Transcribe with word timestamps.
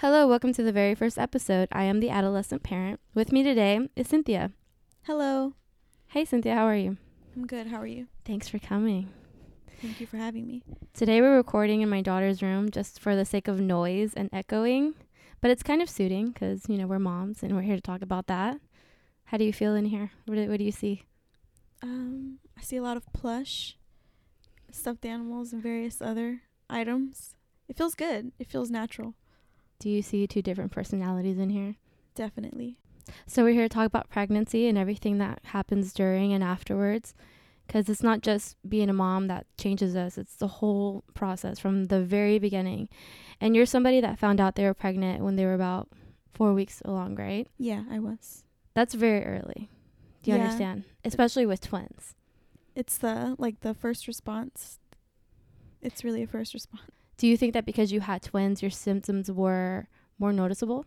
Hello, 0.00 0.28
welcome 0.28 0.52
to 0.52 0.62
the 0.62 0.72
very 0.72 0.94
first 0.94 1.18
episode. 1.18 1.68
I 1.72 1.84
am 1.84 2.00
the 2.00 2.10
adolescent 2.10 2.62
parent. 2.62 3.00
With 3.14 3.32
me 3.32 3.42
today 3.42 3.88
is 3.96 4.08
Cynthia. 4.08 4.52
Hello. 5.04 5.54
Hey, 6.08 6.26
Cynthia, 6.26 6.54
how 6.54 6.66
are 6.66 6.76
you? 6.76 6.98
I'm 7.34 7.46
good. 7.46 7.68
How 7.68 7.78
are 7.78 7.86
you? 7.86 8.06
Thanks 8.22 8.46
for 8.46 8.58
coming. 8.58 9.08
Thank 9.80 9.98
you 9.98 10.06
for 10.06 10.18
having 10.18 10.46
me. 10.46 10.62
Today 10.92 11.22
we're 11.22 11.34
recording 11.34 11.80
in 11.80 11.88
my 11.88 12.02
daughter's 12.02 12.42
room 12.42 12.70
just 12.70 13.00
for 13.00 13.16
the 13.16 13.24
sake 13.24 13.48
of 13.48 13.58
noise 13.58 14.12
and 14.12 14.28
echoing, 14.34 14.92
but 15.40 15.50
it's 15.50 15.62
kind 15.62 15.80
of 15.80 15.88
suiting 15.88 16.26
because, 16.26 16.68
you 16.68 16.76
know, 16.76 16.86
we're 16.86 16.98
moms 16.98 17.42
and 17.42 17.56
we're 17.56 17.62
here 17.62 17.76
to 17.76 17.80
talk 17.80 18.02
about 18.02 18.26
that. 18.26 18.60
How 19.24 19.38
do 19.38 19.44
you 19.44 19.52
feel 19.54 19.74
in 19.74 19.86
here? 19.86 20.10
What 20.26 20.34
do, 20.34 20.46
what 20.50 20.58
do 20.58 20.64
you 20.64 20.72
see? 20.72 21.04
Um, 21.82 22.38
I 22.54 22.60
see 22.60 22.76
a 22.76 22.82
lot 22.82 22.98
of 22.98 23.10
plush, 23.14 23.78
stuffed 24.70 25.06
animals, 25.06 25.54
and 25.54 25.62
various 25.62 26.02
other 26.02 26.42
items. 26.68 27.34
It 27.66 27.78
feels 27.78 27.94
good. 27.94 28.32
It 28.38 28.50
feels 28.50 28.70
natural. 28.70 29.14
Do 29.78 29.88
you 29.90 30.02
see 30.02 30.26
two 30.26 30.42
different 30.42 30.72
personalities 30.72 31.38
in 31.38 31.50
here? 31.50 31.76
Definitely. 32.14 32.76
So 33.26 33.44
we're 33.44 33.52
here 33.52 33.64
to 33.64 33.68
talk 33.68 33.86
about 33.86 34.08
pregnancy 34.10 34.66
and 34.68 34.76
everything 34.76 35.18
that 35.18 35.40
happens 35.44 35.92
during 35.92 36.32
and 36.32 36.42
afterwards 36.42 37.14
because 37.66 37.88
it's 37.88 38.02
not 38.02 38.20
just 38.22 38.56
being 38.68 38.88
a 38.88 38.92
mom 38.92 39.26
that 39.28 39.46
changes 39.58 39.94
us 39.96 40.16
it's 40.18 40.36
the 40.36 40.46
whole 40.48 41.02
process 41.14 41.58
from 41.58 41.84
the 41.86 42.00
very 42.00 42.38
beginning 42.38 42.88
and 43.40 43.54
you're 43.56 43.66
somebody 43.66 44.00
that 44.00 44.18
found 44.18 44.40
out 44.40 44.54
they 44.54 44.64
were 44.64 44.74
pregnant 44.74 45.22
when 45.22 45.34
they 45.36 45.44
were 45.44 45.54
about 45.54 45.88
four 46.32 46.52
weeks 46.54 46.80
along 46.84 47.14
right 47.16 47.48
Yeah, 47.58 47.82
I 47.90 47.98
was. 47.98 48.44
that's 48.74 48.94
very 48.94 49.24
early 49.24 49.68
do 50.22 50.30
you 50.30 50.36
Yeah. 50.36 50.44
understand 50.44 50.84
especially 51.04 51.44
with 51.46 51.60
twins 51.60 52.14
It's 52.76 52.98
the 52.98 53.34
like 53.38 53.60
the 53.60 53.74
first 53.74 54.06
response. 54.08 54.78
It's 55.82 56.02
really 56.04 56.22
a 56.22 56.26
first 56.26 56.54
response. 56.54 56.82
Do 57.18 57.26
you 57.26 57.36
think 57.36 57.54
that 57.54 57.64
because 57.64 57.92
you 57.92 58.00
had 58.00 58.22
twins 58.22 58.62
your 58.62 58.70
symptoms 58.70 59.30
were 59.30 59.88
more 60.18 60.32
noticeable 60.32 60.84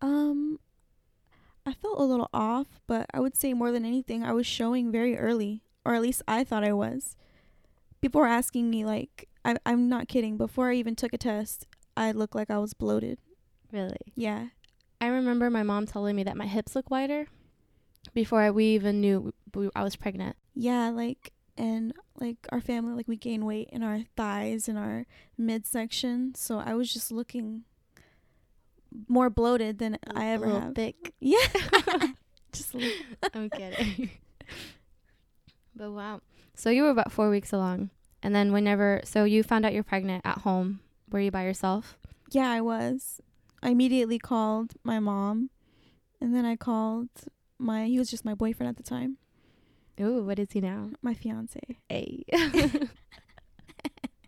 Um, 0.00 0.58
I 1.66 1.72
felt 1.74 1.98
a 1.98 2.04
little 2.04 2.30
off, 2.32 2.80
but 2.86 3.06
I 3.12 3.20
would 3.20 3.36
say 3.36 3.52
more 3.52 3.72
than 3.72 3.84
anything, 3.84 4.22
I 4.22 4.32
was 4.32 4.46
showing 4.46 4.90
very 4.92 5.18
early, 5.18 5.62
or 5.84 5.94
at 5.94 6.02
least 6.02 6.22
I 6.26 6.44
thought 6.44 6.64
I 6.64 6.72
was. 6.72 7.16
People 8.00 8.20
were 8.20 8.26
asking 8.28 8.70
me 8.70 8.84
like, 8.84 9.28
I, 9.44 9.56
I'm 9.66 9.88
not 9.88 10.08
kidding. 10.08 10.36
Before 10.36 10.70
I 10.70 10.74
even 10.76 10.94
took 10.94 11.12
a 11.12 11.18
test, 11.18 11.66
I 11.96 12.12
looked 12.12 12.34
like 12.34 12.48
I 12.50 12.58
was 12.58 12.74
bloated. 12.74 13.18
really 13.72 13.96
Yeah, 14.14 14.48
i 15.00 15.06
remember 15.06 15.50
my 15.50 15.62
mom 15.62 15.86
telling 15.86 16.16
me 16.16 16.24
that 16.24 16.36
my 16.36 16.46
hips 16.46 16.74
look 16.74 16.90
wider 16.90 17.26
before 18.14 18.40
I, 18.40 18.50
we 18.50 18.64
even 18.74 19.00
knew 19.00 19.32
we, 19.54 19.68
i 19.76 19.82
was 19.84 19.96
pregnant 19.96 20.36
yeah, 20.54 20.90
like 20.90 21.32
and 21.56 21.92
like 22.20 22.36
our 22.50 22.60
family, 22.60 22.94
like 22.94 23.08
we 23.08 23.16
gain 23.16 23.44
weight 23.44 23.68
in 23.72 23.82
our 23.82 24.00
thighs 24.16 24.68
and 24.68 24.78
our 24.78 25.06
midsection. 25.36 26.34
So 26.34 26.58
I 26.58 26.74
was 26.74 26.92
just 26.92 27.12
looking 27.12 27.64
more 29.08 29.30
bloated 29.30 29.78
than 29.78 29.98
I 30.14 30.28
ever 30.28 30.48
have. 30.48 30.74
thick 30.74 31.14
Yeah, 31.20 31.38
just 32.52 32.74
a 32.74 32.78
little. 32.78 32.92
I'm 33.34 33.50
kidding. 33.50 34.10
but 35.76 35.92
wow. 35.92 36.20
So 36.54 36.70
you 36.70 36.82
were 36.82 36.90
about 36.90 37.12
four 37.12 37.30
weeks 37.30 37.52
along. 37.52 37.90
And 38.22 38.34
then 38.34 38.52
whenever 38.52 39.00
so 39.04 39.24
you 39.24 39.42
found 39.42 39.64
out 39.64 39.72
you're 39.72 39.84
pregnant 39.84 40.22
at 40.24 40.38
home, 40.38 40.80
were 41.10 41.20
you 41.20 41.30
by 41.30 41.44
yourself? 41.44 41.98
Yeah, 42.30 42.50
I 42.50 42.60
was. 42.60 43.20
I 43.62 43.70
immediately 43.70 44.18
called 44.18 44.74
my 44.84 44.98
mom, 44.98 45.50
and 46.20 46.34
then 46.34 46.44
I 46.44 46.56
called 46.56 47.08
my. 47.58 47.86
He 47.86 47.98
was 47.98 48.10
just 48.10 48.24
my 48.24 48.34
boyfriend 48.34 48.68
at 48.68 48.76
the 48.76 48.82
time, 48.82 49.18
Ooh, 50.00 50.22
what 50.22 50.38
is 50.38 50.52
he 50.52 50.60
now? 50.60 50.90
my 51.02 51.14
fiance. 51.14 51.60
Hey. 51.88 52.24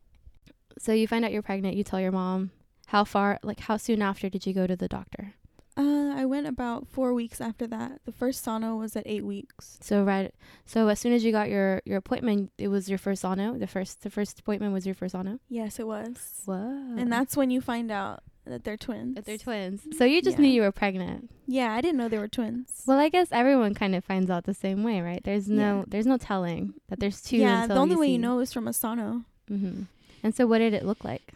so 0.79 0.93
you 0.93 1.07
find 1.07 1.25
out 1.25 1.33
you're 1.33 1.43
pregnant, 1.43 1.77
you 1.77 1.85
tell 1.85 2.01
your 2.01 2.13
mom. 2.13 2.51
How 2.87 3.05
far 3.05 3.39
like 3.43 3.61
how 3.61 3.77
soon 3.77 4.03
after 4.03 4.29
did 4.29 4.47
you 4.47 4.53
go 4.53 4.67
to 4.67 4.75
the 4.75 4.89
doctor? 4.89 5.35
Uh, 5.77 6.13
I 6.15 6.25
went 6.25 6.49
about 6.49 6.89
four 6.89 7.15
weeks 7.15 7.41
after 7.41 7.67
that. 7.69 8.01
The 8.05 8.13
first 8.13 8.43
sono 8.43 8.75
was 8.77 8.97
at 8.97 9.05
eight 9.07 9.25
weeks. 9.25 9.79
So 9.81 10.03
right 10.03 10.35
so 10.67 10.89
as 10.89 10.99
soon 10.99 11.13
as 11.13 11.25
you 11.25 11.31
got 11.31 11.49
your 11.49 11.83
your 11.85 11.99
appointment, 11.99 12.51
it 12.59 12.69
was 12.69 12.89
your 12.89 12.99
first 12.99 13.23
sono. 13.23 13.57
The 13.57 13.69
first 13.69 14.03
the 14.03 14.11
first 14.11 14.41
appointment 14.41 14.73
was 14.73 14.87
your 14.87 14.97
first 14.97 15.13
sono. 15.13 15.39
Yes, 15.49 15.79
it 15.79 15.87
was. 15.87 16.43
Whoa. 16.47 16.97
And 16.99 17.13
that's 17.13 17.37
when 17.37 17.51
you 17.51 17.61
find 17.61 17.93
out 17.93 18.25
that 18.51 18.65
they're 18.65 18.77
twins. 18.77 19.15
that 19.15 19.25
they're 19.25 19.39
twins. 19.39 19.87
So 19.97 20.05
you 20.05 20.21
just 20.23 20.37
Yeah. 20.37 20.43
knew 20.43 20.49
you 20.51 20.63
were 20.63 20.73
pregnant. 20.73 21.31
Yeah, 21.47 21.73
I 21.73 21.81
didn't 21.81 21.97
know 21.97 22.09
they 22.09 22.19
were 22.19 22.29
twins. 22.29 22.85
Well, 22.87 22.99
I 22.99 23.09
guess 23.09 23.29
everyone 23.33 23.75
kind 23.75 23.95
of 23.95 24.05
finds 24.05 24.31
out 24.31 24.45
the 24.45 24.55
same 24.55 24.83
way, 24.85 25.01
right? 25.01 25.23
There's 25.25 25.49
no 25.49 25.79
Yeah. 25.79 25.85
there's 25.89 26.07
no 26.07 26.17
telling 26.19 26.75
that 26.89 27.01
there's 27.01 27.23
two. 27.23 27.39
yeah, 27.39 27.67
the 27.67 27.75
only 27.77 27.97
way 27.97 28.07
see. 28.07 28.13
you 28.13 28.19
know 28.19 28.39
is 28.41 28.53
from 28.53 28.69
a 28.69 28.73
sono. 28.73 29.25
hmm 29.49 29.83
And 30.23 30.35
so, 30.35 30.47
what 30.47 30.59
did 30.59 30.75
it 30.75 30.85
look 30.85 31.03
like? 31.05 31.33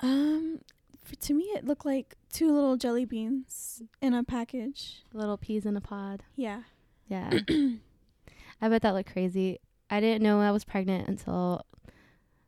Um, 0.00 0.60
for, 1.02 1.16
to 1.16 1.34
me, 1.34 1.44
it 1.56 1.64
looked 1.64 1.86
like 1.86 2.16
two 2.32 2.52
little 2.52 2.76
jelly 2.76 3.04
beans 3.06 3.82
in 4.02 4.12
a 4.14 4.22
package. 4.22 5.02
Little 5.12 5.38
peas 5.38 5.64
in 5.66 5.76
a 5.76 5.80
pod. 5.80 6.22
Yeah. 6.36 6.62
Yeah, 7.08 7.30
I 8.60 8.68
bet 8.68 8.82
that 8.82 8.92
looked 8.94 9.12
crazy. 9.12 9.58
I 9.90 9.98
didn't 10.00 10.22
know 10.22 10.40
I 10.40 10.50
was 10.50 10.62
pregnant 10.64 11.08
until 11.08 11.64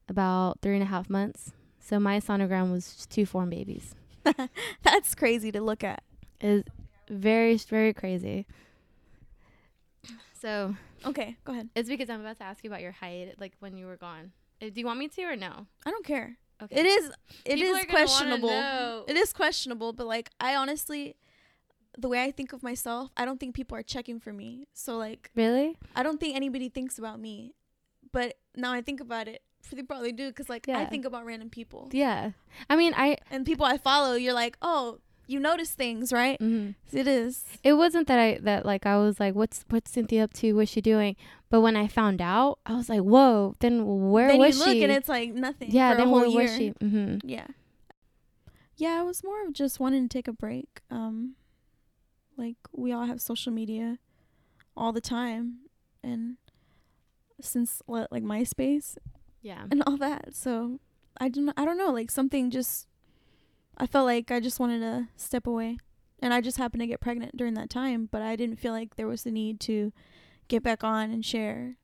about 0.08 0.60
three 0.60 0.74
and 0.74 0.82
a 0.82 0.86
half 0.86 1.08
months. 1.08 1.52
So 1.78 1.98
my 1.98 2.20
sonogram 2.20 2.70
was 2.70 2.92
just 2.94 3.10
two 3.10 3.24
form 3.24 3.48
babies. 3.50 3.94
That's 4.82 5.14
crazy 5.14 5.50
to 5.52 5.60
look 5.60 5.82
at. 5.84 6.02
Is 6.40 6.64
very 7.08 7.56
very 7.56 7.92
crazy. 7.92 8.46
So 10.40 10.74
Okay, 11.04 11.36
go 11.44 11.52
ahead. 11.52 11.68
it's 11.74 11.88
because 11.88 12.10
I'm 12.10 12.20
about 12.20 12.36
to 12.38 12.44
ask 12.44 12.62
you 12.64 12.70
about 12.70 12.82
your 12.82 12.92
height, 12.92 13.34
like 13.38 13.52
when 13.60 13.76
you 13.76 13.86
were 13.86 13.96
gone. 13.96 14.32
Uh, 14.62 14.66
Do 14.66 14.80
you 14.80 14.86
want 14.86 14.98
me 14.98 15.08
to 15.08 15.22
or 15.22 15.36
no? 15.36 15.66
I 15.86 15.90
don't 15.90 16.04
care. 16.04 16.36
Okay. 16.62 16.80
It 16.80 16.86
is 16.86 17.10
it 17.46 17.54
People 17.56 17.74
is 17.76 17.82
are 17.82 17.86
gonna 17.86 18.06
wanna 18.06 18.06
questionable. 18.06 19.04
It 19.08 19.16
is 19.16 19.32
questionable, 19.32 19.92
but 19.92 20.06
like 20.06 20.30
I 20.40 20.54
honestly 20.56 21.16
the 21.98 22.08
way 22.08 22.22
I 22.22 22.30
think 22.30 22.52
of 22.52 22.62
myself, 22.62 23.10
I 23.16 23.24
don't 23.24 23.40
think 23.40 23.54
people 23.54 23.76
are 23.76 23.82
checking 23.82 24.20
for 24.20 24.32
me. 24.32 24.66
So 24.74 24.96
like 24.96 25.30
Really? 25.34 25.76
I 25.96 26.02
don't 26.02 26.20
think 26.20 26.36
anybody 26.36 26.68
thinks 26.68 26.98
about 26.98 27.18
me. 27.20 27.54
But 28.12 28.38
now 28.56 28.72
I 28.72 28.82
think 28.82 29.00
about 29.00 29.28
it, 29.28 29.42
they 29.72 29.82
probably 29.82 30.12
do 30.12 30.32
cuz 30.32 30.48
like 30.48 30.68
I 30.68 30.84
think 30.86 31.04
about 31.04 31.24
random 31.24 31.50
people. 31.50 31.88
Yeah. 31.92 32.32
I 32.68 32.76
mean, 32.76 32.92
I. 32.96 33.16
And 33.30 33.44
people 33.46 33.64
I 33.66 33.78
follow, 33.78 34.14
you're 34.14 34.32
like, 34.34 34.56
"Oh, 34.62 34.98
you 35.26 35.38
notice 35.38 35.70
things, 35.72 36.12
right?" 36.12 36.38
mhm. 36.40 36.74
It 36.92 37.06
is. 37.06 37.44
It 37.62 37.74
wasn't 37.74 38.08
that 38.08 38.18
I 38.18 38.38
that 38.42 38.66
like 38.66 38.84
I 38.86 38.96
was 38.98 39.20
like, 39.20 39.34
what's 39.34 39.64
what's 39.68 39.90
Cynthia 39.92 40.24
up 40.24 40.32
to? 40.34 40.54
What's 40.54 40.70
she 40.72 40.80
doing? 40.80 41.14
But 41.50 41.60
when 41.60 41.76
I 41.76 41.86
found 41.88 42.20
out, 42.20 42.58
I 42.66 42.74
was 42.74 42.88
like, 42.88 43.00
whoa. 43.02 43.54
Then 43.60 44.10
where 44.10 44.28
then 44.28 44.38
was 44.38 44.58
you 44.58 44.64
look 44.64 44.72
she? 44.74 44.82
and 44.84 44.92
it's 44.92 45.08
like 45.08 45.32
nothing. 45.34 45.70
yeah. 45.70 45.90
for 45.90 45.94
a 45.94 45.98
Then 45.98 46.08
whole 46.08 46.20
where 46.20 46.28
year. 46.28 46.42
was 46.42 46.50
she? 46.56 46.68
hmm 46.80 47.18
Yeah. 47.24 47.46
Yeah, 48.76 48.98
I 48.98 49.02
was 49.02 49.22
more 49.22 49.44
of 49.46 49.52
just 49.52 49.78
wanting 49.78 50.08
to 50.08 50.12
take 50.12 50.26
a 50.28 50.32
break. 50.32 50.80
Um 50.90 51.36
like 52.36 52.56
we 52.72 52.90
all 52.92 53.04
have 53.04 53.20
social 53.20 53.52
media 53.52 53.98
all 54.76 54.92
the 54.92 55.00
time 55.00 55.58
and 56.02 56.36
since 57.40 57.82
li- 57.86 58.06
like 58.10 58.22
MySpace 58.22 58.96
Yeah. 59.42 59.64
and 59.70 59.82
all 59.86 59.96
that. 59.98 60.34
So 60.34 60.78
I 61.20 61.28
don't 61.28 61.50
I 61.56 61.64
don't 61.64 61.78
know, 61.78 61.90
like 61.92 62.10
something 62.10 62.50
just 62.50 62.86
I 63.76 63.86
felt 63.86 64.06
like 64.06 64.30
I 64.30 64.40
just 64.40 64.60
wanted 64.60 64.80
to 64.80 65.08
step 65.16 65.46
away. 65.46 65.78
And 66.22 66.34
I 66.34 66.42
just 66.42 66.58
happened 66.58 66.82
to 66.82 66.86
get 66.86 67.00
pregnant 67.00 67.34
during 67.36 67.54
that 67.54 67.70
time, 67.70 68.08
but 68.10 68.20
I 68.20 68.36
didn't 68.36 68.56
feel 68.56 68.72
like 68.72 68.96
there 68.96 69.06
was 69.06 69.22
the 69.22 69.30
need 69.30 69.58
to 69.60 69.90
get 70.48 70.62
back 70.62 70.84
on 70.84 71.10
and 71.10 71.24
share. 71.24 71.76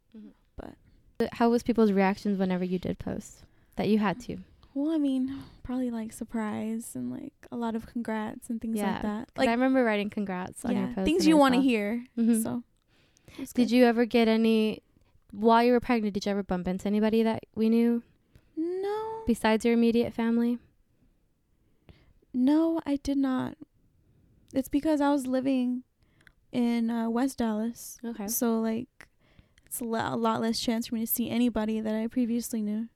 But 1.18 1.32
how 1.32 1.48
was 1.48 1.62
people's 1.62 1.92
reactions 1.92 2.38
whenever 2.38 2.62
you 2.62 2.78
did 2.78 2.98
post 2.98 3.44
that 3.76 3.88
you 3.88 3.98
had 3.98 4.20
to? 4.20 4.36
Well, 4.74 4.92
I 4.92 4.98
mean, 4.98 5.34
probably 5.62 5.90
like 5.90 6.12
surprise 6.12 6.90
and 6.94 7.10
like 7.10 7.32
a 7.50 7.56
lot 7.56 7.74
of 7.74 7.86
congrats 7.86 8.50
and 8.50 8.60
things 8.60 8.76
Yeah, 8.76 8.92
like 8.92 9.02
that. 9.02 9.28
'Cause 9.34 9.38
Like 9.38 9.48
I 9.48 9.52
remember 9.52 9.82
writing 9.82 10.10
congrats 10.10 10.62
on 10.66 10.72
your 10.76 10.88
yeah, 10.88 10.94
post. 10.94 11.04
things 11.06 11.26
you 11.26 11.38
want 11.38 11.54
to 11.54 11.60
saw- 11.60 11.62
hear. 11.62 12.04
Mhm. 12.18 12.42
So, 12.42 12.62
Did 13.38 13.54
good. 13.54 13.70
you 13.70 13.84
ever 13.86 14.04
get 14.04 14.28
any 14.28 14.82
while 15.32 15.62
you 15.62 15.72
were 15.72 15.80
pregnant? 15.80 16.14
Did 16.14 16.26
you 16.26 16.32
ever 16.32 16.42
bump 16.42 16.66
into 16.68 16.86
anybody 16.86 17.22
that 17.22 17.44
we 17.54 17.68
knew 17.68 18.02
No, 18.56 19.22
besides 19.26 19.64
your 19.64 19.74
immediate 19.74 20.12
family? 20.14 20.58
no, 22.32 22.80
I 22.84 22.96
did 22.96 23.16
not. 23.18 23.56
It's 24.52 24.68
because 24.68 25.00
I 25.00 25.10
was 25.10 25.26
living 25.26 25.82
in 26.52 26.90
uh, 26.90 27.08
West 27.10 27.38
Dallas, 27.38 27.98
Okay. 28.04 28.26
so 28.28 28.60
like 28.60 29.08
it's 29.66 29.80
a 29.80 29.84
lot, 29.84 30.12
a 30.12 30.16
lot 30.16 30.40
less 30.40 30.60
chance 30.60 30.86
for 30.88 30.94
me 30.94 31.02
to 31.02 31.06
see 31.06 31.28
anybody 31.30 31.80
that 31.80 31.94
I 31.94 32.06
previously 32.06 32.62
knew. 32.62 32.88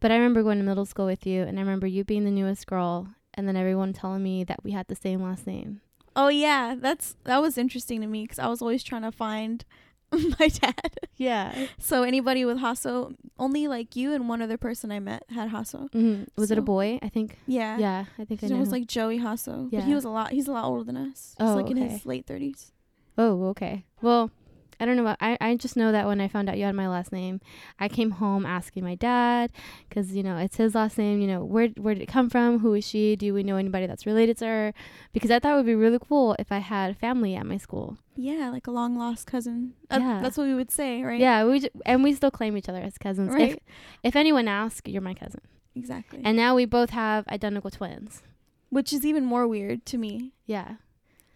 But 0.00 0.12
I 0.12 0.16
remember 0.16 0.42
going 0.42 0.58
to 0.58 0.64
middle 0.64 0.86
school 0.86 1.06
with 1.06 1.26
you, 1.26 1.42
and 1.42 1.58
I 1.58 1.62
remember 1.62 1.86
you 1.86 2.04
being 2.04 2.24
the 2.24 2.30
newest 2.30 2.66
girl, 2.66 3.08
and 3.34 3.48
then 3.48 3.56
everyone 3.56 3.92
telling 3.92 4.22
me 4.22 4.44
that 4.44 4.62
we 4.62 4.70
had 4.72 4.86
the 4.88 4.94
same 4.94 5.22
last 5.22 5.46
name. 5.46 5.80
Oh 6.14 6.28
yeah, 6.28 6.74
that's 6.78 7.16
that 7.24 7.40
was 7.42 7.58
interesting 7.58 8.00
to 8.00 8.06
me 8.06 8.22
because 8.24 8.38
I 8.38 8.48
was 8.48 8.62
always 8.62 8.82
trying 8.82 9.02
to 9.02 9.12
find 9.12 9.64
my 10.40 10.48
dad. 10.48 10.98
Yeah. 11.16 11.66
So 11.78 12.02
anybody 12.02 12.44
with 12.44 12.58
Hasso, 12.58 13.14
only 13.38 13.68
like 13.68 13.96
you 13.96 14.12
and 14.14 14.28
one 14.28 14.40
other 14.40 14.56
person 14.56 14.90
I 14.90 15.00
met 15.00 15.24
had 15.30 15.50
Hasso. 15.50 15.90
hmm 15.92 16.22
Was 16.36 16.50
it 16.50 16.58
a 16.58 16.62
boy? 16.62 16.98
I 17.02 17.08
think. 17.08 17.38
Yeah. 17.46 17.76
Yeah, 17.78 18.04
I 18.18 18.24
think 18.24 18.42
I 18.42 18.46
know. 18.46 18.52
name 18.54 18.60
was 18.60 18.72
like 18.72 18.86
Joey 18.86 19.18
Hasso. 19.18 19.70
But 19.70 19.78
Yeah. 19.80 19.84
he 19.84 19.94
was 19.94 20.04
a 20.04 20.10
lot 20.10 20.30
he's 20.30 20.48
a 20.48 20.52
lot 20.52 20.64
older 20.64 20.84
than 20.84 20.96
us. 20.96 21.34
He's 21.38 21.48
Oh, 21.48 21.54
like 21.54 21.70
in 21.70 21.78
okay. 21.78 21.88
his 21.88 22.06
late 22.06 22.26
thirties. 22.26 22.72
oh, 23.18 23.46
okay. 23.48 23.84
Well, 24.00 24.30
I 24.80 24.84
don't 24.84 24.96
know. 24.96 25.16
I 25.20 25.36
I 25.40 25.56
just 25.56 25.76
know 25.76 25.90
that 25.92 26.06
when 26.06 26.20
I 26.20 26.28
found 26.28 26.48
out 26.48 26.56
you 26.58 26.64
had 26.64 26.74
my 26.74 26.88
last 26.88 27.10
name, 27.12 27.40
I 27.80 27.88
came 27.88 28.12
home 28.12 28.46
asking 28.46 28.84
my 28.84 28.94
dad 28.94 29.50
because 29.88 30.14
you 30.14 30.22
know 30.22 30.36
it's 30.36 30.56
his 30.56 30.74
last 30.74 30.98
name. 30.98 31.20
You 31.20 31.26
know 31.26 31.44
where 31.44 31.68
where 31.76 31.94
did 31.94 32.02
it 32.02 32.06
come 32.06 32.30
from? 32.30 32.60
Who 32.60 32.74
is 32.74 32.86
she? 32.86 33.16
Do 33.16 33.34
we 33.34 33.42
know 33.42 33.56
anybody 33.56 33.86
that's 33.86 34.06
related 34.06 34.38
to 34.38 34.46
her? 34.46 34.74
Because 35.12 35.30
I 35.30 35.38
thought 35.40 35.54
it 35.54 35.56
would 35.56 35.66
be 35.66 35.74
really 35.74 35.98
cool 36.08 36.36
if 36.38 36.52
I 36.52 36.58
had 36.58 36.96
family 36.96 37.34
at 37.34 37.44
my 37.46 37.56
school. 37.56 37.98
Yeah, 38.16 38.50
like 38.50 38.66
a 38.66 38.70
long 38.70 38.96
lost 38.98 39.26
cousin. 39.26 39.74
Uh, 39.90 39.98
Yeah. 40.00 40.20
That's 40.22 40.36
what 40.36 40.46
we 40.46 40.54
would 40.54 40.70
say, 40.70 41.02
right? 41.02 41.20
Yeah, 41.20 41.44
we 41.44 41.60
j- 41.60 41.70
and 41.86 42.02
we 42.02 42.12
still 42.14 42.30
claim 42.30 42.56
each 42.56 42.68
other 42.68 42.80
as 42.80 42.98
cousins. 42.98 43.28
If 43.34 43.38
Right. 43.40 43.62
if 44.02 44.14
anyone 44.16 44.48
asks, 44.48 44.90
you're 44.90 45.02
my 45.02 45.14
cousin. 45.14 45.40
Exactly. 45.76 46.20
And 46.24 46.36
now 46.36 46.54
we 46.56 46.64
both 46.64 46.90
have 46.90 47.26
identical 47.28 47.70
twins. 47.70 48.22
Which 48.70 48.92
is 48.92 49.04
even 49.06 49.24
more 49.24 49.46
weird 49.48 49.86
to 49.86 49.96
me. 49.98 50.32
Yeah. 50.46 50.74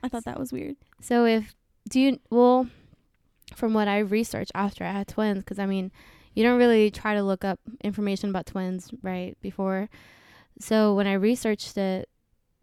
I 0.02 0.08
thought 0.08 0.24
that 0.24 0.38
was 0.38 0.52
weird. 0.52 0.76
So 1.00 1.24
if 1.24 1.54
do 1.88 1.98
you 2.00 2.18
well, 2.30 2.66
from 3.54 3.74
what 3.74 3.88
I 3.88 3.98
researched 3.98 4.52
after 4.54 4.84
I 4.84 4.92
had 4.92 5.08
twins, 5.08 5.40
because 5.40 5.58
I 5.58 5.66
mean, 5.66 5.92
you 6.34 6.42
don't 6.42 6.58
really 6.58 6.90
try 6.90 7.14
to 7.14 7.22
look 7.22 7.44
up 7.44 7.60
information 7.82 8.30
about 8.30 8.46
twins 8.46 8.90
right 9.02 9.36
before. 9.40 9.88
So 10.58 10.94
when 10.94 11.06
I 11.06 11.14
researched 11.14 11.76
it, 11.76 12.08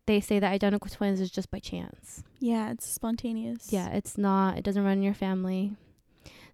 they 0.06 0.19
say 0.19 0.39
that 0.39 0.51
identical 0.51 0.89
twins 0.89 1.21
is 1.21 1.30
just 1.30 1.51
by 1.51 1.59
chance. 1.59 2.24
Yeah, 2.39 2.71
it's 2.71 2.88
spontaneous. 2.88 3.71
Yeah, 3.71 3.89
it's 3.89 4.18
not. 4.18 4.57
It 4.57 4.63
doesn't 4.63 4.83
run 4.83 4.97
in 4.97 5.03
your 5.03 5.13
family. 5.13 5.75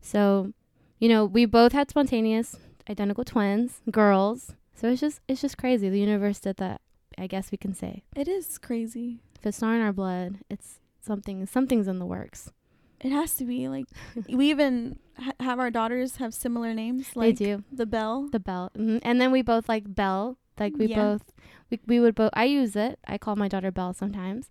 So, 0.02 0.52
you 1.00 1.08
know, 1.08 1.26
we 1.26 1.46
both 1.46 1.72
had 1.72 1.90
spontaneous 1.90 2.58
identical 2.90 3.24
twins, 3.24 3.82
girls. 3.90 4.54
So 4.76 4.90
it's 4.90 5.00
just 5.00 5.22
it's 5.28 5.42
just 5.42 5.58
crazy. 5.58 5.90
The 5.90 6.00
universe 6.00 6.40
did 6.40 6.58
that. 6.58 6.82
I 7.18 7.28
guess 7.28 7.50
we 7.50 7.58
can 7.58 7.74
say. 7.74 8.04
It 8.14 8.28
is 8.28 8.58
crazy. 8.58 9.22
If 9.40 9.46
it's 9.46 9.62
not 9.62 9.76
in 9.76 9.82
our 9.82 9.94
blood, 9.94 10.40
it's 10.50 10.80
something. 11.02 11.46
Something's 11.46 11.88
in 11.88 12.00
the 12.00 12.06
works. 12.06 12.52
It 13.06 13.12
has 13.12 13.36
to 13.36 13.46
be 13.46 13.68
like 13.70 13.86
we 14.30 14.50
even 14.50 14.98
ha- 15.26 15.38
have 15.40 15.60
our 15.60 15.70
daughters 15.70 16.16
have 16.18 16.34
similar 16.34 16.74
names 16.74 17.16
like 17.16 17.38
they 17.38 17.46
do. 17.46 17.64
the 17.72 17.86
Belle. 17.86 18.28
The 18.32 18.40
bell, 18.50 18.72
hmm 18.76 18.98
and 19.04 19.22
then 19.22 19.32
we 19.32 19.42
both 19.44 19.70
like 19.70 19.86
Belle. 20.02 20.38
Like 20.60 20.74
we 20.78 20.88
Yeah. 20.88 21.02
both, 21.04 21.24
we 21.70 21.80
we 21.86 22.00
would 22.00 22.16
both. 22.16 22.32
I 22.34 22.46
use 22.46 22.76
it. 22.76 22.98
I 23.14 23.18
call 23.18 23.36
my 23.36 23.48
daughter 23.54 23.72
Belle 23.72 23.94
sometimes. 23.94 24.50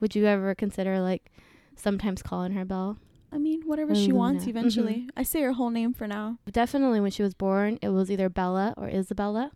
Would 0.00 0.14
you 0.16 0.26
ever 0.26 0.54
consider 0.54 1.00
like 1.00 1.30
sometimes 1.76 2.20
calling 2.22 2.52
her 2.52 2.64
Belle? 2.66 2.98
I 3.32 3.38
mean, 3.38 3.62
whatever 3.64 3.92
Or 3.92 3.94
she 3.96 4.08
Luna. 4.12 4.18
wants 4.18 4.46
eventually. 4.46 4.98
Mm-hmm. 5.08 5.18
I 5.20 5.22
say 5.24 5.40
her 5.42 5.52
whole 5.58 5.70
name 5.70 5.92
for 5.94 6.06
now. 6.06 6.38
Definitely 6.50 7.00
when 7.00 7.10
she 7.10 7.22
was 7.22 7.34
born, 7.34 7.78
it 7.82 7.88
was 7.88 8.10
either 8.10 8.28
Bella 8.28 8.74
or 8.76 8.86
Isabella. 8.88 9.50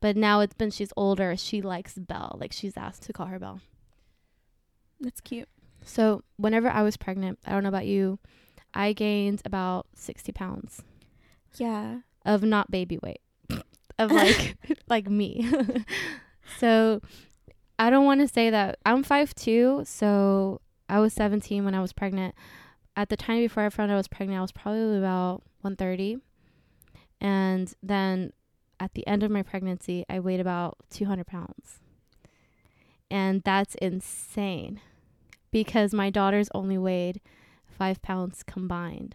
But 0.00 0.16
now 0.16 0.40
it's 0.40 0.54
been 0.54 0.70
she's 0.70 0.92
older, 0.96 1.36
she 1.36 1.60
likes 1.60 1.94
Belle. 1.98 2.36
Like 2.40 2.52
she's 2.52 2.76
asked 2.76 3.02
to 3.04 3.12
call 3.12 3.26
her 3.26 3.38
Belle. 3.38 3.60
That's 5.00 5.20
cute. 5.20 5.48
So 5.84 6.22
whenever 6.36 6.68
I 6.68 6.82
was 6.82 6.96
pregnant, 6.96 7.38
I 7.46 7.50
don't 7.52 7.62
know 7.62 7.68
about 7.68 7.86
you, 7.86 8.18
I 8.74 8.92
gained 8.92 9.42
about 9.44 9.86
sixty 9.94 10.32
pounds 10.32 10.82
Yeah. 11.56 12.00
of 12.24 12.42
not 12.42 12.70
baby 12.70 12.98
weight. 13.02 13.20
of 13.98 14.10
like 14.10 14.56
like 14.88 15.08
me. 15.10 15.50
so 16.58 17.00
I 17.78 17.90
don't 17.90 18.04
want 18.04 18.20
to 18.20 18.28
say 18.28 18.50
that 18.50 18.78
I'm 18.86 19.02
five 19.02 19.34
two, 19.34 19.82
so 19.84 20.60
I 20.88 21.00
was 21.00 21.12
seventeen 21.12 21.64
when 21.64 21.74
I 21.74 21.80
was 21.80 21.92
pregnant. 21.92 22.34
At 22.96 23.08
the 23.08 23.16
time 23.16 23.38
before 23.38 23.64
I 23.64 23.70
found 23.70 23.90
out 23.90 23.94
I 23.94 23.98
was 23.98 24.08
pregnant, 24.08 24.38
I 24.38 24.42
was 24.42 24.52
probably 24.52 24.98
about 24.98 25.42
one 25.62 25.76
thirty. 25.76 26.18
And 27.20 27.72
then 27.82 28.32
at 28.80 28.94
the 28.94 29.06
end 29.06 29.22
of 29.22 29.30
my 29.30 29.42
pregnancy, 29.42 30.04
I 30.08 30.20
weighed 30.20 30.40
about 30.40 30.76
two 30.90 31.04
hundred 31.06 31.26
pounds. 31.26 31.80
And 33.10 33.42
that's 33.42 33.74
insane. 33.76 34.80
Because 35.52 35.94
my 35.94 36.10
daughters 36.10 36.48
only 36.52 36.78
weighed 36.78 37.20
five 37.66 38.02
pounds 38.02 38.42
combined. 38.42 39.14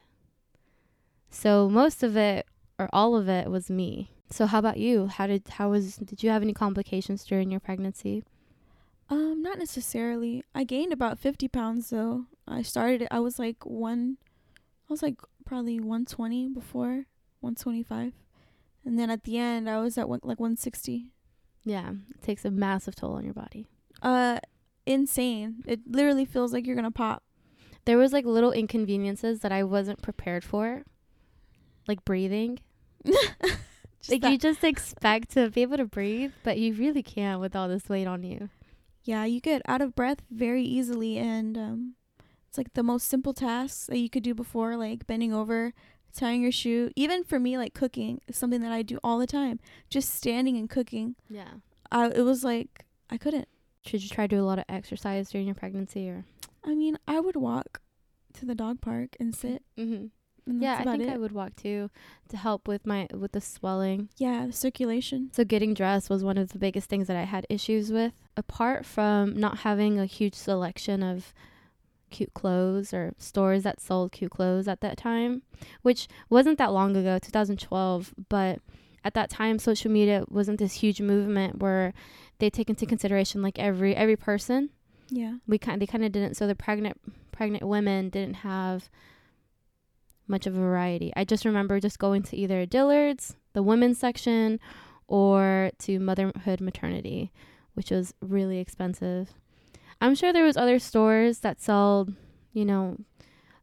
So 1.30 1.68
most 1.70 2.04
of 2.04 2.16
it 2.16 2.48
or 2.80 2.90
all 2.94 3.16
of 3.16 3.28
it 3.28 3.50
was 3.50 3.70
me. 3.70 4.12
So 4.30 4.46
how 4.46 4.60
about 4.60 4.78
you? 4.78 5.08
How 5.08 5.28
did 5.28 5.48
how 5.48 5.70
was 5.70 5.96
did 5.98 6.24
you 6.24 6.30
have 6.30 6.42
any 6.42 6.54
complications 6.54 7.26
during 7.26 7.50
your 7.52 7.60
pregnancy? 7.60 8.24
Um, 9.10 9.42
not 9.42 9.58
necessarily. 9.58 10.44
I 10.54 10.64
gained 10.64 10.92
about 10.92 11.20
50 11.20 11.48
pounds 11.48 11.90
though. 11.90 12.26
I 12.48 12.62
started 12.62 13.08
I 13.10 13.20
was 13.20 13.40
like 13.40 13.66
one 13.66 14.18
I 14.90 14.94
was 14.94 15.02
like 15.02 15.20
probably 15.46 15.80
120 15.80 16.50
before, 16.50 17.06
125. 17.40 18.14
And 18.86 19.00
then 19.00 19.10
at 19.10 19.24
the 19.24 19.38
end 19.38 19.70
I 19.70 19.80
was 19.80 19.98
at 19.98 20.10
one, 20.10 20.20
like 20.24 20.40
160. 20.40 21.12
Yeah, 21.64 21.92
it 22.12 22.22
takes 22.22 22.46
a 22.46 22.52
massive 22.52 22.96
toll 22.96 23.14
on 23.14 23.24
your 23.24 23.34
body. 23.34 23.68
Uh 24.02 24.40
insane. 24.88 25.64
It 25.68 25.82
literally 25.88 26.26
feels 26.26 26.54
like 26.54 26.66
you're 26.66 26.76
going 26.76 26.86
to 26.86 26.92
pop. 26.92 27.24
There 27.86 27.98
was 27.98 28.12
like 28.14 28.26
little 28.26 28.52
inconveniences 28.52 29.40
that 29.42 29.52
I 29.52 29.64
wasn't 29.64 30.02
prepared 30.02 30.44
for. 30.44 30.84
Like 31.88 32.04
breathing. 32.06 32.60
Like 34.10 34.22
that- 34.22 34.32
you 34.32 34.38
just 34.38 34.64
expect 34.64 35.32
to 35.32 35.50
be 35.50 35.64
able 35.64 35.78
to 35.78 35.86
breathe, 35.86 36.32
but 36.44 36.58
you 36.58 36.74
really 36.74 37.04
can't 37.04 37.42
with 37.42 37.56
all 37.58 37.68
this 37.68 37.90
weight 37.90 38.08
on 38.08 38.24
you. 38.24 38.50
Yeah, 39.04 39.26
you 39.26 39.42
get 39.42 39.62
out 39.68 39.82
of 39.82 39.96
breath 39.96 40.20
very 40.32 40.64
easily 40.64 41.18
and 41.18 41.58
um 41.58 41.96
it's 42.48 42.58
like 42.58 42.74
the 42.74 42.84
most 42.84 43.08
simple 43.10 43.34
tasks 43.34 43.88
that 43.88 43.98
you 43.98 44.10
could 44.10 44.24
do 44.24 44.34
before 44.34 44.78
like 44.78 45.08
bending 45.08 45.34
over, 45.34 45.74
tying 46.16 46.42
your 46.42 46.54
shoe. 46.54 46.90
Even 46.96 47.26
for 47.26 47.38
me 47.38 47.58
like 47.58 47.74
cooking 47.74 48.22
is 48.30 48.38
something 48.38 48.62
that 48.62 48.72
I 48.72 48.82
do 48.82 48.98
all 49.04 49.20
the 49.20 49.28
time. 49.28 49.60
Just 49.90 50.14
standing 50.16 50.56
and 50.56 50.70
cooking. 50.70 51.16
Yeah. 51.30 51.56
I 51.92 52.08
it 52.10 52.22
was 52.24 52.46
like 52.46 52.86
I 53.10 53.18
couldn't. 53.18 53.50
Should 53.88 54.04
you 54.04 54.10
try 54.10 54.28
to 54.28 54.36
do 54.36 54.42
a 54.42 54.46
lot 54.46 54.60
of 54.60 54.66
exercise 54.70 55.30
during 55.32 55.48
your 55.48 55.56
pregnancy 55.56 56.10
or 56.10 56.26
I 56.64 56.76
mean, 56.76 56.98
I 57.08 57.20
would 57.20 57.36
walk 57.38 57.82
to 58.34 58.46
the 58.46 58.56
dog 58.56 58.82
park 58.82 59.16
and 59.20 59.34
sit 59.34 59.64
Mhm. 59.78 60.10
and 60.46 60.62
Yeah, 60.62 60.78
I 60.80 60.84
think 60.84 61.04
it. 61.04 61.10
I 61.10 61.18
would 61.18 61.32
walk 61.32 61.56
too 61.56 61.90
to 62.30 62.38
help 62.38 62.68
with 62.68 62.86
my 62.86 63.08
with 63.14 63.32
the 63.32 63.42
swelling. 63.42 64.10
Yeah, 64.18 64.48
the 64.48 64.54
circulation. 64.54 65.30
So 65.34 65.44
getting 65.46 65.74
dressed 65.74 66.10
was 66.10 66.24
one 66.24 66.38
of 66.38 66.50
the 66.50 66.60
biggest 66.60 66.90
things 66.90 67.08
that 67.08 67.16
I 67.18 67.24
had 67.24 67.46
issues 67.50 67.92
with. 67.92 68.14
Apart 68.36 68.86
from 68.86 69.36
not 69.38 69.60
having 69.60 70.00
a 70.00 70.06
huge 70.06 70.36
selection 70.36 71.02
of 71.04 71.34
cute 72.10 72.34
clothes 72.34 72.94
or 72.94 73.14
stores 73.18 73.64
that 73.64 73.82
sold 73.82 74.12
cute 74.12 74.32
clothes 74.32 74.68
at 74.68 74.80
that 74.82 74.98
time, 74.98 75.42
which 75.82 76.08
wasn't 76.30 76.58
that 76.58 76.72
long 76.72 76.96
ago, 76.96 77.20
2012, 77.20 78.14
but 78.30 78.60
at 79.04 79.14
that 79.14 79.30
time 79.30 79.60
social 79.60 79.92
media 79.92 80.24
wasn't 80.30 80.60
this 80.60 80.74
huge 80.76 81.02
movement 81.02 81.60
where 81.60 81.94
they 82.40 82.50
take 82.50 82.70
into 82.70 82.86
consideration 82.86 83.42
like 83.42 83.60
every 83.60 83.96
every 83.96 84.16
person. 84.16 84.70
Yeah. 85.10 85.36
We 85.48 85.58
kind 85.58 85.82
they 85.82 85.88
kind 85.88 86.04
of 86.04 86.12
didn't 86.12 86.36
so 86.36 86.48
the 86.48 86.56
pregnant 86.56 87.00
pregnant 87.32 87.68
women 87.68 88.10
didn't 88.10 88.38
have 88.38 88.90
much 90.28 90.46
of 90.46 90.56
a 90.56 90.60
variety. 90.60 91.14
I 91.16 91.24
just 91.24 91.46
remember 91.46 91.80
just 91.80 92.00
going 92.00 92.24
to 92.24 92.38
either 92.38 92.66
Dillard's, 92.66 93.38
the 93.54 93.64
women's 93.64 93.98
section, 93.98 94.60
or 95.08 95.72
to 95.80 96.00
Motherhood 96.00 96.60
Maternity, 96.60 97.32
which 97.74 97.92
was 97.92 98.14
really 98.22 98.60
expensive. 98.60 99.34
I'm 100.02 100.16
sure 100.16 100.34
there 100.34 100.44
was 100.44 100.58
other 100.58 100.80
stores 100.80 101.40
that 101.40 101.62
sold, 101.62 102.14
you 102.54 102.66
know, 102.66 102.98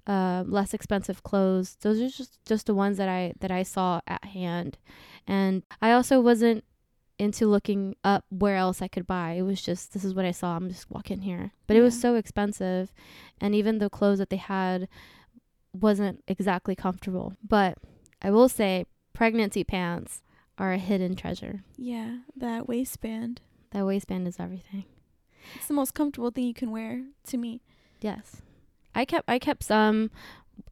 uh, 0.07 0.45
less 0.47 0.75
expensive 0.75 1.23
clothes. 1.23 1.76
Those 1.81 2.00
are 2.00 2.09
just 2.09 2.38
just 2.45 2.66
the 2.66 2.75
ones 2.75 2.97
that 2.97 3.09
I 3.09 3.35
that 3.40 3.50
I 3.50 3.62
saw 3.62 4.00
at 4.07 4.25
hand, 4.25 4.78
and 5.26 5.62
I 5.81 5.93
also 5.93 6.21
wasn't 6.21 6.64
into 7.25 7.47
looking 7.47 7.97
up 8.04 8.25
where 8.28 8.57
else 8.57 8.81
I 8.83 8.88
could 8.88 9.07
buy. 9.07 9.33
It 9.33 9.43
was 9.43 9.61
just 9.62 9.93
this 9.93 10.04
is 10.04 10.14
what 10.14 10.25
I 10.25 10.31
saw. 10.31 10.57
I'm 10.57 10.69
just 10.69 10.90
walking 10.90 11.23
here, 11.23 11.52
but 11.66 11.76
it 11.76 11.83
was 11.83 11.99
so 11.99 12.14
expensive, 12.14 12.93
and 13.40 13.54
even 13.54 13.78
the 13.78 13.90
clothes 13.90 14.19
that 14.19 14.31
they 14.31 14.37
had 14.37 14.88
wasn't 15.73 16.23
exactly 16.28 16.76
comfortable. 16.76 17.35
But 17.43 17.78
I 18.23 18.31
will 18.31 18.49
say, 18.49 18.87
pregnancy 19.12 19.64
pants 19.64 20.23
are 20.59 20.73
a 20.73 20.78
hidden 20.78 21.16
treasure. 21.16 21.64
Yeah, 21.76 22.19
that 22.37 22.69
waistband. 22.69 23.40
That 23.73 23.85
waistband 23.85 24.28
is 24.28 24.38
everything. 24.38 24.85
It's 25.54 25.66
the 25.66 25.75
most 25.75 25.95
comfortable 25.95 26.31
thing 26.31 26.45
you 26.45 26.54
can 26.54 26.71
wear 26.71 27.04
to 27.26 27.37
me. 27.37 27.61
Yes. 28.00 28.43
I 28.95 29.04
kept 29.04 29.28
I 29.28 29.38
kept 29.38 29.64
some 29.64 30.11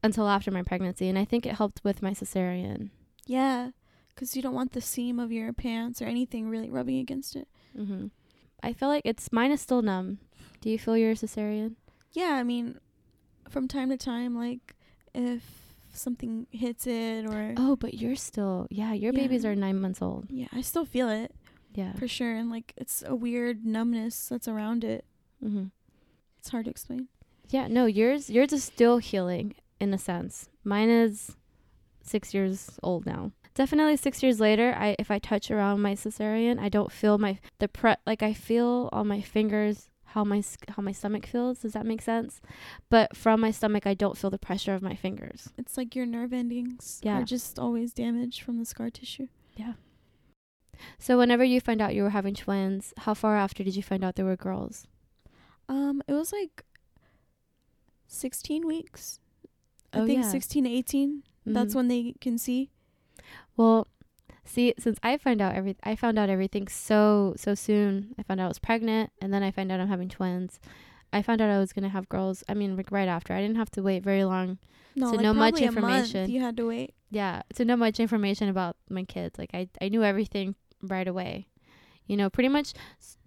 until 0.02 0.28
after 0.28 0.50
my 0.50 0.62
pregnancy 0.62 1.09
and 1.09 1.18
I 1.18 1.25
think 1.25 1.44
it 1.44 1.56
helped 1.56 1.82
with 1.82 2.02
my 2.02 2.12
cesarean. 2.12 2.90
Yeah, 3.26 3.71
cuz 4.16 4.37
you 4.37 4.42
don't 4.42 4.54
want 4.54 4.73
the 4.73 4.81
seam 4.81 5.19
of 5.19 5.33
your 5.33 5.52
pants 5.52 6.00
or 6.02 6.07
anything 6.07 6.49
really 6.49 6.71
rubbing 6.71 6.99
against 6.99 7.37
it. 7.37 7.49
Mm-hmm. 7.76 8.07
I 8.62 8.73
feel 8.73 8.88
like 8.88 9.02
it's 9.04 9.33
mine 9.33 9.50
is 9.52 9.61
still 9.61 9.83
numb. 9.83 10.19
Do 10.61 10.71
you 10.71 10.78
feel 10.78 10.97
your 10.97 11.14
cesarean? 11.14 11.76
Yeah, 12.12 12.35
I 12.35 12.42
mean 12.42 12.78
from 13.49 13.69
time 13.69 13.88
to 13.90 13.97
time 13.97 14.37
like 14.37 14.76
if 15.14 15.42
something 15.92 16.47
hits 16.50 16.87
it 16.87 17.26
or 17.26 17.54
Oh, 17.57 17.76
but 17.76 17.95
you're 17.95 18.16
still 18.16 18.66
yeah, 18.71 18.92
your 18.92 19.12
babies 19.12 19.45
are 19.45 19.54
9 19.54 19.81
months 19.81 20.00
old. 20.00 20.26
yeah, 20.31 20.49
I 20.52 20.61
still 20.62 20.85
feel 20.87 21.09
it 21.09 21.35
Yeah. 21.75 21.92
for 21.95 22.07
sure 22.09 22.35
and 22.35 22.50
like 22.50 22.73
it's 22.76 23.02
a 23.07 23.14
weird 23.14 23.64
numbness 23.66 24.28
that's 24.28 24.49
around 24.49 24.85
it. 24.85 25.04
Mm-hmm. 25.45 25.66
It's 26.38 26.49
hard 26.50 26.64
to 26.66 26.71
explain. 26.71 27.09
Yeah, 27.50 27.66
no, 27.69 27.87
yours 27.87 28.31
yours 28.31 28.52
is 28.52 28.64
still 28.64 28.99
healing 28.99 29.54
in 29.81 29.92
a 29.92 29.99
sense. 29.99 30.49
Mine 30.64 30.88
is 30.88 31.37
6 32.02 32.33
years 32.35 32.78
old 32.83 33.04
now. 33.07 33.33
Definitely 33.54 33.97
6 33.97 34.23
years 34.23 34.40
later, 34.40 34.75
I 34.78 34.97
if 34.99 35.11
I 35.11 35.18
touch 35.18 35.50
around 35.50 35.80
my 35.82 35.92
cesarean, 35.94 36.59
I 36.59 36.68
don't 36.68 36.90
feel 36.92 37.18
my 37.18 37.38
the 37.59 37.68
pre 37.68 37.94
like 38.06 38.23
I 38.23 38.32
feel 38.32 38.88
on 38.92 39.06
my 39.09 39.21
fingers 39.21 39.88
how 40.04 40.25
my 40.25 40.42
how 40.68 40.82
my 40.82 40.92
stomach 40.92 41.26
feels. 41.26 41.59
Does 41.61 41.73
that 41.73 41.87
make 41.87 42.02
sense? 42.02 42.40
But 42.88 43.16
from 43.16 43.40
my 43.40 43.50
stomach, 43.50 43.87
I 43.87 43.94
don't 43.94 44.16
feel 44.16 44.30
the 44.30 44.38
pressure 44.38 44.75
of 44.75 44.82
my 44.82 44.94
fingers. 44.94 45.50
It's 45.59 45.76
like 45.76 45.94
your 45.94 46.06
nerve 46.06 46.32
endings 46.32 47.00
Yeah. 47.02 47.21
are 47.21 47.25
just 47.25 47.59
always 47.59 47.92
damaged 47.92 48.40
from 48.42 48.59
the 48.59 48.64
scar 48.64 48.90
tissue. 48.90 49.28
Yeah. 49.56 49.75
So 50.99 51.16
whenever 51.18 51.44
you 51.44 51.61
find 51.61 51.80
out 51.80 51.94
you 51.94 52.02
were 52.02 52.11
having 52.11 52.35
twins, 52.35 52.92
how 52.99 53.14
far 53.14 53.37
after 53.37 53.62
did 53.62 53.76
you 53.76 53.82
find 53.82 54.02
out 54.02 54.16
they 54.16 54.23
were 54.23 54.37
girls? 54.37 54.87
Um, 55.68 56.02
it 56.09 56.12
was 56.12 56.32
like 56.32 56.64
16 58.09 58.66
weeks. 58.66 59.21
Oh, 59.92 60.02
I 60.02 60.06
think 60.06 60.23
yeah. 60.25 60.30
16 60.30 60.64
16 60.64 60.64
to 60.64 60.71
18. 60.71 61.23
That's 61.47 61.73
Mhm. 61.73 61.76
when 61.76 61.88
they 61.88 62.14
can 62.21 62.37
see. 62.38 62.71
Well, 63.57 63.87
see, 64.45 64.75
since 64.79 64.99
I 65.02 65.17
find 65.17 65.41
out 65.41 65.55
every, 65.55 65.76
I 65.83 65.95
found 65.97 66.19
out 66.19 66.29
everything 66.31 66.69
so 66.69 67.35
so 67.37 67.55
soon. 67.55 68.14
I 68.19 68.23
found 68.23 68.41
out 68.41 68.45
I 68.47 68.49
was 68.49 68.59
pregnant, 68.59 69.11
and 69.21 69.33
then 69.33 69.43
I 69.43 69.50
found 69.50 69.71
out 69.73 69.81
I'm 69.81 69.88
having 69.88 70.09
twins. 70.09 70.59
I 71.12 71.21
found 71.23 71.41
out 71.43 71.50
I 71.50 71.59
was 71.59 71.73
gonna 71.73 71.91
have 71.91 72.09
girls. 72.09 72.43
I 72.49 72.55
mean, 72.55 72.76
like 72.76 72.91
right 72.91 73.09
after. 73.09 73.35
I 73.35 73.41
didn't 73.41 73.57
have 73.57 73.71
to 73.73 73.83
wait 73.83 74.02
very 74.02 74.25
long. 74.25 74.59
No, 74.95 75.07
So 75.07 75.12
like 75.17 75.23
know 75.23 75.35
much 75.35 75.55
probably 75.55 75.67
a 75.67 75.73
month 75.73 76.05
information. 76.05 76.31
you 76.31 76.41
had 76.41 76.57
to 76.59 76.67
wait. 76.67 76.95
Yeah, 77.11 77.43
to 77.55 77.64
know 77.64 77.76
much 77.76 78.00
information 78.00 78.49
about 78.49 78.76
my 78.88 79.05
kids. 79.05 79.38
Like 79.38 79.50
I, 79.55 79.69
I 79.81 79.88
knew 79.88 80.02
everything 80.02 80.55
right 80.83 81.07
away. 81.07 81.49
You 82.07 82.17
know, 82.17 82.29
pretty 82.31 82.49
much 82.49 82.73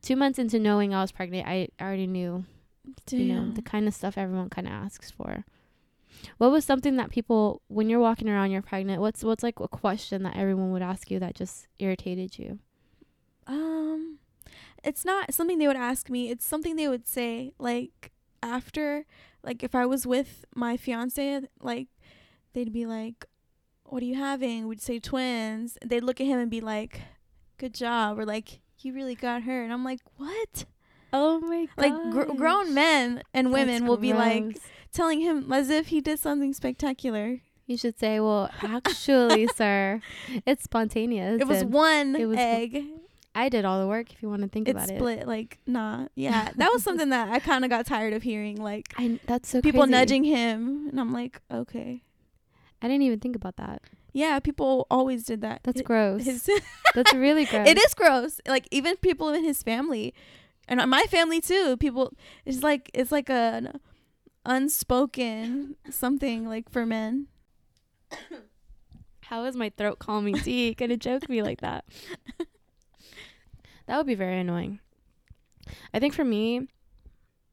two 0.02 0.16
months 0.16 0.38
into 0.38 0.60
knowing 0.60 0.94
I 0.94 1.02
was 1.02 1.12
pregnant, 1.12 1.48
I 1.48 1.70
already 1.82 2.08
knew 2.08 2.46
Damn. 3.08 3.20
you 3.20 3.34
know 3.34 3.52
the 3.52 3.62
kind 3.62 3.88
of 3.88 3.94
stuff 3.94 4.18
everyone 4.18 4.50
kind 4.50 4.68
of 4.68 4.74
asks 4.74 5.10
for 5.10 5.46
what 6.38 6.52
was 6.52 6.66
something 6.66 6.96
that 6.98 7.10
people 7.12 7.62
when 7.68 7.90
you're 7.90 8.00
walking 8.00 8.30
around 8.30 8.52
you're 8.52 8.62
pregnant 8.62 9.02
what's 9.02 9.24
what's 9.24 9.44
like 9.44 9.60
a 9.60 9.68
question 9.68 10.24
that 10.24 10.36
everyone 10.36 10.72
would 10.72 10.82
ask 10.82 11.10
you 11.12 11.20
that 11.20 11.36
just 11.36 11.68
irritated 11.80 12.38
you 12.38 12.60
Um, 13.48 14.20
it's 14.84 15.06
not 15.06 15.34
something 15.34 15.58
they 15.60 15.68
would 15.68 15.76
ask 15.78 16.10
me. 16.10 16.30
It's 16.32 16.46
something 16.46 16.76
they 16.76 16.88
would 16.88 17.08
say 17.08 17.54
like 17.60 18.12
after, 18.42 19.06
like 19.44 19.64
if 19.64 19.76
I 19.76 19.86
was 19.86 20.06
with 20.08 20.46
my 20.56 20.78
fiance, 20.78 21.42
like 21.62 21.88
they'd 22.54 22.74
be 22.74 22.86
like, 22.86 23.26
"What 23.84 24.02
are 24.04 24.06
you 24.06 24.16
having?" 24.16 24.68
We'd 24.68 24.82
say 24.82 25.00
twins. 25.00 25.78
They'd 25.86 26.04
look 26.04 26.20
at 26.22 26.28
him 26.28 26.40
and 26.40 26.50
be 26.52 26.62
like, 26.62 27.02
"Good 27.58 27.74
job," 27.74 28.18
or 28.20 28.26
like, 28.26 28.62
"You 28.80 28.94
really 28.94 29.16
got 29.16 29.44
her," 29.44 29.64
and 29.64 29.72
I'm 29.74 29.84
like, 29.84 30.02
"What?" 30.18 30.66
Oh 31.18 31.40
my 31.40 31.68
god 31.76 31.82
Like 31.86 31.96
gr- 32.12 32.34
grown 32.36 32.74
men 32.74 33.24
and 33.34 33.52
women 33.52 33.86
will 33.88 33.98
be 33.98 34.14
like 34.14 34.58
telling 34.92 35.20
him 35.22 35.52
as 35.52 35.70
if 35.70 35.88
he 35.88 36.00
did 36.02 36.20
something 36.20 36.54
spectacular. 36.54 37.28
you 37.66 37.78
should 37.78 37.98
say 38.00 38.20
well 38.20 38.50
actually 38.62 39.48
sir 39.62 40.02
it's 40.46 40.64
spontaneous 40.64 41.42
It 41.42 41.48
was 41.48 41.64
one 41.64 42.16
it 42.16 42.26
was- 42.28 42.38
egg. 42.38 42.84
i 43.34 43.50
did 43.50 43.66
all 43.66 43.80
the 43.84 43.88
work 43.88 44.08
if 44.14 44.22
you 44.22 44.30
want 44.30 44.42
to 44.44 44.48
think 44.48 44.68
It 44.68 44.72
about 44.76 44.90
it 44.92 44.98
split 45.00 45.28
like 45.28 45.58
nah. 45.66 46.08
Yeah, 46.16 46.50
that 46.60 46.70
was 46.74 46.84
something 46.84 47.10
that 47.10 47.26
I 47.30 47.40
kind 47.40 47.64
of 47.66 47.70
got 47.76 47.86
tired 47.86 48.14
of 48.14 48.24
hearing. 48.24 48.58
Like 48.72 48.86
I, 48.98 49.20
that's 49.26 49.50
so 49.50 49.62
people 49.62 49.82
crazy. 49.82 49.92
nudging 49.98 50.24
him 50.24 50.88
and 50.90 50.98
i'm 51.02 51.12
like 51.22 51.42
okay 51.62 52.04
i 52.82 52.88
didn't 52.88 53.02
even 53.10 53.20
think 53.20 53.36
about 53.36 53.56
that 53.58 53.82
yeah 54.14 54.40
people 54.40 54.88
always 54.90 55.22
did 55.26 55.42
that 55.42 55.60
that's 55.66 55.82
gross 55.82 56.24
that's 56.96 57.14
really 57.14 57.46
gross 57.52 57.68
it 57.68 57.78
is 57.86 57.94
gross 57.94 58.40
like 58.48 58.66
even 58.72 58.96
people 58.98 59.28
in 59.38 59.44
his 59.44 59.60
family 59.64 60.14
and 60.68 60.90
my 60.90 61.04
family 61.04 61.42
too 61.42 61.78
people 61.78 62.12
it's 62.46 62.64
like 62.64 62.90
it's 62.94 63.12
like 63.12 63.30
an 63.30 63.80
unspoken 64.46 65.76
something 65.90 66.48
like 66.48 66.70
for 66.70 66.86
men 66.86 67.28
How 69.26 69.44
is 69.46 69.56
my 69.56 69.72
throat 69.76 69.98
calming 69.98 70.36
tea 70.36 70.74
gonna 70.78 70.98
joke 70.98 71.28
me 71.28 71.42
like 71.42 71.62
that? 71.62 71.86
That 73.88 73.98
would 73.98 74.06
be 74.06 74.16
very 74.16 74.40
annoying. 74.40 74.80
I 75.94 76.00
think 76.00 76.14
for 76.14 76.24
me, 76.24 76.68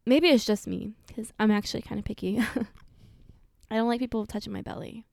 maybe 0.05 0.29
it's 0.29 0.45
just 0.45 0.67
me 0.67 0.93
because 1.07 1.33
I'm 1.39 1.51
actually 1.51 1.83
kind 1.83 1.99
of 1.99 2.05
picky. 2.05 2.41
I 3.71 3.77
don't 3.77 3.89
like 3.89 4.01
people 4.01 4.27
touching 4.27 4.53
my 4.53 4.61
belly, 4.61 5.05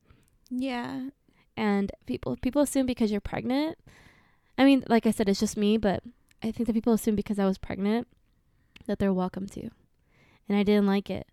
yeah 0.50 1.10
and 1.56 1.92
people 2.06 2.38
people 2.42 2.62
assume 2.62 2.86
because 2.86 3.12
you're 3.12 3.22
pregnant. 3.22 3.78
I 4.58 4.66
mean, 4.66 4.84
like 4.90 5.06
I 5.06 5.12
said, 5.12 5.30
it's 5.30 5.40
just 5.40 5.56
me, 5.56 5.78
but 5.78 6.04
I 6.44 6.52
think 6.52 6.68
that 6.68 6.74
people 6.74 6.94
assume 6.94 7.16
because 7.16 7.40
I 7.40 7.46
was 7.46 7.58
pregnant 7.58 8.08
that 8.88 9.00
they're 9.00 9.14
welcome 9.14 9.48
to, 9.50 9.70
and 10.48 10.58
I 10.58 10.64
didn't 10.64 10.88
like 10.88 11.10
it, 11.10 11.28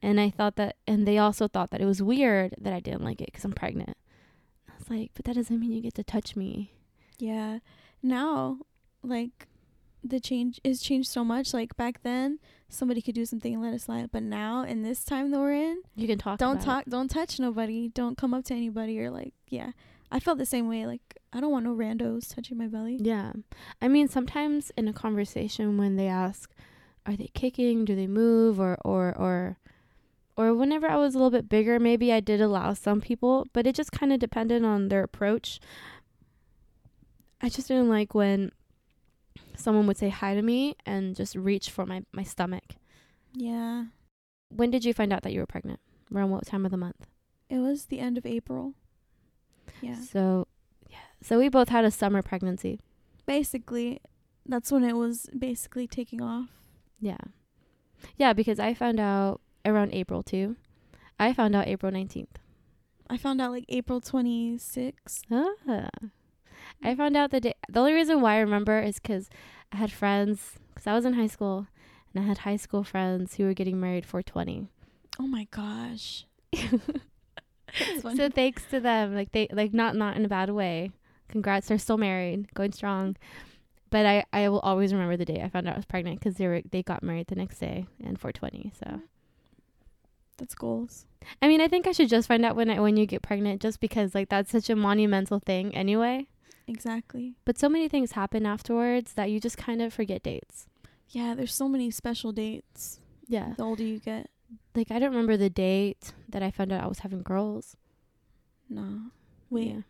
and 0.00 0.20
I 0.20 0.30
thought 0.30 0.56
that, 0.56 0.76
and 0.86 1.06
they 1.06 1.18
also 1.18 1.48
thought 1.48 1.70
that 1.70 1.80
it 1.80 1.86
was 1.86 2.02
weird 2.02 2.54
that 2.60 2.72
I 2.72 2.80
didn't 2.80 3.02
like 3.04 3.20
it 3.20 3.26
because 3.26 3.44
I'm 3.44 3.52
pregnant. 3.52 3.96
I 4.68 4.72
was 4.78 4.88
like, 4.90 5.10
but 5.14 5.24
that 5.24 5.34
doesn't 5.34 5.58
mean 5.60 5.72
you 5.72 5.80
get 5.82 5.94
to 5.94 6.04
touch 6.04 6.36
me. 6.36 6.72
yeah 7.18 7.58
now 8.04 8.58
like 9.04 9.46
the 10.02 10.18
change 10.18 10.60
is 10.64 10.80
changed 10.82 11.08
so 11.08 11.24
much 11.24 11.54
like 11.54 11.76
back 11.76 12.02
then 12.02 12.38
somebody 12.68 13.00
could 13.00 13.14
do 13.14 13.24
something 13.24 13.54
and 13.54 13.62
let 13.62 13.72
it 13.74 13.80
slide 13.80 14.10
but 14.10 14.22
now 14.24 14.62
in 14.64 14.82
this 14.82 15.04
time 15.04 15.30
that 15.30 15.38
we're 15.38 15.52
in 15.52 15.82
You 15.94 16.08
can 16.08 16.18
talk. 16.18 16.38
don't 16.40 16.52
about 16.56 16.62
it. 16.62 16.66
talk 16.66 16.84
don't 16.88 17.08
touch 17.08 17.38
nobody 17.38 17.88
don't 17.88 18.16
come 18.18 18.34
up 18.34 18.44
to 18.46 18.54
anybody 18.54 18.98
or 18.98 19.10
like 19.10 19.34
yeah 19.48 19.70
i 20.12 20.20
felt 20.20 20.38
the 20.38 20.46
same 20.46 20.68
way 20.68 20.86
like 20.86 21.18
i 21.32 21.40
don't 21.40 21.50
want 21.50 21.64
no 21.64 21.74
randos 21.74 22.32
touching 22.34 22.56
my 22.58 22.68
belly 22.68 22.98
Yeah. 23.00 23.32
I 23.80 23.88
mean, 23.88 24.06
sometimes 24.08 24.70
in 24.76 24.86
a 24.86 24.92
conversation 24.92 25.76
when 25.78 25.96
they 25.96 26.06
ask, 26.06 26.50
are 27.06 27.16
they 27.16 27.30
kicking? 27.34 27.84
Do 27.84 27.96
they 27.96 28.06
move? 28.06 28.60
Or, 28.60 28.78
or, 28.84 29.04
or, 29.18 29.58
or 30.36 30.54
whenever 30.54 30.86
I 30.86 30.96
was 30.96 31.14
a 31.14 31.18
little 31.18 31.30
bit 31.38 31.48
bigger, 31.48 31.80
maybe 31.80 32.12
I 32.12 32.20
did 32.20 32.40
allow 32.40 32.74
some 32.74 33.00
people, 33.00 33.48
but 33.52 33.66
it 33.66 33.74
just 33.74 33.90
kind 33.90 34.12
of 34.12 34.20
depended 34.20 34.62
on 34.64 34.88
their 34.88 35.02
approach. 35.02 35.58
I 37.40 37.48
just 37.48 37.66
didn't 37.68 37.88
like 37.88 38.14
when 38.14 38.52
someone 39.56 39.86
would 39.88 39.96
say 39.98 40.10
hi 40.10 40.34
to 40.34 40.42
me 40.42 40.76
and 40.86 41.16
just 41.16 41.34
reach 41.34 41.70
for 41.70 41.84
my, 41.86 42.02
my 42.12 42.22
stomach. 42.22 42.76
yeah 43.34 43.86
When 44.48 44.70
did 44.70 44.84
you 44.84 44.94
find 44.94 45.12
out 45.12 45.22
that 45.22 45.32
you 45.32 45.40
were 45.40 45.46
pregnant? 45.46 45.80
Around 46.14 46.30
what 46.30 46.46
time 46.46 46.64
of 46.64 46.70
the 46.70 46.76
month? 46.76 47.06
it 47.48 47.58
was 47.58 47.86
the 47.86 47.98
end 47.98 48.16
of 48.16 48.24
april 48.24 48.72
yeah 49.80 49.96
So, 50.00 50.46
yeah. 50.88 50.98
So 51.22 51.38
we 51.38 51.48
both 51.48 51.68
had 51.68 51.84
a 51.84 51.90
summer 51.90 52.22
pregnancy. 52.22 52.80
basically 53.26 54.00
that's 54.46 54.72
when 54.72 54.82
it 54.84 54.96
was 54.96 55.28
basically 55.38 55.86
taking 55.86 56.20
off 56.20 56.48
Yeah. 57.00 57.18
Yeah, 58.16 58.32
because 58.32 58.58
I 58.58 58.74
found 58.74 58.98
out 58.98 59.40
around 59.64 59.94
April 59.94 60.22
too. 60.24 60.56
I 61.20 61.32
found 61.32 61.54
out 61.54 61.68
April 61.68 61.92
19th. 61.92 62.34
i 63.08 63.16
found 63.16 63.40
out 63.40 63.50
like 63.52 63.64
april 63.68 64.00
26th 64.00 65.22
Ah. 65.30 65.88
I 66.82 66.94
found 66.94 67.16
out 67.16 67.30
the 67.30 67.40
day. 67.40 67.54
The 67.68 67.78
only 67.80 67.92
reason 67.92 68.20
why 68.20 68.34
I 68.36 68.40
remember 68.40 68.80
is 68.80 68.98
because 68.98 69.28
I 69.72 69.76
had 69.76 69.92
friends, 69.92 70.58
because 70.74 70.86
I 70.86 70.94
was 70.94 71.04
in 71.04 71.14
high 71.14 71.28
school, 71.28 71.66
and 72.12 72.24
I 72.24 72.26
had 72.26 72.38
high 72.38 72.56
school 72.56 72.82
friends 72.84 73.34
who 73.36 73.44
were 73.44 73.54
getting 73.54 73.78
married 73.80 74.06
for 74.06 74.22
20. 74.22 74.66
oh 75.20 75.26
my 75.26 75.46
gosh. 75.50 76.26
so 78.00 78.28
thanks 78.28 78.64
to 78.70 78.80
them, 78.80 79.14
like 79.14 79.32
they 79.32 79.48
like 79.52 79.72
not 79.72 79.96
not 79.96 80.16
in 80.16 80.24
a 80.24 80.28
bad 80.28 80.50
way. 80.50 80.90
Congrats, 81.28 81.68
they're 81.68 81.78
still 81.78 81.98
married, 81.98 82.52
going 82.54 82.72
strong. 82.72 83.16
But 83.90 84.06
I 84.06 84.24
I 84.32 84.48
will 84.48 84.60
always 84.60 84.92
remember 84.92 85.16
the 85.16 85.24
day 85.24 85.42
I 85.42 85.48
found 85.48 85.68
out 85.68 85.74
I 85.74 85.78
was 85.78 85.84
pregnant 85.86 86.20
because 86.20 86.36
they 86.36 86.46
were 86.46 86.62
they 86.70 86.82
got 86.82 87.02
married 87.02 87.26
the 87.28 87.36
next 87.36 87.58
day 87.58 87.86
and 88.04 88.18
420. 88.18 88.72
So 88.78 88.86
mm-hmm. 88.86 89.00
that's 90.38 90.54
goals 90.54 91.06
I 91.40 91.46
mean, 91.48 91.60
I 91.60 91.68
think 91.68 91.86
I 91.86 91.92
should 91.92 92.08
just 92.08 92.26
find 92.26 92.44
out 92.44 92.56
when 92.56 92.68
I, 92.68 92.80
when 92.80 92.96
you 92.96 93.06
get 93.06 93.22
pregnant, 93.22 93.62
just 93.62 93.78
because 93.80 94.14
like 94.14 94.28
that's 94.28 94.50
such 94.50 94.68
a 94.70 94.74
monumental 94.76 95.38
thing 95.38 95.74
anyway. 95.74 96.26
exactly 96.66 97.34
But 97.44 97.58
so 97.58 97.68
many 97.68 97.88
things 97.88 98.12
happen 98.12 98.44
afterwards 98.46 99.12
that 99.14 99.30
you 99.30 99.38
just 99.40 99.56
kind 99.56 99.80
of 99.82 99.92
forget 99.94 100.22
dates. 100.22 100.66
yeah 101.08 101.34
there's 101.34 101.54
so 101.54 101.68
many 101.68 101.90
special 101.90 102.32
dates 102.32 102.98
Yeah, 103.28 103.54
the 103.56 103.62
older 103.64 103.84
you 103.84 103.98
get 104.00 104.30
like 104.74 104.90
I 104.90 104.98
don't 104.98 105.10
remember 105.10 105.36
the 105.36 105.50
date 105.50 106.12
that 106.28 106.42
I 106.42 106.50
found 106.50 106.72
out 106.72 106.82
I 106.82 106.86
was 106.86 107.00
having 107.00 107.22
girls. 107.22 107.76
no 108.68 109.10
wait 109.50 109.68
Yeah. 109.68 109.80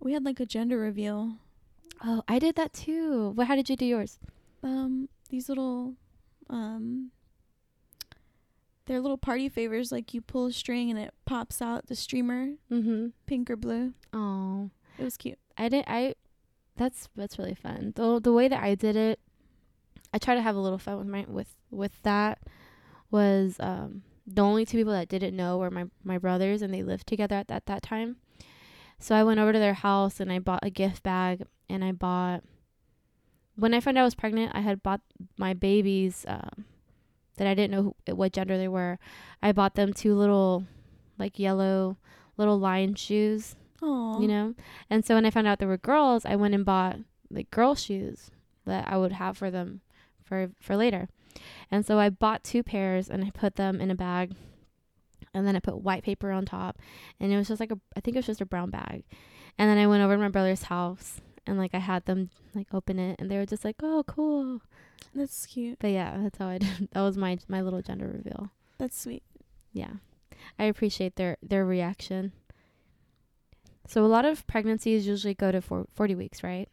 we 0.00 0.12
had 0.12 0.24
like 0.24 0.40
a 0.40 0.46
gender 0.46 0.78
reveal 0.78 1.36
Oh, 2.04 2.22
I 2.28 2.38
did 2.40 2.56
that 2.56 2.72
too. 2.74 3.30
What? 3.36 3.46
How 3.46 3.54
did 3.56 3.70
you 3.70 3.76
do 3.76 3.86
yours? 3.86 4.18
um 4.62 5.08
these 5.30 5.48
little 5.48 5.94
um 6.50 7.10
they're 8.86 9.00
little 9.00 9.16
party 9.18 9.48
favors 9.48 9.90
like 9.90 10.12
you 10.12 10.20
pull 10.20 10.46
a 10.46 10.52
string 10.52 10.90
and 10.90 10.98
it 10.98 11.14
pops 11.24 11.62
out 11.62 11.86
the 11.86 11.94
streamer 11.96 12.50
Mm-hmm. 12.70 13.08
pink 13.26 13.50
or 13.50 13.56
blue 13.56 13.94
Oh, 14.12 14.70
it 14.98 15.04
was 15.04 15.16
cute 15.16 15.38
I 15.56 15.68
didn't. 15.68 15.88
I. 15.88 16.16
That's 16.76 17.08
that's 17.14 17.38
really 17.38 17.54
fun. 17.54 17.92
The 17.94 18.18
the 18.20 18.32
way 18.32 18.48
that 18.48 18.60
I 18.60 18.74
did 18.74 18.96
it, 18.96 19.20
I 20.12 20.18
try 20.18 20.34
to 20.34 20.42
have 20.42 20.56
a 20.56 20.60
little 20.60 20.78
fun 20.78 20.98
with 20.98 21.06
my 21.06 21.24
with 21.28 21.54
with 21.70 22.02
that. 22.02 22.40
Was 23.14 23.56
um 23.60 24.02
the 24.26 24.42
only 24.42 24.64
two 24.66 24.76
people 24.76 24.92
that 24.92 25.08
didn't 25.08 25.36
know 25.36 25.56
were 25.58 25.70
my 25.70 25.84
my 26.02 26.18
brothers, 26.18 26.62
and 26.62 26.74
they 26.74 26.82
lived 26.82 27.06
together 27.06 27.36
at 27.36 27.46
that 27.46 27.66
that 27.66 27.80
time. 27.80 28.16
So 28.98 29.14
I 29.14 29.22
went 29.22 29.38
over 29.38 29.52
to 29.52 29.58
their 29.60 29.74
house 29.74 30.18
and 30.18 30.32
I 30.32 30.40
bought 30.40 30.64
a 30.64 30.70
gift 30.70 31.04
bag, 31.04 31.44
and 31.70 31.84
I 31.84 31.92
bought. 31.92 32.42
When 33.54 33.72
I 33.72 33.78
found 33.78 33.96
out 33.96 34.00
I 34.00 34.04
was 34.04 34.16
pregnant, 34.16 34.50
I 34.52 34.62
had 34.62 34.82
bought 34.82 35.00
my 35.38 35.54
babies 35.54 36.24
um, 36.26 36.64
that 37.36 37.46
I 37.46 37.54
didn't 37.54 37.70
know 37.70 37.94
who, 38.08 38.16
what 38.16 38.32
gender 38.32 38.58
they 38.58 38.66
were. 38.66 38.98
I 39.40 39.52
bought 39.52 39.76
them 39.76 39.92
two 39.92 40.16
little, 40.16 40.64
like 41.16 41.38
yellow, 41.38 41.96
little 42.36 42.58
lion 42.58 42.96
shoes 42.96 43.54
oh 43.82 44.20
you 44.20 44.28
know 44.28 44.54
and 44.88 45.04
so 45.04 45.16
when 45.16 45.26
i 45.26 45.30
found 45.30 45.48
out 45.48 45.58
they 45.58 45.66
were 45.66 45.76
girls 45.76 46.24
i 46.24 46.36
went 46.36 46.54
and 46.54 46.64
bought 46.64 46.96
like 47.28 47.50
girl 47.50 47.74
shoes 47.74 48.30
that 48.64 48.86
i 48.88 48.96
would 48.96 49.10
have 49.10 49.36
for 49.36 49.50
them 49.50 49.80
for 50.24 50.50
for 50.60 50.76
later. 50.76 51.08
And 51.70 51.84
so 51.84 51.98
I 51.98 52.10
bought 52.10 52.44
two 52.44 52.62
pairs 52.62 53.08
and 53.08 53.24
I 53.24 53.30
put 53.30 53.56
them 53.56 53.80
in 53.80 53.90
a 53.90 53.94
bag 53.94 54.34
and 55.32 55.46
then 55.46 55.56
I 55.56 55.60
put 55.60 55.82
white 55.82 56.04
paper 56.04 56.30
on 56.30 56.44
top 56.44 56.78
and 57.18 57.32
it 57.32 57.36
was 57.36 57.48
just 57.48 57.60
like 57.60 57.72
a 57.72 57.78
I 57.96 58.00
think 58.00 58.16
it 58.16 58.20
was 58.20 58.26
just 58.26 58.40
a 58.40 58.46
brown 58.46 58.70
bag. 58.70 59.04
And 59.58 59.70
then 59.70 59.78
I 59.78 59.86
went 59.86 60.02
over 60.02 60.14
to 60.14 60.20
my 60.20 60.28
brother's 60.28 60.64
house 60.64 61.20
and 61.46 61.58
like 61.58 61.74
I 61.74 61.78
had 61.78 62.04
them 62.06 62.30
like 62.54 62.68
open 62.72 62.98
it 62.98 63.20
and 63.20 63.30
they 63.30 63.36
were 63.36 63.46
just 63.46 63.64
like, 63.64 63.76
"Oh, 63.82 64.04
cool." 64.06 64.60
That's 65.14 65.46
cute. 65.46 65.78
But 65.78 65.90
yeah, 65.90 66.18
that's 66.22 66.38
how 66.38 66.48
I 66.48 66.58
did. 66.58 66.88
That 66.92 67.02
was 67.02 67.16
my 67.16 67.38
my 67.48 67.60
little 67.60 67.82
gender 67.82 68.08
reveal. 68.08 68.50
That's 68.78 69.00
sweet. 69.00 69.22
Yeah. 69.72 69.94
I 70.58 70.64
appreciate 70.64 71.16
their 71.16 71.36
their 71.42 71.64
reaction. 71.64 72.32
So 73.86 74.04
a 74.04 74.06
lot 74.06 74.24
of 74.24 74.46
pregnancies 74.46 75.06
usually 75.06 75.34
go 75.34 75.52
to 75.52 75.60
for 75.60 75.84
40 75.92 76.14
weeks, 76.14 76.42
right? 76.42 76.68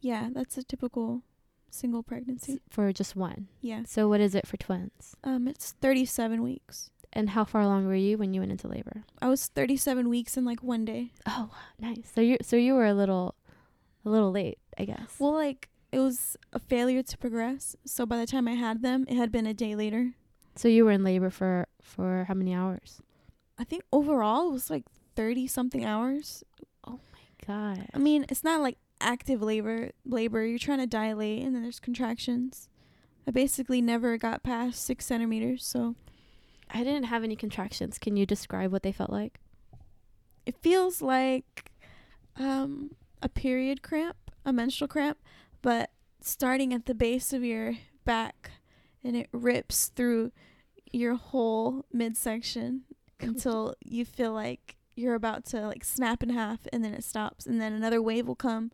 Yeah, 0.00 0.28
that's 0.32 0.58
a 0.58 0.64
typical 0.64 1.22
single 1.70 2.02
pregnancy. 2.02 2.60
For 2.70 2.92
just 2.92 3.16
one. 3.16 3.48
Yeah. 3.60 3.82
So 3.86 4.08
what 4.08 4.20
is 4.20 4.34
it 4.34 4.46
for 4.46 4.56
twins? 4.56 5.14
Um, 5.24 5.46
it's 5.48 5.72
37 5.80 6.42
weeks. 6.42 6.90
And 7.12 7.30
how 7.30 7.44
far 7.44 7.62
along 7.62 7.86
were 7.86 7.94
you 7.94 8.18
when 8.18 8.34
you 8.34 8.40
went 8.40 8.52
into 8.52 8.68
labor? 8.68 9.04
I 9.22 9.28
was 9.28 9.46
37 9.46 10.08
weeks 10.08 10.36
in 10.36 10.44
like 10.44 10.62
one 10.62 10.84
day. 10.84 11.12
Oh, 11.26 11.50
nice. 11.80 12.10
So 12.14 12.20
you 12.20 12.36
so 12.42 12.56
you 12.56 12.74
were 12.74 12.84
a 12.84 12.92
little 12.94 13.34
a 14.04 14.10
little 14.10 14.30
late, 14.30 14.58
I 14.78 14.84
guess. 14.84 15.16
Well, 15.18 15.32
like 15.32 15.68
it 15.90 15.98
was 16.00 16.36
a 16.52 16.58
failure 16.58 17.02
to 17.02 17.16
progress. 17.18 17.74
So 17.86 18.04
by 18.04 18.18
the 18.18 18.26
time 18.26 18.46
I 18.46 18.52
had 18.54 18.82
them, 18.82 19.06
it 19.08 19.16
had 19.16 19.32
been 19.32 19.46
a 19.46 19.54
day 19.54 19.74
later. 19.74 20.12
so 20.54 20.68
you 20.68 20.84
were 20.84 20.90
in 20.92 21.02
labor 21.02 21.30
for 21.30 21.66
for 21.80 22.24
how 22.28 22.34
many 22.34 22.54
hours? 22.54 23.00
I 23.58 23.64
think 23.64 23.82
overall 23.90 24.48
it 24.50 24.52
was 24.52 24.68
like 24.70 24.84
30 25.16 25.46
something 25.46 25.84
hours. 25.86 26.44
Oh 26.86 27.00
my 27.12 27.46
god. 27.46 27.88
I 27.94 27.98
mean, 27.98 28.26
it's 28.28 28.44
not 28.44 28.60
like 28.60 28.76
active 29.00 29.42
labor. 29.42 29.90
Labor, 30.04 30.44
you're 30.44 30.58
trying 30.58 30.78
to 30.78 30.86
dilate, 30.86 31.44
and 31.44 31.54
then 31.54 31.62
there's 31.62 31.80
contractions. 31.80 32.68
I 33.26 33.30
basically 33.30 33.80
never 33.80 34.16
got 34.16 34.42
past 34.42 34.84
six 34.84 35.06
centimeters, 35.06 35.64
so 35.64 35.94
I 36.70 36.78
didn't 36.84 37.04
have 37.04 37.24
any 37.24 37.36
contractions. 37.36 37.98
Can 37.98 38.16
you 38.16 38.26
describe 38.26 38.72
what 38.72 38.82
they 38.82 38.92
felt 38.92 39.10
like? 39.10 39.40
it 40.48 40.56
feels 40.62 41.02
like 41.02 41.70
um, 42.36 42.92
a 43.20 43.28
period 43.28 43.82
cramp, 43.82 44.16
a 44.46 44.52
menstrual 44.52 44.88
cramp, 44.88 45.18
but 45.60 45.90
starting 46.22 46.72
at 46.72 46.86
the 46.86 46.94
base 46.94 47.34
of 47.34 47.44
your 47.44 47.74
back, 48.06 48.52
and 49.04 49.14
it 49.14 49.28
rips 49.30 49.88
through 49.88 50.32
your 50.90 51.16
whole 51.16 51.84
midsection 51.92 52.84
until 53.20 53.74
you 53.84 54.06
feel 54.06 54.32
like 54.32 54.76
you're 54.96 55.14
about 55.14 55.44
to 55.44 55.66
like 55.66 55.84
snap 55.84 56.22
in 56.22 56.30
half, 56.30 56.60
and 56.72 56.82
then 56.82 56.94
it 56.94 57.04
stops, 57.04 57.44
and 57.44 57.60
then 57.60 57.74
another 57.74 58.00
wave 58.00 58.26
will 58.26 58.34
come. 58.34 58.72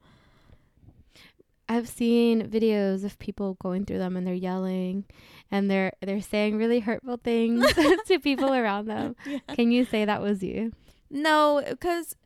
I've 1.69 1.89
seen 1.89 2.49
videos 2.49 3.05
of 3.05 3.19
people 3.19 3.57
going 3.61 3.87
through 3.87 3.99
them 3.99 4.17
and 4.17 4.27
they're 4.27 4.35
yelling 4.35 5.05
and 5.51 5.71
they're 5.71 5.93
they're 6.03 6.21
saying 6.21 6.57
really 6.57 6.81
hurtful 6.81 7.17
things 7.17 7.65
to 8.07 8.19
people 8.19 8.53
around 8.53 8.87
them. 8.87 9.17
Yeah. 9.27 9.39
Can 9.55 9.71
you 9.71 9.85
say 9.85 10.05
that 10.05 10.21
was 10.21 10.43
you? 10.43 10.73
No, 11.11 11.63
because 11.67 12.17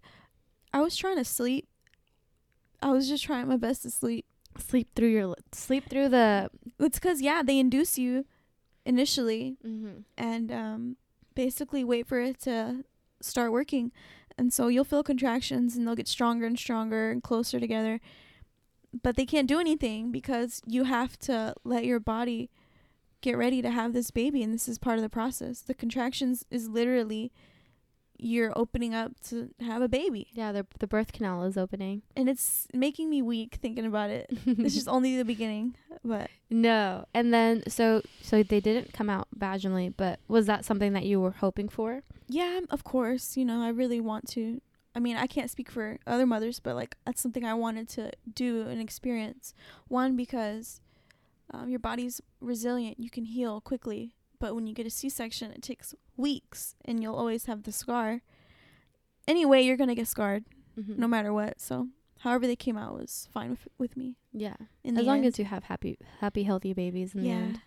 I 0.72 0.80
was 0.80 0.96
trying 0.96 1.16
to 1.16 1.24
sleep. 1.24 1.68
I 2.82 2.90
was 2.90 3.08
just 3.08 3.24
trying 3.24 3.48
my 3.48 3.56
best 3.56 3.82
to 3.82 3.90
sleep. 3.90 4.24
Sleep 4.58 4.88
through 4.96 5.08
your 5.08 5.26
li- 5.28 5.34
sleep 5.52 5.88
through 5.88 6.08
the 6.08 6.50
It's 6.80 6.98
because 6.98 7.20
yeah, 7.20 7.42
they 7.42 7.58
induce 7.58 7.96
you 7.98 8.24
initially, 8.84 9.56
mm-hmm. 9.64 10.00
and 10.16 10.50
um, 10.50 10.96
basically 11.34 11.84
wait 11.84 12.06
for 12.08 12.18
it 12.20 12.40
to 12.40 12.84
start 13.20 13.52
working, 13.52 13.92
and 14.36 14.52
so 14.52 14.66
you'll 14.68 14.84
feel 14.84 15.04
contractions, 15.04 15.76
and 15.76 15.86
they'll 15.86 15.94
get 15.94 16.08
stronger 16.08 16.46
and 16.46 16.58
stronger 16.58 17.10
and 17.10 17.22
closer 17.22 17.60
together. 17.60 18.00
But 19.02 19.16
they 19.16 19.26
can't 19.26 19.48
do 19.48 19.60
anything 19.60 20.10
because 20.10 20.62
you 20.66 20.84
have 20.84 21.18
to 21.20 21.54
let 21.64 21.84
your 21.84 22.00
body 22.00 22.50
get 23.20 23.36
ready 23.36 23.60
to 23.62 23.70
have 23.70 23.92
this 23.92 24.10
baby, 24.10 24.42
and 24.42 24.52
this 24.54 24.68
is 24.68 24.78
part 24.78 24.96
of 24.96 25.02
the 25.02 25.08
process. 25.10 25.60
The 25.60 25.74
contractions 25.74 26.44
is 26.50 26.68
literally 26.68 27.32
you're 28.20 28.52
opening 28.58 28.94
up 28.94 29.12
to 29.28 29.50
have 29.60 29.80
a 29.80 29.88
baby. 29.88 30.26
Yeah, 30.32 30.50
the 30.52 30.66
the 30.80 30.86
birth 30.88 31.12
canal 31.12 31.44
is 31.44 31.56
opening. 31.56 32.02
and 32.16 32.28
it's 32.28 32.66
making 32.74 33.08
me 33.10 33.22
weak 33.22 33.58
thinking 33.62 33.86
about 33.86 34.10
it. 34.10 34.28
It's 34.46 34.74
just 34.74 34.88
only 34.88 35.16
the 35.16 35.24
beginning, 35.24 35.76
but 36.04 36.28
no. 36.50 37.04
And 37.14 37.32
then 37.32 37.62
so 37.68 38.02
so 38.22 38.42
they 38.42 38.58
didn't 38.60 38.92
come 38.92 39.08
out 39.08 39.28
vaginally, 39.38 39.92
but 39.96 40.18
was 40.26 40.46
that 40.46 40.64
something 40.64 40.94
that 40.94 41.04
you 41.04 41.20
were 41.20 41.30
hoping 41.32 41.68
for? 41.68 42.02
yeah, 42.30 42.60
of 42.70 42.82
course, 42.84 43.36
you 43.36 43.44
know, 43.44 43.62
I 43.62 43.68
really 43.68 44.00
want 44.00 44.28
to. 44.30 44.60
I 44.98 45.00
mean, 45.00 45.16
I 45.16 45.28
can't 45.28 45.48
speak 45.48 45.70
for 45.70 45.98
other 46.08 46.26
mothers, 46.26 46.58
but 46.58 46.74
like 46.74 46.96
that's 47.06 47.20
something 47.20 47.44
I 47.44 47.54
wanted 47.54 47.88
to 47.90 48.10
do 48.34 48.62
and 48.68 48.80
experience. 48.80 49.54
One 49.86 50.16
because 50.16 50.80
um, 51.54 51.68
your 51.68 51.78
body's 51.78 52.20
resilient, 52.40 52.98
you 52.98 53.08
can 53.08 53.24
heal 53.24 53.60
quickly, 53.60 54.16
but 54.40 54.56
when 54.56 54.66
you 54.66 54.74
get 54.74 54.86
a 54.86 54.90
C-section, 54.90 55.52
it 55.52 55.62
takes 55.62 55.94
weeks, 56.16 56.74
and 56.84 57.00
you'll 57.00 57.14
always 57.14 57.46
have 57.46 57.62
the 57.62 57.70
scar. 57.72 58.22
Anyway, 59.28 59.62
you're 59.62 59.76
gonna 59.76 59.94
get 59.94 60.08
scarred 60.08 60.44
Mm-hmm. 60.78 61.00
no 61.00 61.08
matter 61.08 61.32
what. 61.32 61.60
So, 61.60 61.88
however 62.20 62.46
they 62.46 62.54
came 62.56 62.76
out 62.78 62.94
was 62.94 63.28
fine 63.32 63.50
with, 63.50 63.66
with 63.78 63.96
me. 63.96 64.16
Yeah. 64.32 64.54
As 64.84 65.04
long 65.06 65.18
end. 65.18 65.26
as 65.26 65.38
you 65.38 65.44
have 65.44 65.64
happy 65.64 65.98
happy 66.20 66.42
healthy 66.44 66.72
babies 66.72 67.14
in 67.14 67.22
the 67.22 67.28
yeah. 67.28 67.34
end. 67.34 67.60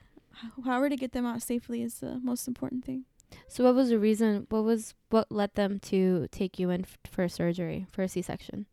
H- 0.43 0.51
However, 0.65 0.87
to 0.89 0.95
get 0.95 1.11
them 1.13 1.25
out 1.25 1.41
safely 1.41 1.81
is 1.81 1.95
the 1.99 2.19
most 2.23 2.47
important 2.47 2.85
thing. 2.85 3.03
So 3.47 3.63
what 3.63 3.75
was 3.75 3.89
the 3.89 3.99
reason? 3.99 4.45
What 4.49 4.63
was 4.63 4.93
what 5.09 5.31
led 5.31 5.55
them 5.55 5.79
to 5.91 6.27
take 6.31 6.57
you 6.59 6.69
in 6.69 6.81
f- 6.81 6.97
for 7.09 7.27
surgery 7.27 7.85
for 7.91 8.01
a 8.03 8.07
C-section? 8.07 8.65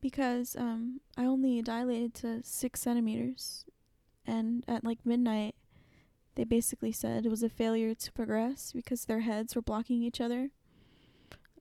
Because 0.00 0.56
um, 0.56 1.00
I 1.16 1.24
only 1.26 1.60
dilated 1.60 2.14
to 2.16 2.42
six 2.42 2.80
centimeters, 2.80 3.66
and 4.26 4.64
at 4.66 4.82
like 4.82 5.04
midnight, 5.04 5.54
they 6.36 6.44
basically 6.44 6.92
said 6.92 7.26
it 7.26 7.28
was 7.30 7.42
a 7.42 7.50
failure 7.50 7.94
to 7.94 8.12
progress 8.12 8.72
because 8.74 9.04
their 9.04 9.20
heads 9.20 9.54
were 9.54 9.60
blocking 9.62 10.02
each 10.02 10.20
other, 10.20 10.50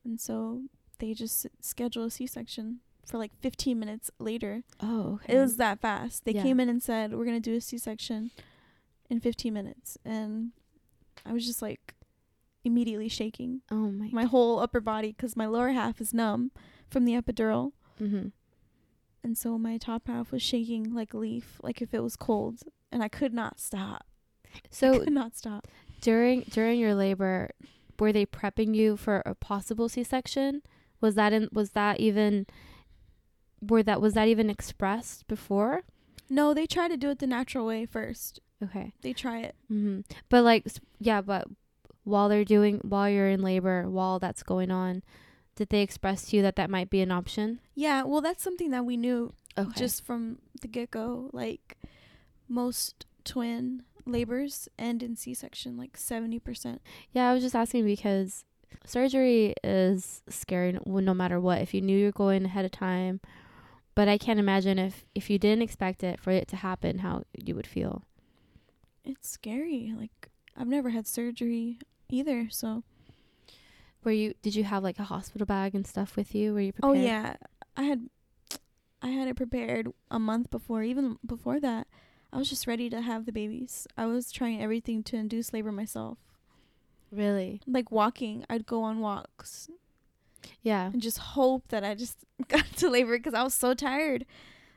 and 0.05 0.21
so 0.21 0.61
they 0.99 1.13
just 1.13 1.45
s- 1.45 1.51
scheduled 1.59 2.07
a 2.07 2.11
C-section 2.11 2.79
for 3.05 3.17
like 3.17 3.31
15 3.41 3.77
minutes 3.77 4.09
later. 4.19 4.63
Oh, 4.79 5.15
okay. 5.23 5.35
It 5.35 5.39
was 5.41 5.57
that 5.57 5.81
fast. 5.81 6.23
They 6.23 6.31
Yeah. 6.33 6.43
came 6.43 6.59
in 6.61 6.69
and 6.69 6.81
said, 6.81 7.13
"We're 7.13 7.25
gonna 7.25 7.39
do 7.41 7.55
a 7.55 7.61
C-section 7.61 8.31
in 9.09 9.19
15 9.19 9.53
minutes," 9.53 9.97
and 10.05 10.51
I 11.25 11.33
was 11.33 11.45
just 11.45 11.61
like 11.61 11.95
immediately 12.63 13.07
shaking 13.07 13.61
oh 13.71 13.91
my. 13.91 14.09
my 14.11 14.25
whole 14.25 14.59
upper 14.59 14.81
body 14.81 15.11
because 15.11 15.35
my 15.35 15.45
lower 15.45 15.69
half 15.69 16.01
is 16.01 16.13
numb 16.13 16.51
from 16.89 17.05
the 17.05 17.13
epidural, 17.13 17.71
mm-hmm. 18.01 18.27
and 19.23 19.37
so 19.37 19.57
my 19.57 19.77
top 19.77 20.07
half 20.07 20.31
was 20.31 20.41
shaking 20.41 20.93
like 20.93 21.13
a 21.13 21.17
leaf, 21.17 21.59
like 21.61 21.81
if 21.81 21.93
it 21.93 22.01
was 22.01 22.15
cold, 22.15 22.63
and 22.91 23.03
I 23.03 23.07
could 23.07 23.33
not 23.33 23.59
stop. 23.59 24.05
So 24.69 24.99
could 24.99 25.13
not 25.13 25.37
stop. 25.37 25.67
during 26.01 26.41
during 26.41 26.79
your 26.79 26.95
labor, 26.95 27.51
were 27.99 28.11
they 28.11 28.25
prepping 28.25 28.75
you 28.75 28.97
for 28.97 29.21
a 29.25 29.35
possible 29.35 29.89
C-section? 29.89 30.63
Was 31.01 31.15
that 31.15 31.33
in? 31.33 31.49
Was 31.51 31.71
that 31.71 31.99
even? 31.99 32.47
Were 33.61 33.83
that 33.83 34.01
was 34.01 34.13
that 34.13 34.27
even 34.27 34.49
expressed 34.49 35.27
before? 35.27 35.83
No, 36.29 36.53
they 36.53 36.65
tried 36.65 36.89
to 36.89 36.97
do 36.97 37.09
it 37.09 37.19
the 37.19 37.27
natural 37.27 37.65
way 37.65 37.85
first. 37.85 38.39
Okay. 38.63 38.93
They 39.01 39.13
try 39.13 39.39
it. 39.39 39.55
Mm-hmm. 39.71 40.01
But 40.29 40.43
like, 40.43 40.65
yeah, 40.99 41.21
but 41.21 41.47
while 42.03 42.27
they're 42.29 42.43
doing, 42.45 42.79
while 42.83 43.09
you're 43.09 43.29
in 43.29 43.41
labor, 43.41 43.89
while 43.89 44.19
that's 44.19 44.43
going 44.43 44.69
on, 44.71 45.03
did 45.55 45.69
they 45.69 45.81
express 45.81 46.25
to 46.27 46.37
you 46.37 46.41
that 46.41 46.55
that 46.57 46.69
might 46.69 46.89
be 46.89 47.01
an 47.01 47.11
option? 47.11 47.59
Yeah, 47.75 48.03
well, 48.03 48.21
that's 48.21 48.43
something 48.43 48.71
that 48.71 48.85
we 48.85 48.97
knew 48.97 49.33
Okay. 49.57 49.71
just 49.77 50.05
from 50.05 50.39
the 50.61 50.67
get 50.67 50.91
go. 50.91 51.29
Like 51.33 51.77
most 52.47 53.05
twin 53.25 53.83
labors 54.05 54.67
end 54.77 55.03
in 55.03 55.15
C 55.15 55.33
section, 55.33 55.77
like 55.77 55.95
seventy 55.97 56.39
percent. 56.39 56.81
yeah, 57.11 57.29
I 57.29 57.33
was 57.33 57.43
just 57.43 57.55
asking 57.55 57.85
because 57.85 58.45
surgery 58.85 59.53
is 59.63 60.21
scary 60.29 60.73
no, 60.73 60.99
no 60.99 61.13
matter 61.13 61.39
what. 61.39 61.61
If 61.61 61.73
you 61.73 61.81
knew 61.81 61.97
you're 61.97 62.11
going 62.11 62.45
ahead 62.45 62.65
of 62.65 62.71
time, 62.71 63.19
but 63.95 64.07
I 64.07 64.17
can't 64.17 64.39
imagine 64.39 64.79
if 64.79 65.05
if 65.13 65.29
you 65.29 65.37
didn't 65.37 65.61
expect 65.63 66.03
it 66.03 66.19
for 66.19 66.31
it 66.31 66.47
to 66.49 66.55
happen, 66.55 66.99
how 66.99 67.23
you 67.37 67.55
would 67.55 67.67
feel. 67.67 68.03
It's 69.09 69.29
scary. 69.29 69.93
Like 69.97 70.29
I've 70.57 70.67
never 70.67 70.89
had 70.89 71.07
surgery 71.07 71.79
either, 72.09 72.47
so. 72.49 72.83
Were 74.03 74.11
you? 74.11 74.33
Did 74.41 74.55
you 74.55 74.63
have 74.63 74.83
like 74.83 74.99
a 74.99 75.03
hospital 75.03 75.45
bag 75.45 75.75
and 75.75 75.85
stuff 75.85 76.15
with 76.15 76.33
you? 76.33 76.53
Were 76.53 76.61
you 76.61 76.73
oh, 76.81 76.93
prepared? 76.93 76.97
Oh 76.97 77.01
yeah, 77.01 77.35
I 77.75 77.83
had 77.83 78.09
I 79.01 79.07
had 79.09 79.27
it 79.27 79.35
prepared 79.35 79.89
a 80.09 80.19
month 80.19 80.49
before. 80.51 80.83
Even 80.83 81.17
before 81.25 81.59
that, 81.59 81.87
I 82.31 82.37
was 82.37 82.49
just 82.49 82.67
ready 82.67 82.89
to 82.89 83.01
have 83.01 83.25
the 83.25 83.31
babies. 83.31 83.87
I 83.97 84.05
was 84.05 84.31
trying 84.31 84.61
everything 84.61 85.03
to 85.03 85.17
induce 85.17 85.51
labor 85.53 85.71
myself. 85.71 86.17
Really? 87.11 87.61
Like 87.65 87.91
walking, 87.91 88.45
I'd 88.49 88.65
go 88.65 88.83
on 88.83 88.99
walks 88.99 89.67
Yeah. 90.61 90.91
and 90.93 91.01
just 91.01 91.17
hope 91.17 91.69
that 91.69 91.83
I 91.83 91.95
just 91.95 92.17
got 92.47 92.65
to 92.77 92.89
labor 92.89 93.17
because 93.17 93.33
I 93.33 93.43
was 93.43 93.53
so 93.55 93.73
tired. 93.73 94.25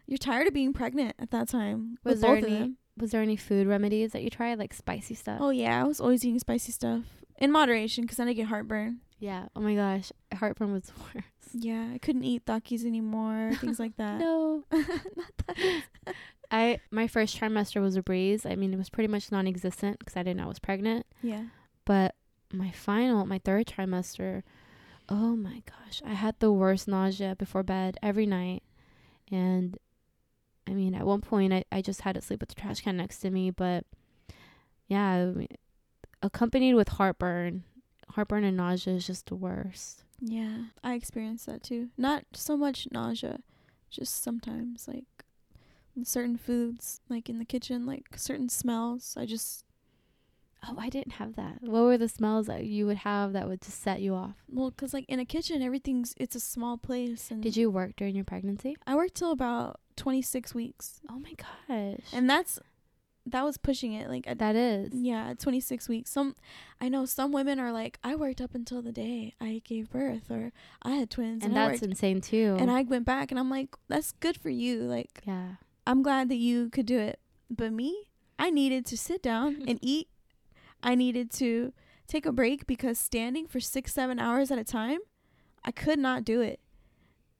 You're 0.06 0.18
tired 0.18 0.48
of 0.48 0.54
being 0.54 0.72
pregnant 0.72 1.14
at 1.18 1.30
that 1.30 1.48
time. 1.48 1.98
Was 2.04 2.14
with 2.14 2.22
there 2.22 2.34
both 2.36 2.44
of 2.44 2.50
any- 2.50 2.58
them. 2.58 2.76
Was 2.98 3.11
there 3.11 3.22
any 3.22 3.37
food 3.37 3.66
remedies 3.66 4.12
that 4.12 4.22
you 4.22 4.31
tried, 4.31 4.59
like 4.59 4.74
spicy 4.74 5.14
stuff? 5.14 5.38
Oh 5.40 5.50
yeah, 5.50 5.81
I 5.81 5.85
was 5.85 6.00
always 6.00 6.24
eating 6.24 6.38
spicy 6.38 6.72
stuff 6.72 7.02
in 7.38 7.50
moderation 7.50 8.05
because 8.05 8.18
then 8.18 8.28
I 8.28 8.33
get 8.35 8.46
heartburn. 8.46 9.00
Yeah. 9.18 9.46
Oh 9.57 9.61
my 9.61 9.74
gosh, 9.74 10.12
heartburn 10.35 10.72
was 10.72 10.92
worse. 11.14 11.24
Yeah, 11.55 11.90
I 11.94 11.98
couldn't 11.98 12.24
eat 12.24 12.44
Takis 12.46 12.85
anymore, 12.85 13.52
things 13.61 13.78
like 13.78 13.96
that. 13.96 14.20
No. 14.20 14.64
I 16.50 16.81
my 16.90 17.07
first 17.07 17.38
trimester 17.40 17.81
was 17.81 17.96
a 17.96 18.02
breeze. 18.02 18.44
I 18.44 18.57
mean, 18.57 18.74
it 18.74 18.76
was 18.76 18.90
pretty 18.90 19.09
much 19.09 19.33
non-existent 19.33 19.98
because 19.98 20.16
I 20.16 20.22
didn't 20.22 20.37
know 20.37 20.44
I 20.44 20.48
was 20.48 20.59
pregnant. 20.59 21.07
Yeah. 21.22 21.44
But 21.87 22.14
my 22.52 22.70
final, 22.70 23.24
my 23.24 23.38
third 23.38 23.66
trimester, 23.66 24.42
oh 25.09 25.35
my 25.35 25.62
gosh, 25.66 26.02
I 26.05 26.12
had 26.12 26.35
the 26.40 26.52
worst 26.52 26.87
nausea 26.88 27.35
before 27.37 27.62
bed 27.62 27.96
every 28.02 28.26
night, 28.26 28.62
and 29.31 29.78
I 30.66 30.72
mean, 30.75 30.94
at 30.94 31.07
one 31.07 31.20
point, 31.20 31.53
I 31.53 31.64
I 31.72 31.83
just 31.83 32.03
had 32.03 32.14
to 32.14 32.20
sleep 32.20 32.40
with 32.40 32.51
the 32.51 32.55
trash 32.55 32.81
can 32.81 32.96
next 32.96 33.18
to 33.20 33.31
me. 33.31 33.51
But 33.51 33.85
yeah, 34.87 35.07
I 35.07 35.25
mean, 35.27 35.48
accompanied 36.22 36.75
with 36.75 36.88
heartburn, 36.88 37.64
heartburn 38.11 38.44
and 38.44 38.57
nausea 38.57 38.94
is 38.94 39.07
just 39.07 39.27
the 39.27 39.35
worst. 39.35 40.05
Yeah, 40.20 40.66
I 40.85 40.94
experienced 40.94 41.46
that 41.46 41.62
too. 41.62 41.88
Not 41.96 42.25
so 42.35 42.57
much 42.57 42.87
nausea, 42.92 43.40
just 43.90 44.22
sometimes 44.22 44.87
like 44.87 45.05
certain 46.05 46.37
foods, 46.37 47.01
like 47.09 47.29
in 47.29 47.38
the 47.38 47.44
kitchen, 47.44 47.85
like 47.87 48.16
certain 48.16 48.48
smells. 48.48 49.14
I 49.18 49.27
just 49.27 49.64
Oh, 50.68 50.77
I 50.79 50.88
didn't 50.88 51.14
have 51.14 51.35
that. 51.37 51.59
What 51.61 51.83
were 51.83 51.98
the 51.98 52.09
smells 52.09 52.46
that 52.46 52.64
you 52.64 52.87
would 52.87 52.98
have 52.98 53.33
that 53.33 53.48
would 53.48 53.61
just 53.62 53.81
set 53.83 54.01
you 54.01 54.14
off? 54.14 54.37
well, 54.48 54.70
cause 54.70 54.94
like 54.94 55.05
in 55.09 55.18
a 55.18 55.25
kitchen, 55.25 55.61
everything's 55.62 56.14
it's 56.18 56.37
a 56.37 56.40
small 56.40 56.79
place, 56.79 57.31
and 57.31 57.42
Did 57.42 57.57
you 57.57 57.70
work 57.70 57.96
during 57.96 58.14
your 58.14 58.25
pregnancy? 58.25 58.77
I 58.87 58.94
worked 58.94 59.14
till 59.16 59.33
about 59.33 59.81
twenty 59.96 60.22
six 60.22 60.55
weeks, 60.55 61.01
Oh 61.11 61.18
my 61.18 61.33
gosh. 61.35 62.01
and 62.12 62.31
that's 62.31 62.59
that 63.27 63.44
was 63.44 63.57
pushing 63.57 63.92
it. 63.92 64.09
Like 64.09 64.27
that 64.38 64.57
is. 64.57 64.92
yeah, 64.94 65.35
twenty 65.38 65.61
six 65.61 65.88
weeks. 65.88 66.11
Some 66.11 66.35
I 66.81 66.88
know 66.88 67.07
some 67.07 67.33
women 67.33 67.59
are 67.61 67.72
like, 67.72 67.98
I 68.05 68.14
worked 68.14 68.40
up 68.40 68.55
until 68.55 68.83
the 68.83 68.92
day 68.92 69.35
I 69.40 69.62
gave 69.64 69.90
birth, 69.90 70.31
or 70.31 70.53
I 70.83 70.92
had 70.92 71.11
twins, 71.11 71.44
And 71.44 71.59
I 71.59 71.68
that's 71.70 71.83
insane 71.83 72.20
too. 72.20 72.57
and 72.59 72.70
I 72.70 72.83
went 72.83 73.05
back 73.05 73.31
and 73.33 73.38
I'm 73.38 73.51
like, 73.51 73.70
that's 73.88 74.12
good 74.12 74.37
for 74.37 74.51
you. 74.51 74.79
Like, 74.83 75.22
yeah. 75.27 75.55
I'm 75.87 76.03
glad 76.03 76.29
that 76.29 76.37
you 76.37 76.68
could 76.70 76.87
do 76.87 76.98
it. 76.98 77.18
But 77.51 77.72
me, 77.72 78.07
I 78.38 78.51
needed 78.51 78.87
to 78.87 78.96
sit 78.96 79.22
down 79.22 79.62
and 79.68 79.79
eat. 79.83 80.09
I 80.82 80.94
needed 80.94 81.30
to 81.32 81.72
take 82.06 82.26
a 82.26 82.32
break 82.32 82.66
because 82.66 82.98
standing 82.98 83.46
for 83.46 83.60
six, 83.60 83.92
seven 83.92 84.18
hours 84.18 84.50
at 84.50 84.58
a 84.58 84.64
time, 84.64 84.98
I 85.64 85.70
could 85.70 85.98
not 85.98 86.24
do 86.24 86.40
it. 86.40 86.60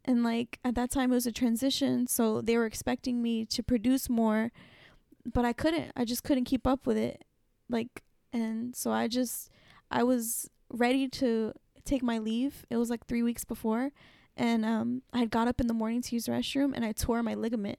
And 0.05 0.25
like 0.25 0.59
at 0.65 0.75
that 0.75 0.91
time, 0.91 1.13
it 1.13 1.15
was 1.15 1.27
a 1.27 1.33
transition. 1.33 2.07
So 2.07 2.41
they 2.41 2.57
were 2.57 2.67
expecting 2.67 3.23
me 3.23 3.45
to 3.47 3.63
produce 3.63 4.09
more, 4.09 4.51
but 5.31 5.45
I 5.45 5.53
couldn't. 5.53 5.93
I 5.97 6.05
just 6.05 6.25
couldn't 6.25 6.45
keep 6.45 6.67
up 6.67 6.87
with 6.87 6.97
it. 6.97 7.25
Like, 7.69 8.03
and 8.33 8.75
so 8.75 8.91
I 8.91 9.09
just, 9.09 9.51
I 9.91 10.03
was 10.03 10.49
ready 10.71 11.09
to 11.09 11.53
take 11.85 12.03
my 12.03 12.19
leave. 12.19 12.65
It 12.71 12.77
was 12.77 12.91
like 12.91 13.07
three 13.07 13.23
weeks 13.23 13.45
before. 13.45 13.93
And 14.37 14.65
um, 14.65 15.03
I 15.13 15.19
had 15.19 15.31
got 15.31 15.49
up 15.49 15.61
in 15.61 15.67
the 15.67 15.75
morning 15.75 16.01
to 16.03 16.15
use 16.15 16.25
the 16.25 16.33
restroom 16.33 16.73
and 16.75 16.85
I 16.85 16.93
tore 16.93 17.23
my 17.23 17.35
ligament 17.35 17.79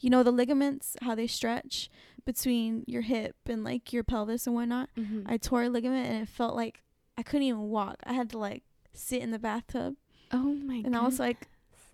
you 0.00 0.08
know 0.08 0.22
the 0.22 0.32
ligaments 0.32 0.96
how 1.02 1.14
they 1.14 1.26
stretch 1.26 1.90
between 2.24 2.84
your 2.86 3.02
hip 3.02 3.36
and 3.46 3.64
like 3.64 3.92
your 3.92 4.02
pelvis 4.04 4.46
and 4.46 4.54
whatnot 4.54 4.88
Mm-hmm. 4.98 5.22
i 5.26 5.36
tore 5.36 5.64
a 5.64 5.68
ligament 5.68 6.06
and 6.08 6.22
it 6.22 6.28
felt 6.28 6.54
like 6.54 6.82
i 7.18 7.22
couldn't 7.22 7.46
even 7.46 7.60
walk 7.68 7.96
i 8.04 8.12
had 8.12 8.30
to 8.30 8.38
like 8.38 8.62
sit 8.92 9.22
in 9.22 9.30
the 9.30 9.38
bathtub 9.38 9.94
oh 10.32 10.54
my 10.54 10.76
god. 10.78 10.86
and 10.86 10.96
i 10.96 11.02
was 11.04 11.18
like 11.18 11.48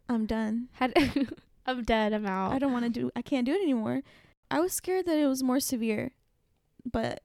i'm 0.08 0.26
done 0.26 0.68
Had 0.74 0.92
I'm 1.66 1.82
dead. 1.82 2.12
I'm 2.12 2.26
out. 2.26 2.52
i 2.52 2.58
don't 2.58 2.72
want 2.72 2.84
to 2.84 2.90
do 2.90 3.10
i 3.16 3.22
can't 3.22 3.44
do 3.46 3.52
it 3.52 3.60
anymore 3.62 4.02
i 4.50 4.60
was 4.60 4.72
scared 4.72 5.06
that 5.06 5.16
it 5.18 5.26
was 5.26 5.42
more 5.42 5.60
severe 5.60 6.12
but 6.90 7.20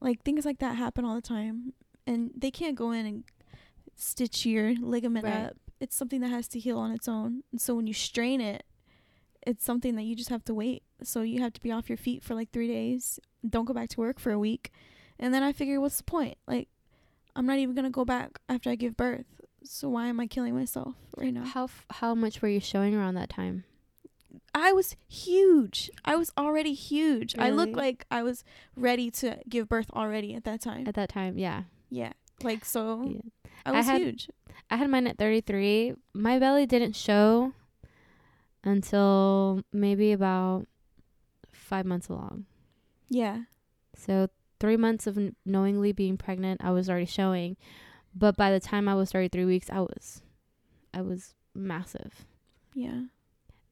like 0.00 0.22
things 0.22 0.44
like 0.44 0.58
that 0.60 0.76
happen 0.76 1.04
all 1.04 1.14
the 1.14 1.20
time 1.20 1.72
and 2.06 2.30
they 2.36 2.50
can't 2.50 2.74
go 2.76 2.92
in 2.92 3.04
and 3.06 3.24
stitch 3.96 4.46
your 4.46 4.74
ligament 4.80 5.24
Right. 5.24 5.46
up 5.46 5.56
it's 5.80 5.94
something 5.96 6.20
that 6.22 6.28
has 6.30 6.48
to 6.48 6.58
heal 6.58 6.78
on 6.78 6.92
its 6.92 7.08
own 7.08 7.42
and 7.52 7.60
so 7.60 7.74
when 7.74 7.86
you 7.86 7.94
strain 7.94 8.40
it 8.40 8.64
it's 9.46 9.64
something 9.64 9.94
that 9.96 10.02
you 10.02 10.14
just 10.16 10.30
have 10.30 10.44
to 10.44 10.54
wait 10.54 10.82
so 11.02 11.22
you 11.22 11.40
have 11.40 11.52
to 11.52 11.60
be 11.62 11.70
off 11.72 11.88
your 11.88 11.96
feet 11.98 12.22
for 12.22 12.34
like 12.34 12.50
three 12.50 12.68
days 12.68 13.18
don't 13.48 13.64
go 13.64 13.72
back 13.74 13.88
to 13.88 14.00
work 14.00 14.18
for 14.18 14.32
a 14.32 14.38
week 14.38 14.70
and 15.18 15.32
then 15.32 15.42
i 15.42 15.52
figured 15.52 15.80
what's 15.80 15.96
the 15.98 16.04
point 16.04 16.36
like 16.46 16.68
i'm 17.36 17.46
not 17.46 17.58
even 17.58 17.74
gonna 17.74 17.90
go 17.90 18.04
back 18.04 18.38
after 18.48 18.68
i 18.70 18.74
give 18.74 18.96
birth 18.96 19.26
so 19.64 19.88
why 19.88 20.06
am 20.06 20.18
i 20.20 20.26
killing 20.26 20.54
myself 20.54 20.94
right 21.16 21.32
now 21.32 21.44
How 21.44 21.64
f- 21.64 21.86
how 21.90 22.14
much 22.14 22.40
were 22.42 22.48
you 22.48 22.60
showing 22.60 22.94
around 22.94 23.14
that 23.14 23.28
time? 23.28 23.64
I 24.54 24.72
was 24.72 24.94
huge. 25.08 25.90
I 26.04 26.16
was 26.16 26.32
already 26.36 26.72
huge. 26.74 27.34
I 27.38 27.50
looked 27.50 27.74
like 27.76 28.04
I 28.10 28.22
was 28.22 28.44
ready 28.76 29.10
to 29.12 29.38
give 29.48 29.68
birth 29.68 29.90
already 29.92 30.34
at 30.34 30.44
that 30.44 30.60
time. 30.60 30.86
At 30.86 30.94
that 30.94 31.08
time, 31.10 31.38
yeah. 31.38 31.62
yeah. 31.90 32.12
Like 32.42 32.64
so 32.64 33.04
yeah. 33.04 33.20
I 33.66 33.70
I 33.70 33.76
was 33.78 33.86
had- 33.86 34.00
huge. 34.00 34.30
I 34.70 34.76
had 34.76 34.90
mine 34.90 35.06
at 35.06 35.16
33. 35.18 35.94
My 36.14 36.38
belly 36.38 36.66
didn't 36.66 36.94
show 36.94 37.52
until 38.64 39.62
maybe 39.72 40.12
about 40.12 40.66
five 41.52 41.86
months 41.86 42.08
along. 42.08 42.46
Yeah. 43.08 43.42
So 43.96 44.28
three 44.60 44.76
months 44.76 45.06
of 45.06 45.16
n- 45.18 45.36
knowingly 45.44 45.92
being 45.92 46.16
pregnant, 46.16 46.62
I 46.62 46.70
was 46.70 46.88
already 46.88 47.06
showing. 47.06 47.56
But 48.14 48.36
by 48.36 48.50
the 48.50 48.60
time 48.60 48.88
I 48.88 48.94
was 48.94 49.12
33 49.12 49.44
weeks, 49.44 49.68
I 49.70 49.80
was, 49.80 50.22
I 50.92 51.02
was 51.02 51.34
massive. 51.54 52.24
Yeah. 52.74 53.02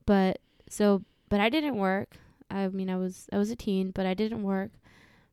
But 0.05 0.41
so, 0.69 1.03
but 1.29 1.41
I 1.41 1.49
didn't 1.49 1.77
work. 1.77 2.17
I 2.51 2.69
mean, 2.69 2.89
I 2.91 2.97
was, 2.97 3.29
I 3.33 3.39
was 3.39 3.51
a 3.51 3.57
teen, 3.57 3.91
but 3.91 4.07
I 4.07 4.15
didn't 4.15 4.43
work. 4.43 4.71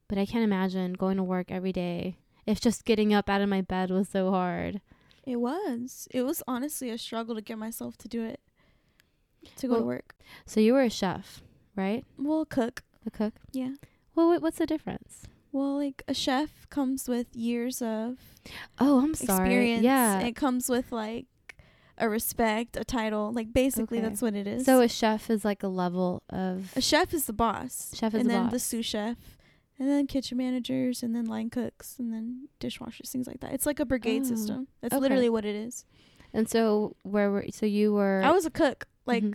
But 0.08 0.18
I 0.18 0.26
can't 0.26 0.44
imagine 0.44 0.94
going 0.94 1.18
to 1.18 1.24
work 1.24 1.52
every 1.52 1.72
day. 1.72 2.18
If 2.46 2.60
just 2.60 2.86
getting 2.86 3.14
up 3.14 3.30
out 3.30 3.42
of 3.42 3.50
my 3.50 3.62
bed 3.62 3.90
was 3.90 4.10
so 4.10 4.32
hard. 4.32 4.82
It 5.26 5.38
was. 5.38 6.08
It 6.12 6.24
was 6.24 6.44
honestly 6.48 6.90
a 6.90 6.98
struggle 6.98 7.36
to 7.36 7.42
get 7.42 7.58
myself 7.58 7.98
to 8.00 8.08
do 8.08 8.24
it. 8.24 8.42
To 9.58 9.68
go 9.68 9.78
to 9.78 9.84
work. 9.84 10.16
So 10.46 10.60
you 10.60 10.74
were 10.74 10.82
a 10.84 10.90
chef, 10.90 11.42
right? 11.76 12.04
Well, 12.18 12.46
cook. 12.46 12.84
A 13.06 13.12
cook. 13.12 13.34
Yeah. 13.52 13.74
Well, 14.16 14.28
what, 14.28 14.42
what's 14.42 14.58
the 14.58 14.66
difference? 14.66 15.24
Well, 15.52 15.78
like 15.78 16.02
a 16.08 16.14
chef 16.14 16.68
comes 16.70 17.08
with 17.08 17.28
years 17.36 17.82
of 17.82 18.18
Oh, 18.80 19.02
I'm 19.02 19.14
sorry. 19.14 19.48
experience. 19.50 19.84
Yeah. 19.84 20.20
It 20.22 20.36
comes 20.36 20.70
with 20.70 20.92
like 20.92 21.26
a 21.98 22.10
respect, 22.10 22.76
a 22.78 22.84
title. 22.84 23.32
Like 23.32 23.54
basically 23.54 24.00
Okay. 24.00 24.08
that's 24.08 24.22
what 24.22 24.34
it 24.36 24.48
is. 24.48 24.66
So 24.66 24.82
a 24.82 24.88
chef 24.88 25.30
is 25.30 25.46
like 25.46 25.62
a 25.64 25.68
level 25.68 26.24
of 26.30 26.72
A 26.76 26.82
chef 26.82 27.14
is 27.14 27.26
the 27.26 27.34
boss. 27.34 27.92
Chef 27.96 28.14
is 28.16 28.20
the 28.20 28.20
boss. 28.20 28.22
and 28.22 28.30
the 28.30 28.34
then 28.34 28.44
boss. 28.46 28.52
the 28.52 28.60
sous 28.60 28.86
chef. 28.86 29.18
And 29.80 29.90
then 29.90 30.08
kitchen 30.08 30.38
managers 30.38 31.04
and 31.04 31.16
then 31.16 31.26
line 31.26 31.50
cooks 31.50 31.98
and 32.00 32.14
then 32.14 32.48
dishwashers, 32.60 33.10
things 33.10 33.28
like 33.28 33.40
that. 33.42 33.54
It's 33.54 33.66
like 33.66 33.80
a 33.80 33.86
brigade 33.86 34.22
Oh, 34.26 34.30
system. 34.30 34.68
That's 34.82 34.94
okay. 34.94 35.02
literally 35.02 35.30
what 35.30 35.46
it 35.46 35.56
is. 35.56 35.86
And 36.32 36.50
so 36.50 36.96
where 37.04 37.30
were 37.30 37.46
so 37.52 37.66
you 37.66 37.94
were 37.94 38.22
I 38.24 38.32
was 38.32 38.46
a 38.46 38.52
cook. 38.52 38.86
Like 39.06 39.24
Mhm. 39.24 39.34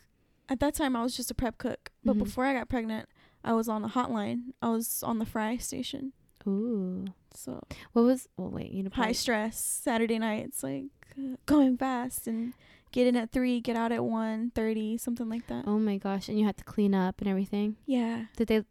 at 0.49 0.61
that 0.61 0.75
time 0.75 0.97
I 0.97 1.03
was 1.03 1.17
just 1.17 1.31
a 1.31 1.35
prep 1.35 1.59
cook. 1.59 1.91
But 2.05 2.17
Mhm. 2.17 2.25
before 2.25 2.45
I 2.45 2.55
got 2.55 2.69
pregnant, 2.69 3.09
I 3.45 3.53
was 3.53 3.69
on 3.69 3.83
the 3.83 3.89
hotline. 3.89 4.53
I 4.63 4.71
was 4.71 5.03
on 5.03 5.19
the 5.19 5.27
fry 5.27 5.57
station. 5.59 6.13
Ooh. 6.47 7.05
So 7.35 7.63
What 7.93 8.03
was 8.03 8.29
well 8.37 8.51
wait, 8.51 8.73
you 8.73 8.83
know 8.83 8.91
high 8.93 9.13
stress 9.13 9.63
Saturday 9.63 10.19
nights, 10.19 10.63
like 10.63 10.87
uh, 11.19 11.37
going 11.47 11.77
fast 11.77 12.27
and 12.27 12.55
get 12.91 13.07
in 13.07 13.17
at 13.17 13.31
three, 13.31 13.61
get 13.61 13.77
out 13.77 13.93
at 13.93 14.03
one 14.05 14.51
thirty, 14.55 14.97
something 14.97 15.29
like 15.29 15.47
that. 15.49 15.65
Oh 15.67 15.79
my 15.79 15.99
gosh, 15.99 16.29
and 16.29 16.39
you 16.39 16.47
had 16.47 16.57
to 16.57 16.65
clean 16.65 16.95
up 16.95 17.21
and 17.21 17.29
everything. 17.29 17.77
Yeah, 17.87 18.27
Did 18.37 18.49
they 18.49 18.65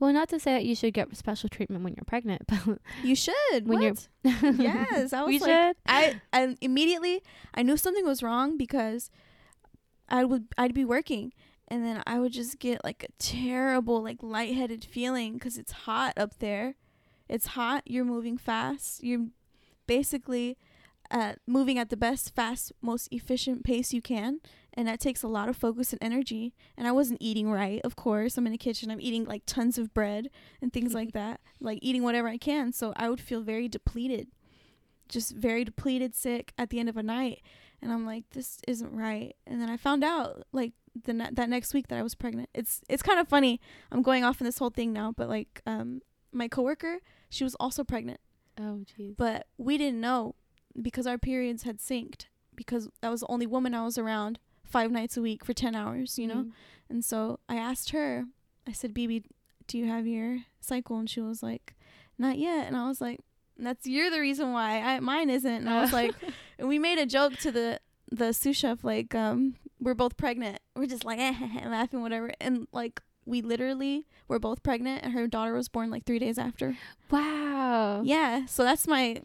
Well, 0.00 0.12
not 0.12 0.28
to 0.30 0.40
say 0.40 0.52
that 0.54 0.64
you 0.64 0.74
should 0.74 0.92
get 0.94 1.16
special 1.16 1.48
treatment 1.48 1.84
when 1.84 1.94
you're 1.94 2.04
pregnant, 2.04 2.42
but 2.48 2.80
you 3.04 3.14
should. 3.14 3.68
When 3.68 3.80
you're- 3.82 3.96
what? 4.22 4.58
yes, 4.58 5.12
I 5.12 5.22
was 5.22 5.28
we 5.28 5.38
like, 5.38 5.48
should. 5.48 5.76
I 5.86 6.20
I 6.32 6.56
immediately 6.60 7.22
I 7.54 7.62
knew 7.62 7.76
something 7.76 8.04
was 8.04 8.22
wrong 8.22 8.56
because 8.58 9.08
I 10.12 10.24
would 10.24 10.48
I'd 10.58 10.74
be 10.74 10.84
working 10.84 11.32
and 11.66 11.84
then 11.84 12.02
I 12.06 12.20
would 12.20 12.32
just 12.32 12.58
get 12.58 12.84
like 12.84 13.04
a 13.04 13.12
terrible 13.18 14.02
like 14.02 14.22
lightheaded 14.22 14.84
feeling 14.84 15.38
cuz 15.38 15.58
it's 15.58 15.72
hot 15.72 16.12
up 16.16 16.38
there. 16.38 16.76
It's 17.28 17.48
hot, 17.48 17.82
you're 17.86 18.04
moving 18.04 18.36
fast. 18.36 19.02
You're 19.02 19.28
basically 19.86 20.58
uh, 21.10 21.34
moving 21.46 21.78
at 21.78 21.90
the 21.90 21.96
best, 21.96 22.34
fast, 22.34 22.72
most 22.80 23.08
efficient 23.10 23.64
pace 23.64 23.92
you 23.92 24.02
can, 24.02 24.40
and 24.72 24.86
that 24.88 25.00
takes 25.00 25.22
a 25.22 25.28
lot 25.28 25.48
of 25.48 25.56
focus 25.56 25.92
and 25.92 26.02
energy. 26.02 26.54
And 26.76 26.86
I 26.86 26.92
wasn't 26.92 27.22
eating 27.22 27.50
right, 27.50 27.80
of 27.84 27.96
course. 27.96 28.36
I'm 28.36 28.46
in 28.46 28.52
the 28.52 28.58
kitchen. 28.58 28.90
I'm 28.90 29.00
eating 29.00 29.24
like 29.24 29.42
tons 29.46 29.78
of 29.78 29.92
bread 29.94 30.30
and 30.60 30.72
things 30.72 30.94
like 30.94 31.12
that, 31.20 31.40
like 31.60 31.78
eating 31.82 32.02
whatever 32.02 32.28
I 32.28 32.38
can. 32.38 32.72
So 32.72 32.92
I 32.96 33.08
would 33.08 33.20
feel 33.20 33.42
very 33.42 33.68
depleted 33.68 34.28
just 35.12 35.36
very 35.36 35.64
depleted, 35.64 36.14
sick 36.14 36.52
at 36.58 36.70
the 36.70 36.80
end 36.80 36.88
of 36.88 36.96
a 36.96 37.02
night, 37.02 37.42
and 37.82 37.92
I'm 37.92 38.06
like, 38.06 38.24
this 38.30 38.58
isn't 38.68 38.92
right. 38.92 39.34
And 39.46 39.60
then 39.60 39.68
I 39.68 39.76
found 39.76 40.04
out 40.04 40.44
like 40.52 40.72
the 41.04 41.12
ne- 41.12 41.30
that 41.32 41.48
next 41.48 41.74
week 41.74 41.88
that 41.88 41.98
I 41.98 42.02
was 42.02 42.14
pregnant. 42.14 42.48
It's 42.54 42.80
it's 42.88 43.02
kind 43.02 43.18
of 43.18 43.28
funny. 43.28 43.60
I'm 43.90 44.02
going 44.02 44.24
off 44.24 44.40
in 44.40 44.44
this 44.44 44.58
whole 44.58 44.70
thing 44.70 44.92
now, 44.92 45.12
but 45.16 45.28
like 45.28 45.60
um 45.66 46.00
my 46.32 46.48
coworker, 46.48 46.98
she 47.28 47.44
was 47.44 47.54
also 47.56 47.84
pregnant, 47.84 48.20
Oh 48.58 48.84
jeez. 48.98 49.16
but 49.16 49.46
we 49.58 49.76
didn't 49.76 50.00
know 50.00 50.34
because 50.80 51.06
our 51.06 51.18
periods 51.18 51.64
had 51.64 51.78
synced 51.78 52.26
because 52.54 52.88
that 53.02 53.10
was 53.10 53.20
the 53.20 53.26
only 53.28 53.46
woman 53.46 53.74
I 53.74 53.84
was 53.84 53.98
around 53.98 54.38
five 54.64 54.90
nights 54.90 55.16
a 55.16 55.22
week 55.22 55.44
for 55.44 55.52
10 55.52 55.74
hours, 55.74 56.18
you 56.18 56.26
know? 56.26 56.44
Mm. 56.44 56.52
And 56.88 57.04
so 57.04 57.40
I 57.48 57.56
asked 57.56 57.90
her, 57.90 58.24
I 58.66 58.72
said, 58.72 58.94
Bibi, 58.94 59.24
do 59.66 59.76
you 59.76 59.86
have 59.86 60.06
your 60.06 60.38
cycle? 60.60 60.96
And 60.98 61.10
she 61.10 61.20
was 61.20 61.42
like, 61.42 61.74
not 62.18 62.38
yet. 62.38 62.66
And 62.66 62.76
I 62.76 62.88
was 62.88 63.00
like, 63.00 63.20
that's 63.58 63.86
you're 63.86 64.10
the 64.10 64.20
reason 64.20 64.52
why 64.52 64.80
I 64.80 65.00
mine 65.00 65.28
isn't. 65.28 65.50
And 65.52 65.68
I 65.68 65.82
was 65.82 65.92
like, 65.92 66.14
and 66.58 66.68
we 66.68 66.78
made 66.78 66.98
a 66.98 67.06
joke 67.06 67.36
to 67.38 67.50
the 67.52 67.80
the 68.10 68.32
sous 68.32 68.56
chef 68.56 68.84
like, 68.84 69.14
um, 69.14 69.54
we're 69.80 69.94
both 69.94 70.16
pregnant. 70.16 70.58
We're 70.76 70.86
just 70.86 71.04
like 71.04 71.18
laughing, 71.64 72.02
whatever. 72.02 72.32
And 72.40 72.68
like 72.72 73.00
we 73.24 73.40
literally 73.40 74.06
were 74.28 74.38
both 74.38 74.62
pregnant, 74.62 75.02
and 75.02 75.12
her 75.12 75.26
daughter 75.26 75.54
was 75.54 75.68
born 75.68 75.90
like 75.90 76.04
three 76.04 76.18
days 76.18 76.38
after. 76.38 76.76
Wow. 77.10 78.02
Yeah, 78.04 78.46
so 78.46 78.64
that's 78.64 78.86
my 78.86 79.22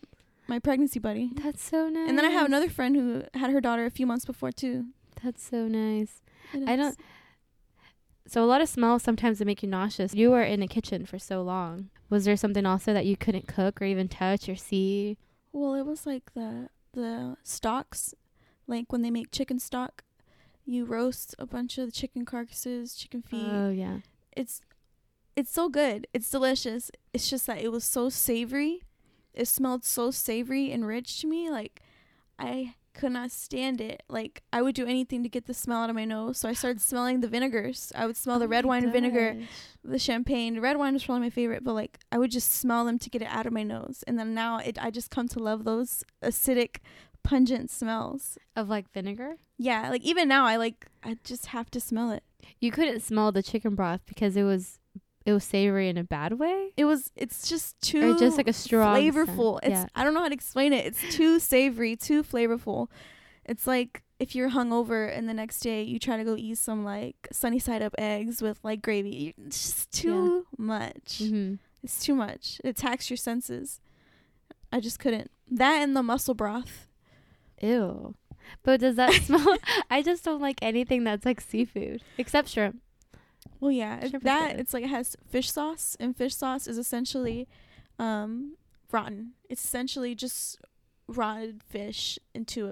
my 0.47 0.59
pregnancy 0.59 0.99
buddy. 0.99 1.31
That's 1.35 1.63
so 1.63 1.89
nice. 1.89 2.09
And 2.09 2.17
then 2.17 2.25
I 2.25 2.29
have 2.29 2.45
another 2.45 2.69
friend 2.69 2.95
who 2.95 3.23
had 3.37 3.51
her 3.51 3.61
daughter 3.61 3.85
a 3.85 3.91
few 3.91 4.05
months 4.05 4.25
before 4.25 4.51
too. 4.51 4.85
That's 5.23 5.43
so 5.43 5.67
nice. 5.67 6.21
I 6.65 6.75
don't. 6.75 6.97
So 8.27 8.43
a 8.43 8.45
lot 8.45 8.61
of 8.61 8.69
smells 8.69 9.03
sometimes 9.03 9.39
they 9.39 9.45
make 9.45 9.63
you 9.63 9.69
nauseous. 9.69 10.13
You 10.13 10.31
were 10.31 10.43
in 10.43 10.59
the 10.59 10.67
kitchen 10.67 11.05
for 11.05 11.17
so 11.17 11.41
long. 11.41 11.89
Was 12.09 12.25
there 12.25 12.37
something 12.37 12.65
also 12.65 12.93
that 12.93 13.05
you 13.05 13.17
couldn't 13.17 13.47
cook 13.47 13.81
or 13.81 13.85
even 13.85 14.07
touch 14.07 14.47
or 14.49 14.55
see? 14.55 15.17
Well, 15.51 15.75
it 15.75 15.85
was 15.85 16.05
like 16.05 16.33
the 16.33 16.69
the 16.93 17.37
stocks, 17.43 18.13
like 18.67 18.91
when 18.91 19.01
they 19.01 19.11
make 19.11 19.31
chicken 19.31 19.59
stock, 19.59 20.03
you 20.65 20.85
roast 20.85 21.35
a 21.39 21.45
bunch 21.45 21.77
of 21.77 21.85
the 21.85 21.91
chicken 21.91 22.25
carcasses, 22.25 22.95
chicken 22.95 23.21
feet. 23.21 23.45
Oh 23.49 23.69
yeah. 23.69 23.99
it's 24.35 24.61
it's 25.35 25.51
so 25.51 25.69
good. 25.69 26.07
It's 26.13 26.29
delicious. 26.29 26.89
It's 27.13 27.29
just 27.29 27.45
that 27.47 27.61
it 27.61 27.71
was 27.71 27.83
so 27.83 28.09
savory. 28.09 28.81
It 29.33 29.47
smelled 29.47 29.85
so 29.85 30.09
savory 30.09 30.71
and 30.71 30.85
rich 30.85 31.21
to 31.21 31.27
me. 31.27 31.49
Like 31.51 31.81
I 32.39 32.73
could 32.97 33.11
not 33.11 33.31
stand 33.31 33.79
it. 33.79 34.03
Like 34.09 34.43
I 34.51 34.61
would 34.61 34.75
do 34.75 34.85
anything 34.85 35.23
to 35.23 35.29
get 35.29 35.45
the 35.45 35.53
smell 35.53 35.83
out 35.83 35.89
of 35.89 35.95
my 35.95 36.05
nose. 36.05 36.37
So 36.37 36.49
I 36.49 36.53
started 36.53 36.81
smelling 36.81 37.21
the 37.21 37.27
vinegars. 37.27 37.91
I 37.95 38.05
would 38.05 38.17
smell 38.17 38.37
oh 38.37 38.39
the 38.39 38.45
Oh 38.45 38.49
red 38.49 38.65
my 38.65 38.69
wine 38.69 38.91
vinegar, 38.91 39.37
the 39.83 39.99
champagne. 39.99 40.55
The 40.55 40.61
red 40.61 40.77
wine 40.77 40.93
was 40.93 41.05
probably 41.05 41.21
my 41.21 41.29
favorite, 41.29 41.63
but 41.63 41.73
like 41.73 41.99
I 42.11 42.17
would 42.17 42.31
just 42.31 42.51
smell 42.53 42.85
them 42.85 42.99
to 42.99 43.09
get 43.09 43.21
it 43.21 43.29
out 43.29 43.45
of 43.45 43.53
my 43.53 43.63
nose. 43.63 44.03
And 44.07 44.17
then 44.19 44.33
now 44.33 44.57
it 44.57 44.77
I 44.81 44.89
just 44.89 45.11
come 45.11 45.27
to 45.29 45.39
love 45.39 45.63
those 45.63 46.03
acidic, 46.23 46.77
pungent 47.23 47.69
smells. 47.69 48.37
Of 48.55 48.69
like 48.69 48.91
vinegar. 48.91 49.35
Yeah, 49.57 49.89
like 49.89 50.03
even 50.03 50.27
now 50.27 50.45
I 50.45 50.57
like 50.57 50.87
I 51.03 51.17
just 51.23 51.47
have 51.47 51.69
to 51.71 51.79
smell 51.79 52.11
it. 52.11 52.23
You 52.59 52.71
couldn't 52.71 53.01
smell 53.01 53.31
the 53.31 53.43
chicken 53.43 53.75
broth 53.75 54.01
because 54.05 54.35
it 54.35 54.43
was 54.43 54.79
it 55.27 55.33
was 55.33 55.43
savory 55.43 55.89
in 55.89 55.97
a 55.97 56.03
bad 56.03 56.39
way. 56.39 56.69
It 56.77 56.85
was 56.85 57.11
it's 57.15 57.49
just 57.49 57.79
too 57.81 58.13
Or 58.15 58.17
just 58.17 58.37
like 58.37 58.47
a 58.47 58.53
strong 58.53 58.95
scent. 58.95 59.13
flavorful. 59.15 59.59
It's 59.61 59.69
Yeah. 59.71 59.85
I 59.93 60.03
don't 60.03 60.13
know 60.13 60.21
how 60.21 60.29
to 60.29 60.33
explain 60.33 60.71
it. 60.73 60.85
It's 60.85 61.15
too 61.15 61.37
savory, 61.39 61.95
too 61.97 62.23
flavorful. 62.23 62.87
It's 63.45 63.67
like 63.67 64.03
if 64.19 64.33
you're 64.35 64.49
hungover 64.51 65.15
and 65.15 65.27
the 65.29 65.33
next 65.33 65.59
day 65.59 65.83
you 65.83 65.99
try 65.99 66.17
to 66.17 66.23
go 66.23 66.35
eat 66.37 66.57
some 66.57 66.83
like 66.85 67.15
sunny 67.31 67.59
side 67.59 67.81
up 67.81 67.93
eggs 67.97 68.41
with 68.41 68.57
like 68.63 68.81
gravy. 68.81 69.35
It's 69.45 69.61
just 69.61 69.91
too 69.91 70.47
much. 70.57 71.19
Mm-hmm. 71.21 71.55
It's 71.83 71.99
too 72.03 72.15
much. 72.15 72.59
It 72.63 72.69
attacks 72.69 73.09
your 73.09 73.17
senses. 73.17 73.79
I 74.71 74.79
just 74.79 74.97
couldn't. 74.99 75.29
That 75.51 75.81
and 75.83 75.95
the 75.95 76.03
mussel 76.03 76.33
broth. 76.35 76.87
Ew. 77.61 78.15
But 78.63 78.79
does 78.79 78.95
that 78.95 79.11
smell? 79.23 79.57
I 79.89 80.01
just 80.01 80.23
don't 80.23 80.41
like 80.41 80.59
anything 80.61 81.03
that's 81.03 81.25
like 81.25 81.41
seafood 81.41 82.01
except 82.17 82.49
shrimp. 82.49 82.77
Well, 83.59 83.71
yeah, 83.71 84.07
that 84.21 84.51
good. 84.51 84.59
it's 84.59 84.73
like 84.73 84.83
it 84.83 84.89
has 84.89 85.15
fish 85.29 85.51
sauce, 85.51 85.97
and 85.99 86.15
fish 86.15 86.35
sauce 86.35 86.67
is 86.67 86.77
essentially 86.77 87.47
um, 87.99 88.55
rotten. 88.91 89.31
It's 89.49 89.63
essentially 89.63 90.13
just 90.15 90.59
rotted 91.07 91.63
fish 91.63 92.19
into 92.33 92.67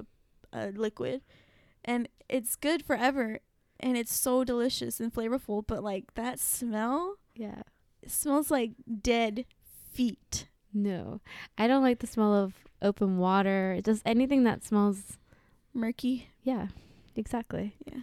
a, 0.54 0.58
a 0.58 0.72
liquid, 0.72 1.22
and 1.84 2.08
it's 2.30 2.56
good 2.56 2.86
forever, 2.86 3.40
and 3.80 3.98
it's 3.98 4.14
so 4.14 4.44
delicious 4.44 5.00
and 5.00 5.14
flavorful. 5.14 5.64
But 5.66 5.84
like 5.84 6.14
that 6.16 6.40
smell, 6.40 7.16
Yeah. 7.36 7.64
it 8.02 8.12
smells 8.12 8.52
like 8.52 8.72
dead 9.02 9.46
feet. 9.92 10.48
No, 10.74 11.22
I 11.58 11.68
don't 11.68 11.84
like 11.84 12.00
the 12.00 12.08
smell 12.08 12.34
of 12.34 12.54
open 12.82 13.18
water. 13.18 13.80
Just 13.84 14.04
anything 14.06 14.44
that 14.44 14.64
smells. 14.64 15.18
Murky. 15.74 16.30
Yeah, 16.44 16.68
exactly. 17.16 17.76
Yeah. 17.86 18.02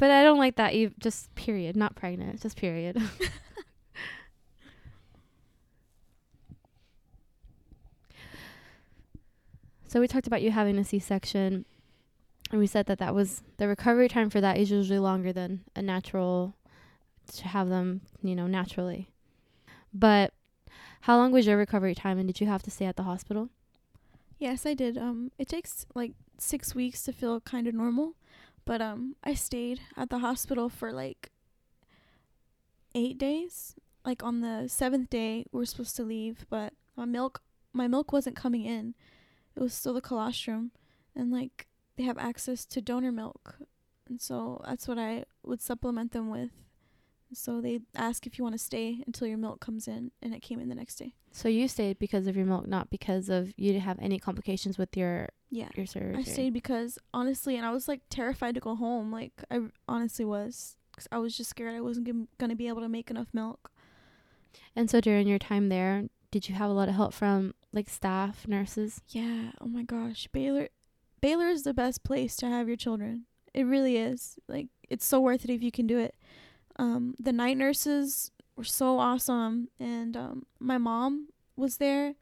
But 0.00 0.10
I 0.10 0.24
don't 0.24 0.38
like 0.38 0.56
that. 0.56 0.74
You 0.74 0.92
just 0.98 1.32
period, 1.34 1.76
not 1.76 1.94
pregnant. 1.94 2.40
Just 2.40 2.56
period. 2.56 2.96
so 9.86 10.00
we 10.00 10.08
talked 10.08 10.26
about 10.26 10.40
you 10.40 10.52
having 10.52 10.78
a 10.78 10.84
C-section, 10.84 11.66
and 12.50 12.58
we 12.58 12.66
said 12.66 12.86
that 12.86 12.96
that 12.96 13.14
was 13.14 13.42
the 13.58 13.68
recovery 13.68 14.08
time 14.08 14.30
for 14.30 14.40
that 14.40 14.56
is 14.56 14.70
usually 14.70 14.98
longer 14.98 15.34
than 15.34 15.60
a 15.76 15.82
natural 15.82 16.54
to 17.34 17.48
have 17.48 17.68
them, 17.68 18.00
you 18.22 18.34
know, 18.34 18.46
naturally. 18.46 19.10
But 19.92 20.32
how 21.02 21.18
long 21.18 21.30
was 21.30 21.46
your 21.46 21.58
recovery 21.58 21.94
time, 21.94 22.18
and 22.18 22.26
did 22.26 22.40
you 22.40 22.46
have 22.46 22.62
to 22.62 22.70
stay 22.70 22.86
at 22.86 22.96
the 22.96 23.02
hospital? 23.02 23.50
Yes, 24.38 24.64
I 24.64 24.72
did. 24.72 24.96
Um, 24.96 25.30
it 25.36 25.46
takes 25.46 25.84
like 25.94 26.12
six 26.38 26.74
weeks 26.74 27.02
to 27.02 27.12
feel 27.12 27.42
kind 27.42 27.66
of 27.66 27.74
normal, 27.74 28.14
but 28.70 28.80
um, 28.80 29.16
I 29.24 29.34
stayed 29.34 29.80
at 29.96 30.10
the 30.10 30.20
hospital 30.20 30.68
for 30.68 30.92
like 30.92 31.32
eight 32.94 33.18
days. 33.18 33.74
Like 34.04 34.22
on 34.22 34.42
the 34.42 34.68
seventh 34.68 35.10
day, 35.10 35.44
we 35.50 35.60
are 35.60 35.66
supposed 35.66 35.96
to 35.96 36.04
leave, 36.04 36.46
but 36.48 36.74
my 36.94 37.04
milk, 37.04 37.42
my 37.72 37.88
milk 37.88 38.12
wasn't 38.12 38.36
coming 38.36 38.64
in. 38.64 38.94
It 39.56 39.60
was 39.60 39.74
still 39.74 39.94
the 39.94 40.00
colostrum, 40.00 40.70
and 41.16 41.32
like 41.32 41.66
they 41.96 42.04
have 42.04 42.16
access 42.16 42.64
to 42.66 42.80
donor 42.80 43.10
milk, 43.10 43.56
and 44.08 44.20
so 44.20 44.62
that's 44.64 44.86
what 44.86 45.00
I 45.00 45.24
would 45.42 45.60
supplement 45.60 46.12
them 46.12 46.30
with. 46.30 46.50
So 47.32 47.60
they 47.60 47.80
ask 47.94 48.26
if 48.26 48.38
you 48.38 48.44
want 48.44 48.54
to 48.54 48.58
stay 48.58 49.02
until 49.06 49.26
your 49.28 49.38
milk 49.38 49.60
comes 49.60 49.86
in, 49.86 50.10
and 50.22 50.34
it 50.34 50.40
came 50.40 50.58
in 50.60 50.68
the 50.68 50.74
next 50.74 50.96
day. 50.96 51.14
So 51.32 51.48
you 51.48 51.68
stayed 51.68 51.98
because 51.98 52.26
of 52.26 52.36
your 52.36 52.44
milk, 52.46 52.66
not 52.66 52.90
because 52.90 53.28
of 53.28 53.52
you 53.56 53.72
didn't 53.72 53.84
have 53.84 53.98
any 54.00 54.18
complications 54.18 54.78
with 54.78 54.96
your 54.96 55.28
Yeah. 55.50 55.68
your 55.76 55.86
surgery. 55.86 56.16
I 56.16 56.22
stayed 56.22 56.52
because 56.52 56.98
honestly, 57.14 57.56
and 57.56 57.64
I 57.64 57.70
was 57.70 57.86
like 57.88 58.00
terrified 58.10 58.54
to 58.54 58.60
go 58.60 58.74
home. 58.74 59.12
Like 59.12 59.44
I 59.50 59.58
r- 59.58 59.70
honestly 59.88 60.24
was, 60.24 60.76
'cause 60.96 61.06
I 61.12 61.18
was 61.18 61.36
just 61.36 61.50
scared 61.50 61.74
I 61.74 61.80
wasn't 61.80 62.06
gon- 62.06 62.28
gonna 62.38 62.56
be 62.56 62.66
able 62.68 62.80
to 62.82 62.88
make 62.88 63.10
enough 63.10 63.28
milk. 63.32 63.70
And 64.74 64.90
so 64.90 65.00
during 65.00 65.28
your 65.28 65.38
time 65.38 65.68
there, 65.68 66.08
did 66.30 66.48
you 66.48 66.54
have 66.56 66.70
a 66.70 66.74
lot 66.74 66.88
of 66.88 66.94
help 66.94 67.12
from 67.14 67.54
like 67.72 67.88
staff, 67.88 68.46
nurses? 68.48 69.00
Yeah. 69.08 69.52
Oh 69.60 69.66
my 69.66 69.82
gosh, 69.82 70.28
Baylor, 70.32 70.68
Baylor 71.20 71.46
is 71.48 71.62
the 71.62 71.74
best 71.74 72.02
place 72.02 72.36
to 72.38 72.46
have 72.46 72.66
your 72.66 72.76
children. 72.76 73.26
It 73.54 73.64
really 73.64 73.96
is. 73.96 74.38
Like 74.48 74.68
it's 74.88 75.04
so 75.04 75.20
worth 75.20 75.44
it 75.44 75.50
if 75.50 75.62
you 75.62 75.70
can 75.70 75.86
do 75.86 75.98
it. 75.98 76.14
Um, 76.80 77.14
the 77.18 77.32
night 77.32 77.56
nurses 77.58 78.30
were 78.56 78.64
so 78.64 78.98
awesome, 78.98 79.68
and 79.78 80.16
um, 80.16 80.46
my 80.58 80.78
mom 80.78 81.28
was 81.56 81.76
there. 81.76 82.14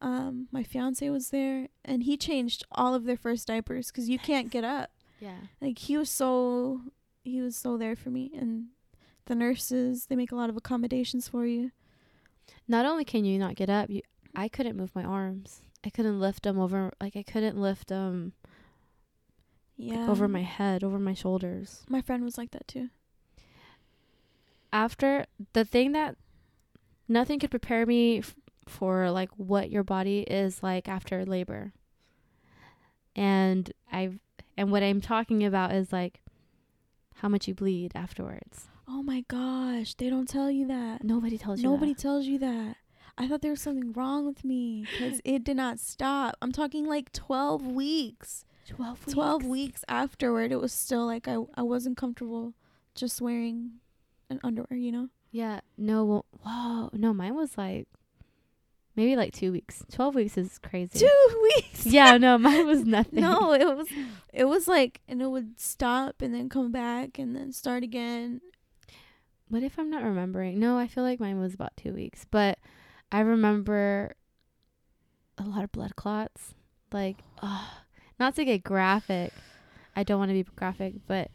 Um, 0.00 0.48
my 0.50 0.62
fiance 0.62 1.08
was 1.10 1.28
there, 1.30 1.68
and 1.84 2.02
he 2.04 2.16
changed 2.16 2.64
all 2.72 2.94
of 2.94 3.04
their 3.04 3.16
first 3.18 3.46
diapers 3.48 3.88
because 3.90 4.08
you 4.08 4.18
can't 4.18 4.50
get 4.50 4.64
up. 4.64 4.90
Yeah. 5.22 5.36
like 5.60 5.76
he 5.78 5.98
was 5.98 6.08
so 6.08 6.80
he 7.22 7.42
was 7.42 7.54
so 7.54 7.76
there 7.76 7.94
for 7.94 8.08
me 8.08 8.30
and 8.34 8.68
the 9.26 9.34
nurses 9.34 10.06
they 10.06 10.16
make 10.16 10.32
a 10.32 10.34
lot 10.34 10.48
of 10.48 10.56
accommodations 10.56 11.28
for 11.28 11.44
you 11.44 11.72
Not 12.66 12.86
only 12.86 13.04
can 13.04 13.26
you 13.26 13.38
not 13.38 13.54
get 13.54 13.68
up, 13.68 13.90
you 13.90 14.00
I 14.34 14.48
couldn't 14.48 14.78
move 14.78 14.94
my 14.94 15.04
arms. 15.04 15.60
I 15.84 15.90
couldn't 15.90 16.18
lift 16.18 16.44
them 16.44 16.58
over 16.58 16.94
like 17.02 17.16
I 17.16 17.22
couldn't 17.22 17.60
lift 17.60 17.88
them 17.88 18.32
yeah 19.76 20.08
over 20.08 20.26
my 20.26 20.40
head, 20.42 20.82
over 20.82 20.98
my 20.98 21.12
shoulders. 21.12 21.82
my 21.86 22.00
friend 22.00 22.24
was 22.24 22.38
like 22.38 22.52
that 22.52 22.66
too 22.66 22.88
After 24.72 25.26
the 25.52 25.64
thing 25.64 25.92
that 25.92 26.16
nothing 27.08 27.38
could 27.38 27.50
prepare 27.50 27.84
me 27.86 28.18
f- 28.18 28.34
for 28.68 29.10
like 29.10 29.30
what 29.36 29.70
your 29.70 29.82
body 29.82 30.20
is 30.20 30.62
like 30.62 30.88
after 30.88 31.24
labor. 31.24 31.72
And 33.16 33.72
I 33.92 34.10
and 34.56 34.70
what 34.70 34.82
I'm 34.82 35.00
talking 35.00 35.44
about 35.44 35.72
is 35.72 35.92
like 35.92 36.20
how 37.16 37.28
much 37.28 37.48
you 37.48 37.54
bleed 37.54 37.92
afterwards. 37.94 38.68
oh 38.88 39.02
my 39.02 39.24
gosh 39.28 39.94
they 39.94 40.08
don't 40.08 40.28
tell 40.28 40.50
you 40.50 40.66
that 40.66 41.04
Nobody 41.04 41.36
tells 41.36 41.60
you 41.60 41.68
nobody 41.68 41.92
that. 41.94 42.00
tells 42.00 42.26
you 42.26 42.38
that 42.38 42.76
i 43.18 43.28
thought 43.28 43.40
there 43.42 43.50
was 43.52 43.60
something 43.60 43.92
wrong 43.92 44.24
with 44.26 44.42
me 44.44 44.84
because 44.90 45.20
it 45.24 45.44
did 45.44 45.56
not 45.56 45.78
stop 45.78 46.34
i'm 46.40 46.50
talking 46.50 46.86
like 46.86 47.12
12 47.12 47.66
weeks 47.66 48.44
12 48.68 49.06
weeks. 49.06 49.12
12 49.14 49.44
weeks 49.44 49.84
afterward 49.86 50.50
it 50.50 50.60
was 50.60 50.72
still 50.72 51.04
like 51.06 51.28
i, 51.28 51.36
I 51.54 51.62
wasn't 51.62 51.98
comfortable 51.98 52.54
just 52.94 53.20
wearing 53.20 53.72
an 54.30 54.40
underwear 54.42 54.78
you 54.78 54.92
know 54.92 55.08
Yeah, 55.30 55.60
no, 55.76 56.04
well, 56.04 56.26
whoa, 56.42 56.90
no, 56.92 57.12
mine 57.12 57.34
was 57.34 57.58
like 57.58 57.86
maybe 58.96 59.16
like 59.16 59.32
two 59.32 59.52
weeks. 59.52 59.84
Twelve 59.90 60.14
weeks 60.14 60.36
is 60.38 60.58
crazy. 60.58 61.00
two 61.00 61.42
weeks 61.42 61.86
Yeah, 61.86 62.16
no, 62.16 62.38
mine 62.38 62.66
was 62.66 62.84
nothing. 62.84 63.20
No, 63.20 63.52
it 63.52 63.64
was 63.76 63.88
it 64.32 64.44
was 64.44 64.66
like 64.68 65.00
and 65.08 65.20
it 65.20 65.28
would 65.28 65.60
stop 65.60 66.22
and 66.22 66.34
then 66.34 66.48
come 66.48 66.72
back 66.72 67.18
and 67.18 67.34
then 67.36 67.52
start 67.52 67.82
again. 67.82 68.40
What 69.48 69.64
if 69.64 69.78
I'm 69.78 69.90
not 69.90 70.04
remembering? 70.04 70.60
No, 70.60 70.78
I 70.78 70.86
feel 70.86 71.02
like 71.02 71.18
mine 71.18 71.40
was 71.40 71.54
about 71.54 71.76
two 71.76 71.92
weeks, 71.92 72.24
but 72.30 72.58
I 73.10 73.20
remember 73.20 74.14
a 75.36 75.42
lot 75.42 75.64
of 75.64 75.72
blood 75.72 75.96
clots. 75.96 76.54
Like, 76.92 77.16
oh, 77.42 77.68
not 78.18 78.36
to 78.36 78.44
get 78.44 78.62
graphic. 78.62 79.32
I 79.96 80.04
don't 80.04 80.18
want 80.18 80.30
to 80.30 80.34
be 80.34 80.44
graphic, 80.54 80.94
but 81.08 81.30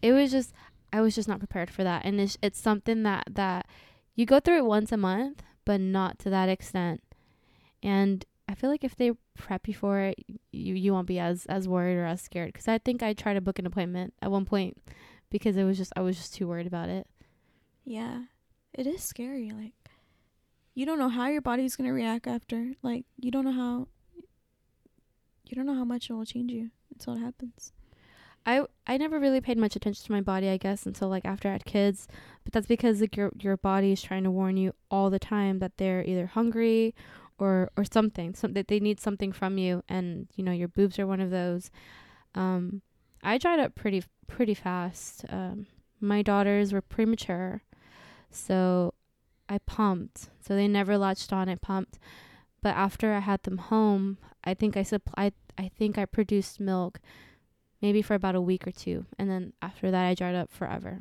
it 0.00 0.12
was 0.12 0.30
just 0.30 0.52
I 0.96 1.02
was 1.02 1.14
just 1.14 1.28
not 1.28 1.40
prepared 1.40 1.70
for 1.70 1.84
that, 1.84 2.06
and 2.06 2.18
it's 2.18 2.38
it's 2.40 2.58
something 2.58 3.02
that 3.02 3.24
that 3.30 3.66
you 4.14 4.24
go 4.24 4.40
through 4.40 4.56
it 4.56 4.64
once 4.64 4.92
a 4.92 4.96
month, 4.96 5.42
but 5.66 5.78
not 5.78 6.18
to 6.20 6.30
that 6.30 6.48
extent. 6.48 7.02
And 7.82 8.24
I 8.48 8.54
feel 8.54 8.70
like 8.70 8.82
if 8.82 8.96
they 8.96 9.12
prep 9.36 9.68
you 9.68 9.74
for 9.74 10.00
it, 10.00 10.18
you 10.52 10.74
you 10.74 10.94
won't 10.94 11.06
be 11.06 11.18
as 11.18 11.44
as 11.46 11.68
worried 11.68 11.96
or 11.96 12.06
as 12.06 12.22
scared. 12.22 12.54
Because 12.54 12.66
I 12.66 12.78
think 12.78 13.02
I 13.02 13.12
tried 13.12 13.34
to 13.34 13.42
book 13.42 13.58
an 13.58 13.66
appointment 13.66 14.14
at 14.22 14.30
one 14.30 14.46
point 14.46 14.78
because 15.28 15.58
it 15.58 15.64
was 15.64 15.76
just 15.76 15.92
I 15.96 16.00
was 16.00 16.16
just 16.16 16.32
too 16.34 16.48
worried 16.48 16.66
about 16.66 16.88
it. 16.88 17.06
Yeah. 17.84 18.22
It 18.72 18.86
is 18.86 19.02
scary. 19.02 19.50
Like, 19.50 19.74
you 20.74 20.86
don't 20.86 20.98
know 20.98 21.10
how 21.10 21.28
your 21.28 21.42
body's 21.42 21.76
to 21.76 21.90
react 21.90 22.26
after. 22.26 22.72
Like, 22.82 23.04
you 23.18 23.30
don't 23.30 23.44
know 23.44 23.52
how. 23.52 23.88
You 25.44 25.56
don't 25.56 25.66
know 25.66 25.74
how 25.74 25.84
much 25.84 26.08
it 26.08 26.14
will 26.14 26.24
change 26.24 26.52
you 26.52 26.70
until 26.90 27.14
it 27.14 27.20
happens. 27.20 27.72
I 28.46 28.64
I 28.86 28.96
never 28.96 29.18
really 29.18 29.40
paid 29.40 29.58
much 29.58 29.74
attention 29.74 30.06
to 30.06 30.12
my 30.12 30.20
body, 30.20 30.48
I 30.48 30.56
guess, 30.56 30.86
until 30.86 31.08
like 31.08 31.24
after 31.24 31.48
I 31.48 31.52
had 31.52 31.64
kids. 31.64 32.06
But 32.44 32.52
that's 32.52 32.66
because 32.66 33.00
like 33.00 33.16
your 33.16 33.32
your 33.40 33.56
body 33.56 33.92
is 33.92 34.00
trying 34.00 34.22
to 34.22 34.30
warn 34.30 34.56
you 34.56 34.72
all 34.90 35.10
the 35.10 35.18
time 35.18 35.58
that 35.58 35.76
they're 35.76 36.04
either 36.04 36.26
hungry 36.26 36.94
or 37.38 37.70
or 37.76 37.84
something, 37.84 38.34
some 38.34 38.52
that 38.52 38.68
they 38.68 38.78
need 38.78 39.00
something 39.00 39.32
from 39.32 39.58
you, 39.58 39.82
and 39.88 40.28
you 40.36 40.44
know 40.44 40.52
your 40.52 40.68
boobs 40.68 40.98
are 40.98 41.06
one 41.06 41.20
of 41.20 41.30
those. 41.30 41.70
Um, 42.36 42.82
I 43.22 43.36
dried 43.38 43.58
up 43.58 43.74
pretty 43.74 44.04
pretty 44.28 44.54
fast. 44.54 45.24
Um, 45.28 45.66
my 46.00 46.22
daughters 46.22 46.72
were 46.72 46.80
premature, 46.80 47.62
so 48.30 48.94
I 49.48 49.58
pumped. 49.58 50.28
So 50.40 50.54
they 50.54 50.68
never 50.68 50.96
latched 50.96 51.32
on. 51.32 51.48
I 51.48 51.56
pumped, 51.56 51.98
but 52.62 52.76
after 52.76 53.12
I 53.12 53.18
had 53.18 53.42
them 53.42 53.58
home, 53.58 54.18
I 54.44 54.54
think 54.54 54.76
I 54.76 54.84
supplied. 54.84 55.34
I 55.58 55.68
think 55.68 55.98
I 55.98 56.04
produced 56.04 56.60
milk 56.60 57.00
maybe 57.80 58.02
for 58.02 58.14
about 58.14 58.34
a 58.34 58.40
week 58.40 58.66
or 58.66 58.72
two, 58.72 59.06
and 59.18 59.30
then 59.30 59.52
after 59.62 59.90
that 59.90 60.06
I 60.06 60.14
dried 60.14 60.34
up 60.34 60.50
forever. 60.50 61.00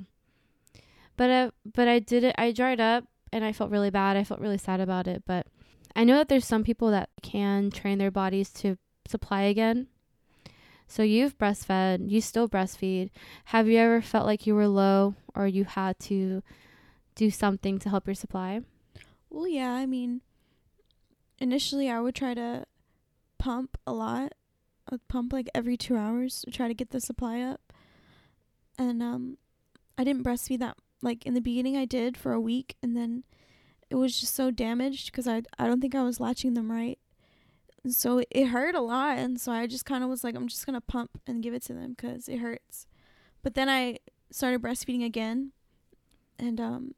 But 1.18 1.30
uh, 1.30 1.52
but 1.74 1.88
I 1.88 2.00
did 2.00 2.24
it. 2.24 2.36
I 2.38 2.52
dried 2.52 2.82
up, 2.82 3.06
and 3.32 3.46
I 3.46 3.54
felt 3.54 3.72
really 3.72 3.90
bad. 3.90 4.18
I 4.18 4.24
felt 4.24 4.42
really 4.42 4.58
sad 4.58 4.80
about 4.80 5.08
it. 5.08 5.24
But 5.26 5.48
I 5.96 6.04
know 6.04 6.18
that 6.18 6.28
there's 6.28 6.46
some 6.46 6.64
people 6.64 6.92
that 6.92 7.10
can 7.22 7.72
train 7.72 7.98
their 7.98 8.12
bodies 8.12 8.50
to 8.54 8.78
supply 9.08 9.44
again. 9.44 9.88
So 10.88 11.04
you've 11.04 11.38
breastfed, 11.38 12.12
you 12.12 12.22
still 12.22 12.48
breastfeed. 12.48 13.10
Have 13.46 13.68
you 13.68 13.80
ever 13.80 14.02
felt 14.02 14.26
like 14.26 14.46
you 14.46 14.54
were 14.54 14.68
low 14.68 15.16
or 15.34 15.48
you 15.48 15.64
had 15.64 15.98
to 16.00 16.44
do 17.16 17.32
something 17.32 17.80
to 17.80 17.90
help 17.90 18.08
your 18.08 18.14
supply? 18.14 18.62
Well, 19.30 19.48
yeah, 19.48 19.72
I 19.72 19.86
mean, 19.86 20.22
initially 21.40 21.90
I 21.90 22.00
would 22.00 22.14
try 22.16 22.34
to 22.36 22.66
pump 23.38 23.78
a 23.88 23.94
lot. 23.94 24.34
I'd 24.91 25.08
pump 25.08 25.34
like 25.34 25.50
every 25.56 25.78
two 25.78 25.98
hours 25.98 26.41
to 26.41 26.52
try 26.52 26.67
to 26.67 26.74
get 26.74 26.91
the 26.91 27.02
supply 27.02 27.41
up. 27.41 27.74
And 28.78 29.02
um, 29.02 29.38
I 29.98 30.04
didn't 30.04 30.24
breastfeed 30.24 30.60
that 30.60 30.78
like 31.02 31.26
in 31.26 31.34
the 31.34 31.41
beginning. 31.41 31.78
I 31.78 31.86
did 31.86 32.17
for 32.17 32.34
a 32.34 32.41
week, 32.41 32.76
and 32.84 32.95
then 32.95 33.24
it 33.89 33.95
was 33.95 34.19
just 34.19 34.36
so 34.36 34.52
damaged 34.52 35.08
because 35.08 35.28
I 35.28 35.43
I 35.58 35.67
don't 35.67 35.82
think 35.82 35.95
I 35.95 36.04
was 36.04 36.19
latching 36.19 36.54
them 36.54 36.71
right. 36.71 37.00
So 37.88 38.24
it 38.32 38.48
hurt 38.48 38.76
a 38.76 38.82
lot, 38.82 39.17
and 39.17 39.39
so 39.39 39.52
I 39.52 39.67
just 39.67 39.86
kind 39.86 40.04
of 40.04 40.10
was 40.10 40.24
like, 40.24 40.36
I'm 40.36 40.48
just 40.48 40.65
gonna 40.65 40.82
pump 40.82 41.21
and 41.28 41.43
give 41.43 41.54
it 41.54 41.63
to 41.63 41.74
them 41.74 41.93
because 41.95 42.28
it 42.28 42.39
hurts. 42.39 42.88
But 43.43 43.54
then 43.54 43.69
I 43.69 44.00
started 44.32 44.62
breastfeeding 44.62 45.06
again, 45.06 45.52
and 46.39 46.60
um, 46.60 46.95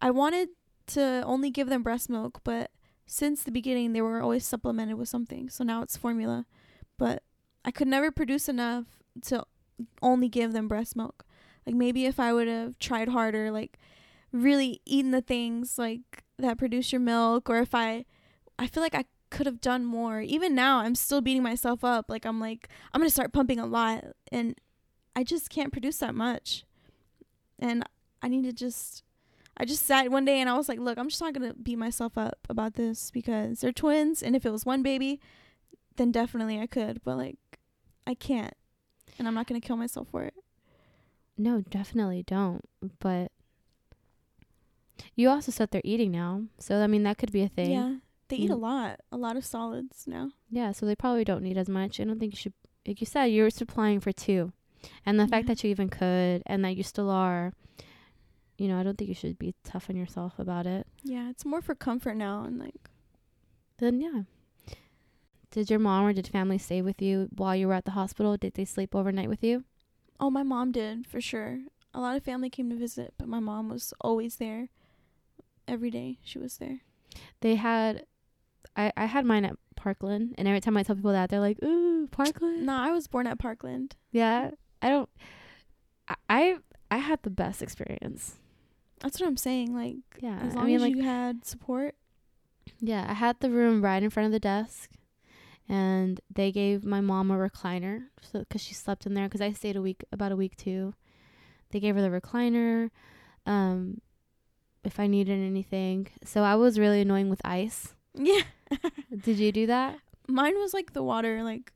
I 0.00 0.10
wanted 0.10 0.50
to 0.88 1.22
only 1.24 1.50
give 1.50 1.68
them 1.68 1.82
breast 1.82 2.10
milk, 2.10 2.40
but 2.44 2.70
since 3.06 3.42
the 3.42 3.50
beginning 3.50 3.92
they 3.92 4.02
were 4.02 4.22
always 4.22 4.44
supplemented 4.44 4.96
with 4.96 5.08
something. 5.08 5.48
So 5.48 5.64
now 5.64 5.82
it's 5.82 5.96
formula, 5.96 6.46
but 6.98 7.22
I 7.64 7.70
could 7.70 7.88
never 7.88 8.10
produce 8.10 8.48
enough 8.48 8.84
to 9.22 9.44
only 10.00 10.28
give 10.28 10.52
them 10.52 10.68
breast 10.68 10.96
milk. 10.96 11.24
Like 11.66 11.76
maybe 11.76 12.06
if 12.06 12.18
I 12.18 12.32
would 12.32 12.48
have 12.48 12.78
tried 12.78 13.08
harder, 13.08 13.50
like 13.50 13.78
really 14.32 14.80
eaten 14.84 15.10
the 15.10 15.20
things 15.20 15.78
like 15.78 16.24
that 16.38 16.58
produce 16.58 16.92
your 16.92 17.00
milk 17.00 17.48
or 17.50 17.58
if 17.58 17.74
I 17.74 18.04
I 18.58 18.66
feel 18.66 18.82
like 18.82 18.94
I 18.94 19.04
could 19.30 19.46
have 19.46 19.60
done 19.60 19.84
more. 19.84 20.20
Even 20.20 20.54
now 20.54 20.78
I'm 20.78 20.94
still 20.94 21.20
beating 21.20 21.42
myself 21.42 21.84
up. 21.84 22.06
Like 22.08 22.24
I'm 22.24 22.40
like 22.40 22.68
I'm 22.92 23.00
going 23.00 23.08
to 23.08 23.12
start 23.12 23.32
pumping 23.32 23.58
a 23.58 23.66
lot 23.66 24.04
and 24.30 24.54
I 25.14 25.24
just 25.24 25.50
can't 25.50 25.72
produce 25.72 25.98
that 25.98 26.14
much. 26.14 26.64
And 27.58 27.84
I 28.22 28.28
need 28.28 28.44
to 28.44 28.52
just 28.52 29.04
I 29.56 29.64
just 29.64 29.84
sat 29.84 30.10
one 30.10 30.24
day 30.24 30.40
and 30.40 30.48
I 30.48 30.56
was 30.56 30.68
like, 30.68 30.78
look, 30.78 30.98
I'm 30.98 31.08
just 31.08 31.20
not 31.20 31.34
going 31.34 31.48
to 31.48 31.54
beat 31.54 31.76
myself 31.76 32.16
up 32.16 32.38
about 32.48 32.74
this 32.74 33.10
because 33.10 33.60
they're 33.60 33.72
twins 33.72 34.22
and 34.22 34.34
if 34.34 34.46
it 34.46 34.50
was 34.50 34.64
one 34.64 34.82
baby, 34.82 35.20
then 35.96 36.12
definitely 36.12 36.58
I 36.60 36.66
could, 36.66 37.02
but 37.04 37.16
like 37.16 37.36
I 38.06 38.14
can't. 38.14 38.54
And 39.18 39.28
I'm 39.28 39.34
not 39.34 39.46
going 39.46 39.60
to 39.60 39.66
kill 39.66 39.76
myself 39.76 40.08
for 40.10 40.24
it. 40.24 40.34
No, 41.36 41.60
definitely 41.60 42.22
don't. 42.26 42.62
But 42.98 43.30
you 45.14 45.28
also 45.28 45.52
said 45.52 45.70
they're 45.70 45.82
eating 45.84 46.10
now. 46.10 46.44
So, 46.58 46.80
I 46.82 46.86
mean, 46.86 47.02
that 47.02 47.18
could 47.18 47.32
be 47.32 47.42
a 47.42 47.48
thing. 47.48 47.70
Yeah. 47.72 47.96
They 48.28 48.36
eat 48.36 48.50
a 48.50 48.54
Mm. 48.56 48.60
lot, 48.60 49.00
a 49.10 49.16
lot 49.16 49.36
of 49.36 49.44
solids 49.44 50.06
now. 50.06 50.30
Yeah, 50.50 50.72
so 50.72 50.86
they 50.86 50.96
probably 50.96 51.24
don't 51.24 51.42
need 51.42 51.58
as 51.58 51.68
much. 51.68 52.00
I 52.00 52.04
don't 52.04 52.18
think 52.18 52.32
you 52.32 52.38
should, 52.38 52.54
like 52.86 53.00
you 53.00 53.06
said, 53.06 53.26
you're 53.26 53.50
supplying 53.50 54.00
for 54.00 54.12
two. 54.12 54.52
And 55.04 55.20
the 55.20 55.28
fact 55.28 55.46
that 55.48 55.62
you 55.62 55.70
even 55.70 55.88
could 55.90 56.42
and 56.46 56.64
that 56.64 56.76
you 56.76 56.82
still 56.82 57.10
are, 57.10 57.52
you 58.56 58.68
know, 58.68 58.78
I 58.78 58.82
don't 58.82 58.96
think 58.96 59.08
you 59.08 59.14
should 59.14 59.38
be 59.38 59.54
tough 59.64 59.90
on 59.90 59.96
yourself 59.96 60.38
about 60.38 60.66
it. 60.66 60.86
Yeah, 61.02 61.28
it's 61.28 61.44
more 61.44 61.60
for 61.60 61.74
comfort 61.74 62.14
now 62.16 62.44
and 62.44 62.58
like 62.58 62.88
Then, 63.78 64.00
yeah. 64.00 64.22
Did 65.52 65.70
your 65.70 65.78
mom 65.78 66.04
or 66.06 66.12
did 66.12 66.26
family 66.26 66.58
stay 66.58 66.82
with 66.82 67.00
you 67.00 67.28
while 67.36 67.54
you 67.54 67.68
were 67.68 67.74
at 67.74 67.84
the 67.84 67.92
hospital? 67.92 68.36
Did 68.36 68.54
they 68.54 68.64
sleep 68.64 68.94
overnight 68.94 69.28
with 69.28 69.44
you? 69.44 69.64
oh, 70.20 70.30
my 70.30 70.42
mom 70.44 70.70
did 70.70 71.04
for 71.06 71.20
sure. 71.20 71.58
A 71.94 72.00
lot 72.00 72.16
of 72.16 72.22
family 72.22 72.48
came 72.48 72.70
to 72.70 72.76
visit, 72.76 73.12
but 73.18 73.26
my 73.26 73.40
mom 73.40 73.68
was 73.68 73.92
always 74.00 74.36
there. 74.36 74.68
Every 75.66 75.90
day 75.90 76.18
she 76.22 76.38
was 76.38 76.58
there. 76.58 76.78
They 77.40 77.56
had, 77.56 78.06
I, 78.76 78.92
I 78.96 79.06
had 79.06 79.24
mine 79.26 79.44
at 79.44 79.56
Parkland. 79.74 80.36
And 80.38 80.46
every 80.46 80.60
time 80.60 80.76
I 80.76 80.84
tell 80.84 80.94
people 80.94 81.10
that, 81.10 81.28
they're 81.28 81.40
like, 81.40 81.60
ooh, 81.64 82.06
Parkland? 82.12 82.64
No, 82.66 82.72
I 82.74 82.92
was 82.92 83.08
born 83.08 83.26
at 83.26 83.40
Parkland. 83.40 83.96
Yeah. 84.12 84.52
I 84.80 84.88
don't, 84.90 85.08
I, 86.06 86.14
I, 86.30 86.56
I 86.90 86.96
had 86.98 87.20
the 87.24 87.30
best 87.30 87.60
experience. 87.60 88.36
That's 89.00 89.18
what 89.20 89.26
I'm 89.26 89.36
saying. 89.36 89.74
Like 89.74 89.96
Yeah. 90.20 90.38
as 90.40 90.52
I 90.54 90.58
long 90.58 90.66
mean, 90.66 90.76
as 90.76 90.82
like, 90.82 90.94
you 90.94 91.02
had 91.02 91.44
support. 91.44 91.96
Yeah, 92.78 93.06
I 93.08 93.14
had 93.14 93.40
the 93.40 93.50
room 93.50 93.82
right 93.82 94.02
in 94.04 94.10
front 94.10 94.26
of 94.26 94.32
the 94.32 94.38
desk, 94.40 94.88
and 95.68 96.20
they 96.32 96.52
gave 96.52 96.84
my 96.84 97.00
mom 97.00 97.30
a 97.30 97.36
recliner 97.36 98.04
so 98.20 98.40
because 98.40 98.60
she 98.60 98.74
slept 98.74 99.06
in 99.06 99.14
there. 99.14 99.24
Because 99.26 99.40
I 99.40 99.52
stayed 99.52 99.76
a 99.76 99.82
week, 99.82 100.04
about 100.12 100.32
a 100.32 100.36
week 100.36 100.56
too. 100.56 100.94
They 101.70 101.80
gave 101.80 101.94
her 101.94 102.02
the 102.02 102.08
recliner, 102.20 102.90
um, 103.46 104.00
if 104.84 105.00
I 105.00 105.06
needed 105.06 105.38
anything. 105.40 106.08
So 106.24 106.42
I 106.42 106.54
was 106.56 106.78
really 106.78 107.00
annoying 107.00 107.30
with 107.30 107.40
ice. 107.44 107.94
Yeah. 108.14 108.42
Did 109.22 109.38
you 109.38 109.52
do 109.52 109.66
that? 109.68 109.98
Mine 110.28 110.54
was 110.58 110.74
like 110.74 110.92
the 110.92 111.02
water. 111.02 111.42
Like 111.42 111.72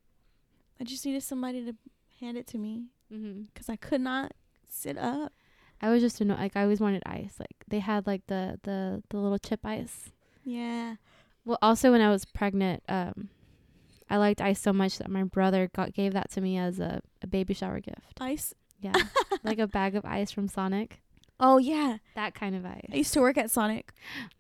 I 0.81 0.85
just 0.85 1.05
needed 1.07 1.23
somebody 1.23 1.65
to 1.65 1.75
hand 2.21 2.37
it 2.37 2.47
to 2.49 2.59
me 2.59 2.87
Mm-hmm. 3.13 3.43
because 3.55 3.69
I 3.69 3.77
could 3.77 4.01
not 4.01 4.33
sit 4.69 4.99
up. 4.99 5.33
I 5.81 5.91
was 5.91 6.03
just 6.03 6.21
annoyed. 6.21 6.41
Like 6.41 6.57
I 6.57 6.63
always 6.63 6.81
wanted 6.81 7.03
ice. 7.07 7.35
Like 7.39 7.55
they 7.69 7.79
had 7.79 8.05
like 8.07 8.27
the 8.27 8.59
the 8.65 9.03
the 9.11 9.17
little 9.19 9.39
chip 9.39 9.61
ice. 9.65 10.11
Yeah. 10.45 10.97
Well, 11.45 11.59
also 11.63 11.93
when 11.93 12.01
I 12.01 12.11
was 12.11 12.25
pregnant, 12.25 12.83
um, 12.89 13.29
I 14.09 14.17
liked 14.19 14.41
ice 14.41 14.61
so 14.61 14.73
much 14.73 14.99
that 14.99 15.11
my 15.11 15.25
brother 15.25 15.69
got 15.75 15.93
gave 15.93 16.13
that 16.13 16.31
to 16.33 16.41
me 16.41 16.57
as 16.59 16.79
a, 16.79 17.01
a 17.23 17.27
baby 17.27 17.55
shower 17.55 17.81
gift. 17.81 18.21
Ice. 18.21 18.55
Yeah, 18.81 18.95
like 19.43 19.59
a 19.59 19.67
bag 19.67 19.97
of 19.97 20.05
ice 20.05 20.31
from 20.31 20.49
Sonic. 20.49 21.01
Oh 21.39 21.59
yeah. 21.59 21.99
That 22.15 22.35
kind 22.35 22.55
of 22.55 22.65
ice. 22.65 22.89
I 22.93 22.97
used 22.97 23.13
to 23.15 23.21
work 23.21 23.37
at 23.37 23.51
Sonic. 23.51 23.93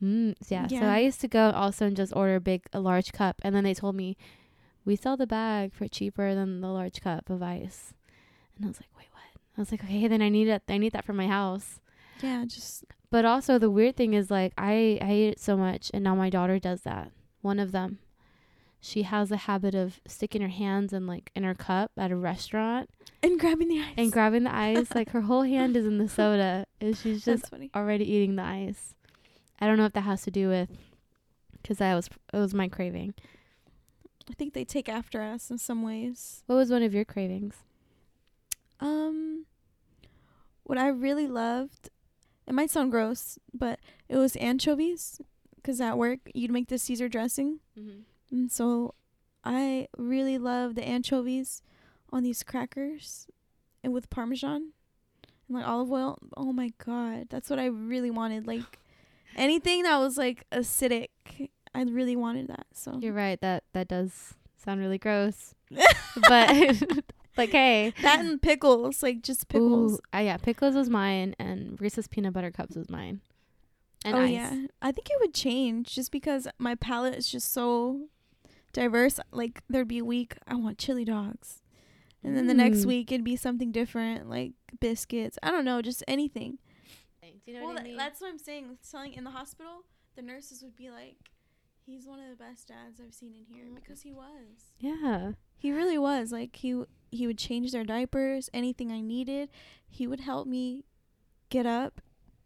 Mm, 0.02 0.34
yeah. 0.48 0.66
yeah. 0.70 0.80
So 0.80 0.86
I 0.86 0.98
used 1.00 1.20
to 1.20 1.28
go 1.28 1.50
also 1.50 1.86
and 1.86 1.96
just 1.96 2.14
order 2.16 2.36
a 2.36 2.40
big, 2.40 2.62
a 2.72 2.80
large 2.80 3.12
cup, 3.12 3.40
and 3.42 3.54
then 3.54 3.64
they 3.64 3.74
told 3.74 3.96
me, 3.96 4.16
we 4.84 4.96
sell 4.96 5.16
the 5.16 5.26
bag 5.26 5.74
for 5.74 5.88
cheaper 5.88 6.34
than 6.34 6.60
the 6.60 6.68
large 6.68 7.00
cup 7.00 7.28
of 7.28 7.42
ice, 7.42 7.92
and 8.56 8.64
I 8.64 8.68
was 8.68 8.80
like, 8.80 8.88
wait, 8.96 9.08
what? 9.12 9.40
I 9.56 9.60
was 9.60 9.70
like, 9.70 9.84
okay, 9.84 10.06
then 10.08 10.22
I 10.22 10.28
need 10.28 10.48
it. 10.48 10.62
I 10.68 10.78
need 10.78 10.92
that 10.92 11.04
for 11.04 11.12
my 11.12 11.26
house. 11.26 11.80
Yeah, 12.22 12.44
just 12.46 12.84
But 13.10 13.24
also 13.26 13.58
the 13.58 13.70
weird 13.70 13.96
thing 13.96 14.14
is 14.14 14.30
like 14.30 14.54
I 14.56 14.98
I 15.02 15.06
hate 15.06 15.28
it 15.28 15.40
so 15.40 15.56
much, 15.56 15.90
and 15.92 16.02
now 16.04 16.14
my 16.14 16.30
daughter 16.30 16.58
does 16.58 16.82
that. 16.82 17.10
One 17.42 17.58
of 17.58 17.72
them, 17.72 17.98
she 18.80 19.02
has 19.02 19.30
a 19.32 19.36
habit 19.36 19.74
of 19.74 20.00
sticking 20.06 20.42
her 20.42 20.48
hands 20.48 20.92
in 20.92 21.06
like 21.06 21.30
in 21.34 21.42
her 21.42 21.54
cup 21.54 21.90
at 21.96 22.10
a 22.10 22.16
restaurant 22.16 22.88
and 23.22 23.38
grabbing 23.40 23.68
the 23.68 23.80
ice. 23.80 23.94
and 23.96 24.12
grabbing 24.12 24.44
the 24.44 24.54
ice. 24.54 24.94
like 24.94 25.10
her 25.10 25.22
whole 25.22 25.42
hand 25.42 25.76
is 25.76 25.86
in 25.86 25.98
the 25.98 26.08
soda, 26.18 26.66
and 26.80 26.96
she's 26.96 27.24
just 27.24 27.46
already 27.74 28.04
eating 28.10 28.36
the 28.36 28.42
ice. 28.44 28.94
I 29.60 29.66
don't 29.66 29.78
know 29.78 29.86
if 29.86 29.92
that 29.94 30.02
has 30.02 30.22
to 30.22 30.30
do 30.30 30.48
with 30.48 30.68
because 31.62 31.78
that 31.78 31.94
was 31.94 32.08
it 32.32 32.36
was 32.38 32.54
my 32.54 32.68
craving. 32.68 33.14
I 34.30 34.34
think 34.34 34.54
they 34.54 34.64
take 34.64 34.88
after 34.88 35.20
us 35.22 35.50
in 35.50 35.58
some 35.58 35.82
ways. 35.82 36.42
What 36.46 36.56
was 36.56 36.70
one 36.70 36.82
of 36.82 36.92
your 36.92 37.04
cravings? 37.04 37.54
Um, 38.80 39.46
what 40.64 40.78
I 40.78 40.88
really 40.88 41.26
loved, 41.28 41.90
it 42.46 42.52
might 42.54 42.70
sound 42.70 42.90
gross, 42.90 43.38
but 43.54 43.78
it 44.08 44.16
was 44.16 44.36
anchovies. 44.36 45.20
Cause 45.62 45.80
at 45.80 45.96
work 45.98 46.18
you'd 46.34 46.50
make 46.52 46.68
the 46.68 46.78
Caesar 46.78 47.08
dressing, 47.08 47.58
Mm-hmm. 47.78 48.00
And 48.36 48.52
so 48.52 48.94
I 49.44 49.88
really 49.96 50.38
love 50.38 50.74
the 50.74 50.86
anchovies 50.86 51.62
on 52.12 52.22
these 52.22 52.42
crackers, 52.42 53.26
and 53.82 53.92
with 53.92 54.10
Parmesan, 54.10 54.72
and 55.48 55.56
like 55.56 55.66
olive 55.66 55.90
oil. 55.90 56.18
Oh 56.36 56.52
my 56.52 56.72
god, 56.84 57.28
that's 57.30 57.48
what 57.48 57.58
I 57.58 57.66
really 57.66 58.10
wanted. 58.10 58.46
Like 58.46 58.78
anything 59.36 59.84
that 59.84 59.98
was 59.98 60.18
like 60.18 60.44
acidic, 60.52 61.08
I 61.74 61.82
really 61.82 62.16
wanted 62.16 62.48
that. 62.48 62.66
So 62.74 62.98
You're 63.00 63.12
right. 63.12 63.40
That 63.40 63.64
that 63.72 63.88
does 63.88 64.34
sound 64.56 64.80
really 64.80 64.98
gross. 64.98 65.54
but 66.28 66.50
like, 67.36 67.50
hey, 67.50 67.94
that 68.02 68.20
and 68.20 68.40
pickles, 68.42 69.02
like 69.02 69.22
just 69.22 69.48
pickles. 69.48 69.94
Ooh, 69.94 69.98
uh, 70.14 70.20
yeah, 70.20 70.36
pickles 70.36 70.74
was 70.74 70.90
mine, 70.90 71.34
and 71.38 71.80
Reese's 71.80 72.08
peanut 72.08 72.34
butter 72.34 72.50
cups 72.50 72.76
was 72.76 72.90
mine. 72.90 73.20
And 74.04 74.14
oh 74.14 74.20
ice. 74.20 74.32
yeah, 74.32 74.66
I 74.82 74.92
think 74.92 75.08
it 75.08 75.16
would 75.20 75.34
change 75.34 75.94
just 75.94 76.12
because 76.12 76.46
my 76.58 76.74
palate 76.74 77.14
is 77.14 77.28
just 77.28 77.52
so 77.52 78.08
diverse. 78.76 79.18
Like 79.32 79.62
there'd 79.68 79.88
be 79.88 79.98
a 79.98 80.04
week 80.04 80.36
I 80.46 80.54
want 80.54 80.78
chili 80.78 81.04
dogs, 81.04 81.62
and 82.22 82.36
then 82.36 82.46
the 82.46 82.54
next 82.54 82.80
Mm. 82.80 82.86
week 82.86 83.10
it'd 83.12 83.24
be 83.24 83.36
something 83.36 83.72
different, 83.72 84.28
like 84.30 84.52
biscuits. 84.80 85.38
I 85.42 85.50
don't 85.50 85.64
know, 85.64 85.82
just 85.82 86.04
anything. 86.06 86.58
Do 87.22 87.52
you 87.52 87.54
know 87.54 87.66
well, 87.66 87.74
what 87.74 87.80
I 87.80 87.82
tha- 87.82 87.88
mean? 87.88 87.96
that's 87.96 88.20
what 88.20 88.28
I'm 88.28 88.38
saying. 88.38 88.68
With 88.68 88.78
selling 88.84 89.12
in 89.14 89.22
the 89.24 89.30
hospital, 89.30 89.84
the 90.16 90.22
nurses 90.22 90.62
would 90.62 90.74
be 90.76 90.90
like, 90.90 91.16
"He's 91.84 92.06
one 92.06 92.18
of 92.20 92.28
the 92.30 92.36
best 92.36 92.68
dads 92.68 93.00
I've 93.00 93.14
seen 93.14 93.34
in 93.34 93.44
here," 93.44 93.66
Mm. 93.66 93.74
because 93.76 94.02
he 94.02 94.12
was. 94.12 94.72
yeah. 94.78 95.32
He 95.58 95.70
really 95.72 95.96
was. 95.98 96.32
Like 96.32 96.54
he 96.56 96.70
w- 96.70 96.88
he 97.10 97.26
would 97.26 97.38
change 97.38 97.72
their 97.72 97.84
diapers, 97.84 98.50
anything 98.52 98.90
I 98.92 99.00
needed. 99.00 99.48
He 99.88 100.06
would 100.06 100.20
help 100.20 100.46
me 100.46 100.84
get 101.48 101.66
up 101.66 102.00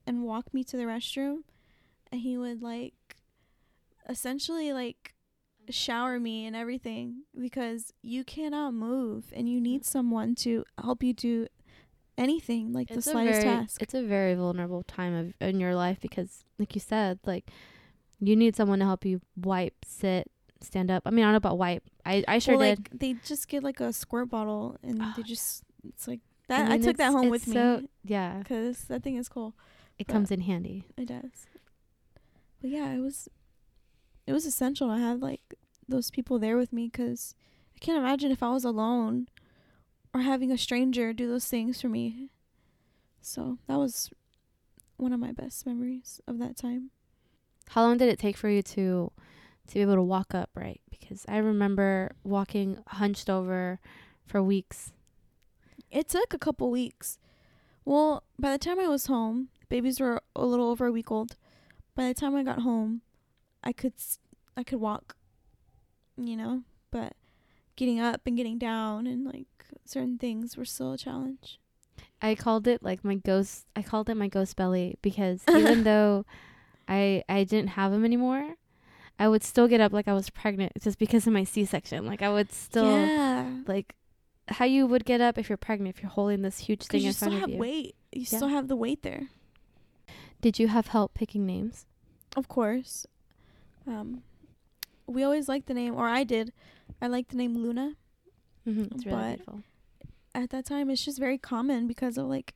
and 0.06 0.22
walk 0.22 0.52
me 0.54 0.62
to 0.64 0.76
the 0.76 0.84
restroom, 0.84 1.42
and 2.12 2.20
he 2.20 2.36
would 2.38 2.62
like 2.62 3.16
essentially 4.08 4.72
like 4.72 5.14
shower 5.72 6.18
me 6.20 6.46
and 6.46 6.54
everything 6.56 7.22
because 7.38 7.92
you 8.02 8.24
cannot 8.24 8.74
move 8.74 9.26
and 9.32 9.48
you 9.48 9.60
need 9.60 9.84
someone 9.84 10.34
to 10.36 10.64
help 10.82 11.02
you 11.02 11.12
do 11.12 11.46
anything 12.18 12.72
like 12.72 12.88
the 12.88 12.94
It's 12.94 13.06
a 13.06 13.10
slightest 13.12 13.42
very, 13.42 13.56
task. 13.56 13.82
It's 13.82 13.94
a 13.94 14.02
very 14.02 14.34
vulnerable 14.34 14.82
time 14.82 15.14
of 15.14 15.34
in 15.48 15.60
your 15.60 15.74
life 15.74 15.98
because, 16.00 16.44
like 16.58 16.74
you 16.74 16.80
said, 16.80 17.18
like 17.24 17.50
you 18.20 18.36
need 18.36 18.54
someone 18.56 18.78
to 18.80 18.84
help 18.84 19.04
you 19.04 19.20
wipe, 19.36 19.74
sit, 19.86 20.30
stand 20.60 20.90
up. 20.90 21.02
I 21.06 21.10
mean, 21.10 21.24
I 21.24 21.28
don't 21.28 21.32
know 21.32 21.36
about 21.38 21.58
wipe. 21.58 21.82
I 22.04 22.24
I 22.28 22.38
sure 22.38 22.56
well, 22.58 22.68
did. 22.74 22.78
like 22.92 22.98
they 23.00 23.12
just 23.24 23.48
get 23.48 23.62
like 23.62 23.80
a 23.80 23.92
squirt 23.92 24.28
bottle 24.30 24.76
and 24.82 25.00
Oh, 25.02 25.12
they 25.16 25.22
just 25.22 25.62
it's 25.86 26.06
like 26.06 26.20
that. 26.48 26.66
I, 26.70 26.72
mean, 26.74 26.82
took 26.82 26.96
that 26.98 27.12
home 27.12 27.30
with 27.30 27.44
so- 27.44 27.78
me 27.80 27.88
Yeah, 28.04 28.38
because 28.38 28.84
that 28.84 29.02
thing 29.02 29.16
is 29.16 29.28
cool. 29.28 29.54
it 29.98 30.06
but- 30.06 30.12
comes 30.12 30.30
in 30.30 30.40
handy. 30.42 30.84
It 30.98 31.06
does. 31.06 31.46
But 32.60 32.70
yeah, 32.70 32.92
it 32.92 32.98
was 33.00 33.28
it 34.26 34.32
was 34.34 34.44
essential 34.44 34.88
to 34.88 34.98
have 35.00 35.22
like 35.22 35.40
those 35.90 36.10
people 36.10 36.38
there 36.38 36.56
with 36.56 36.72
me 36.72 36.88
cuz 36.88 37.34
I 37.76 37.78
can't 37.78 37.98
imagine 37.98 38.30
if 38.30 38.42
I 38.42 38.50
was 38.50 38.64
alone 38.64 39.28
or 40.14 40.20
having 40.22 40.50
a 40.50 40.58
stranger 40.58 41.12
do 41.12 41.28
those 41.28 41.46
things 41.48 41.80
for 41.80 41.88
me. 41.88 42.30
So, 43.20 43.58
that 43.66 43.76
was 43.78 44.10
one 44.96 45.12
of 45.12 45.20
my 45.20 45.32
best 45.32 45.66
memories 45.66 46.20
of 46.26 46.38
that 46.38 46.56
time. 46.56 46.90
How 47.70 47.82
long 47.82 47.98
did 47.98 48.08
it 48.08 48.18
take 48.18 48.36
for 48.36 48.48
you 48.48 48.62
to 48.62 49.12
to 49.68 49.74
be 49.74 49.80
able 49.82 49.94
to 49.94 50.02
walk 50.02 50.34
up 50.34 50.50
right? 50.54 50.80
Because 50.90 51.24
I 51.28 51.36
remember 51.38 52.12
walking 52.24 52.78
hunched 52.88 53.30
over 53.30 53.78
for 54.26 54.42
weeks. 54.42 54.92
It 55.90 56.08
took 56.08 56.32
a 56.34 56.38
couple 56.38 56.70
weeks. 56.70 57.18
Well, 57.84 58.24
by 58.38 58.52
the 58.52 58.58
time 58.58 58.78
I 58.80 58.88
was 58.88 59.06
home, 59.06 59.48
babies 59.68 60.00
were 60.00 60.22
a 60.36 60.44
little 60.46 60.68
over 60.68 60.86
a 60.86 60.92
week 60.92 61.10
old. 61.10 61.36
By 61.94 62.08
the 62.08 62.14
time 62.14 62.34
I 62.34 62.42
got 62.42 62.60
home, 62.60 63.02
I 63.62 63.72
could 63.72 63.94
s- 63.96 64.18
I 64.56 64.62
could 64.64 64.80
walk, 64.80 65.16
you 66.26 66.36
know, 66.36 66.62
but 66.90 67.14
getting 67.76 68.00
up 68.00 68.20
and 68.26 68.36
getting 68.36 68.58
down 68.58 69.06
and 69.06 69.24
like 69.24 69.46
certain 69.84 70.18
things 70.18 70.56
were 70.56 70.64
still 70.64 70.92
a 70.92 70.98
challenge. 70.98 71.58
I 72.22 72.34
called 72.34 72.66
it 72.66 72.82
like 72.82 73.02
my 73.04 73.14
ghost. 73.14 73.66
I 73.74 73.82
called 73.82 74.08
it 74.10 74.16
my 74.16 74.28
ghost 74.28 74.56
belly 74.56 74.96
because 75.02 75.42
even 75.56 75.84
though 75.84 76.24
I 76.88 77.24
I 77.28 77.44
didn't 77.44 77.70
have 77.70 77.92
him 77.92 78.04
anymore, 78.04 78.54
I 79.18 79.28
would 79.28 79.42
still 79.42 79.68
get 79.68 79.80
up 79.80 79.92
like 79.92 80.08
I 80.08 80.12
was 80.12 80.30
pregnant 80.30 80.72
just 80.82 80.98
because 80.98 81.26
of 81.26 81.32
my 81.32 81.44
C 81.44 81.64
section. 81.64 82.06
Like 82.06 82.22
I 82.22 82.30
would 82.30 82.52
still 82.52 82.86
yeah, 82.86 83.54
like 83.66 83.94
how 84.48 84.64
you 84.64 84.86
would 84.86 85.04
get 85.04 85.20
up 85.20 85.38
if 85.38 85.48
you're 85.48 85.56
pregnant 85.56 85.94
if 85.96 86.02
you're 86.02 86.10
holding 86.10 86.42
this 86.42 86.58
huge 86.58 86.82
thing 86.86 87.02
you 87.02 87.08
in 87.08 87.12
still 87.14 87.28
front 87.30 87.40
have 87.42 87.48
of 87.50 87.54
you. 87.54 87.60
weight. 87.60 87.94
You 88.12 88.22
Yeah. 88.22 88.36
still 88.38 88.48
have 88.48 88.68
the 88.68 88.76
weight 88.76 89.02
there. 89.02 89.28
Did 90.40 90.58
you 90.58 90.68
have 90.68 90.88
help 90.88 91.14
picking 91.14 91.46
names? 91.46 91.86
Of 92.36 92.48
course. 92.48 93.06
Um, 93.86 94.22
we 95.10 95.22
always 95.24 95.48
liked 95.48 95.66
the 95.66 95.74
name, 95.74 95.94
or 95.94 96.08
I 96.08 96.24
did. 96.24 96.52
I 97.02 97.06
liked 97.06 97.30
the 97.30 97.36
name 97.36 97.54
Luna. 97.56 97.94
Mm-hmm. 98.66 98.94
It's 98.94 99.06
really 99.06 99.16
But- 99.18 99.36
beautiful. 99.36 99.62
at 100.34 100.50
that 100.50 100.64
time 100.64 100.88
it's 100.90 101.04
just 101.04 101.18
very 101.18 101.38
common 101.38 101.86
because 101.88 102.16
of 102.16 102.26
like 102.26 102.54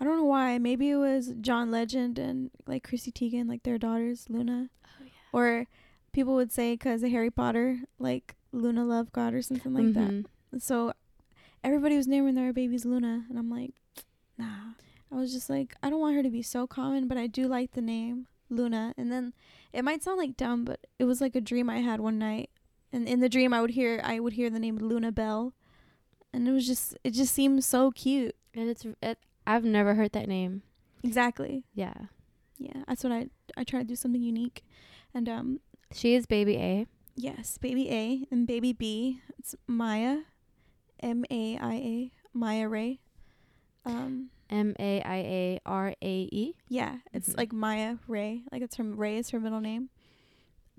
I 0.00 0.04
don't 0.04 0.16
know 0.16 0.24
why. 0.24 0.56
Maybe 0.58 0.88
it 0.90 0.96
was 0.96 1.34
John 1.42 1.70
Legend 1.70 2.18
and 2.18 2.50
like 2.66 2.82
Chrissy 2.84 3.12
Teigen, 3.12 3.46
like 3.48 3.64
their 3.64 3.76
daughters, 3.76 4.24
Luna. 4.30 4.70
Oh, 4.86 5.04
yeah. 5.04 5.10
Or 5.32 5.66
people 6.12 6.34
would 6.36 6.50
say 6.50 6.72
because 6.72 7.02
of 7.02 7.10
Harry 7.10 7.30
Potter, 7.30 7.80
like 7.98 8.34
Luna 8.50 8.84
Lovegood 8.86 9.34
or 9.34 9.42
something 9.42 9.74
like 9.74 9.84
Mhm. 9.92 10.24
that. 10.52 10.62
So 10.62 10.94
everybody 11.62 11.96
was 11.98 12.08
naming 12.08 12.34
their 12.34 12.52
babies 12.54 12.86
Luna, 12.86 13.26
and 13.28 13.38
I'm 13.38 13.50
like, 13.50 13.72
nah. 14.38 14.72
I 15.12 15.16
was 15.16 15.32
just 15.34 15.50
like, 15.50 15.74
I 15.82 15.90
don't 15.90 16.00
want 16.00 16.16
her 16.16 16.22
to 16.22 16.30
be 16.30 16.40
so 16.42 16.66
common, 16.66 17.06
but 17.06 17.18
I 17.18 17.26
do 17.26 17.46
like 17.46 17.72
the 17.72 17.82
name 17.82 18.26
Luna. 18.50 18.94
And 18.98 19.10
then 19.10 19.32
it 19.72 19.84
might 19.84 20.02
sound 20.02 20.18
like 20.18 20.36
dumb, 20.36 20.64
but 20.64 20.86
it 20.98 21.04
was 21.04 21.20
like 21.20 21.34
a 21.36 21.40
dream 21.40 21.70
I 21.70 21.78
had 21.78 22.00
one 22.00 22.18
night, 22.18 22.50
and 22.92 23.08
in 23.08 23.20
the 23.20 23.28
dream 23.28 23.52
I 23.54 23.60
would 23.60 23.70
hear 23.70 24.00
I 24.04 24.20
would 24.20 24.32
hear 24.34 24.50
the 24.50 24.58
name 24.58 24.76
Luna 24.78 25.12
Belle, 25.12 25.54
and 26.32 26.46
it 26.48 26.52
was 26.52 26.66
just 26.66 26.96
it 27.04 27.12
just 27.12 27.34
seemed 27.34 27.64
so 27.64 27.90
cute. 27.90 28.34
And 28.54 28.68
it's 28.68 28.84
it. 29.02 29.18
I've 29.46 29.64
never 29.64 29.94
heard 29.94 30.12
that 30.12 30.28
name. 30.28 30.62
Exactly. 31.04 31.64
Yeah. 31.72 31.94
Yeah, 32.58 32.82
that's 32.86 33.02
what 33.04 33.12
I 33.12 33.28
I 33.56 33.64
try 33.64 33.80
to 33.80 33.86
do 33.86 33.96
something 33.96 34.22
unique, 34.22 34.64
and 35.14 35.28
um 35.28 35.60
She 35.92 36.14
is 36.14 36.26
baby 36.26 36.56
A. 36.56 36.86
yes, 37.16 37.58
baby 37.58 37.88
A 37.90 38.26
and 38.30 38.46
baby 38.46 38.72
B. 38.72 39.20
It's 39.38 39.54
Maia, 39.66 40.18
M 41.00 41.24
A 41.30 41.56
I 41.58 41.74
A 41.74 42.12
Maia 42.34 42.68
Rae. 42.68 43.00
Um 43.84 44.30
M 44.50 44.74
A 44.78 45.00
I 45.02 45.16
A 45.16 45.60
R 45.64 45.94
A 46.02 46.28
E. 46.32 46.54
yeah, 46.68 46.98
it's 47.12 47.30
Mhm. 47.30 47.36
like 47.38 47.52
Maia 47.52 47.96
Rae. 48.06 48.42
Like 48.52 48.62
it's 48.62 48.76
her 48.76 48.84
Rae 48.84 49.16
is 49.18 49.30
her 49.30 49.40
middle 49.40 49.60
name. 49.60 49.90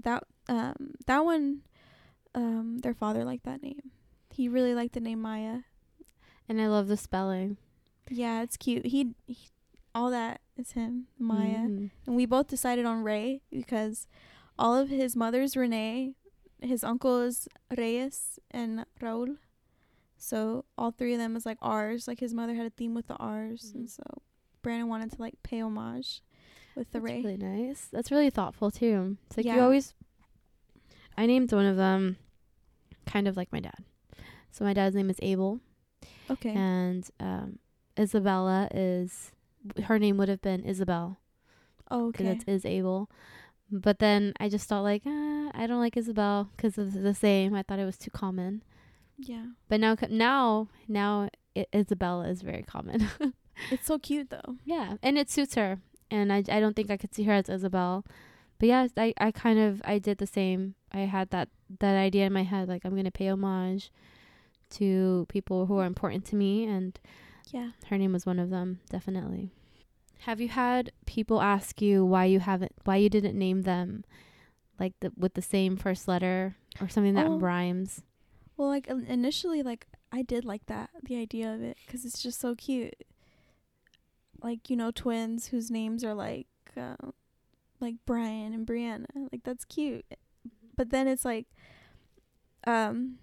That 0.04 0.24
um 0.50 0.94
that 1.08 1.24
one, 1.26 1.62
um 2.36 2.80
their 2.80 2.94
father 2.94 3.24
liked 3.26 3.44
that 3.46 3.62
name. 3.64 3.92
He 4.30 4.48
really 4.50 4.74
liked 4.76 4.94
the 4.94 5.00
name 5.00 5.22
Maia. 5.22 5.62
And 6.50 6.62
I 6.62 6.68
love 6.68 6.88
the 6.88 6.98
spelling. 6.98 7.58
Yeah, 8.10 8.42
it's 8.44 8.58
cute. 8.58 8.86
He, 8.88 9.16
he 9.26 9.48
all 9.96 10.10
that 10.12 10.42
is 10.58 10.72
him, 10.74 11.08
Maia. 11.18 11.60
Mhm. 11.68 11.92
And 12.08 12.16
we 12.16 12.26
both 12.26 12.48
decided 12.48 12.86
on 12.86 13.04
Rae 13.04 13.42
because 13.52 14.08
all 14.60 14.76
of 14.76 14.90
his 14.90 15.16
mother's 15.16 15.56
Renee, 15.56 16.16
his 16.62 16.84
uncle 16.84 17.22
is 17.22 17.48
Reyes 17.78 18.38
and 18.52 18.86
Raul. 19.02 19.38
So 20.22 20.66
all 20.78 20.92
three 20.92 21.14
of 21.14 21.20
them 21.20 21.36
is 21.36 21.46
like 21.48 21.58
R's. 21.62 22.08
Like 22.08 22.20
his 22.20 22.34
mother 22.34 22.54
had 22.54 22.68
a 22.68 22.70
theme 22.70 22.94
with 22.94 23.08
the 23.08 23.16
R's, 23.16 23.72
and 23.74 23.88
Mhm. 23.88 23.90
so 23.90 24.04
Brandon 24.62 24.88
wanted 24.88 25.12
to 25.14 25.20
like 25.22 25.42
pay 25.42 25.62
homage 25.62 26.22
with 26.76 26.92
the 26.92 27.00
That's 27.00 27.12
Rae. 27.12 27.22
really 27.24 27.38
nice. 27.38 27.88
That's 27.92 28.12
really 28.12 28.30
thoughtful 28.30 28.70
too. 28.70 29.18
It's 29.28 29.38
like 29.38 29.46
you 29.48 29.60
always. 29.60 29.96
I 31.18 31.26
named 31.26 31.52
one 31.52 31.66
of 31.66 31.76
them, 31.76 32.18
kind 33.06 33.28
of 33.28 33.36
like 33.36 33.52
my 33.52 33.60
dad. 33.60 33.84
So 34.52 34.64
my 34.64 34.74
dad's 34.74 34.96
name 34.96 35.10
is 35.10 35.18
Abel, 35.22 35.60
okay. 36.30 36.54
and 36.54 37.10
um, 37.20 37.60
Isabella 37.98 38.68
is 38.74 39.32
her 39.86 39.98
name 39.98 40.18
would 40.18 40.30
have 40.30 40.42
been 40.42 40.62
Isabel 40.64 41.18
oh, 41.90 42.12
because 42.12 42.42
okay. 42.42 42.52
is 42.52 42.66
Abel. 42.66 43.10
But 43.72 44.00
then 44.00 44.34
I 44.40 44.50
just 44.50 44.68
thought 44.70 44.84
like 44.84 45.02
ah, 45.06 45.50
I 45.54 45.66
don't 45.68 45.80
like 45.80 45.98
Isabel 45.98 46.50
because 46.56 46.78
of 46.78 46.94
the 46.94 47.14
same. 47.16 47.56
I 47.56 47.64
thought 47.64 47.80
it 47.80 47.86
was 47.86 47.98
too 47.98 48.12
common. 48.12 48.62
Yeah. 49.22 49.46
But 49.70 49.80
now 49.80 49.96
now 50.10 50.68
now 50.88 51.30
I 51.56 51.66
Isabella 51.76 52.28
is 52.30 52.42
very 52.42 52.64
common. 52.64 53.08
It's 53.70 53.86
so 53.86 54.00
cute 54.00 54.30
though. 54.32 54.56
Yeah, 54.66 54.96
and 55.04 55.18
it 55.20 55.30
suits 55.30 55.54
her, 55.56 55.78
and 56.10 56.34
I, 56.34 56.38
I 56.38 56.60
don't 56.60 56.76
think 56.76 56.90
I 56.90 56.98
could 56.98 57.14
see 57.14 57.24
her 57.24 57.34
as 57.34 57.48
Isabel, 57.48 58.04
but 58.58 58.68
yeah, 58.70 58.88
I 58.98 59.14
I 59.20 59.30
kind 59.32 59.60
of 59.60 59.82
I 59.86 60.00
did 60.00 60.18
the 60.18 60.26
same. 60.26 60.74
I 60.92 61.02
had 61.02 61.30
that 61.30 61.50
that 61.80 61.96
idea 61.96 62.26
in 62.26 62.34
my 62.34 62.42
head, 62.44 62.68
like 62.68 62.84
I'm 62.86 62.96
gonna 62.96 63.12
pay 63.12 63.28
homage 63.30 63.92
to 64.72 65.26
people 65.30 65.66
who 65.68 65.78
are 65.78 65.86
important 65.86 66.26
to 66.28 66.36
me, 66.36 66.66
and 66.66 66.98
Yeah. 67.52 67.72
her 67.90 67.98
name 67.98 68.14
was 68.14 68.26
one 68.26 68.40
of 68.40 68.50
them, 68.50 68.80
definitely. 68.90 69.52
Have 70.20 70.40
you 70.42 70.48
had 70.50 70.92
people 71.06 71.42
ask 71.42 71.82
you 71.82 72.04
why 72.06 72.26
you 72.26 72.40
haven't 72.40 72.72
why 72.86 72.96
you 72.98 73.10
didn't 73.10 73.38
name 73.38 73.62
them, 73.64 74.06
like 74.80 74.94
the 75.02 75.12
with 75.16 75.34
the 75.36 75.42
same 75.42 75.78
first 75.78 76.08
letter 76.08 76.56
or 76.80 76.90
something 76.90 77.14
that 77.16 77.28
Oh. 77.28 77.38
rhymes? 77.38 78.02
Well, 78.62 78.70
like 78.70 78.86
initially, 78.86 79.64
like 79.64 79.88
I 80.12 80.22
did 80.22 80.46
like 80.46 80.68
that 80.68 80.92
the 81.02 81.18
idea 81.18 81.52
of 81.52 81.64
it 81.64 81.78
because 81.84 82.06
it's 82.06 82.22
just 82.22 82.40
so 82.40 82.54
cute. 82.54 82.94
Like 84.44 84.70
you 84.70 84.76
know, 84.76 84.92
twins 84.92 85.48
whose 85.48 85.72
names 85.72 86.04
are 86.04 86.14
like, 86.14 86.46
uh, 86.78 87.10
like 87.80 87.96
Brian 88.06 88.54
and 88.54 88.68
Brianna. 88.68 89.08
Like 89.32 89.42
that's 89.44 89.66
cute. 89.66 90.06
But 90.78 90.92
then 90.92 91.08
it's 91.08 91.26
like, 91.26 91.48
um, 92.68 93.18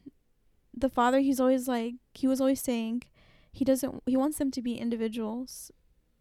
the 0.77 0.89
father. 0.89 1.21
He's 1.21 1.39
always 1.39 1.69
like 1.69 1.95
he 2.15 2.27
was 2.27 2.41
always 2.41 2.61
saying, 2.61 3.05
he 3.53 3.65
doesn't. 3.65 4.03
He 4.07 4.17
wants 4.17 4.39
them 4.39 4.51
to 4.51 4.61
be 4.61 4.75
individuals, 4.75 5.71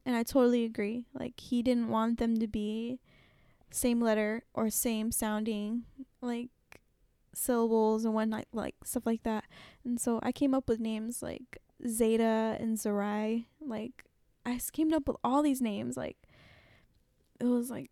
and 0.06 0.16
I 0.16 0.22
totally 0.22 0.64
agree. 0.64 1.08
Like 1.20 1.40
he 1.40 1.64
didn't 1.64 1.90
want 1.90 2.20
them 2.20 2.38
to 2.38 2.46
be 2.46 3.00
same 3.72 4.00
letter 4.00 4.44
or 4.54 4.70
same 4.70 5.12
sounding 5.12 5.86
like 6.22 6.50
syllables 7.38 8.06
and 8.06 8.14
whatnot, 8.14 8.46
like 8.52 8.76
stuff 8.84 9.06
like 9.06 9.24
that. 9.24 9.46
And 9.86 10.00
so 10.00 10.20
I 10.24 10.32
came 10.32 10.54
up 10.54 10.68
with 10.68 10.80
names 10.80 11.22
like 11.22 11.60
Zeta 11.88 12.58
and 12.60 12.78
Zerai. 12.78 13.46
Like 13.62 14.06
I 14.46 14.60
came 14.72 14.94
up 14.94 15.08
with 15.08 15.18
all 15.24 15.42
these 15.42 15.62
names. 15.62 15.98
Like 15.98 16.18
it 17.40 17.46
was 17.46 17.70
like 17.70 17.92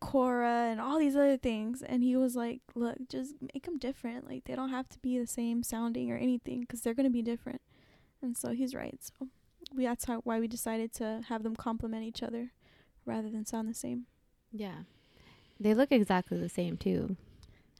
Cora 0.00 0.68
and 0.70 0.80
all 0.80 0.98
these 0.98 1.16
other 1.16 1.36
things. 1.36 1.82
And 1.82 2.02
he 2.02 2.16
was 2.16 2.36
like, 2.36 2.60
"Look, 2.74 2.96
just 3.08 3.34
make 3.52 3.64
them 3.64 3.78
different. 3.78 4.28
Like 4.28 4.44
they 4.44 4.54
don't 4.54 4.70
have 4.70 4.88
to 4.90 4.98
be 5.00 5.18
the 5.18 5.26
same 5.26 5.62
sounding 5.62 6.10
or 6.10 6.16
anything 6.16 6.60
because 6.60 6.82
they're 6.82 6.94
gonna 6.94 7.10
be 7.10 7.22
different." 7.22 7.60
And 8.22 8.36
so 8.36 8.52
he's 8.52 8.74
right. 8.74 8.98
So 9.00 9.28
we 9.74 9.84
that's 9.84 10.04
how 10.04 10.20
why 10.20 10.40
we 10.40 10.48
decided 10.48 10.92
to 10.94 11.22
have 11.28 11.42
them 11.42 11.56
complement 11.56 12.04
each 12.04 12.22
other 12.22 12.52
rather 13.04 13.30
than 13.30 13.44
sound 13.44 13.68
the 13.68 13.74
same. 13.74 14.06
Yeah. 14.52 14.82
They 15.60 15.74
look 15.74 15.90
exactly 15.90 16.38
the 16.38 16.48
same 16.48 16.76
too. 16.76 17.16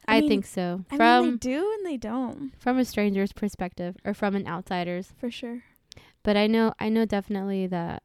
I 0.09 0.17
I, 0.17 0.21
mean- 0.21 0.29
think 0.29 0.47
so. 0.47 0.85
I 0.91 0.97
from 0.97 1.25
mean, 1.25 1.33
they 1.35 1.37
do 1.39 1.75
and 1.77 1.87
they 1.87 1.97
don't 1.97 2.53
from 2.59 2.79
a 2.79 2.85
stranger's 2.85 3.33
perspective 3.33 3.97
or 4.05 4.15
from 4.15 4.35
an 4.35 4.47
outsider's. 4.47 5.13
for 5.19 5.31
sure. 5.31 5.63
But 6.23 6.37
I 6.37 6.47
know 6.47 6.75
I 6.79 6.89
know 6.89 7.05
definitely 7.05 7.67
that 7.69 8.03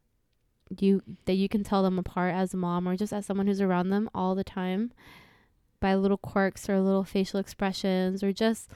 you 0.79 1.01
that 1.25 1.33
you 1.33 1.49
can 1.49 1.63
tell 1.63 1.83
them 1.83 1.99
apart 1.99 2.33
as 2.33 2.53
a 2.53 2.57
mom 2.57 2.87
or 2.87 2.95
just 2.95 3.13
as 3.13 3.25
someone 3.25 3.47
who's 3.47 3.61
around 3.61 3.89
them 3.89 4.09
all 4.13 4.33
the 4.35 4.43
time 4.43 4.91
by 5.79 5.95
little 5.95 6.17
quirks 6.17 6.69
or 6.69 6.79
little 6.79 7.03
facial 7.03 7.39
expressions 7.39 8.23
or 8.23 8.31
just 8.31 8.69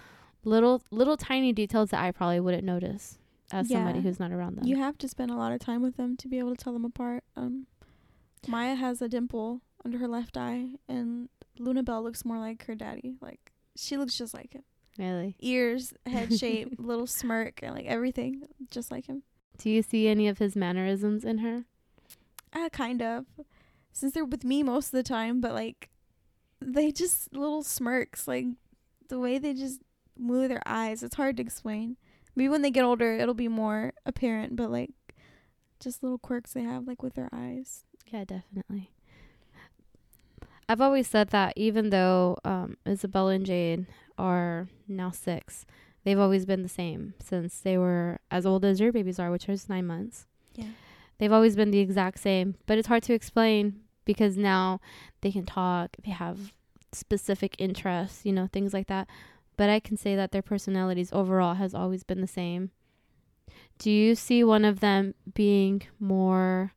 little 0.44 0.82
little 0.92 1.18
tiny 1.18 1.54
details 1.54 1.90
that 1.92 2.04
I 2.04 2.12
probably 2.12 2.40
wouldn't 2.40 2.64
notice 2.64 3.18
as 3.52 3.70
somebody 3.70 4.02
who's 4.02 4.20
not 4.20 4.32
around 4.32 4.58
them. 4.58 4.66
You 4.66 4.76
have 4.78 4.98
to 5.00 5.08
spend 5.08 5.32
a 5.32 5.36
lot 5.36 5.52
of 5.54 5.60
time 5.60 5.82
with 5.82 5.96
them 5.98 6.18
to 6.18 6.28
be 6.28 6.38
able 6.40 6.56
to 6.56 6.62
tell 6.62 6.74
them 6.74 6.84
apart. 6.86 7.24
Um, 7.36 7.68
Maia 8.48 8.76
has 8.76 9.02
a 9.02 9.08
dimple 9.08 9.62
under 9.86 9.98
her 10.00 10.08
left 10.08 10.38
eye, 10.38 10.72
and 10.90 11.30
Luna 11.60 11.84
Belle 11.84 12.04
looks 12.04 12.26
more 12.26 12.40
like 12.40 12.66
her 12.66 12.76
daddy. 12.76 13.16
Like 13.22 13.52
she 13.76 13.98
looks 13.98 14.18
just 14.18 14.34
like 14.34 14.54
him. 14.54 14.64
really. 14.98 15.36
Ears, 15.40 15.94
head 16.06 16.34
shape, 16.40 16.76
little 16.78 17.08
smirk, 17.08 17.60
and 17.64 17.74
like 17.76 17.86
everything 17.86 18.44
just 18.72 18.92
like 18.92 19.08
him. 19.08 19.24
Do 19.58 19.70
you 19.70 19.82
see 19.82 20.08
any 20.08 20.28
of 20.28 20.38
his 20.38 20.56
mannerisms 20.56 21.24
in 21.24 21.40
her? 21.40 21.66
Uh, 22.54 22.70
kind 22.70 23.02
of. 23.02 23.26
Since 23.92 24.14
they're 24.14 24.26
with 24.26 24.44
me 24.44 24.62
most 24.64 24.88
of 24.88 24.92
the 24.92 25.04
time, 25.04 25.42
but 25.42 25.54
like 25.54 25.90
they 26.62 26.92
just 26.92 27.34
little 27.34 27.64
smirks, 27.64 28.28
like 28.28 28.46
the 29.10 29.20
way 29.20 29.38
they 29.40 29.54
just 29.54 29.82
move 30.18 30.50
their 30.50 30.62
eyes. 30.66 31.02
It's 31.04 31.16
hard 31.16 31.38
to 31.38 31.44
explain. 31.44 31.98
Maybe 32.36 32.50
when 32.50 32.62
they 32.62 32.70
get 32.72 32.84
older, 32.86 33.14
it'll 33.14 33.34
be 33.34 33.48
more 33.48 33.94
apparent, 34.06 34.56
but 34.56 34.70
like 34.72 34.92
just 35.80 36.04
little 36.04 36.20
quirks 36.20 36.54
they 36.54 36.62
have, 36.64 36.86
like 36.88 37.02
with 37.02 37.16
their 37.16 37.30
eyes. 37.34 37.84
Yeah, 38.08 38.26
definitely. 38.26 38.92
I've 40.70 40.82
always 40.82 41.08
said 41.08 41.30
that 41.30 41.54
even 41.56 41.90
though 41.90 42.38
um, 42.44 42.78
Isabella 42.88 43.32
and 43.32 43.46
Jade 43.46 43.86
are 44.18 44.68
now 44.88 45.12
six, 45.12 45.66
they've 46.04 46.20
always 46.20 46.46
been 46.46 46.64
the 46.64 46.70
same 46.70 47.14
since 47.24 47.60
they 47.60 47.78
were 47.78 48.20
as 48.30 48.46
old 48.46 48.66
as 48.66 48.80
your 48.80 48.92
babies 48.92 49.20
are, 49.20 49.32
which 49.32 49.48
is 49.48 49.70
nine 49.70 49.88
months. 49.88 50.26
Yeah. 50.56 50.72
They've 51.18 51.32
always 51.32 51.56
been 51.56 51.72
the 51.72 51.80
exact 51.80 52.20
same, 52.20 52.56
but 52.66 52.78
it's 52.78 52.88
hard 52.88 53.04
to 53.04 53.14
explain 53.14 53.82
because 54.06 54.38
now 54.38 54.80
they 55.22 55.32
can 55.32 55.46
talk, 55.46 55.96
they 56.04 56.12
have 56.12 56.54
specific 56.92 57.56
interests, 57.60 58.26
you 58.26 58.34
know, 58.34 58.48
things 58.52 58.74
like 58.74 58.88
that. 58.88 59.08
But 59.56 59.70
I 59.70 59.80
can 59.80 59.98
say 59.98 60.16
that 60.16 60.32
their 60.32 60.42
personalities 60.42 61.12
overall 61.12 61.56
has 61.56 61.74
always 61.74 62.04
been 62.04 62.22
the 62.22 62.28
same. 62.28 62.72
Do 63.80 63.92
you 63.92 64.16
see 64.16 64.44
one 64.44 64.66
of 64.66 64.80
them 64.80 65.16
being 65.34 65.84
more 66.00 66.74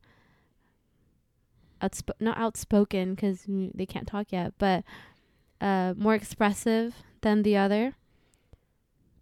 outsp- 1.81 2.11
not 2.19 2.37
outspoken 2.37 3.15
because 3.15 3.43
they 3.47 3.85
can't 3.85 4.07
talk 4.07 4.31
yet, 4.31 4.53
but 4.57 4.83
uh, 5.59 5.93
more 5.97 6.15
expressive 6.15 6.95
than 7.21 7.43
the 7.43 7.57
other? 7.57 7.95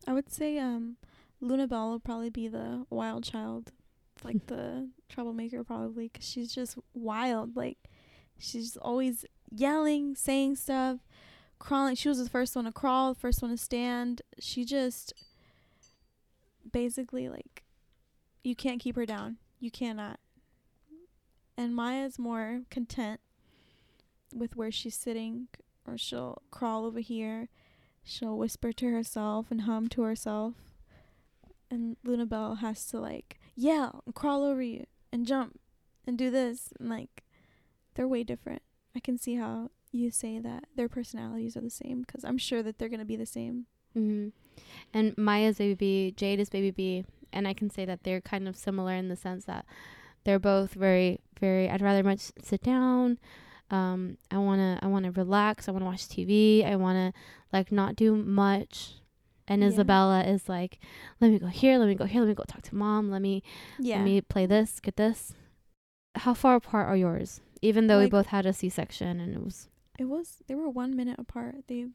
I 0.07 0.13
would 0.13 0.31
say 0.31 0.57
um, 0.57 0.97
Luna 1.41 1.67
Belle 1.67 1.89
will 1.91 1.99
probably 1.99 2.29
be 2.29 2.47
the 2.47 2.85
wild 2.89 3.23
child, 3.23 3.71
like 4.23 4.47
the 4.47 4.89
troublemaker, 5.09 5.63
probably, 5.63 6.09
'cause 6.09 6.23
she's 6.27 6.53
just 6.53 6.77
wild. 6.93 7.55
Like 7.55 7.77
she's 8.37 8.77
always 8.77 9.25
yelling, 9.51 10.15
saying 10.15 10.55
stuff, 10.55 10.99
crawling. 11.59 11.95
She 11.95 12.09
was 12.09 12.23
the 12.23 12.29
first 12.29 12.55
one 12.55 12.65
to 12.65 12.71
crawl, 12.71 13.13
first 13.13 13.41
one 13.41 13.51
to 13.51 13.57
stand. 13.57 14.21
She 14.39 14.63
just 14.65 15.13
basically 16.71 17.29
like 17.29 17.63
you 18.43 18.55
can't 18.55 18.79
keep 18.79 18.95
her 18.95 19.05
down. 19.05 19.37
You 19.59 19.69
cannot. 19.71 20.19
And 21.59 21.75
Maia's 21.75 22.17
more 22.17 22.61
content 22.69 23.19
with 24.33 24.55
where 24.55 24.71
she's 24.71 24.95
sitting, 24.95 25.47
or 25.85 25.97
she'll 25.97 26.41
crawl 26.51 26.85
over 26.85 26.99
here 26.99 27.49
she'll 28.09 28.37
whisper 28.37 28.71
to 28.73 28.91
herself 28.91 29.47
and 29.51 29.61
hum 29.61 29.87
to 29.89 30.01
herself. 30.01 30.53
And 31.71 31.97
Luna 32.03 32.25
Belle 32.25 32.55
has 32.55 32.85
to 32.87 32.99
like 32.99 33.39
yell 33.55 34.03
and 34.05 34.15
crawl 34.15 34.43
over 34.43 34.61
you 34.61 34.85
and 35.11 35.25
jump 35.25 35.59
and 36.07 36.17
do 36.17 36.31
this 36.31 36.73
and 36.79 36.89
like 36.89 37.23
they're 37.93 38.07
way 38.07 38.23
different. 38.23 38.63
I 38.95 38.99
can 38.99 39.17
see 39.17 39.35
how 39.35 39.69
you 39.91 40.09
say 40.09 40.39
that 40.39 40.65
their 40.75 40.89
personalities 40.89 41.55
are 41.55 41.61
the 41.61 41.69
same 41.69 42.01
because 42.01 42.23
I'm 42.23 42.37
sure 42.37 42.63
that 42.63 42.79
they're 42.79 42.89
gonna 42.89 43.05
be 43.05 43.15
the 43.15 43.25
same. 43.25 43.67
Mm-hmm. 43.95 44.29
And 44.93 45.17
Maia's 45.17 45.57
baby 45.57 45.75
B, 45.75 46.13
Jade 46.15 46.39
is 46.39 46.49
baby 46.49 46.71
B, 46.71 47.05
and 47.31 47.47
I 47.47 47.53
can 47.53 47.69
say 47.69 47.85
that 47.85 48.03
they're 48.03 48.21
kind 48.21 48.47
of 48.47 48.55
similar 48.55 48.93
in 48.93 49.09
the 49.09 49.15
sense 49.15 49.45
that 49.45 49.65
they're 50.23 50.39
both 50.39 50.73
very, 50.73 51.19
very. 51.39 51.69
I'd 51.69 51.81
rather 51.81 52.03
much 52.03 52.31
sit 52.41 52.61
down. 52.61 53.17
Um, 53.71 54.17
I 54.31 54.37
wanna, 54.37 54.79
I 54.81 54.87
wanna 54.87 55.11
relax. 55.11 55.67
I 55.67 55.71
wanna 55.71 55.85
watch 55.85 56.07
TV. 56.07 56.65
I 56.65 56.75
wanna 56.75 57.13
like 57.53 57.71
not 57.71 57.95
do 57.95 58.15
much. 58.15 58.95
And 59.47 59.61
Yeah. 59.61 59.69
Isabella 59.69 60.23
is 60.23 60.47
like, 60.47 60.79
let 61.19 61.31
me 61.31 61.39
go 61.39 61.47
here, 61.47 61.77
let 61.79 61.87
me 61.87 61.95
go 61.95 62.05
here, 62.05 62.21
let 62.21 62.27
me 62.27 62.33
go 62.35 62.43
talk 62.47 62.61
to 62.63 62.75
mom, 62.75 63.09
let 63.09 63.21
me 63.21 63.41
Yeah. 63.79 63.97
let 63.97 64.05
me 64.05 64.21
play 64.21 64.45
this, 64.45 64.79
get 64.79 64.95
this. 64.95 65.33
How 66.15 66.33
far 66.35 66.55
apart 66.55 66.87
are 66.87 66.95
yours? 66.97 67.41
Even 67.61 67.87
though 67.87 67.99
we 67.99 68.09
both 68.09 68.27
had 68.27 68.45
a 68.45 68.53
C 68.53 68.69
section 68.69 69.19
and 69.19 69.35
it 69.35 69.43
was 69.43 69.67
it 69.97 70.05
was 70.05 70.37
they 70.47 70.55
were 70.55 70.69
one 70.69 70.95
minute 70.95 71.17
apart. 71.19 71.55
They 71.67 71.87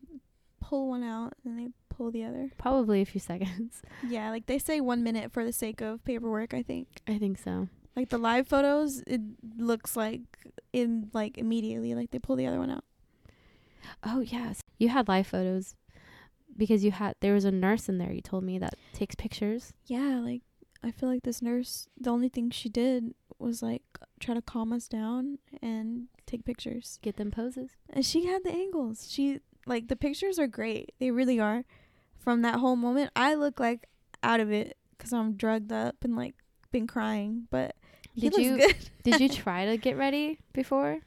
pull 0.61 0.89
one 0.89 1.03
out 1.05 1.35
and 1.45 1.59
they 1.59 1.68
pull 1.91 2.11
the 2.11 2.25
other. 2.25 2.51
probably 2.59 3.01
a 3.03 3.05
few 3.05 3.20
seconds. 3.20 3.83
Yeah, 4.09 4.31
like 4.31 4.47
they 4.47 4.59
say 4.59 4.81
one 4.81 5.03
minute 5.05 5.31
for 5.33 5.45
the 5.45 5.53
sake 5.53 5.81
of 5.81 6.05
paperwork, 6.05 6.55
I 6.55 6.62
think. 6.62 6.89
I 7.07 7.18
think 7.18 7.39
so. 7.39 7.68
Like 7.97 8.09
the 8.09 8.18
live 8.18 8.49
photos, 8.49 9.03
it 9.07 9.20
looks 9.57 9.97
like 9.97 10.22
in 10.72 11.11
like 11.12 11.38
immediately, 11.38 11.95
like 11.95 12.11
they 12.11 12.18
pull 12.18 12.36
the 12.36 12.47
other 12.47 12.59
one 12.59 12.70
out. 12.70 12.84
Oh 14.03 14.20
yes, 14.20 14.61
you 14.78 14.88
had 14.88 15.09
live 15.09 15.26
photos 15.26 15.74
because 16.57 16.84
you 16.84 16.90
had 16.90 17.14
there 17.20 17.34
was 17.34 17.45
a 17.45 17.53
nurse 17.53 17.88
in 17.88 17.99
there. 17.99 18.12
You 18.12 18.20
told 18.20 18.45
me 18.45 18.59
that 18.59 18.74
takes 18.92 19.14
pictures. 19.14 19.72
Yeah, 19.86 20.20
like 20.20 20.42
I 20.82 20.90
feel 20.90 21.09
like 21.09 21.22
this 21.22 21.40
nurse, 21.40 21.88
the 21.99 22.11
only 22.11 22.28
thing 22.28 22.51
she 22.51 22.68
did 22.68 23.14
was 23.38 23.62
like 23.62 23.82
try 24.20 24.34
to 24.34 24.42
calm 24.42 24.72
us 24.72 24.88
down 24.88 25.38
and 25.62 26.09
take 26.26 26.45
pictures. 26.45 26.99
Get 27.03 27.16
them 27.16 27.30
poses. 27.30 27.70
And 27.90 28.05
she 28.05 28.26
had 28.26 28.45
the 28.45 28.53
angles. 28.53 29.09
She 29.11 29.40
like 29.66 29.88
the 29.88 29.97
pictures 29.97 30.38
are 30.38 30.47
great. 30.47 30.92
They 30.99 31.11
really 31.11 31.40
are. 31.40 31.64
From 32.18 32.42
that 32.42 32.57
whole 32.57 32.76
moment, 32.76 33.11
I 33.14 33.34
look 33.34 33.61
like 33.61 33.88
out 34.22 34.40
of 34.40 34.51
it 34.51 34.76
cuz 34.99 35.12
I'm 35.12 35.34
drugged 35.34 35.72
up 35.72 35.97
and 36.03 36.16
like 36.16 36.34
been 36.72 36.86
crying, 36.86 37.47
but 37.51 37.76
Did 38.16 38.32
looks 38.32 38.38
you 38.44 38.72
did 39.02 39.20
you 39.20 39.28
try 39.42 39.66
to 39.66 39.76
get 39.76 39.96
ready 39.96 40.38
before? 40.52 41.00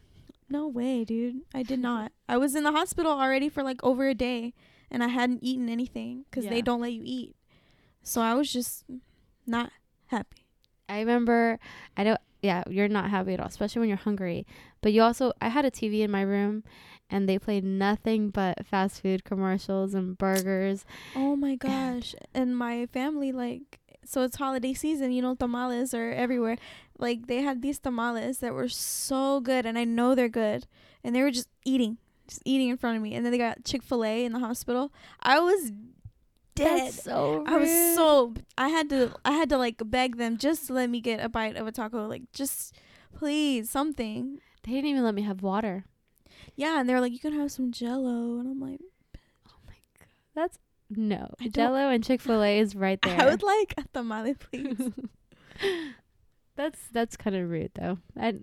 No 0.50 0.68
way, 0.68 1.04
dude. 1.04 1.42
I 1.54 1.64
did 1.64 1.80
not. 1.80 2.12
I 2.30 2.38
was 2.38 2.56
in 2.56 2.64
the 2.64 2.72
hospital 2.72 3.12
already 3.12 3.50
for 3.50 3.64
like 3.64 3.84
over 3.84 4.08
a 4.08 4.14
day 4.14 4.54
and 4.90 5.04
I 5.04 5.08
hadn't 5.08 5.44
eaten 5.44 5.68
anything 5.70 6.26
cuz 6.32 6.46
Yeah. 6.46 6.52
they 6.52 6.62
don't 6.62 6.82
let 6.82 6.94
you 6.94 7.02
eat. 7.06 7.36
So 8.04 8.22
I 8.22 8.34
was 8.34 8.52
just 8.52 8.86
not 9.46 9.72
happy. 10.08 10.46
I 10.88 11.00
remember 11.00 11.60
I 11.98 12.04
don't 12.04 12.20
yeah, 12.42 12.64
you're 12.70 12.88
not 12.88 13.10
happy 13.10 13.34
at 13.34 13.40
all, 13.40 13.48
especially 13.48 13.80
when 13.82 13.90
you're 13.90 13.98
hungry. 13.98 14.46
But 14.82 14.94
you 14.94 15.02
also 15.02 15.34
I 15.42 15.50
had 15.50 15.66
a 15.66 15.72
TV 15.72 16.02
in 16.02 16.12
my 16.12 16.22
room 16.22 16.64
and 17.10 17.28
they 17.28 17.40
played 17.40 17.64
nothing 17.64 18.30
but 18.30 18.66
fast 18.66 19.02
food 19.02 19.24
commercials 19.26 19.94
and 19.94 20.18
burgers. 20.18 20.86
Oh 21.16 21.36
my 21.36 21.56
gosh. 21.56 22.16
And 22.34 22.56
my 22.58 22.86
family 22.88 23.32
like 23.32 23.80
so 24.08 24.24
it's 24.24 24.38
holiday 24.38 24.74
season, 24.74 25.12
you 25.12 25.22
know, 25.22 25.36
tamales 25.36 25.94
are 25.94 26.12
everywhere. 26.12 26.58
Like 26.98 27.28
they 27.28 27.42
had 27.42 27.62
these 27.62 27.80
tamales 27.80 28.40
that 28.40 28.54
were 28.54 28.70
so 28.70 29.40
good 29.40 29.66
and 29.66 29.78
I 29.78 29.84
know 29.84 30.16
they're 30.16 30.30
good. 30.30 30.68
And 31.04 31.16
they 31.16 31.22
were 31.22 31.32
just 31.32 31.50
eating. 31.66 31.98
Just 32.28 32.42
eating 32.46 32.70
in 32.70 32.78
front 32.78 32.98
of 32.98 33.04
me. 33.04 33.14
And 33.14 33.26
then 33.26 33.32
they 33.32 33.38
got 33.38 33.64
Chick 33.64 33.84
fil 33.84 34.04
A 34.04 34.26
in 34.26 34.34
the 34.34 34.40
hospital. 34.40 34.92
I 35.22 35.40
was 35.40 35.72
dead. 36.56 36.88
That's 36.88 37.04
so 37.04 37.44
I 37.48 37.58
was 37.58 37.70
so 37.96 38.34
I 38.58 38.70
had 38.70 38.90
to 38.90 39.14
I 39.24 39.32
had 39.32 39.50
to 39.50 39.58
like 39.58 39.82
beg 39.86 40.18
them 40.18 40.38
just 40.38 40.68
to 40.68 40.74
let 40.74 40.90
me 40.90 41.00
get 41.00 41.24
a 41.24 41.30
bite 41.30 41.56
of 41.56 41.68
a 41.68 41.72
taco. 41.72 42.08
Like 42.08 42.24
just 42.34 42.74
please, 43.16 43.70
something. 43.70 44.40
They 44.64 44.72
didn't 44.74 44.90
even 44.90 45.04
let 45.04 45.16
me 45.16 45.22
have 45.22 45.42
water. 45.42 45.86
Yeah, 46.56 46.80
and 46.80 46.90
they 46.90 46.94
were 46.94 47.02
like, 47.02 47.14
You 47.14 47.20
can 47.20 47.34
have 47.34 47.52
some 47.52 47.72
jello 47.72 48.40
and 48.40 48.48
I'm 48.48 48.60
like, 48.60 48.82
Oh 49.48 49.60
my 49.66 49.76
god. 49.98 50.08
That's 50.36 50.60
no. 50.90 51.34
I 51.40 51.50
Jello 51.50 51.90
and 51.90 52.04
Chick 52.04 52.22
fil 52.22 52.44
A 52.44 52.60
is 52.60 52.76
right 52.76 53.00
there. 53.02 53.20
I 53.22 53.26
would 53.26 53.44
like 53.44 53.74
a 53.78 53.84
tamale, 53.94 54.36
please. 54.36 54.92
That's 56.56 56.80
that's 56.92 57.16
kind 57.16 57.36
of 57.36 57.50
rude 57.50 57.72
though. 57.76 58.00
I 58.20 58.34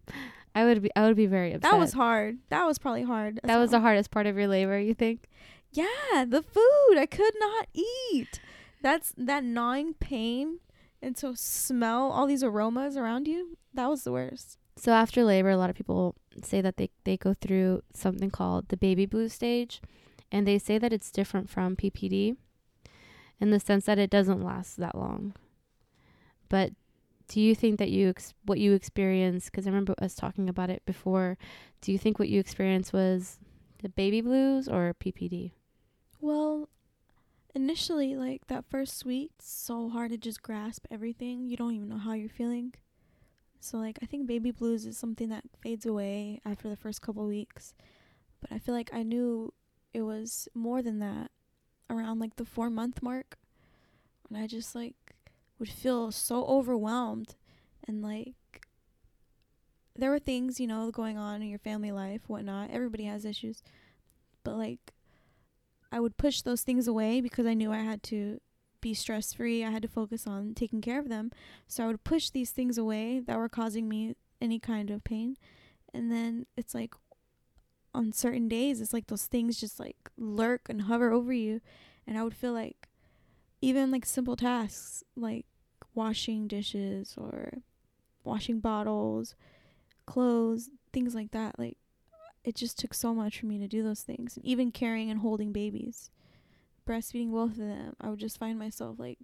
I 0.55 0.65
would 0.65 0.83
be 0.83 0.91
I 0.95 1.03
would 1.03 1.17
be 1.17 1.27
very 1.27 1.51
upset. 1.51 1.73
That 1.73 1.79
was 1.79 1.93
hard. 1.93 2.39
That 2.49 2.65
was 2.65 2.79
probably 2.79 3.03
hard. 3.03 3.41
that 3.43 3.59
was 3.59 3.73
the 3.73 3.81
hardest 3.81 4.13
part 4.13 4.27
of 4.27 4.37
your 4.37 4.47
labor, 4.47 4.79
you 4.79 4.95
think? 4.95 5.29
Yeah, 5.73 6.25
the 6.27 6.41
food. 6.43 6.97
I 6.97 7.07
could 7.11 7.35
not 7.41 7.67
eat. 7.75 8.41
That's 8.81 9.13
that 9.17 9.43
gnawing 9.43 9.95
pain 9.95 10.61
and 11.03 11.17
to 11.17 11.35
smell 11.35 12.13
all 12.13 12.27
these 12.27 12.45
aromas 12.45 12.97
around 12.97 13.27
you. 13.27 13.59
That 13.75 13.89
was 13.89 14.05
the 14.05 14.13
worst. 14.13 14.59
So 14.77 14.93
after 14.93 15.25
labor, 15.25 15.51
a 15.51 15.57
lot 15.57 15.71
of 15.71 15.77
people 15.77 16.15
say 16.43 16.61
that 16.61 16.77
they 16.77 16.91
they 17.03 17.17
go 17.17 17.35
through 17.35 17.83
something 17.93 18.31
called 18.31 18.69
the 18.69 18.77
baby 18.77 19.07
blue 19.07 19.29
stage, 19.29 19.83
and 20.35 20.49
they 20.49 20.59
say 20.59 20.79
that 20.79 20.93
it's 20.93 21.13
different 21.13 21.49
from 21.49 21.77
PPD 21.77 22.37
in 23.39 23.51
the 23.51 23.61
sense 23.61 23.85
that 23.85 24.01
it 24.01 24.11
doesn't 24.11 24.43
last 24.43 24.77
that 24.79 24.97
long. 24.97 25.33
But 26.49 26.73
do 27.29 27.41
you 27.41 27.55
think 27.55 27.79
that 27.79 27.91
you 27.91 28.09
ex- 28.09 28.35
what 28.45 28.59
you 28.59 28.73
experienced 28.73 29.53
because 29.53 29.65
I 29.65 29.71
remember 29.71 29.95
us 30.03 30.17
talking 30.17 30.49
about 30.49 30.71
it 30.71 30.83
before, 30.85 31.39
do 31.81 31.93
you 31.93 31.99
think 31.99 32.19
what 32.19 32.29
you 32.29 32.41
experienced 32.41 32.93
was 32.93 33.39
the 33.81 33.89
baby 33.89 34.21
blues 34.21 34.67
or 34.67 34.97
PPD? 34.99 35.53
Well, 36.21 36.69
initially, 37.55 38.17
like 38.17 38.49
that 38.49 38.65
first 38.69 39.05
week, 39.05 39.31
so 39.39 39.89
hard 39.89 40.11
to 40.11 40.19
just 40.19 40.43
grasp 40.43 40.85
everything. 40.91 41.47
You 41.49 41.57
don't 41.57 41.75
even 41.75 41.89
know 41.89 41.99
how 41.99 42.15
you're 42.15 42.29
feeling. 42.29 42.75
So, 43.61 43.79
like, 43.79 44.01
I 44.03 44.07
think 44.07 44.27
baby 44.27 44.51
blues 44.51 44.85
is 44.85 44.99
something 44.99 45.29
that 45.29 45.45
fades 45.63 45.87
away 45.87 46.41
after 46.45 46.69
the 46.69 46.77
first 46.77 47.03
couple 47.03 47.25
weeks. 47.25 47.73
But 48.41 48.51
I 48.51 48.59
feel 48.59 48.75
like 48.75 48.91
I 48.93 49.05
knew 49.05 49.55
it 49.95 50.03
was 50.03 50.49
more 50.55 50.83
than 50.83 50.99
that 50.99 51.31
around 51.89 52.19
like 52.19 52.37
the 52.37 52.45
four 52.45 52.69
month 52.69 53.03
mark. 53.03 53.39
And 54.29 54.37
I 54.37 54.47
just 54.47 54.75
like 54.75 54.97
would 55.59 55.69
feel 55.69 56.11
so 56.11 56.45
overwhelmed 56.47 57.37
and 57.87 58.03
like 58.03 58.35
there 59.97 60.11
were 60.11 60.19
things, 60.19 60.59
you 60.59 60.67
know, 60.67 60.91
going 60.91 61.17
on 61.17 61.41
in 61.41 61.49
your 61.49 61.61
family 61.61 61.93
life, 61.93 62.23
whatnot. 62.27 62.71
Everybody 62.71 63.05
has 63.05 63.25
issues. 63.25 63.63
But 64.43 64.57
like 64.57 64.93
I 65.93 66.01
would 66.01 66.17
push 66.17 66.43
those 66.43 66.63
things 66.63 66.89
away 66.89 67.21
because 67.21 67.47
I 67.47 67.55
knew 67.55 67.71
I 67.71 67.79
had 67.79 68.03
to 68.05 68.41
be 68.81 68.95
stress 68.95 69.33
free. 69.33 69.65
I 69.65 69.71
had 69.71 69.83
to 69.83 69.89
focus 69.89 70.27
on 70.27 70.55
taking 70.55 70.81
care 70.81 70.99
of 70.99 71.09
them. 71.09 71.31
So 71.69 71.85
I 71.85 71.87
would 71.87 72.03
push 72.03 72.31
these 72.31 72.51
things 72.51 72.77
away 72.77 73.21
that 73.21 73.39
were 73.39 73.49
causing 73.49 73.89
me 73.89 74.17
any 74.41 74.59
kind 74.59 74.91
of 74.91 75.05
pain. 75.05 75.37
And 75.95 76.11
then 76.11 76.47
it's 76.57 76.75
like 76.75 76.95
on 77.95 78.13
certain 78.13 78.49
days, 78.49 78.81
it's 78.81 78.93
like 78.93 79.07
those 79.07 79.27
things 79.27 79.61
just 79.61 79.79
like 79.79 79.97
lurk 80.17 80.69
and 80.69 80.83
hover 80.83 81.13
over 81.13 81.33
you. 81.33 81.61
And 82.07 82.19
I 82.19 82.25
would 82.25 82.35
feel 82.35 82.53
like 82.53 82.89
even 83.61 83.91
like 83.91 84.05
simple 84.05 84.37
tasks 84.37 85.03
like 85.17 85.47
washing 85.95 86.49
dishes 86.49 87.15
or 87.17 87.59
washing 88.25 88.61
bottles, 88.61 89.35
clothes, 90.07 90.71
things 90.93 91.15
like 91.15 91.31
that. 91.31 91.59
Like 91.59 91.79
it 92.45 92.55
just 92.55 92.79
took 92.79 92.93
so 92.93 93.15
much 93.15 93.41
for 93.41 93.47
me 93.47 93.59
to 93.59 93.69
do 93.69 93.83
those 93.83 94.03
things. 94.03 94.37
And 94.37 94.45
even 94.45 94.71
carrying 94.73 95.11
and 95.11 95.21
holding 95.21 95.53
babies, 95.53 96.11
breastfeeding 96.87 97.31
both 97.31 97.53
of 97.53 97.59
them, 97.59 97.95
I 98.01 98.11
would 98.11 98.19
just 98.19 98.39
find 98.39 98.59
myself 98.59 98.99
like 98.99 99.19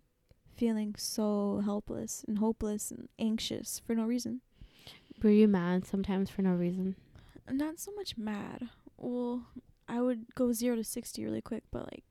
feeling 0.56 0.94
so 0.96 1.62
helpless 1.64 2.24
and 2.28 2.38
hopeless 2.38 2.90
and 2.90 3.08
anxious 3.18 3.80
for 3.86 3.94
no 3.94 4.04
reason. 4.04 4.40
Were 5.22 5.30
you 5.30 5.48
mad 5.48 5.86
sometimes 5.86 6.30
for 6.30 6.42
no 6.42 6.52
reason? 6.52 6.96
Not 7.50 7.78
so 7.78 7.92
much 7.92 8.16
mad. 8.16 8.68
Well, 8.96 9.46
I 9.88 10.00
would 10.00 10.34
go 10.34 10.52
0 10.52 10.76
to 10.76 10.84
60 10.84 11.24
really 11.24 11.40
quick, 11.40 11.64
but 11.70 11.90
like 11.92 12.04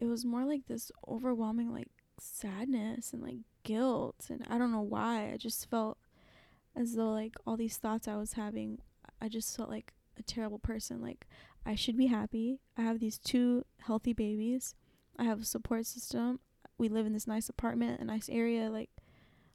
it 0.00 0.06
was 0.06 0.24
more 0.24 0.44
like 0.44 0.66
this 0.66 0.92
overwhelming 1.08 1.72
like 1.72 1.88
sadness 2.18 3.12
and 3.12 3.22
like 3.22 3.38
guilt 3.64 4.26
and 4.30 4.46
I 4.48 4.58
don't 4.58 4.72
know 4.72 4.80
why. 4.80 5.32
I 5.32 5.36
just 5.36 5.68
felt 5.68 5.98
as 6.76 6.94
though 6.94 7.10
like 7.10 7.34
all 7.46 7.56
these 7.56 7.76
thoughts 7.76 8.06
I 8.06 8.16
was 8.16 8.34
having, 8.34 8.78
I 9.20 9.28
just 9.28 9.56
felt 9.56 9.70
like 9.70 9.94
a 10.18 10.22
terrible 10.22 10.58
person. 10.58 11.00
Like 11.00 11.26
I 11.64 11.74
should 11.74 11.96
be 11.96 12.06
happy. 12.06 12.60
I 12.76 12.82
have 12.82 13.00
these 13.00 13.18
two 13.18 13.64
healthy 13.80 14.12
babies. 14.12 14.74
I 15.18 15.24
have 15.24 15.40
a 15.40 15.44
support 15.44 15.86
system. 15.86 16.40
We 16.78 16.88
live 16.88 17.06
in 17.06 17.14
this 17.14 17.26
nice 17.26 17.48
apartment, 17.48 18.00
a 18.00 18.04
nice 18.04 18.28
area. 18.28 18.70
Like 18.70 18.90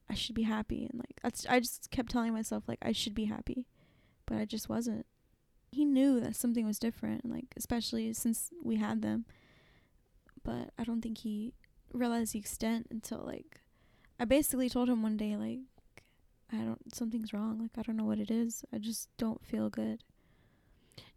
I 0.09 0.15
should 0.15 0.35
be 0.35 0.43
happy, 0.43 0.85
and 0.91 0.99
like 0.99 1.21
that's. 1.23 1.45
I 1.45 1.59
just 1.59 1.89
kept 1.91 2.11
telling 2.11 2.33
myself 2.33 2.63
like 2.67 2.79
I 2.81 2.91
should 2.91 3.15
be 3.15 3.25
happy, 3.25 3.65
but 4.31 4.39
I 4.39 4.45
just 4.45 4.69
wasn't. 4.69 5.05
He 5.73 5.83
knew 5.83 6.21
that 6.21 6.37
something 6.37 6.65
was 6.65 6.79
different, 6.79 7.29
like 7.29 7.53
especially 7.57 8.13
since 8.13 8.49
we 8.63 8.77
had 8.77 9.01
them. 9.01 9.25
But 10.41 10.69
I 10.79 10.85
don't 10.85 11.01
think 11.01 11.19
he 11.19 11.53
realized 11.91 12.33
the 12.33 12.39
extent 12.39 12.87
until 12.89 13.21
like 13.25 13.59
I 14.19 14.25
basically 14.25 14.69
told 14.69 14.89
him 14.89 15.03
one 15.03 15.17
day 15.17 15.35
like 15.35 15.59
I 16.51 16.63
don't 16.63 16.95
something's 16.95 17.33
wrong. 17.33 17.59
Like 17.59 17.71
I 17.77 17.81
don't 17.81 17.97
know 17.97 18.05
what 18.05 18.19
it 18.19 18.31
is. 18.31 18.63
I 18.73 18.77
just 18.77 19.09
don't 19.17 19.45
feel 19.45 19.69
good. 19.69 20.01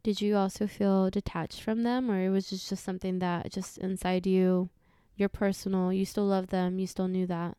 Did 0.02 0.20
you 0.20 0.36
also 0.36 0.66
feel 0.66 1.08
detached 1.08 1.62
from 1.62 1.82
them, 1.82 2.10
or 2.10 2.20
it 2.20 2.30
was 2.30 2.50
just, 2.50 2.68
just 2.68 2.84
something 2.84 3.20
that 3.20 3.50
just 3.50 3.78
inside 3.78 4.26
you, 4.26 4.70
your 5.16 5.28
personal, 5.28 5.92
you 5.92 6.04
still 6.04 6.26
love 6.26 6.48
them, 6.48 6.78
you 6.78 6.86
still 6.86 7.08
knew 7.08 7.26
that, 7.26 7.56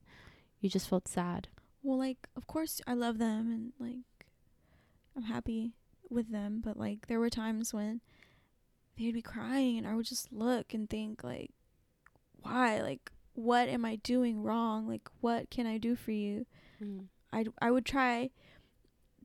you 0.59 0.69
just 0.69 0.89
felt 0.89 1.07
sad? 1.07 1.47
Well, 1.81 1.97
like 1.97 2.27
of 2.35 2.45
course 2.45 2.81
I 2.85 2.93
love 2.93 3.19
them 3.19 3.49
and 3.49 3.71
like 3.79 4.03
I'm 5.15 5.23
happy 5.23 5.73
with 6.09 6.31
them, 6.31 6.61
but 6.63 6.77
like 6.77 7.07
there 7.07 7.19
were 7.19 7.29
times 7.29 7.73
when 7.73 8.01
they'd 8.97 9.13
be 9.13 9.21
crying 9.21 9.77
and 9.77 9.87
I 9.87 9.95
would 9.95 10.05
just 10.05 10.31
look 10.31 10.73
and 10.73 10.89
think 10.89 11.23
like 11.23 11.51
why? 12.41 12.81
Like 12.81 13.11
what 13.33 13.67
am 13.67 13.85
I 13.85 13.97
doing 13.97 14.41
wrong? 14.41 14.87
Like 14.87 15.09
what 15.21 15.49
can 15.49 15.67
I 15.67 15.77
do 15.77 15.95
for 15.95 16.11
you? 16.11 16.45
Mm. 16.81 17.05
I 17.31 17.45
I 17.61 17.71
would 17.71 17.85
try 17.85 18.29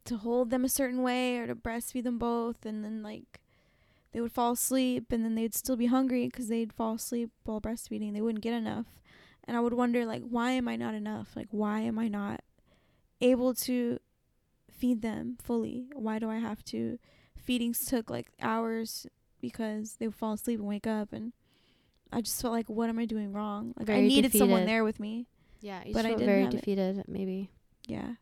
to 0.05 0.17
hold 0.17 0.51
them 0.51 0.65
a 0.65 0.69
certain 0.69 1.03
way 1.03 1.39
or 1.39 1.47
to 1.47 1.55
breastfeed 1.55 2.05
them 2.05 2.19
both 2.19 2.65
and 2.65 2.85
then 2.85 3.03
like 3.03 3.41
they 4.13 4.21
would 4.21 4.33
fall 4.33 4.53
asleep 4.53 5.13
and 5.13 5.25
then 5.25 5.35
they'd 5.35 5.55
still 5.55 5.77
be 5.77 5.87
hungry 5.87 6.27
because 6.27 6.49
they'd 6.49 6.73
fall 6.73 6.95
asleep 6.95 7.31
while 7.45 7.61
breastfeeding 7.61 8.13
they 8.13 8.21
wouldn't 8.21 8.43
get 8.43 8.55
enough 8.55 8.87
and 9.45 9.57
i 9.57 9.61
would 9.61 9.75
wonder 9.75 10.07
like 10.07 10.23
why 10.23 10.53
am 10.53 10.69
i 10.69 10.75
not 10.75 10.95
enough 10.95 11.29
like 11.37 11.49
why 11.51 11.81
am 11.81 11.99
i 11.99 12.09
not 12.09 12.41
able 13.21 13.53
to 13.55 13.99
feed 14.81 15.03
them 15.03 15.37
fully 15.43 15.87
why 15.95 16.19
do 16.19 16.29
i 16.31 16.39
have 16.39 16.65
to 16.65 16.99
feedings 17.37 17.79
took 17.87 18.09
like 18.11 18.29
hours 18.41 19.07
because 19.41 19.97
they 19.99 20.07
would 20.07 20.15
fall 20.17 20.33
asleep 20.35 20.59
and 20.59 20.69
wake 20.69 20.87
up 20.87 21.13
and 21.13 21.33
i 22.13 22.21
just 22.21 22.41
felt 22.41 22.53
like 22.55 22.69
what 22.69 22.89
am 22.89 22.99
i 22.99 23.05
doing 23.05 23.33
wrong 23.33 23.73
like 23.79 23.89
i 23.91 23.95
Very 23.95 24.09
needed 24.09 24.33
someone 24.33 24.65
there 24.67 24.85
with 24.85 24.99
me 24.99 25.27
Yeah, 25.61 25.83
you 25.85 25.93
But 25.93 26.05
I 26.07 26.09
felt 26.09 26.19
didn't 26.21 26.31
very 26.33 26.43
have 26.45 26.55
it. 26.55 26.57
defeated, 26.57 27.05
maybe. 27.07 27.51
yeah 27.87 28.15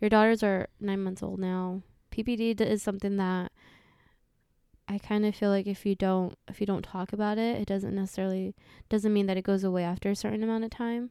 Your 0.00 0.08
daughters 0.10 0.42
are 0.42 0.68
nine 0.80 1.02
months 1.02 1.22
old 1.22 1.38
now. 1.40 1.82
PPD 2.10 2.56
d- 2.56 2.64
is 2.64 2.82
something 2.82 3.16
that 3.16 3.52
I 4.86 4.98
kind 4.98 5.24
of 5.24 5.34
feel 5.34 5.50
like 5.50 5.66
if 5.66 5.86
you 5.86 5.94
don't 5.94 6.36
if 6.48 6.60
you 6.60 6.66
don't 6.66 6.82
talk 6.84 7.12
about 7.12 7.38
it, 7.38 7.60
it 7.60 7.66
doesn't 7.66 7.94
necessarily 7.94 8.54
doesn't 8.88 9.12
mean 9.12 9.26
that 9.26 9.36
it 9.36 9.44
goes 9.44 9.64
away 9.64 9.82
after 9.84 10.10
a 10.10 10.16
certain 10.16 10.42
amount 10.42 10.64
of 10.64 10.70
time. 10.70 11.10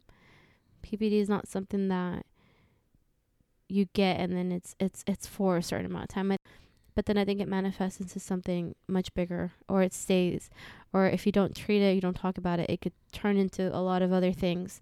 PPD 0.84 1.14
is 1.14 1.30
not 1.30 1.48
something 1.48 1.88
that 1.88 2.26
you 3.70 3.86
get 3.94 4.20
and 4.20 4.36
then 4.36 4.52
it's 4.52 4.76
it's 4.80 5.04
it's 5.08 5.28
for 5.28 5.58
a 5.58 5.64
certain 5.64 5.86
amount 5.86 6.04
of 6.06 6.10
time. 6.10 6.36
But 6.96 7.08
then 7.08 7.18
I 7.18 7.26
think 7.26 7.42
it 7.42 7.48
manifests 7.48 8.00
into 8.00 8.20
something 8.20 8.76
much 8.88 9.14
bigger 9.16 9.52
or 9.68 9.82
it 9.82 9.94
stays 9.94 10.50
or 10.92 11.08
if 11.08 11.26
you 11.26 11.32
don't 11.32 11.56
treat 11.56 11.82
it, 11.82 11.96
you 11.96 12.02
don't 12.02 12.16
talk 12.16 12.38
about 12.38 12.60
it, 12.60 12.70
it 12.70 12.82
could 12.82 12.94
turn 13.12 13.38
into 13.38 13.76
a 13.76 13.82
lot 13.82 14.02
of 14.04 14.14
other 14.14 14.32
things 14.32 14.80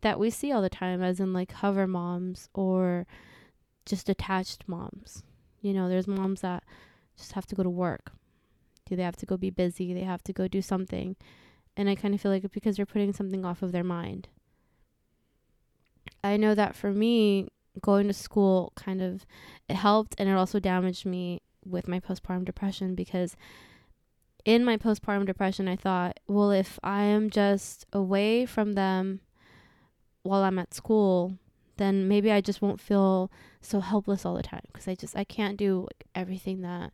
that 0.00 0.18
we 0.18 0.30
see 0.30 0.52
all 0.52 0.60
the 0.60 0.68
time 0.68 1.02
as 1.02 1.20
in 1.20 1.32
like 1.32 1.52
hover 1.52 1.86
moms 1.86 2.48
or 2.54 3.06
just 3.86 4.08
attached 4.08 4.64
moms. 4.66 5.22
You 5.62 5.72
know, 5.72 5.88
there's 5.88 6.06
moms 6.06 6.42
that 6.42 6.62
just 7.16 7.32
have 7.32 7.46
to 7.46 7.54
go 7.54 7.62
to 7.62 7.70
work. 7.70 8.12
Do 8.86 8.96
they 8.96 9.02
have 9.02 9.16
to 9.16 9.26
go 9.26 9.36
be 9.36 9.50
busy? 9.50 9.94
They 9.94 10.02
have 10.02 10.22
to 10.24 10.32
go 10.32 10.46
do 10.46 10.60
something. 10.60 11.16
And 11.76 11.88
I 11.88 11.94
kind 11.94 12.14
of 12.14 12.20
feel 12.20 12.30
like 12.30 12.50
because 12.52 12.76
they're 12.76 12.84
putting 12.84 13.12
something 13.12 13.44
off 13.44 13.62
of 13.62 13.72
their 13.72 13.84
mind. 13.84 14.28
I 16.22 16.36
know 16.36 16.54
that 16.54 16.76
for 16.76 16.92
me, 16.92 17.48
going 17.82 18.06
to 18.06 18.14
school 18.14 18.72
kind 18.76 19.02
of 19.02 19.26
it 19.68 19.74
helped 19.74 20.14
and 20.18 20.28
it 20.28 20.32
also 20.32 20.60
damaged 20.60 21.04
me 21.04 21.42
with 21.64 21.88
my 21.88 21.98
postpartum 21.98 22.44
depression 22.44 22.94
because 22.94 23.36
in 24.44 24.64
my 24.64 24.76
postpartum 24.76 25.26
depression, 25.26 25.68
I 25.68 25.76
thought, 25.76 26.20
well, 26.26 26.50
if 26.50 26.78
I 26.82 27.04
am 27.04 27.30
just 27.30 27.86
away 27.92 28.44
from 28.46 28.72
them 28.74 29.20
while 30.22 30.42
I'm 30.42 30.58
at 30.58 30.74
school, 30.74 31.38
then 31.76 32.06
maybe 32.08 32.30
I 32.30 32.40
just 32.40 32.62
won't 32.62 32.80
feel 32.80 33.30
so 33.60 33.80
helpless 33.80 34.24
all 34.24 34.34
the 34.34 34.42
time 34.42 34.62
because 34.66 34.86
I 34.86 34.94
just 34.94 35.16
I 35.16 35.24
can't 35.24 35.56
do 35.56 35.82
like, 35.82 36.04
everything 36.14 36.60
that 36.60 36.92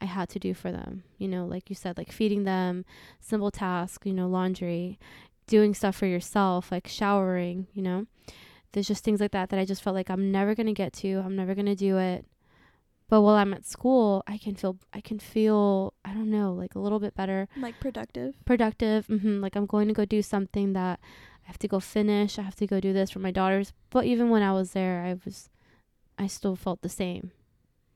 I 0.00 0.06
had 0.06 0.28
to 0.30 0.38
do 0.38 0.54
for 0.54 0.72
them. 0.72 1.04
You 1.18 1.28
know, 1.28 1.44
like 1.46 1.68
you 1.68 1.76
said, 1.76 1.98
like 1.98 2.10
feeding 2.10 2.44
them, 2.44 2.84
simple 3.20 3.50
tasks, 3.50 4.06
you 4.06 4.14
know, 4.14 4.26
laundry, 4.26 4.98
doing 5.46 5.74
stuff 5.74 5.96
for 5.96 6.06
yourself, 6.06 6.72
like 6.72 6.88
showering, 6.88 7.66
you 7.72 7.82
know. 7.82 8.06
There's 8.72 8.88
just 8.88 9.04
things 9.04 9.20
like 9.20 9.30
that 9.32 9.48
that 9.50 9.58
I 9.58 9.64
just 9.64 9.82
felt 9.82 9.94
like 9.94 10.10
I'm 10.10 10.30
never 10.30 10.54
going 10.54 10.66
to 10.66 10.72
get 10.72 10.92
to. 10.94 11.22
I'm 11.24 11.36
never 11.36 11.54
going 11.54 11.66
to 11.66 11.74
do 11.74 11.96
it. 11.98 12.26
But 13.08 13.22
while 13.22 13.36
I'm 13.36 13.54
at 13.54 13.64
school, 13.64 14.22
I 14.26 14.36
can 14.36 14.56
feel 14.56 14.78
I 14.92 15.00
can 15.00 15.18
feel 15.20 15.94
I 16.04 16.12
don't 16.12 16.30
know, 16.30 16.52
like 16.52 16.74
a 16.74 16.80
little 16.80 16.98
bit 16.98 17.14
better 17.14 17.48
like 17.56 17.78
productive 17.78 18.34
productive. 18.44 19.06
Mm-hmm, 19.06 19.40
Like 19.40 19.54
I'm 19.56 19.66
going 19.66 19.86
to 19.88 19.94
go 19.94 20.04
do 20.04 20.22
something 20.22 20.72
that 20.72 20.98
I 21.44 21.46
have 21.46 21.58
to 21.60 21.68
go 21.68 21.78
finish. 21.78 22.38
I 22.38 22.42
have 22.42 22.56
to 22.56 22.66
go 22.66 22.80
do 22.80 22.92
this 22.92 23.10
for 23.10 23.20
my 23.20 23.30
daughters. 23.30 23.72
But 23.90 24.06
even 24.06 24.28
when 24.30 24.42
I 24.42 24.52
was 24.52 24.72
there, 24.72 25.04
I 25.04 25.16
was, 25.24 25.48
I 26.18 26.26
still 26.26 26.56
felt 26.56 26.82
the 26.82 26.88
same. 26.88 27.30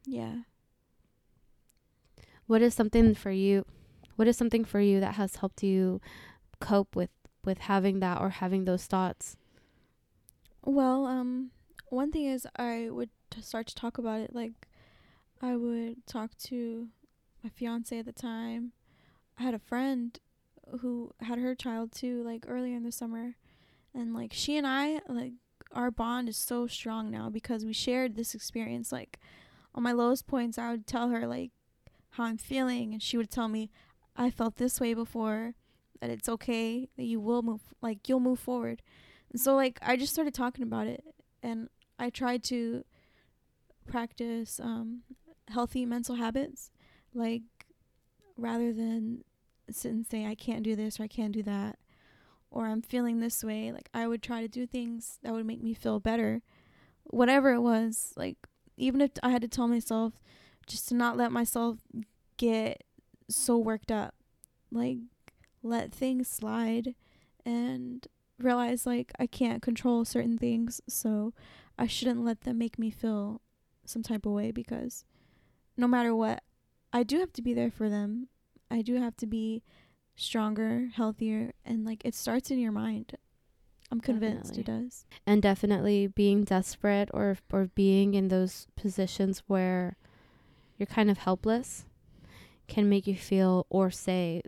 Yeah. 0.06 0.42
What 2.46 2.62
is 2.62 2.74
something 2.74 3.14
for 3.14 3.30
you? 3.32 3.64
What 4.16 4.28
is 4.28 4.36
something 4.36 4.64
for 4.64 4.80
you 4.80 5.00
that 5.00 5.14
has 5.14 5.36
helped 5.36 5.62
you 5.62 6.00
cope 6.60 6.94
with 6.94 7.10
with 7.44 7.58
having 7.58 8.00
that 8.00 8.20
or 8.20 8.30
having 8.30 8.64
those 8.64 8.86
thoughts? 8.86 9.36
Well, 10.64 11.06
um, 11.06 11.50
one 11.88 12.12
thing 12.12 12.26
is 12.26 12.46
I 12.56 12.88
would 12.90 13.10
t- 13.30 13.40
start 13.42 13.66
to 13.68 13.74
talk 13.74 13.98
about 13.98 14.20
it. 14.20 14.34
Like, 14.34 14.52
I 15.40 15.56
would 15.56 16.06
talk 16.06 16.36
to 16.44 16.88
my 17.42 17.50
fiance 17.50 17.98
at 17.98 18.04
the 18.04 18.12
time. 18.12 18.72
I 19.38 19.42
had 19.42 19.54
a 19.54 19.58
friend 19.58 20.18
who 20.80 21.12
had 21.20 21.38
her 21.38 21.54
child 21.54 21.92
too, 21.92 22.22
like 22.22 22.44
earlier 22.46 22.76
in 22.76 22.84
the 22.84 22.92
summer, 22.92 23.36
and 23.94 24.14
like 24.14 24.32
she 24.32 24.56
and 24.56 24.66
I, 24.66 25.00
like 25.08 25.32
our 25.72 25.90
bond 25.90 26.28
is 26.28 26.36
so 26.36 26.66
strong 26.66 27.10
now 27.10 27.30
because 27.30 27.64
we 27.64 27.72
shared 27.72 28.16
this 28.16 28.34
experience. 28.34 28.92
Like, 28.92 29.18
on 29.74 29.82
my 29.82 29.92
lowest 29.92 30.26
points, 30.26 30.58
I 30.58 30.70
would 30.70 30.86
tell 30.86 31.08
her 31.08 31.26
like 31.26 31.52
how 32.10 32.24
I'm 32.24 32.38
feeling, 32.38 32.92
and 32.92 33.02
she 33.02 33.16
would 33.16 33.30
tell 33.30 33.48
me 33.48 33.70
I 34.16 34.30
felt 34.30 34.56
this 34.56 34.80
way 34.80 34.94
before. 34.94 35.54
That 36.00 36.08
it's 36.10 36.30
okay 36.30 36.88
that 36.96 37.04
you 37.04 37.20
will 37.20 37.42
move, 37.42 37.60
like 37.82 38.08
you'll 38.08 38.20
move 38.20 38.40
forward. 38.40 38.80
So 39.36 39.54
like 39.54 39.78
I 39.82 39.96
just 39.96 40.12
started 40.12 40.34
talking 40.34 40.62
about 40.64 40.86
it, 40.86 41.04
and 41.42 41.68
I 41.98 42.10
tried 42.10 42.42
to 42.44 42.84
practice 43.86 44.60
um, 44.60 45.02
healthy 45.48 45.84
mental 45.86 46.16
habits, 46.16 46.70
like 47.14 47.42
rather 48.36 48.72
than 48.72 49.24
sit 49.70 49.92
and 49.92 50.06
say 50.06 50.26
I 50.26 50.34
can't 50.34 50.62
do 50.62 50.74
this 50.74 50.98
or 50.98 51.04
I 51.04 51.08
can't 51.08 51.32
do 51.32 51.42
that, 51.44 51.78
or 52.50 52.66
I'm 52.66 52.82
feeling 52.82 53.20
this 53.20 53.44
way. 53.44 53.72
Like 53.72 53.88
I 53.94 54.06
would 54.06 54.22
try 54.22 54.40
to 54.40 54.48
do 54.48 54.66
things 54.66 55.18
that 55.22 55.32
would 55.32 55.46
make 55.46 55.62
me 55.62 55.74
feel 55.74 56.00
better, 56.00 56.42
whatever 57.04 57.52
it 57.52 57.60
was. 57.60 58.12
Like 58.16 58.36
even 58.76 59.00
if 59.00 59.12
I 59.22 59.30
had 59.30 59.42
to 59.42 59.48
tell 59.48 59.68
myself 59.68 60.14
just 60.66 60.88
to 60.88 60.94
not 60.94 61.16
let 61.16 61.32
myself 61.32 61.78
get 62.36 62.84
so 63.28 63.58
worked 63.58 63.92
up, 63.92 64.14
like 64.72 64.98
let 65.62 65.92
things 65.92 66.28
slide 66.28 66.94
and 67.44 68.06
realize 68.44 68.86
like 68.86 69.12
I 69.18 69.26
can't 69.26 69.62
control 69.62 70.04
certain 70.04 70.38
things, 70.38 70.80
so 70.88 71.32
I 71.78 71.86
shouldn't 71.86 72.24
let 72.24 72.42
them 72.42 72.58
make 72.58 72.78
me 72.78 72.90
feel 72.90 73.40
some 73.84 74.02
type 74.02 74.26
of 74.26 74.32
way 74.32 74.50
because 74.50 75.04
no 75.76 75.86
matter 75.86 76.14
what, 76.14 76.42
I 76.92 77.02
do 77.02 77.18
have 77.20 77.32
to 77.34 77.42
be 77.42 77.54
there 77.54 77.70
for 77.70 77.88
them. 77.88 78.28
I 78.70 78.82
do 78.82 78.96
have 78.96 79.16
to 79.18 79.26
be 79.26 79.62
stronger, 80.16 80.88
healthier, 80.94 81.52
and 81.64 81.84
like 81.84 82.02
it 82.04 82.14
starts 82.14 82.50
in 82.50 82.58
your 82.58 82.72
mind. 82.72 83.16
I'm 83.92 84.00
convinced 84.00 84.54
Definitely. 84.54 84.74
it 84.74 84.82
does. 84.84 85.04
and 85.26 85.42
definitely 85.42 86.06
being 86.06 86.44
desperate 86.44 87.08
or 87.12 87.36
or 87.52 87.70
being 87.74 88.14
in 88.14 88.28
those 88.28 88.68
positions 88.76 89.42
where 89.48 89.96
you're 90.78 90.86
kind 90.86 91.10
of 91.10 91.18
helpless 91.18 91.86
can 92.68 92.88
make 92.88 93.08
you 93.08 93.16
feel 93.16 93.66
or 93.68 93.90
say 93.90 94.42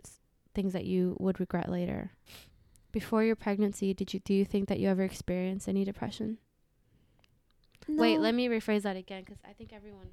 things 0.55 0.71
that 0.71 0.85
you 0.85 1.17
would 1.19 1.41
regret 1.41 1.69
later. 1.69 2.11
Before 2.93 3.23
your 3.23 3.35
pregnancy, 3.35 3.93
did 3.93 4.13
you 4.13 4.19
do 4.21 4.33
you 4.33 4.45
think 4.45 4.69
that 4.69 4.79
you 4.79 4.87
ever 4.87 5.03
experienced 5.03 5.67
any 5.67 5.83
depression? 5.83 6.37
Wait, 7.87 8.19
let 8.19 8.33
me 8.33 8.47
rephrase 8.47 8.83
that 8.83 8.95
again 8.95 9.25
cuz 9.25 9.37
I 9.43 9.51
think 9.53 9.73
everyone 9.73 10.07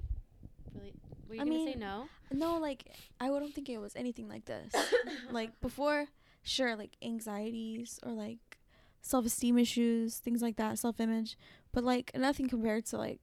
really 0.75 0.93
were 1.27 1.35
you 1.35 1.41
I 1.41 1.45
going 1.45 1.57
to 1.59 1.63
say 1.71 1.77
mean, 1.77 1.79
no? 1.79 2.09
No, 2.33 2.57
like 2.57 2.83
I 3.19 3.27
don't 3.27 3.53
think 3.53 3.69
it 3.69 3.77
was 3.77 3.95
anything 3.95 4.27
like 4.27 4.45
this. 4.45 4.73
like 5.31 5.59
before, 5.61 6.07
sure, 6.43 6.75
like 6.75 6.97
anxieties 7.01 7.99
or 8.03 8.11
like 8.11 8.57
self-esteem 9.01 9.57
issues, 9.57 10.17
things 10.17 10.41
like 10.41 10.57
that, 10.57 10.77
self-image, 10.79 11.37
but 11.71 11.83
like 11.83 12.11
nothing 12.15 12.49
compared 12.49 12.85
to 12.87 12.97
like 12.97 13.21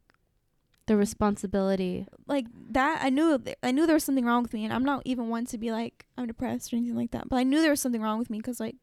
The 0.87 0.97
responsibility. 0.97 2.07
like 2.27 2.47
that. 2.71 3.01
I 3.05 3.11
knew 3.11 3.39
th- 3.39 3.59
I 3.63 3.71
knew 3.73 3.85
there 3.87 3.95
was 4.01 4.05
something 4.05 4.25
wrong 4.25 4.43
with 4.43 4.55
me, 4.55 4.65
and 4.65 4.73
I'm 4.73 4.85
not 4.85 5.03
even 5.05 5.29
one 5.29 5.45
to 5.47 5.59
be 5.59 5.71
like 5.71 6.07
I'm 6.17 6.27
depressed 6.27 6.73
or 6.73 6.77
anything 6.77 6.97
like 6.97 7.11
that. 7.11 7.29
But 7.29 7.37
I 7.37 7.43
knew 7.43 7.61
there 7.61 7.71
was 7.77 7.83
something 7.83 8.01
wrong 8.01 8.19
with 8.19 8.31
me 8.31 8.39
because 8.39 8.61
like 8.61 8.77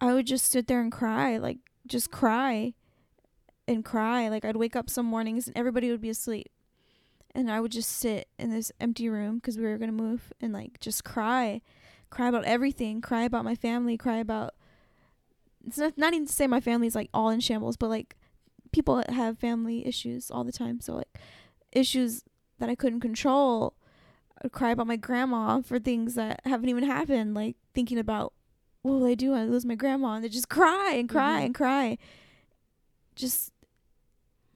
I 0.00 0.14
would 0.14 0.26
just 0.26 0.50
sit 0.50 0.66
there 0.66 0.80
and 0.80 0.90
cry, 0.90 1.36
like 1.36 1.58
just 1.86 2.10
cry 2.10 2.74
and 3.68 3.84
cry. 3.84 4.28
Like 4.28 4.44
I'd 4.44 4.56
wake 4.56 4.76
up 4.76 4.88
some 4.88 5.06
mornings 5.06 5.46
and 5.46 5.56
everybody 5.56 5.90
would 5.90 6.00
be 6.00 6.10
asleep. 6.10 6.48
And 7.34 7.50
I 7.50 7.60
would 7.60 7.70
just 7.70 7.90
sit 7.90 8.28
in 8.38 8.50
this 8.50 8.72
empty 8.80 9.08
room 9.08 9.36
because 9.36 9.56
we 9.56 9.64
were 9.64 9.78
going 9.78 9.96
to 9.96 10.02
move 10.02 10.32
and 10.40 10.52
like 10.52 10.80
just 10.80 11.04
cry. 11.04 11.60
Cry 12.08 12.28
about 12.28 12.44
everything. 12.44 13.00
Cry 13.00 13.22
about 13.22 13.44
my 13.44 13.54
family. 13.54 13.96
Cry 13.96 14.16
about. 14.16 14.54
It's 15.66 15.78
not, 15.78 15.96
not 15.96 16.14
even 16.14 16.26
to 16.26 16.32
say 16.32 16.46
my 16.46 16.60
family's 16.60 16.94
like 16.94 17.10
all 17.14 17.28
in 17.28 17.40
shambles, 17.40 17.76
but 17.76 17.90
like 17.90 18.16
people 18.72 19.02
have 19.08 19.38
family 19.38 19.86
issues 19.86 20.30
all 20.30 20.42
the 20.42 20.52
time. 20.52 20.80
So 20.80 20.94
like 20.94 21.18
issues 21.70 22.24
that 22.58 22.68
I 22.68 22.74
couldn't 22.74 23.00
control. 23.00 23.74
I 24.36 24.46
would 24.46 24.52
cry 24.52 24.70
about 24.70 24.86
my 24.86 24.96
grandma 24.96 25.60
for 25.60 25.78
things 25.78 26.14
that 26.14 26.40
haven't 26.44 26.68
even 26.70 26.84
happened. 26.84 27.34
Like 27.34 27.56
thinking 27.74 27.98
about 27.98 28.32
what 28.82 28.92
will 28.92 29.06
I 29.06 29.14
do 29.14 29.34
I 29.34 29.44
lose 29.44 29.64
my 29.64 29.74
grandma? 29.74 30.14
And 30.14 30.24
they 30.24 30.28
just 30.28 30.48
cry 30.48 30.94
and 30.94 31.08
cry 31.08 31.40
Mhm. 31.42 31.46
and 31.46 31.54
cry. 31.54 31.98
Just 33.14 33.52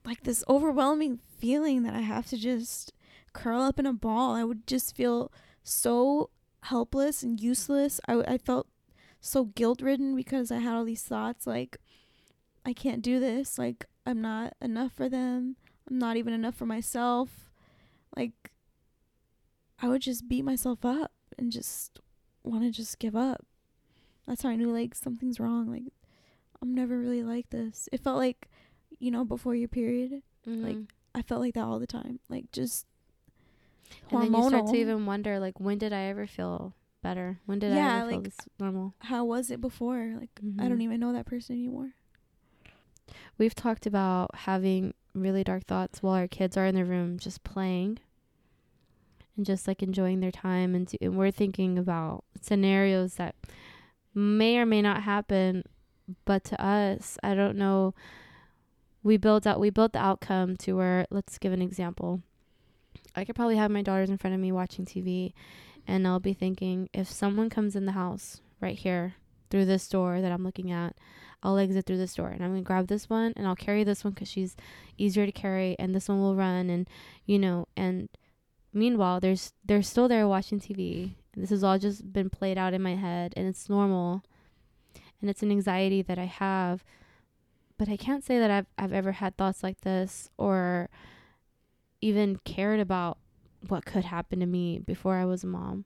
like 0.05 0.23
this 0.23 0.43
overwhelming 0.47 1.17
feeling 1.17 1.83
that 1.83 1.93
I 1.93 2.01
have 2.01 2.25
to 2.27 2.37
just 2.37 2.91
curl 3.33 3.61
up 3.61 3.79
in 3.79 3.85
a 3.85 3.93
ball. 3.93 4.33
I 4.33 4.43
would 4.43 4.65
just 4.67 4.95
feel 4.95 5.31
so 5.63 6.29
helpless 6.63 7.21
and 7.23 7.39
useless. 7.39 7.99
I, 8.07 8.21
I 8.27 8.37
felt 8.37 8.67
so 9.19 9.45
guilt 9.45 9.81
ridden 9.81 10.15
because 10.15 10.51
I 10.51 10.59
had 10.59 10.75
all 10.75 10.85
these 10.85 11.03
thoughts 11.03 11.45
like, 11.47 11.77
I 12.65 12.73
can't 12.73 13.01
do 13.01 13.19
this. 13.19 13.57
Like, 13.59 13.85
I'm 14.05 14.21
not 14.21 14.53
enough 14.61 14.93
for 14.93 15.09
them. 15.09 15.55
I'm 15.89 15.99
not 15.99 16.17
even 16.17 16.33
enough 16.33 16.55
for 16.55 16.65
myself. 16.65 17.51
Like, 18.15 18.51
I 19.79 19.87
would 19.87 20.01
just 20.01 20.27
beat 20.27 20.43
myself 20.43 20.83
up 20.85 21.11
and 21.37 21.51
just 21.51 21.99
want 22.43 22.63
to 22.63 22.71
just 22.71 22.97
give 22.97 23.15
up. 23.15 23.45
That's 24.27 24.41
how 24.43 24.49
I 24.49 24.55
knew 24.55 24.71
like 24.71 24.95
something's 24.95 25.39
wrong. 25.39 25.69
Like, 25.71 25.83
I'm 26.61 26.73
never 26.73 26.97
really 26.97 27.23
like 27.23 27.49
this. 27.49 27.87
It 27.91 27.99
felt 28.01 28.17
like, 28.17 28.47
you 28.99 29.11
know, 29.11 29.23
before 29.25 29.55
your 29.55 29.67
period, 29.69 30.21
Like, 30.45 30.75
Mhm. 30.77 30.87
I 31.13 31.21
felt 31.21 31.41
like 31.41 31.53
that 31.55 31.63
all 31.63 31.79
the 31.79 31.87
time. 31.87 32.19
Like 32.29 32.51
just 32.51 32.85
hormonal. 34.09 34.13
and 34.13 34.21
then 34.21 34.33
you 34.33 34.47
start 34.49 34.67
to 34.67 34.77
even 34.77 35.05
wonder 35.05 35.39
like 35.39 35.59
when 35.59 35.77
did 35.77 35.93
I 35.93 36.01
ever 36.03 36.27
feel 36.27 36.73
better? 37.01 37.39
When 37.45 37.59
did 37.59 37.71
I 37.71 37.75
Yeah, 37.77 37.97
ever 37.99 38.09
feel 38.09 38.21
this 38.21 38.37
normal? 38.59 38.93
How 38.99 39.23
was 39.25 39.49
it 39.51 39.61
before? 39.61 40.15
Like 40.19 40.31
I 40.59 40.65
Mhm. 40.65 40.69
don't 40.69 40.81
even 40.81 40.99
know 40.99 41.13
that 41.13 41.25
person 41.25 41.55
anymore. 41.55 41.93
We've 43.37 43.55
talked 43.55 43.85
about 43.85 44.33
having 44.35 44.93
really 45.13 45.43
dark 45.43 45.65
thoughts 45.65 46.01
while 46.01 46.15
our 46.15 46.27
kids 46.27 46.57
are 46.57 46.65
in 46.65 46.75
their 46.75 46.85
room 46.85 47.17
just 47.19 47.43
playing 47.43 47.99
and 49.37 49.45
just 49.45 49.67
like 49.67 49.81
enjoying 49.83 50.19
their 50.19 50.31
time 50.31 50.73
and, 50.75 50.87
do, 50.87 50.97
and 51.01 51.15
we're 51.17 51.31
thinking 51.31 51.77
about 51.77 52.23
scenarios 52.41 53.15
that 53.15 53.35
may 54.15 54.57
or 54.57 54.65
may 54.65 54.81
not 54.81 55.03
happen 55.03 55.63
but 56.23 56.43
to 56.45 56.63
us 56.63 57.17
I 57.21 57.35
don't 57.35 57.57
know. 57.57 57.93
We 59.03 59.17
built 59.17 59.45
out 59.45 59.59
we 59.59 59.69
built 59.69 59.93
the 59.93 59.99
outcome 59.99 60.57
to 60.57 60.73
where 60.73 61.05
let's 61.11 61.37
give 61.37 61.53
an 61.53 61.61
example. 61.61 62.21
I 63.15 63.25
could 63.25 63.35
probably 63.35 63.57
have 63.57 63.71
my 63.71 63.81
daughters 63.81 64.09
in 64.09 64.17
front 64.17 64.33
of 64.33 64.39
me 64.39 64.51
watching 64.51 64.85
TV 64.85 65.33
and 65.87 66.07
I'll 66.07 66.19
be 66.19 66.33
thinking 66.33 66.89
if 66.93 67.09
someone 67.09 67.49
comes 67.49 67.75
in 67.75 67.85
the 67.85 67.91
house 67.91 68.41
right 68.59 68.77
here 68.77 69.15
through 69.49 69.65
this 69.65 69.87
door 69.87 70.21
that 70.21 70.31
I'm 70.31 70.43
looking 70.43 70.71
at 70.71 70.95
I'll 71.43 71.57
exit 71.57 71.85
through 71.85 71.97
this 71.97 72.15
door 72.15 72.29
and 72.29 72.43
I'm 72.43 72.51
going 72.51 72.63
to 72.63 72.67
grab 72.67 72.87
this 72.87 73.09
one 73.09 73.33
and 73.35 73.45
I'll 73.45 73.55
carry 73.55 73.83
this 73.83 74.03
one 74.03 74.13
because 74.13 74.27
she's 74.29 74.55
easier 74.97 75.25
to 75.25 75.31
carry 75.31 75.75
and 75.77 75.93
this 75.93 76.09
one 76.09 76.19
will 76.19 76.35
run 76.35 76.69
and 76.69 76.89
you 77.25 77.37
know 77.37 77.67
and 77.77 78.09
meanwhile 78.73 79.19
there's 79.19 79.53
they're 79.63 79.83
still 79.83 80.07
there 80.07 80.27
watching 80.27 80.59
TV 80.59 81.13
and 81.35 81.43
this 81.43 81.49
has 81.49 81.63
all 81.63 81.77
just 81.77 82.11
been 82.11 82.29
played 82.29 82.57
out 82.57 82.73
in 82.73 82.81
my 82.81 82.95
head 82.95 83.33
and 83.35 83.47
it's 83.47 83.69
normal 83.69 84.23
and 85.21 85.29
it's 85.29 85.43
an 85.43 85.51
anxiety 85.51 86.01
that 86.01 86.17
I 86.17 86.25
have 86.25 86.83
but 87.77 87.89
I 87.89 87.97
can't 87.97 88.23
say 88.23 88.39
that 88.39 88.51
I've 88.51 88.67
I've 88.77 88.93
ever 88.93 89.13
had 89.13 89.37
thoughts 89.37 89.63
like 89.63 89.81
this 89.81 90.29
or 90.37 90.89
even 92.01 92.37
cared 92.45 92.79
about 92.79 93.17
what 93.67 93.85
could 93.85 94.05
happen 94.05 94.39
to 94.39 94.45
me 94.45 94.79
before 94.79 95.15
I 95.15 95.25
was 95.25 95.43
a 95.43 95.47
mom. 95.47 95.85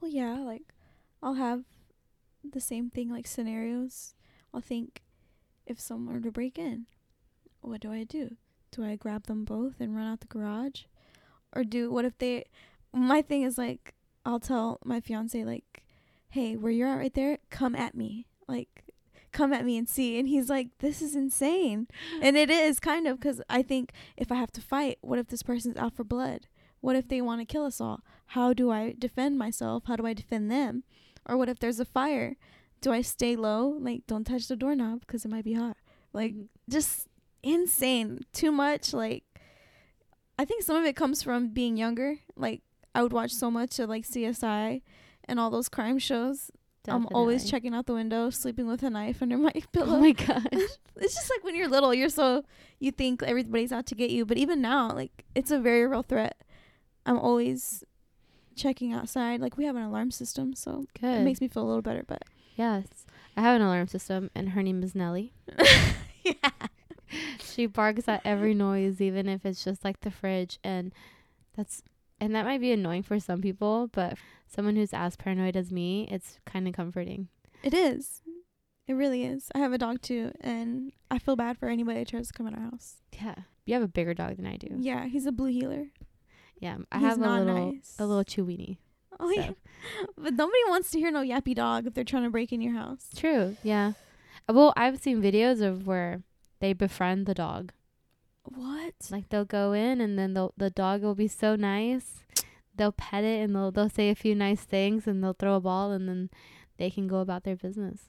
Well, 0.00 0.10
yeah, 0.10 0.38
like 0.38 0.62
I'll 1.22 1.34
have 1.34 1.64
the 2.42 2.60
same 2.60 2.90
thing 2.90 3.10
like 3.10 3.26
scenarios. 3.26 4.14
I'll 4.52 4.60
think 4.60 5.02
if 5.66 5.80
someone 5.80 6.14
were 6.14 6.20
to 6.20 6.30
break 6.30 6.58
in, 6.58 6.86
what 7.60 7.80
do 7.80 7.92
I 7.92 8.04
do? 8.04 8.36
Do 8.70 8.84
I 8.84 8.96
grab 8.96 9.26
them 9.26 9.44
both 9.44 9.80
and 9.80 9.94
run 9.94 10.06
out 10.06 10.20
the 10.20 10.26
garage? 10.26 10.82
Or 11.54 11.62
do 11.62 11.90
what 11.90 12.04
if 12.04 12.18
they 12.18 12.46
my 12.92 13.22
thing 13.22 13.42
is 13.42 13.56
like 13.56 13.94
I'll 14.24 14.40
tell 14.40 14.78
my 14.84 15.00
fiance 15.00 15.44
like, 15.44 15.84
"Hey, 16.30 16.56
where 16.56 16.72
you're 16.72 16.88
at 16.88 16.98
right 16.98 17.14
there, 17.14 17.38
come 17.50 17.74
at 17.74 17.94
me." 17.94 18.26
Like 18.46 18.84
come 19.32 19.52
at 19.52 19.64
me 19.64 19.76
and 19.76 19.88
see 19.88 20.16
and 20.16 20.28
he's 20.28 20.48
like 20.48 20.68
this 20.78 21.02
is 21.02 21.16
insane 21.16 21.88
and 22.22 22.36
it 22.36 22.48
is 22.48 22.78
kind 22.78 23.08
of 23.08 23.18
because 23.18 23.42
i 23.50 23.62
think 23.62 23.90
if 24.16 24.30
i 24.30 24.36
have 24.36 24.52
to 24.52 24.60
fight 24.60 24.96
what 25.00 25.18
if 25.18 25.26
this 25.26 25.42
person's 25.42 25.76
out 25.76 25.92
for 25.92 26.04
blood 26.04 26.46
what 26.80 26.94
if 26.94 27.08
they 27.08 27.20
want 27.20 27.40
to 27.40 27.44
kill 27.44 27.64
us 27.64 27.80
all 27.80 28.02
how 28.26 28.52
do 28.52 28.70
i 28.70 28.94
defend 28.96 29.36
myself 29.36 29.82
how 29.86 29.96
do 29.96 30.06
i 30.06 30.12
defend 30.12 30.52
them 30.52 30.84
or 31.26 31.36
what 31.36 31.48
if 31.48 31.58
there's 31.58 31.80
a 31.80 31.84
fire 31.84 32.36
do 32.84 32.92
I 32.92 33.00
stay 33.00 33.34
low? 33.34 33.78
Like, 33.80 34.06
don't 34.06 34.24
touch 34.24 34.46
the 34.46 34.56
doorknob 34.56 35.00
because 35.00 35.24
it 35.24 35.30
might 35.30 35.44
be 35.44 35.54
hot. 35.54 35.78
Like, 36.12 36.32
mm-hmm. 36.32 36.44
just 36.68 37.08
insane. 37.42 38.20
Too 38.34 38.52
much. 38.52 38.92
Like, 38.92 39.24
I 40.38 40.44
think 40.44 40.62
some 40.62 40.76
of 40.76 40.84
it 40.84 40.94
comes 40.94 41.22
from 41.22 41.48
being 41.48 41.78
younger. 41.78 42.18
Like, 42.36 42.60
I 42.94 43.02
would 43.02 43.12
watch 43.12 43.32
so 43.32 43.50
much 43.50 43.78
of 43.78 43.88
like 43.88 44.04
CSI 44.04 44.82
and 45.24 45.40
all 45.40 45.50
those 45.50 45.68
crime 45.68 45.98
shows. 45.98 46.50
I'm 46.86 47.06
always 47.14 47.50
checking 47.50 47.74
out 47.74 47.86
the 47.86 47.94
window, 47.94 48.28
sleeping 48.28 48.66
with 48.66 48.82
a 48.82 48.90
knife 48.90 49.22
under 49.22 49.38
my 49.38 49.52
oh 49.56 49.60
pillow. 49.72 49.96
Oh 49.96 50.00
my 50.00 50.12
gosh. 50.12 50.44
it's 50.52 51.14
just 51.14 51.30
like 51.30 51.42
when 51.42 51.54
you're 51.54 51.68
little, 51.68 51.94
you're 51.94 52.10
so 52.10 52.44
you 52.78 52.90
think 52.90 53.22
everybody's 53.22 53.72
out 53.72 53.86
to 53.86 53.94
get 53.94 54.10
you, 54.10 54.26
but 54.26 54.36
even 54.36 54.60
now, 54.60 54.92
like 54.92 55.24
it's 55.34 55.50
a 55.50 55.58
very 55.58 55.86
real 55.86 56.02
threat. 56.02 56.36
I'm 57.06 57.18
always 57.18 57.84
checking 58.54 58.92
outside. 58.92 59.40
Like 59.40 59.56
we 59.56 59.64
have 59.64 59.76
an 59.76 59.82
alarm 59.82 60.10
system, 60.10 60.54
so 60.54 60.84
Good. 61.00 61.20
it 61.20 61.24
makes 61.24 61.40
me 61.40 61.48
feel 61.48 61.62
a 61.62 61.68
little 61.68 61.82
better. 61.82 62.04
But 62.06 62.22
yes. 62.54 62.86
I 63.36 63.40
have 63.40 63.56
an 63.56 63.62
alarm 63.62 63.88
system 63.88 64.30
and 64.34 64.50
her 64.50 64.62
name 64.62 64.82
is 64.82 64.94
Nellie. 64.94 65.32
yeah, 66.22 66.50
She 67.40 67.66
barks 67.66 68.08
at 68.08 68.20
every 68.24 68.54
noise, 68.54 69.00
even 69.00 69.28
if 69.28 69.44
it's 69.44 69.64
just 69.64 69.84
like 69.84 70.00
the 70.00 70.10
fridge 70.10 70.58
and 70.62 70.92
that's 71.56 71.82
and 72.20 72.34
that 72.34 72.44
might 72.44 72.60
be 72.60 72.72
annoying 72.72 73.02
for 73.02 73.18
some 73.20 73.40
people, 73.40 73.88
but 73.92 74.16
someone 74.46 74.76
who's 74.76 74.92
as 74.92 75.16
paranoid 75.16 75.56
as 75.56 75.70
me, 75.72 76.08
it's 76.10 76.38
kind 76.46 76.66
of 76.68 76.74
comforting. 76.74 77.28
it 77.62 77.74
is. 77.74 78.22
It 78.86 78.92
really 78.94 79.24
is. 79.24 79.48
I 79.54 79.58
have 79.60 79.72
a 79.72 79.78
dog 79.78 80.02
too, 80.02 80.30
and 80.42 80.92
I 81.10 81.18
feel 81.18 81.36
bad 81.36 81.56
for 81.56 81.68
anybody 81.68 82.00
that 82.00 82.08
tries 82.08 82.28
to 82.28 82.34
come 82.34 82.46
in 82.46 82.54
our 82.54 82.60
house. 82.70 82.96
Yeah. 83.12 83.34
You 83.64 83.72
have 83.74 83.82
a 83.82 83.88
bigger 83.88 84.12
dog 84.12 84.36
than 84.36 84.46
I 84.46 84.56
do. 84.58 84.68
Yeah, 84.78 85.06
he's 85.06 85.24
a 85.24 85.32
blue 85.32 85.50
heeler. 85.50 85.86
Yeah. 86.60 86.76
I 86.92 86.98
He's 86.98 87.08
have 87.08 87.18
a 87.22 87.28
little 87.38 87.72
nice. 87.72 87.96
a 87.98 88.04
little 88.06 88.24
Chiweenie. 88.24 88.76
Oh 89.18 89.32
So. 89.32 89.40
yeah, 89.40 89.50
but 90.18 90.34
nobody 90.34 90.58
wants 90.68 90.90
to 90.90 90.98
hear 90.98 91.10
no 91.10 91.22
yappy 91.22 91.54
dog 91.54 91.86
if 91.86 91.94
they're 91.94 92.04
trying 92.04 92.24
to 92.24 92.30
break 92.30 92.52
in 92.52 92.60
your 92.60 92.74
house. 92.74 93.06
True. 93.16 93.56
Yeah. 93.62 93.92
Well, 94.48 94.74
I've 94.76 95.00
seen 95.00 95.22
videos 95.22 95.62
of 95.62 95.86
where 95.86 96.22
they 96.60 96.74
befriend 96.74 97.24
the 97.26 97.32
dog. 97.34 97.72
What? 98.44 98.94
Like 99.10 99.28
they'll 99.28 99.44
go 99.44 99.72
in 99.72 100.00
and 100.00 100.18
then 100.18 100.34
they'll, 100.34 100.52
the 100.56 100.70
dog 100.70 101.02
will 101.02 101.14
be 101.14 101.28
so 101.28 101.56
nice. 101.56 102.24
They'll 102.76 102.92
pet 102.92 103.24
it 103.24 103.40
and 103.42 103.54
they'll 103.54 103.70
they'll 103.70 103.88
say 103.88 104.10
a 104.10 104.14
few 104.14 104.34
nice 104.34 104.62
things 104.62 105.06
and 105.06 105.22
they'll 105.22 105.32
throw 105.32 105.54
a 105.56 105.60
ball 105.60 105.92
and 105.92 106.08
then 106.08 106.30
they 106.76 106.90
can 106.90 107.06
go 107.06 107.18
about 107.20 107.44
their 107.44 107.56
business. 107.56 108.08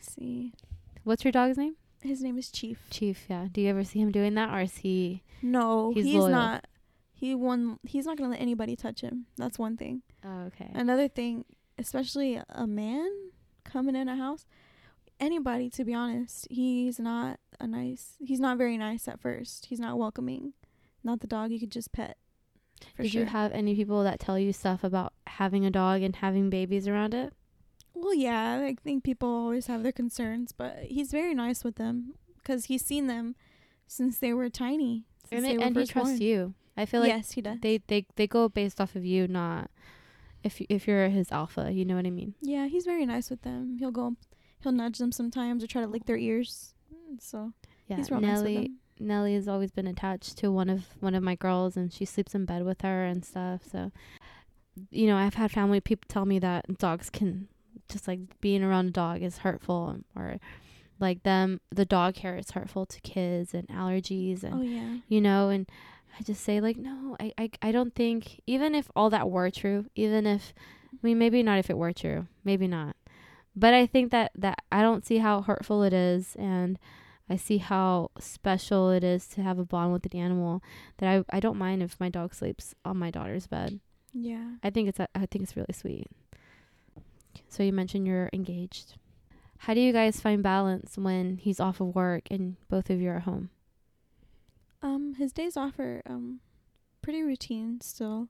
see, 0.00 0.52
What's 1.04 1.24
your 1.24 1.32
dog's 1.32 1.56
name? 1.56 1.76
his 2.02 2.22
name 2.22 2.38
is 2.38 2.50
Chief. 2.50 2.78
Chief. 2.90 3.24
Yeah. 3.28 3.46
Do 3.50 3.60
you 3.60 3.68
ever 3.68 3.82
see 3.82 3.98
him 3.98 4.12
doing 4.12 4.34
that 4.34 4.52
or 4.54 4.60
is 4.60 4.76
he? 4.78 5.22
No, 5.42 5.92
He's 5.92 6.04
he's, 6.04 6.26
not. 6.26 6.66
He 7.12 7.34
won. 7.34 7.78
He's 7.82 8.06
not 8.06 8.16
gonna 8.16 8.30
let 8.30 8.40
anybody 8.40 8.76
touch 8.76 9.00
him. 9.00 9.26
That's 9.36 9.58
one 9.58 9.76
thing. 9.76 10.02
Oh, 10.24 10.42
okay. 10.48 10.70
Another 10.74 11.08
thing, 11.08 11.44
especially 11.78 12.40
a 12.48 12.66
man 12.66 13.08
coming 13.64 13.96
in 13.96 14.08
a 14.08 14.16
house, 14.16 14.46
anybody 15.18 15.70
to 15.70 15.84
be 15.84 15.94
honest, 15.94 16.46
he's 16.50 17.00
not 17.00 17.40
a 17.60 17.66
nice. 17.66 18.16
He's 18.20 18.40
not 18.40 18.58
very 18.58 18.76
nice 18.76 19.08
at 19.08 19.20
first. 19.20 19.66
He's 19.66 19.80
not 19.80 19.98
welcoming. 19.98 20.52
Not 21.04 21.20
the 21.20 21.26
dog 21.26 21.50
you 21.50 21.60
could 21.60 21.72
just 21.72 21.92
pet. 21.92 22.16
Did 23.00 23.12
sure. 23.12 23.22
you 23.22 23.26
have 23.26 23.52
any 23.52 23.74
people 23.74 24.02
that 24.04 24.20
tell 24.20 24.38
you 24.38 24.52
stuff 24.52 24.84
about 24.84 25.12
having 25.26 25.64
a 25.64 25.70
dog 25.70 26.02
and 26.02 26.16
having 26.16 26.50
babies 26.50 26.86
around 26.86 27.14
it? 27.14 27.32
well, 27.96 28.14
yeah, 28.14 28.60
I 28.62 28.76
think 28.82 29.04
people 29.04 29.28
always 29.28 29.66
have 29.66 29.82
their 29.82 29.92
concerns, 29.92 30.52
but 30.52 30.78
he's 30.84 31.10
very 31.10 31.34
nice 31.34 31.64
with 31.64 31.76
them 31.76 32.14
because 32.36 32.66
he's 32.66 32.84
seen 32.84 33.06
them 33.06 33.34
since 33.86 34.18
they 34.18 34.32
were 34.32 34.50
tiny. 34.50 35.04
And, 35.32 35.44
they 35.44 35.54
it, 35.54 35.58
were 35.58 35.64
and 35.64 35.76
he 35.76 35.86
trusts 35.86 36.10
born. 36.10 36.22
you. 36.22 36.54
I 36.76 36.84
feel 36.84 37.00
like 37.00 37.08
yes, 37.08 37.32
he 37.32 37.40
does. 37.40 37.58
they, 37.62 37.80
they 37.86 38.06
they 38.16 38.26
go 38.26 38.50
based 38.50 38.80
off 38.82 38.96
of 38.96 39.04
you, 39.04 39.26
not 39.26 39.70
if 40.44 40.60
if 40.68 40.86
you're 40.86 41.08
his 41.08 41.32
alpha. 41.32 41.70
You 41.72 41.86
know 41.86 41.96
what 41.96 42.06
I 42.06 42.10
mean? 42.10 42.34
yeah, 42.42 42.66
he's 42.66 42.84
very 42.84 43.06
nice 43.06 43.30
with 43.30 43.42
them. 43.42 43.76
He'll 43.78 43.90
go, 43.90 44.16
he'll 44.60 44.72
nudge 44.72 44.98
them 44.98 45.10
sometimes 45.10 45.64
or 45.64 45.66
try 45.66 45.80
to 45.80 45.88
lick 45.88 46.04
their 46.04 46.18
ears. 46.18 46.74
So 47.18 47.52
Yeah. 47.86 47.96
he's 47.96 48.10
Nelly. 48.10 48.70
Nelly 48.98 49.34
has 49.34 49.46
always 49.46 49.70
been 49.70 49.86
attached 49.86 50.38
to 50.38 50.50
one 50.50 50.70
of 50.70 50.84
one 51.00 51.14
of 51.14 51.22
my 51.22 51.34
girls, 51.34 51.76
and 51.76 51.92
she 51.92 52.04
sleeps 52.04 52.34
in 52.34 52.44
bed 52.46 52.64
with 52.64 52.80
her 52.82 53.04
and 53.04 53.24
stuff. 53.24 53.62
So, 53.70 53.92
you 54.90 55.06
know, 55.06 55.16
I've 55.16 55.34
had 55.34 55.50
family 55.50 55.80
people 55.80 56.06
tell 56.08 56.24
me 56.24 56.38
that 56.38 56.78
dogs 56.78 57.10
can 57.10 57.48
just 57.88 58.08
like 58.08 58.20
being 58.40 58.62
around 58.62 58.86
a 58.86 58.90
dog 58.90 59.22
is 59.22 59.38
hurtful, 59.38 59.98
or 60.14 60.38
like 60.98 61.22
them 61.24 61.60
the 61.70 61.84
dog 61.84 62.16
hair 62.16 62.36
is 62.38 62.52
hurtful 62.52 62.86
to 62.86 63.00
kids 63.02 63.52
and 63.52 63.68
allergies 63.68 64.42
and 64.42 64.54
Oh 64.54 64.62
yeah. 64.62 64.96
you 65.08 65.20
know 65.20 65.50
and 65.50 65.70
i 66.18 66.22
just 66.22 66.42
say 66.42 66.58
like 66.58 66.78
no 66.78 67.14
I, 67.20 67.34
I 67.36 67.50
i 67.60 67.70
don't 67.70 67.94
think 67.94 68.40
even 68.46 68.74
if 68.74 68.90
all 68.96 69.10
that 69.10 69.28
were 69.30 69.50
true 69.50 69.84
even 69.94 70.24
if 70.26 70.54
i 70.94 70.96
mean 71.02 71.18
maybe 71.18 71.42
not 71.42 71.58
if 71.58 71.68
it 71.68 71.76
were 71.76 71.92
true 71.92 72.26
maybe 72.44 72.66
not 72.66 72.96
but 73.56 73.72
i 73.74 73.86
think 73.86 74.10
that 74.12 74.30
that 74.36 74.58
i 74.70 74.82
don't 74.82 75.04
see 75.06 75.18
how 75.18 75.40
hurtful 75.42 75.82
it 75.82 75.92
is 75.92 76.36
and 76.38 76.78
i 77.28 77.36
see 77.36 77.58
how 77.58 78.10
special 78.20 78.90
it 78.90 79.02
is 79.02 79.26
to 79.26 79.42
have 79.42 79.58
a 79.58 79.64
bond 79.64 79.92
with 79.92 80.04
an 80.12 80.18
animal 80.20 80.62
that 80.98 81.08
i 81.08 81.24
i 81.36 81.40
don't 81.40 81.56
mind 81.58 81.82
if 81.82 81.98
my 81.98 82.08
dog 82.08 82.34
sleeps 82.34 82.74
on 82.84 82.96
my 82.96 83.10
daughter's 83.10 83.46
bed 83.46 83.80
Yeah. 84.12 84.52
i 84.62 84.70
think 84.70 84.88
it's 84.88 85.00
I 85.00 85.26
think 85.26 85.42
it's 85.44 85.56
really 85.56 85.72
sweet 85.72 86.06
so 87.48 87.62
you 87.62 87.72
mentioned 87.72 88.06
you're 88.06 88.30
engaged 88.32 88.94
how 89.60 89.74
do 89.74 89.80
you 89.80 89.92
guys 89.92 90.20
find 90.20 90.42
balance 90.42 90.96
when 90.98 91.38
he's 91.38 91.60
off 91.60 91.80
of 91.80 91.94
work 91.94 92.24
and 92.30 92.56
both 92.68 92.90
of 92.90 93.00
you 93.00 93.10
are 93.10 93.20
home 93.20 93.48
Um, 94.82 95.14
his 95.14 95.32
days 95.32 95.56
off 95.56 95.78
are 95.78 96.02
um 96.06 96.40
pretty 97.02 97.22
routine 97.22 97.80
still, 97.80 98.28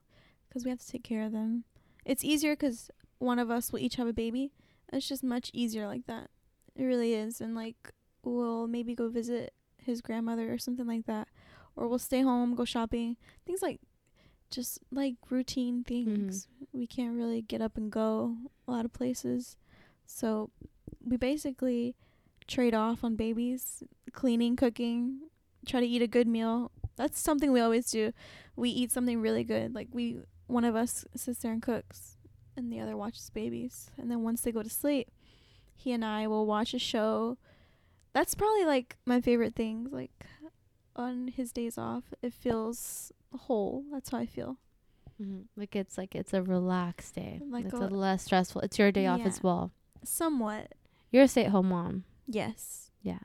because 0.48 0.64
we 0.64 0.70
have 0.70 0.78
to 0.80 0.86
take 0.88 1.02
care 1.02 1.22
of 1.24 1.32
them. 1.32 1.64
It's 2.04 2.22
easier 2.24 2.52
because 2.54 2.90
one 3.18 3.38
of 3.38 3.50
us 3.50 3.72
will 3.72 3.80
each 3.80 3.96
have 3.96 4.06
a 4.06 4.12
baby. 4.12 4.52
It's 4.92 5.08
just 5.08 5.24
much 5.24 5.50
easier 5.52 5.86
like 5.86 6.06
that. 6.06 6.30
It 6.74 6.84
really 6.84 7.14
is, 7.14 7.40
and 7.40 7.54
like 7.54 7.92
we'll 8.22 8.66
maybe 8.66 8.94
go 8.94 9.08
visit 9.08 9.52
his 9.78 10.00
grandmother 10.00 10.52
or 10.52 10.58
something 10.58 10.86
like 10.86 11.06
that, 11.06 11.28
or 11.74 11.88
we'll 11.88 11.98
stay 11.98 12.22
home, 12.22 12.54
go 12.54 12.64
shopping, 12.64 13.16
things 13.46 13.62
like 13.62 13.80
just 14.50 14.78
like 14.92 15.14
routine 15.30 15.84
things. 15.84 16.46
Mm-hmm. 16.46 16.78
We 16.78 16.86
can't 16.86 17.16
really 17.16 17.42
get 17.42 17.62
up 17.62 17.76
and 17.76 17.90
go 17.90 18.36
a 18.66 18.70
lot 18.70 18.84
of 18.84 18.92
places, 18.92 19.56
so 20.06 20.50
we 21.04 21.16
basically 21.16 21.94
trade 22.46 22.74
off 22.74 23.02
on 23.02 23.16
babies, 23.16 23.82
cleaning, 24.12 24.54
cooking, 24.56 25.20
try 25.66 25.80
to 25.80 25.86
eat 25.86 26.02
a 26.02 26.06
good 26.06 26.28
meal. 26.28 26.70
That's 26.96 27.18
something 27.18 27.52
we 27.52 27.60
always 27.60 27.90
do. 27.90 28.12
We 28.54 28.70
eat 28.70 28.92
something 28.92 29.20
really 29.20 29.44
good. 29.44 29.74
Like 29.74 29.88
we 29.92 30.18
one 30.46 30.64
of 30.64 30.76
us 30.76 31.04
sits 31.14 31.40
there 31.40 31.52
and 31.52 31.62
cooks 31.62 32.15
and 32.56 32.72
the 32.72 32.80
other 32.80 32.96
watches 32.96 33.30
babies. 33.30 33.90
And 33.98 34.10
then 34.10 34.22
once 34.22 34.40
they 34.42 34.52
go 34.52 34.62
to 34.62 34.70
sleep, 34.70 35.10
he 35.74 35.92
and 35.92 36.04
I 36.04 36.26
will 36.26 36.46
watch 36.46 36.74
a 36.74 36.78
show. 36.78 37.38
That's 38.12 38.34
probably 38.34 38.64
like 38.64 38.96
my 39.04 39.20
favorite 39.20 39.54
things 39.54 39.92
like 39.92 40.24
on 40.94 41.28
his 41.28 41.52
days 41.52 41.76
off. 41.76 42.04
It 42.22 42.32
feels 42.32 43.12
whole. 43.34 43.84
That's 43.92 44.10
how 44.10 44.18
I 44.18 44.26
feel. 44.26 44.56
Mm-hmm. 45.22 45.42
Like 45.56 45.76
it's 45.76 45.96
like 45.96 46.14
it's 46.14 46.34
a 46.34 46.42
relaxed 46.42 47.14
day. 47.14 47.40
Like 47.48 47.66
it's 47.66 47.74
a- 47.74 47.78
a, 47.78 47.88
less 47.88 48.24
stressful. 48.24 48.62
It's 48.62 48.78
your 48.78 48.90
day 48.92 49.06
off 49.06 49.20
as 49.20 49.42
well. 49.42 49.70
Somewhat. 50.04 50.72
You're 51.10 51.24
a 51.24 51.28
stay-at-home 51.28 51.68
mom, 51.68 52.04
Yes. 52.26 52.90
Yeah, 53.00 53.20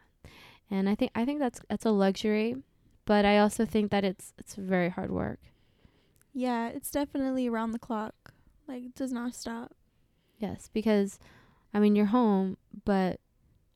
and 0.69 0.87
I 0.87 0.93
think 0.95 1.11
I 1.15 1.25
think 1.25 1.39
that's 1.39 1.59
that's 1.67 1.85
a 1.85 1.89
luxury, 1.91 2.55
but 3.05 3.25
I 3.25 3.39
also 3.39 3.65
think 3.65 3.89
that 3.91 4.03
it's 4.05 4.33
it's 4.37 4.53
very 4.55 4.89
hard 4.89 5.09
work. 5.11 5.39
Yeah, 6.33 6.69
it's 6.69 6.91
definitely 6.91 7.47
around 7.47 7.71
the 7.71 7.79
clock. 7.79 8.13
Like 8.71 8.95
does 8.95 9.11
not 9.11 9.35
stop. 9.35 9.73
Yes, 10.39 10.69
because 10.73 11.19
I 11.73 11.79
mean 11.79 11.95
you're 11.95 12.05
home, 12.07 12.57
but 12.85 13.19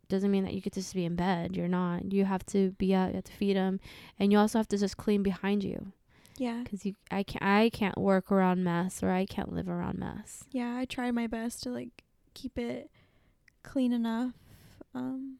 doesn't 0.07 0.31
mean 0.31 0.43
that 0.45 0.53
you 0.53 0.61
get 0.61 0.73
to 0.73 0.79
just 0.79 0.93
be 0.93 1.03
in 1.05 1.15
bed. 1.15 1.55
You're 1.55 1.67
not. 1.67 2.13
You 2.13 2.25
have 2.25 2.45
to 2.47 2.71
be 2.71 2.93
out. 2.95 3.09
You 3.09 3.15
have 3.15 3.23
to 3.25 3.31
feed 3.33 3.57
them, 3.57 3.79
and 4.19 4.31
you 4.31 4.37
also 4.37 4.59
have 4.59 4.67
to 4.69 4.77
just 4.77 4.97
clean 4.97 5.21
behind 5.23 5.63
you. 5.63 5.91
Yeah. 6.37 6.61
Because 6.63 6.85
you, 6.85 6.95
I 7.11 7.23
can't, 7.23 7.43
I 7.43 7.69
can't 7.69 7.97
work 7.97 8.31
around 8.31 8.63
mess, 8.63 9.01
or 9.01 9.09
I 9.09 9.25
can't 9.25 9.53
live 9.53 9.69
around 9.69 9.97
mess. 9.99 10.43
yeah, 10.51 10.75
I 10.77 10.85
try 10.85 11.11
my 11.11 11.27
best 11.27 11.63
to 11.63 11.69
like 11.69 12.03
keep 12.33 12.57
it 12.57 12.89
clean 13.63 13.91
enough. 13.93 14.33
Um 14.93 15.37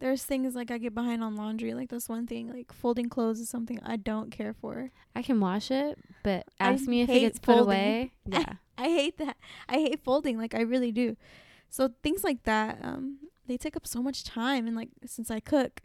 there's 0.00 0.24
things 0.24 0.54
like 0.54 0.70
I 0.70 0.78
get 0.78 0.94
behind 0.94 1.22
on 1.22 1.36
laundry, 1.36 1.74
like 1.74 1.90
this 1.90 2.08
one 2.08 2.26
thing. 2.26 2.52
Like 2.52 2.72
folding 2.72 3.08
clothes 3.08 3.38
is 3.38 3.48
something 3.48 3.78
I 3.84 3.96
don't 3.96 4.30
care 4.30 4.54
for. 4.54 4.90
I 5.14 5.22
can 5.22 5.38
wash 5.40 5.70
it, 5.70 5.98
but 6.22 6.46
I 6.58 6.72
ask 6.72 6.86
me 6.86 7.02
if 7.02 7.10
it 7.10 7.20
gets 7.20 7.38
put 7.38 7.58
away. 7.58 8.12
Yeah. 8.26 8.54
I 8.78 8.84
hate 8.84 9.18
that. 9.18 9.36
I 9.68 9.74
hate 9.74 10.02
folding, 10.02 10.38
like 10.38 10.54
I 10.54 10.62
really 10.62 10.90
do. 10.90 11.16
So 11.68 11.90
things 12.02 12.24
like 12.24 12.44
that, 12.44 12.78
um, 12.82 13.18
they 13.46 13.58
take 13.58 13.76
up 13.76 13.86
so 13.86 14.02
much 14.02 14.24
time 14.24 14.66
and 14.66 14.74
like 14.74 14.88
since 15.04 15.30
I 15.30 15.38
cook, 15.38 15.82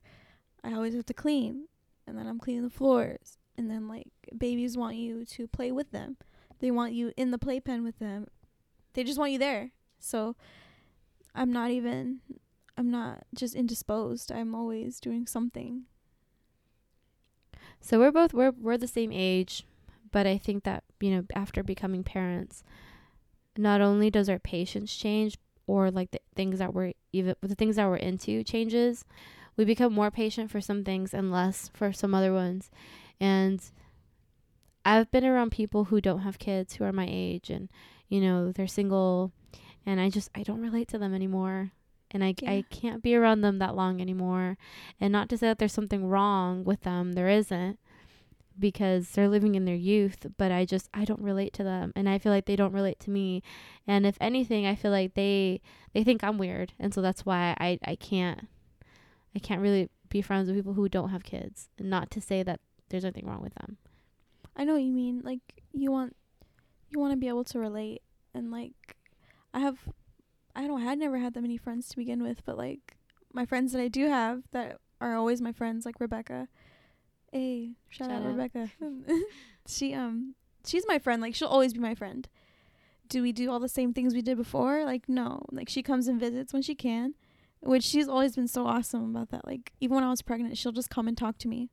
I 0.63 0.74
always 0.74 0.95
have 0.95 1.05
to 1.07 1.13
clean. 1.13 1.68
And 2.07 2.18
then 2.18 2.26
I'm 2.28 2.39
cleaning 2.39 2.63
the 2.63 2.70
floors. 2.70 3.38
And 3.57 3.70
then 3.70 3.88
like 3.89 4.07
babies 4.38 4.78
want 4.78 4.95
you 4.95 5.26
to 5.26 5.47
play 5.47 5.72
with 5.74 5.91
them. 5.91 6.16
They 6.59 6.72
want 6.72 6.93
you 6.93 7.11
in 7.18 7.32
the 7.32 7.38
playpen 7.38 7.84
with 7.84 7.99
them. 7.99 8.28
They 8.93 9.03
just 9.03 9.20
want 9.20 9.34
you 9.34 9.39
there. 9.39 9.72
So 9.99 10.38
I'm 11.34 11.51
not 11.51 11.72
even 11.72 12.22
I'm 12.78 12.91
not 12.91 13.26
just 13.34 13.55
indisposed. 13.55 14.32
I'm 14.32 14.53
always 14.53 14.99
doing 14.99 15.28
something. 15.28 15.84
So 17.80 17.99
we're 17.99 18.11
both 18.11 18.34
we're 18.34 18.51
we're 18.51 18.78
the 18.78 18.88
same 18.88 19.11
age, 19.13 19.65
but 20.11 20.26
I 20.26 20.38
think 20.38 20.63
that 20.63 20.84
you 20.99 21.11
know 21.11 21.26
after 21.34 21.63
becoming 21.63 22.03
parents, 22.03 22.63
not 23.57 23.82
only 23.82 24.09
does 24.09 24.28
our 24.30 24.39
patience 24.39 24.95
change, 24.95 25.38
or 25.67 25.91
like 25.91 26.11
the 26.11 26.19
things 26.36 26.59
that 26.59 26.73
we're 26.73 26.93
even 27.13 27.36
the 27.41 27.55
things 27.55 27.76
that 27.76 27.88
we're 27.88 27.95
into 27.97 28.43
changes, 28.43 29.05
we 29.57 29.65
become 29.65 29.93
more 29.93 30.11
patient 30.11 30.51
for 30.51 30.61
some 30.61 30.84
things 30.84 31.13
and 31.13 31.32
less 31.32 31.69
for 31.73 31.93
some 31.93 32.13
other 32.13 32.34
ones. 32.34 32.69
And 33.19 33.61
I've 34.84 35.09
been 35.11 35.26
around 35.26 35.51
people 35.51 35.86
who 35.86 36.01
don't 36.01 36.19
have 36.19 36.39
kids 36.39 36.76
who 36.76 36.84
are 36.84 36.91
my 36.91 37.07
age 37.09 37.49
and 37.49 37.69
you 38.07 38.21
know, 38.21 38.51
they're 38.51 38.67
single 38.67 39.32
and 39.86 39.99
I 39.99 40.09
just 40.09 40.30
I 40.36 40.43
don't 40.43 40.61
relate 40.61 40.88
to 40.89 40.97
them 40.97 41.13
anymore. 41.13 41.71
And 42.12 42.24
I 42.24 42.36
Yeah. 42.41 42.51
I 42.51 42.64
can't 42.70 43.01
be 43.03 43.16
around 43.16 43.41
them 43.41 43.60
that 43.60 43.76
long 43.76 44.01
anymore. 44.01 44.58
And 44.99 45.12
not 45.12 45.30
to 45.30 45.38
say 45.38 45.47
that 45.47 45.60
there's 45.60 45.74
something 45.74 46.08
wrong 46.08 46.64
with 46.64 46.82
them, 46.82 47.14
there 47.14 47.30
isn't 47.30 47.80
because 48.58 49.10
they're 49.10 49.28
living 49.28 49.56
in 49.56 49.66
their 49.66 49.76
youth, 49.76 50.28
but 50.38 50.51
I 50.51 50.66
just 50.66 50.89
I 50.93 51.06
don't 51.06 51.22
relate 51.22 51.53
to 51.53 51.64
them 51.64 51.91
and 51.95 52.08
I 52.08 52.18
feel 52.18 52.32
like 52.32 52.45
they 52.45 52.56
don't 52.56 52.74
relate 52.74 52.99
to 53.01 53.10
me. 53.10 53.43
And 53.88 54.06
if 54.06 54.18
anything, 54.22 54.66
I 54.66 54.76
feel 54.76 54.91
like 54.91 55.14
they 55.14 55.62
they 55.93 56.03
think 56.03 56.24
I'm 56.24 56.38
weird. 56.38 56.74
And 56.80 56.93
so 56.93 57.01
that's 57.01 57.26
why 57.26 57.56
I 57.60 57.80
I 57.84 57.95
can't 57.95 58.47
I 59.36 59.39
can't 59.39 59.62
really 59.62 59.89
be 60.10 60.22
friends 60.22 60.47
with 60.47 60.56
people 60.56 60.74
who 60.74 60.88
don't 60.88 61.10
have 61.10 61.24
kids. 61.24 61.70
Not 61.80 62.10
to 62.12 62.22
say 62.22 62.43
that 62.43 62.62
there's 62.89 63.03
anything 63.03 63.26
wrong 63.28 63.41
with 63.41 63.56
them. 63.56 63.78
I 64.56 64.64
know 64.64 64.74
what 64.74 64.84
you 64.84 64.93
mean. 64.93 65.22
Like 65.24 65.41
you 65.74 65.91
want 65.91 66.16
you 66.89 66.99
want 66.99 67.12
to 67.12 67.18
be 67.18 67.28
able 67.28 67.43
to 67.45 67.60
relate 67.60 68.01
and 68.34 68.51
like 68.51 68.95
I 69.53 69.60
have 69.60 69.80
I 70.56 70.68
don't 70.68 70.82
had 70.82 70.97
never 70.97 71.18
had 71.18 71.34
that 71.34 71.41
many 71.41 71.58
friends 71.58 71.89
to 71.89 71.97
begin 71.97 72.24
with, 72.24 72.43
but 72.45 72.58
like 72.58 72.95
my 73.34 73.45
friends 73.45 73.74
that 73.74 73.82
I 73.82 73.88
do 73.88 74.08
have 74.08 74.43
that 74.51 74.80
are 75.01 75.16
always 75.16 75.41
my 75.41 75.51
friends 75.51 75.86
like 75.86 75.99
Rebecca. 75.99 76.47
Hey, 77.32 77.74
shout, 77.89 78.10
Shout 78.10 78.22
out, 78.22 78.26
out. 78.26 78.36
Rebecca. 78.36 78.72
she 79.68 79.93
um 79.93 80.36
she's 80.66 80.86
my 80.88 80.99
friend. 80.99 81.22
Like 81.22 81.36
she'll 81.36 81.47
always 81.47 81.74
be 81.74 81.80
my 81.80 81.95
friend. 81.95 82.28
Do 83.08 83.22
we 83.22 83.32
do 83.32 83.51
all 83.51 83.60
the 83.60 83.70
same 83.70 83.93
things 83.93 84.14
we 84.14 84.22
did 84.22 84.38
before? 84.38 84.86
Like 84.86 85.10
no. 85.10 85.45
Like 85.51 85.70
she 85.70 85.84
comes 85.84 86.08
and 86.08 86.20
visits 86.20 86.53
when 86.53 86.62
she 86.62 86.76
can, 86.76 87.14
which 87.60 87.84
she's 87.84 88.08
always 88.08 88.36
been 88.36 88.47
so 88.47 88.66
awesome 88.66 89.16
about 89.16 89.30
that. 89.30 89.45
Like 89.45 89.74
even 89.82 89.95
when 89.95 90.03
I 90.03 90.10
was 90.10 90.22
pregnant, 90.22 90.58
she'll 90.58 90.72
just 90.72 90.89
come 90.89 91.08
and 91.08 91.18
talk 91.18 91.38
to 91.39 91.47
me. 91.47 91.70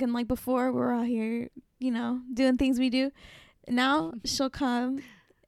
And 0.00 0.12
like 0.12 0.28
before, 0.28 0.70
we 0.72 0.78
were 0.78 0.92
out 0.92 1.06
here, 1.06 1.48
you 1.78 1.90
know, 1.90 2.20
doing 2.32 2.56
things 2.56 2.78
we 2.78 2.90
do. 2.90 3.10
Now 3.68 4.12
she'll 4.24 4.50
come 4.50 5.00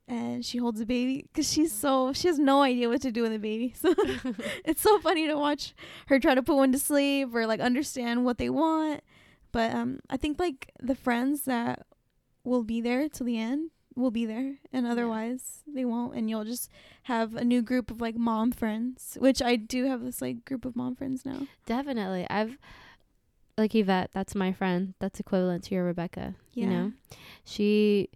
and 0.07 0.44
she 0.44 0.59
holds 0.59 0.80
a 0.80 0.86
baby 0.86 1.22
because 1.22 1.50
she's 1.50 1.72
so 1.72 2.12
she 2.12 2.28
has 2.28 2.38
no 2.38 2.62
idea 2.62 2.88
what 2.88 3.00
to 3.02 3.11
do 3.12 3.22
with 3.22 3.32
the 3.32 3.38
baby. 3.38 3.74
So 3.80 3.94
it's 4.64 4.82
so 4.82 4.98
funny 5.00 5.26
to 5.26 5.36
watch 5.36 5.74
her 6.07 6.18
try 6.18 6.34
to 6.34 6.42
put 6.42 6.57
one 6.57 6.72
to 6.72 6.78
sleep 6.78 7.34
or 7.34 7.46
like 7.46 7.61
understand 7.61 8.24
what 8.24 8.38
they 8.38 8.50
want. 8.50 9.02
But 9.52 9.74
um, 9.74 10.00
I 10.11 10.16
think 10.16 10.38
like 10.38 10.72
the 10.80 10.94
friends 10.94 11.42
that 11.42 11.86
will 12.42 12.64
be 12.64 12.80
there 12.80 13.09
till 13.09 13.26
the 13.26 13.38
end 13.38 13.70
will 13.94 14.11
be 14.11 14.26
there, 14.26 14.57
and 14.72 14.86
otherwise 14.86 15.62
they 15.66 15.84
won't. 15.84 16.16
And 16.16 16.28
you'll 16.28 16.44
just 16.44 16.68
have 17.05 17.34
a 17.34 17.44
new 17.44 17.62
group 17.62 17.90
of 17.90 18.00
like 18.00 18.16
mom 18.16 18.50
friends, 18.52 19.16
which 19.20 19.40
I 19.40 19.57
do 19.57 19.86
have 19.86 20.02
this 20.02 20.20
like 20.20 20.44
group 20.44 20.64
of 20.64 20.74
mom 20.76 20.96
friends 20.96 21.24
now. 21.24 21.46
Definitely. 21.66 22.26
I've 22.28 22.59
like 23.57 23.74
Yvette, 23.74 24.11
that's 24.12 24.34
my 24.34 24.52
friend. 24.52 24.94
That's 24.98 25.20
equivalent 25.20 25.64
to 25.64 25.74
your 25.74 25.84
Rebecca. 25.84 26.34
You 26.52 26.66
know? 26.66 26.92
She 27.44 28.11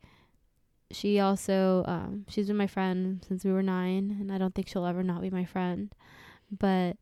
she 0.91 1.21
also 1.21 1.85
um 1.87 2.25
she's 2.29 2.47
been 2.47 2.57
my 2.57 2.67
friend 2.67 3.25
since 3.27 3.45
we 3.45 3.53
were 3.53 3.63
nine 3.63 4.17
and 4.21 4.33
I 4.33 4.39
don't 4.39 4.55
think 4.55 4.69
she'll 4.69 4.87
ever 4.87 5.03
not 5.03 5.21
be 5.21 5.31
my 5.31 5.45
friend. 5.45 5.93
But 6.51 6.97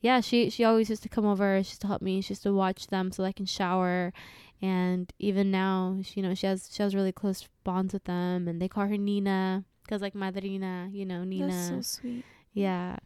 yeah, 0.00 0.20
she 0.20 0.48
she 0.50 0.64
always 0.64 0.88
used 0.88 1.02
to 1.02 1.08
come 1.08 1.26
over, 1.26 1.62
she 1.62 1.70
used 1.70 1.80
to 1.82 1.86
help 1.88 2.02
me, 2.02 2.20
she 2.20 2.32
used 2.32 2.42
to 2.44 2.52
watch 2.52 2.86
them 2.86 3.12
so 3.12 3.24
I 3.24 3.32
can 3.32 3.46
shower 3.46 4.12
and 4.60 5.12
even 5.18 5.50
now, 5.50 5.98
she, 6.02 6.20
you 6.20 6.26
know, 6.26 6.34
she 6.34 6.46
has 6.46 6.68
she 6.72 6.82
has 6.82 6.94
really 6.94 7.12
close 7.12 7.46
bonds 7.64 7.92
with 7.92 8.04
them 8.04 8.48
and 8.48 8.60
they 8.60 8.68
call 8.68 8.86
her 8.86 8.96
Nina 8.96 9.64
cuz 9.88 10.00
like 10.00 10.14
madrina, 10.14 10.88
you 10.92 11.04
know, 11.04 11.24
Nina. 11.24 11.48
That's 11.48 11.68
so 11.68 12.00
sweet. 12.00 12.24
Yeah. 12.54 12.96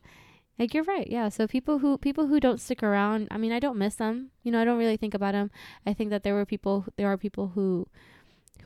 Like 0.59 0.75
you're 0.75 0.85
right. 0.85 1.09
Yeah. 1.09 1.29
So 1.31 1.49
people 1.49 1.79
who 1.79 1.99
people 1.99 2.27
who 2.27 2.39
don't 2.39 2.61
stick 2.61 2.83
around, 2.83 3.29
I 3.31 3.39
mean, 3.39 3.53
I 3.53 3.59
don't 3.59 3.79
miss 3.79 3.97
them. 3.97 4.31
You 4.43 4.53
know, 4.53 4.61
I 4.61 4.65
don't 4.65 4.79
really 4.79 4.97
think 4.97 5.15
about 5.15 5.33
them. 5.33 5.51
I 5.87 5.93
think 5.93 6.11
that 6.11 6.23
there 6.23 6.35
were 6.35 6.47
people 6.47 6.87
there 6.97 7.09
are 7.09 7.17
people 7.17 7.49
who 7.49 7.89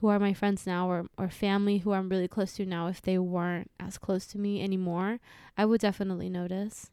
who 0.00 0.08
are 0.08 0.18
my 0.18 0.34
friends 0.34 0.66
now 0.66 0.88
or 0.88 1.06
or 1.18 1.28
family 1.28 1.78
who 1.78 1.92
I'm 1.92 2.08
really 2.08 2.28
close 2.28 2.52
to 2.54 2.66
now 2.66 2.86
if 2.88 3.00
they 3.02 3.18
weren't 3.18 3.70
as 3.80 3.98
close 3.98 4.26
to 4.28 4.38
me 4.38 4.62
anymore, 4.62 5.20
I 5.56 5.64
would 5.64 5.80
definitely 5.80 6.28
notice. 6.28 6.90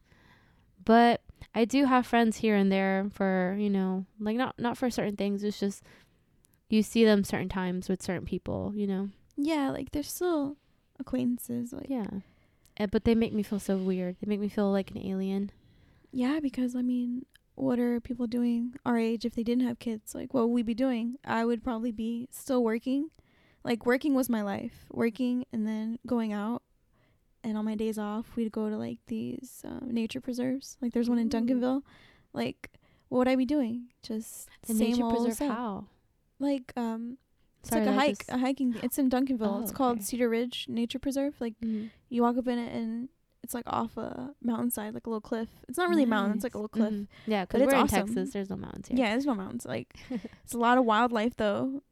But 0.84 1.22
I 1.56 1.66
do 1.66 1.86
have 1.86 2.06
friends 2.08 2.38
here 2.38 2.56
and 2.56 2.72
there 2.72 3.08
for, 3.14 3.56
you 3.60 3.70
know, 3.70 4.06
like 4.20 4.38
not 4.38 4.56
not 4.58 4.78
for 4.78 4.90
certain 4.90 5.16
things. 5.16 5.44
It's 5.44 5.60
just 5.60 5.84
you 6.70 6.82
see 6.84 7.06
them 7.06 7.24
certain 7.24 7.50
times 7.50 7.90
with 7.90 8.02
certain 8.02 8.26
people, 8.26 8.72
you 8.76 8.88
know. 8.88 9.10
Yeah, 9.38 9.70
like 9.70 9.92
they're 9.92 10.04
still 10.04 10.58
acquaintances. 11.00 11.74
Like 11.74 11.90
Yeah. 11.90 12.08
Uh, 12.80 12.88
but 12.88 13.04
they 13.04 13.14
make 13.14 13.34
me 13.34 13.44
feel 13.44 13.60
so 13.60 13.78
weird. 13.78 14.16
They 14.20 14.28
make 14.28 14.40
me 14.40 14.50
feel 14.50 14.72
like 14.72 14.90
an 14.92 14.98
alien. 14.98 15.52
Yeah, 16.12 16.40
because 16.42 16.76
I 16.76 16.82
mean, 16.82 17.26
what 17.56 17.80
are 17.80 18.00
people 18.00 18.28
doing 18.28 18.74
our 18.86 18.98
age 18.98 19.26
if 19.26 19.36
they 19.36 19.44
didn't 19.44 19.66
have 19.68 19.80
kids? 19.80 20.16
Like, 20.16 20.34
what 20.34 20.48
would 20.48 20.54
we 20.56 20.64
be 20.64 20.74
doing? 20.74 21.18
I 21.26 21.46
would 21.46 21.64
probably 21.64 21.92
be 21.92 22.28
still 22.32 22.64
working. 22.64 23.10
Like, 23.64 23.86
working 23.86 24.14
was 24.14 24.30
my 24.30 24.42
life. 24.42 24.86
Working 24.92 25.46
and 25.54 25.66
then 25.68 26.00
going 26.06 26.34
out. 26.34 26.62
And 27.44 27.58
on 27.58 27.66
my 27.66 27.76
days 27.76 27.98
off, 28.00 28.36
we'd 28.36 28.52
go 28.52 28.70
to 28.70 28.78
like 28.78 29.00
these 29.08 29.62
um, 29.66 29.90
nature 29.92 30.22
preserves. 30.22 30.78
Like, 30.82 30.94
there's 30.94 31.10
one 31.10 31.20
in 31.20 31.30
Duncanville. 31.30 31.84
Like, 32.34 32.72
what 33.10 33.20
would 33.20 33.28
I 33.28 33.36
be 33.36 33.46
doing? 33.46 33.88
Just 34.02 34.48
The 34.66 34.74
same 34.74 34.92
nature 34.92 35.04
old 35.04 35.16
preserve 35.16 35.34
stuff. 35.36 35.52
how? 35.56 35.86
Like, 36.40 36.72
um, 36.78 37.18
it's 37.60 37.70
Sorry, 37.70 37.86
like 37.86 37.96
a 37.96 38.00
hike, 38.00 38.26
a 38.30 38.38
hiking. 38.38 38.76
It's 38.82 38.98
in 38.98 39.10
Duncanville. 39.10 39.60
Oh, 39.60 39.62
it's 39.62 39.72
called 39.72 39.98
okay. 39.98 40.04
Cedar 40.06 40.28
Ridge 40.30 40.66
Nature 40.68 41.00
Preserve. 41.00 41.36
Like, 41.40 41.54
Mhm. 41.62 41.92
you 42.10 42.22
walk 42.24 42.38
up 42.38 42.48
in 42.48 42.58
it 42.60 42.74
and 42.74 43.08
it's 43.44 43.54
like 43.54 43.66
off 43.68 43.98
a 43.98 44.34
mountainside, 44.42 44.94
like 44.94 45.06
a 45.06 45.10
little 45.10 45.22
cliff. 45.22 45.50
It's 45.68 45.78
not 45.78 45.90
really 45.90 46.04
a 46.04 46.08
mountain. 46.08 46.36
It's 46.36 46.44
like 46.44 46.56
a 46.56 46.58
little 46.58 46.70
cliff. 46.70 46.94
Mhm. 46.94 47.08
Yeah, 47.28 47.44
because 47.46 47.62
it's 47.62 47.72
we're 47.72 47.78
in 47.78 47.84
awesome. 47.84 48.08
Texas. 48.08 48.32
There's 48.34 48.50
no 48.50 48.56
mountains 48.56 48.88
here. 48.88 48.98
Yeah, 48.98 49.10
there's 49.12 49.26
no 49.26 49.36
mountains. 49.36 49.66
Like 49.66 49.94
it's 50.44 50.54
a 50.54 50.58
lot 50.58 50.78
of 50.78 50.86
wildlife 50.86 51.36
though, 51.36 51.84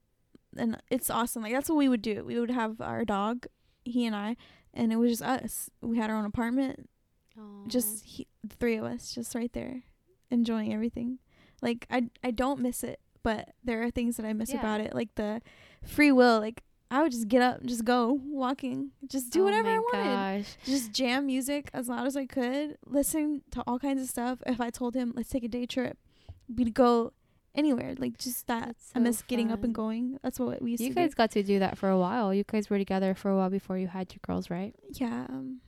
and 0.57 0.81
it's 0.89 1.09
awesome. 1.09 1.43
Like 1.43 1.53
that's 1.53 1.69
what 1.69 1.75
we 1.77 1.89
would 1.89 2.01
do. 2.01 2.23
We 2.23 2.39
would 2.39 2.51
have 2.51 2.79
our 2.81 3.03
dog, 3.05 3.45
he 3.83 4.05
and 4.05 4.15
I, 4.15 4.37
and 4.73 4.91
it 4.93 4.95
was 4.95 5.11
just 5.11 5.21
us. 5.23 5.69
We 5.81 5.97
had 5.97 6.09
our 6.09 6.15
own 6.15 6.25
apartment, 6.25 6.89
just 7.67 8.03
he, 8.05 8.27
the 8.43 8.55
three 8.55 8.75
of 8.77 8.83
us, 8.85 9.13
just 9.13 9.35
right 9.35 9.51
there, 9.53 9.83
enjoying 10.29 10.73
everything. 10.73 11.19
Like 11.61 11.85
I 11.91 12.09
I 12.23 12.31
don't 12.31 12.59
miss 12.61 12.83
it, 12.83 12.99
but 13.23 13.49
there 13.63 13.83
are 13.83 13.91
things 13.91 14.17
that 14.17 14.25
I 14.25 14.33
miss 14.33 14.51
Yeah. 14.51 14.59
about 14.59 14.81
it, 14.81 14.93
like 14.95 15.15
the 15.15 15.41
free 15.83 16.11
will. 16.11 16.39
Like 16.39 16.63
I 16.91 17.01
would 17.01 17.11
just 17.13 17.27
get 17.29 17.41
up, 17.41 17.61
and 17.61 17.69
just 17.69 17.85
go 17.85 18.19
walking, 18.25 18.91
just 19.07 19.31
do 19.31 19.41
Oh 19.41 19.45
whatever 19.45 19.69
I 19.69 19.79
wanted 19.79 20.43
Gosh. 20.43 20.57
just 20.65 20.91
jam 20.91 21.25
music 21.25 21.69
as 21.73 21.87
loud 21.87 22.05
as 22.05 22.17
I 22.17 22.25
could, 22.25 22.77
listen 22.85 23.43
to 23.51 23.63
all 23.65 23.79
kinds 23.79 24.01
of 24.01 24.09
stuff. 24.09 24.43
If 24.45 24.59
I 24.59 24.69
told 24.69 24.93
him, 24.93 25.13
let's 25.15 25.29
take 25.29 25.45
a 25.45 25.47
day 25.47 25.65
trip, 25.65 25.97
we'd 26.53 26.73
go 26.73 27.13
anywhere. 27.55 27.95
Like 27.97 28.17
just 28.17 28.45
that. 28.47 28.65
That's 28.67 28.91
I 28.93 28.99
so 28.99 29.03
miss 29.03 29.21
getting 29.21 29.51
up 29.51 29.63
and 29.63 29.73
going. 29.73 30.19
That's 30.21 30.39
what 30.39 30.61
we 30.61 30.71
used 30.71 30.83
You 30.83 30.89
to 30.89 30.95
guys 30.95 31.13
got 31.13 31.31
to 31.31 31.43
do 31.43 31.59
that 31.59 31.77
for 31.77 31.89
a 31.89 31.97
while. 31.97 32.33
You 32.33 32.43
guys 32.43 32.69
were 32.69 32.77
together 32.77 33.13
for 33.15 33.31
a 33.31 33.37
while 33.37 33.49
before 33.49 33.77
you 33.77 33.87
had 33.87 34.11
your 34.13 34.19
girls, 34.25 34.49
right? 34.49 34.75
Yeah. 34.91 35.25
Um, 35.29 35.61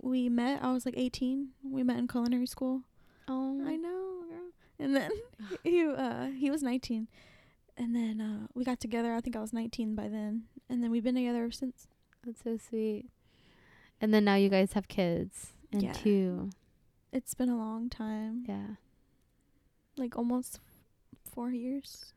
we 0.00 0.28
met. 0.28 0.62
I 0.62 0.72
was 0.72 0.86
like 0.86 0.94
18. 0.96 1.48
We 1.64 1.82
met 1.82 1.98
in 1.98 2.08
culinary 2.08 2.46
school. 2.46 2.82
Oh, 3.28 3.60
I 3.66 3.76
know, 3.76 4.22
girl. 4.28 4.50
And 4.78 4.96
then 4.96 5.10
he 5.64 5.84
uh 5.84 6.26
he 6.26 6.50
was 6.50 6.62
19. 6.62 7.08
And 7.82 7.96
then 7.96 8.20
uh 8.20 8.46
we 8.54 8.62
got 8.64 8.78
together. 8.80 9.12
I 9.14 9.20
think 9.20 9.34
I 9.36 9.40
was 9.40 9.52
19 9.52 9.94
by 9.94 10.08
then. 10.08 10.44
And 10.68 10.82
then 10.82 10.90
we've 10.92 11.02
been 11.02 11.16
together 11.16 11.42
ever 11.42 11.50
since. 11.50 11.88
That's 12.24 12.42
so 12.44 12.56
sweet. 12.56 13.06
And 14.00 14.12
then 14.14 14.24
now 14.24 14.36
you 14.36 14.48
guys 14.48 14.72
have 14.74 14.86
kids 14.88 15.52
and 15.72 15.82
Yeah. 15.82 15.92
two. 15.92 16.50
It's 17.12 17.34
been 17.34 17.48
a 17.48 17.56
long 17.56 17.88
time. 17.90 18.44
Yeah, 18.48 18.76
Like 19.96 20.16
almost 20.16 20.60
4 21.24 21.50
years. 21.50 22.14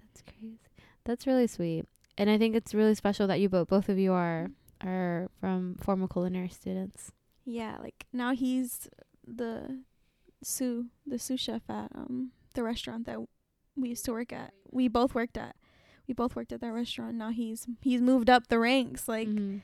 that's 0.00 0.22
crazy. 0.22 0.58
That's 1.04 1.26
really 1.26 1.46
sweet. 1.46 1.84
And 2.18 2.28
I 2.30 2.38
think 2.38 2.54
it's 2.54 2.74
really 2.74 2.94
special 2.94 3.26
that 3.26 3.40
you 3.40 3.48
both 3.48 3.68
both 3.68 3.88
of 3.88 3.98
you 3.98 4.12
are 4.12 4.50
are 4.80 5.28
from 5.40 5.76
former 5.76 6.08
culinary 6.08 6.48
students. 6.48 7.12
Yeah, 7.44 7.78
like 7.82 8.06
now 8.12 8.32
he's 8.34 8.88
the 9.26 9.82
sous 10.42 10.86
the 11.06 11.18
sous 11.18 11.40
chef 11.40 11.62
at 11.68 11.90
um 11.94 12.32
the 12.54 12.62
restaurant 12.62 13.06
that 13.06 13.18
we 13.76 13.90
used 13.90 14.04
to 14.06 14.12
work 14.12 14.32
at. 14.32 14.52
We 14.70 14.88
both 14.88 15.14
worked 15.14 15.36
at. 15.38 15.56
We 16.08 16.14
both 16.14 16.34
worked 16.36 16.52
at 16.52 16.60
that 16.60 16.72
restaurant. 16.72 17.14
Now 17.16 17.30
he's 17.30 17.66
he's 17.80 18.00
moved 18.00 18.28
up 18.30 18.48
the 18.48 18.58
ranks. 18.58 19.08
Like 19.08 19.28
Mhm. 19.28 19.60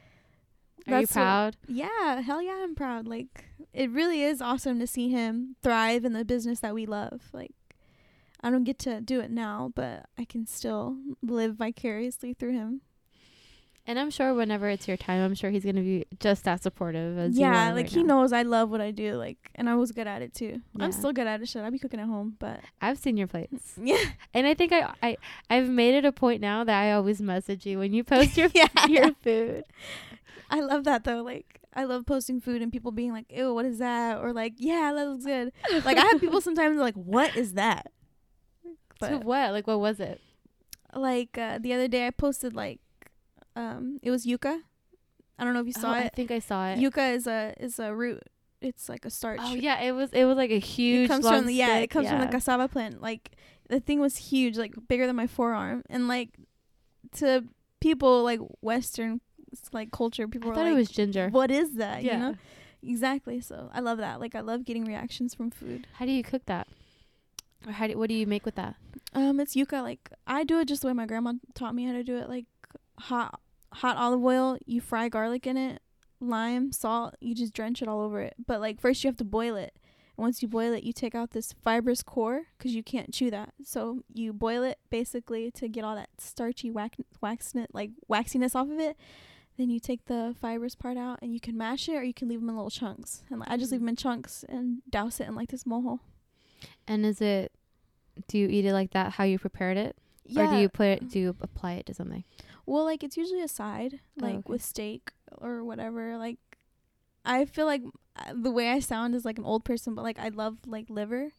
Are 0.86 1.00
you 1.00 1.06
that's 1.06 1.10
what- 1.16 1.22
proud? 1.22 1.56
yeah, 1.66 2.20
hell 2.20 2.40
yeah, 2.40 2.60
I'm 2.62 2.74
proud. 2.74 3.06
Like 3.06 3.46
it 3.72 3.90
really 3.90 4.22
is 4.22 4.40
awesome 4.40 4.78
to 4.78 4.86
see 4.86 5.08
him 5.10 5.56
thrive 5.62 6.04
in 6.04 6.12
the 6.14 6.24
business 6.24 6.60
that 6.60 6.74
we 6.74 6.86
love. 6.86 7.28
Like 7.32 7.54
I 8.40 8.50
don't 8.50 8.64
get 8.64 8.78
to 8.80 9.00
do 9.00 9.20
it 9.20 9.30
now, 9.30 9.72
but 9.74 10.06
I 10.16 10.24
can 10.24 10.46
still 10.46 10.96
live 11.22 11.56
vicariously 11.56 12.34
through 12.34 12.52
him. 12.52 12.82
And 13.88 13.98
I'm 13.98 14.10
sure 14.10 14.34
whenever 14.34 14.68
it's 14.68 14.86
your 14.86 14.98
time, 14.98 15.22
I'm 15.22 15.34
sure 15.34 15.48
he's 15.48 15.64
gonna 15.64 15.80
be 15.80 16.04
just 16.20 16.46
as 16.46 16.60
supportive 16.60 17.16
as 17.16 17.34
you 17.36 17.40
yeah, 17.40 17.72
like 17.72 17.86
right 17.86 17.90
he 17.90 18.02
now. 18.02 18.16
knows 18.20 18.34
I 18.34 18.42
love 18.42 18.70
what 18.70 18.82
I 18.82 18.90
do. 18.90 19.14
Like 19.14 19.50
and 19.54 19.66
I 19.66 19.76
was 19.76 19.92
good 19.92 20.06
at 20.06 20.20
it 20.20 20.34
too. 20.34 20.60
Yeah. 20.76 20.84
I'm 20.84 20.92
still 20.92 21.10
good 21.14 21.26
at 21.26 21.40
it. 21.40 21.48
Shit, 21.48 21.64
I 21.64 21.70
be 21.70 21.78
cooking 21.78 21.98
at 21.98 22.06
home, 22.06 22.36
but 22.38 22.60
I've 22.82 22.98
seen 22.98 23.16
your 23.16 23.28
plates, 23.28 23.72
yeah. 23.82 23.96
and 24.34 24.46
I 24.46 24.52
think 24.52 24.72
I 24.72 24.92
I 25.02 25.16
I've 25.48 25.70
made 25.70 25.94
it 25.94 26.04
a 26.04 26.12
point 26.12 26.42
now 26.42 26.64
that 26.64 26.78
I 26.78 26.92
always 26.92 27.22
message 27.22 27.64
you 27.64 27.78
when 27.78 27.94
you 27.94 28.04
post 28.04 28.36
your 28.36 28.50
yeah. 28.54 28.68
your 28.88 29.14
food. 29.14 29.64
I 30.50 30.60
love 30.60 30.84
that 30.84 31.04
though. 31.04 31.22
Like 31.22 31.62
I 31.72 31.84
love 31.84 32.04
posting 32.04 32.42
food 32.42 32.60
and 32.60 32.70
people 32.70 32.92
being 32.92 33.12
like, 33.12 33.32
"Ew, 33.32 33.54
what 33.54 33.64
is 33.64 33.78
that?" 33.78 34.18
or 34.18 34.34
like, 34.34 34.52
"Yeah, 34.58 34.92
that 34.94 35.08
looks 35.08 35.24
good." 35.24 35.50
like 35.86 35.96
I 35.96 36.04
have 36.04 36.20
people 36.20 36.42
sometimes 36.42 36.78
like, 36.78 36.94
"What 36.94 37.34
is 37.36 37.54
that?" 37.54 37.90
to 39.00 39.18
what? 39.18 39.52
Like, 39.52 39.66
what 39.66 39.80
was 39.80 39.98
it? 39.98 40.20
like 40.94 41.36
uh, 41.38 41.58
the 41.58 41.72
other 41.72 41.88
day, 41.88 42.06
I 42.06 42.10
posted 42.10 42.54
like, 42.54 42.80
um, 43.58 43.98
it 44.02 44.10
was 44.10 44.24
yuca. 44.24 44.60
I 45.38 45.44
don't 45.44 45.54
know 45.54 45.60
if 45.60 45.66
you 45.66 45.72
saw 45.72 45.90
oh, 45.90 45.94
I 45.94 46.08
think 46.08 46.30
I 46.30 46.38
saw 46.38 46.68
it. 46.68 46.78
Yuca 46.78 47.14
is 47.14 47.26
a 47.26 47.54
is 47.58 47.78
a 47.78 47.94
root. 47.94 48.22
It's 48.60 48.88
like 48.88 49.04
a 49.04 49.10
starch. 49.10 49.40
oh 49.42 49.54
yeah, 49.54 49.82
it 49.82 49.92
was 49.92 50.10
it 50.12 50.24
was 50.24 50.36
like 50.36 50.50
a 50.50 50.58
huge. 50.58 51.04
it 51.04 51.08
comes 51.08 51.28
from 51.28 51.46
the, 51.46 51.54
yeah, 51.54 51.76
it 51.76 51.80
stick, 51.80 51.90
comes 51.90 52.08
from 52.08 52.20
the 52.20 52.26
cassava 52.26 52.68
plant. 52.68 53.02
Like 53.02 53.32
the 53.68 53.80
thing 53.80 54.00
was 54.00 54.16
huge, 54.16 54.56
like 54.56 54.74
bigger 54.88 55.06
than 55.06 55.16
my 55.16 55.26
forearm, 55.26 55.82
and 55.90 56.08
like 56.08 56.30
to 57.16 57.44
people 57.80 58.22
like 58.22 58.40
Western 58.60 59.20
like 59.72 59.90
culture, 59.90 60.28
people 60.28 60.52
I 60.52 60.54
thought 60.54 60.64
like, 60.64 60.72
it 60.72 60.76
was 60.76 60.88
ginger. 60.88 61.28
"What 61.30 61.50
is 61.50 61.74
that?" 61.74 62.04
yeah. 62.04 62.12
You 62.12 62.18
know 62.18 62.34
exactly. 62.82 63.40
So 63.40 63.70
I 63.72 63.80
love 63.80 63.98
that. 63.98 64.20
Like 64.20 64.34
I 64.34 64.40
love 64.40 64.64
getting 64.64 64.84
reactions 64.84 65.34
from 65.34 65.50
food. 65.50 65.86
How 65.94 66.06
do 66.06 66.12
you 66.12 66.22
cook 66.22 66.42
that? 66.46 66.68
Or 67.66 67.72
how 67.72 67.88
do 67.88 67.98
what 67.98 68.08
do 68.08 68.14
you 68.14 68.26
make 68.26 68.44
with 68.44 68.54
that? 68.54 68.76
Um, 69.14 69.40
it's 69.40 69.54
yuca. 69.54 69.82
Like 69.82 70.10
I 70.26 70.44
do 70.44 70.60
it 70.60 70.68
just 70.68 70.82
the 70.82 70.88
way 70.88 70.94
my 70.94 71.06
grandma 71.06 71.34
taught 71.54 71.74
me 71.74 71.86
how 71.86 71.92
to 71.92 72.04
do 72.04 72.16
it. 72.16 72.28
Like 72.28 72.46
hot 72.98 73.40
hot 73.72 73.96
olive 73.96 74.22
oil. 74.24 74.58
You 74.66 74.80
fry 74.80 75.08
garlic 75.08 75.46
in 75.46 75.56
it, 75.56 75.80
lime, 76.20 76.72
salt. 76.72 77.14
You 77.20 77.34
just 77.34 77.52
drench 77.52 77.82
it 77.82 77.88
all 77.88 78.00
over 78.00 78.20
it. 78.20 78.34
But 78.46 78.60
like 78.60 78.80
first 78.80 79.02
you 79.04 79.08
have 79.08 79.16
to 79.18 79.24
boil 79.24 79.56
it. 79.56 79.74
And 80.16 80.22
once 80.24 80.42
you 80.42 80.48
boil 80.48 80.72
it, 80.72 80.82
you 80.84 80.92
take 80.92 81.14
out 81.14 81.30
this 81.30 81.54
fibrous 81.64 82.02
core 82.02 82.42
because 82.56 82.74
you 82.74 82.82
can't 82.82 83.12
chew 83.12 83.30
that. 83.30 83.52
So 83.64 84.02
you 84.12 84.32
boil 84.32 84.62
it 84.64 84.78
basically 84.90 85.50
to 85.52 85.68
get 85.68 85.84
all 85.84 85.94
that 85.94 86.08
starchy 86.18 86.70
wax 86.70 86.96
waxness 87.22 87.66
like 87.72 87.90
waxiness 88.08 88.54
off 88.54 88.68
of 88.70 88.78
it. 88.80 88.96
Then 89.56 89.70
you 89.70 89.80
take 89.80 90.04
the 90.06 90.36
fibrous 90.40 90.76
part 90.76 90.96
out 90.96 91.18
and 91.20 91.32
you 91.34 91.40
can 91.40 91.56
mash 91.56 91.88
it 91.88 91.94
or 91.96 92.02
you 92.04 92.14
can 92.14 92.28
leave 92.28 92.38
them 92.40 92.48
in 92.48 92.54
little 92.54 92.70
chunks. 92.70 93.24
And 93.28 93.40
like, 93.40 93.50
I 93.50 93.56
just 93.56 93.72
leave 93.72 93.80
them 93.80 93.88
in 93.88 93.96
chunks 93.96 94.44
and 94.48 94.82
douse 94.88 95.18
it 95.18 95.26
in 95.28 95.34
like 95.34 95.48
this 95.50 95.64
mojo. 95.64 95.98
And 96.86 97.04
is 97.04 97.20
it? 97.20 97.52
Do 98.28 98.38
you 98.38 98.48
eat 98.48 98.64
it 98.64 98.72
like 98.72 98.92
that? 98.92 99.12
How 99.12 99.24
you 99.24 99.38
prepared 99.38 99.76
it, 99.76 99.96
Yeah. 100.24 100.42
or 100.48 100.50
do 100.52 100.60
you 100.60 100.68
put 100.68 100.86
it? 100.86 101.08
Do 101.08 101.18
you 101.20 101.36
apply 101.40 101.74
it 101.74 101.86
to 101.86 101.94
something? 101.94 102.24
Well, 102.68 102.84
like 102.84 103.02
it's 103.02 103.16
usually 103.16 103.40
a 103.40 103.48
side, 103.48 104.00
Oh, 104.20 104.26
like 104.26 104.34
okay. 104.36 104.42
with 104.52 104.62
steak 104.62 105.12
or 105.38 105.64
whatever. 105.64 106.18
Like, 106.18 106.38
I 107.24 107.46
feel 107.46 107.64
like 107.66 107.82
uh, 108.14 108.34
the 108.34 108.50
way 108.50 108.68
I 108.70 108.80
sound 108.80 109.14
is 109.14 109.24
like 109.24 109.38
an 109.38 109.44
old 109.44 109.64
person, 109.64 109.94
but 109.94 110.02
like 110.02 110.18
I 110.18 110.28
love 110.28 110.58
like 110.66 110.90
liver. 110.90 111.32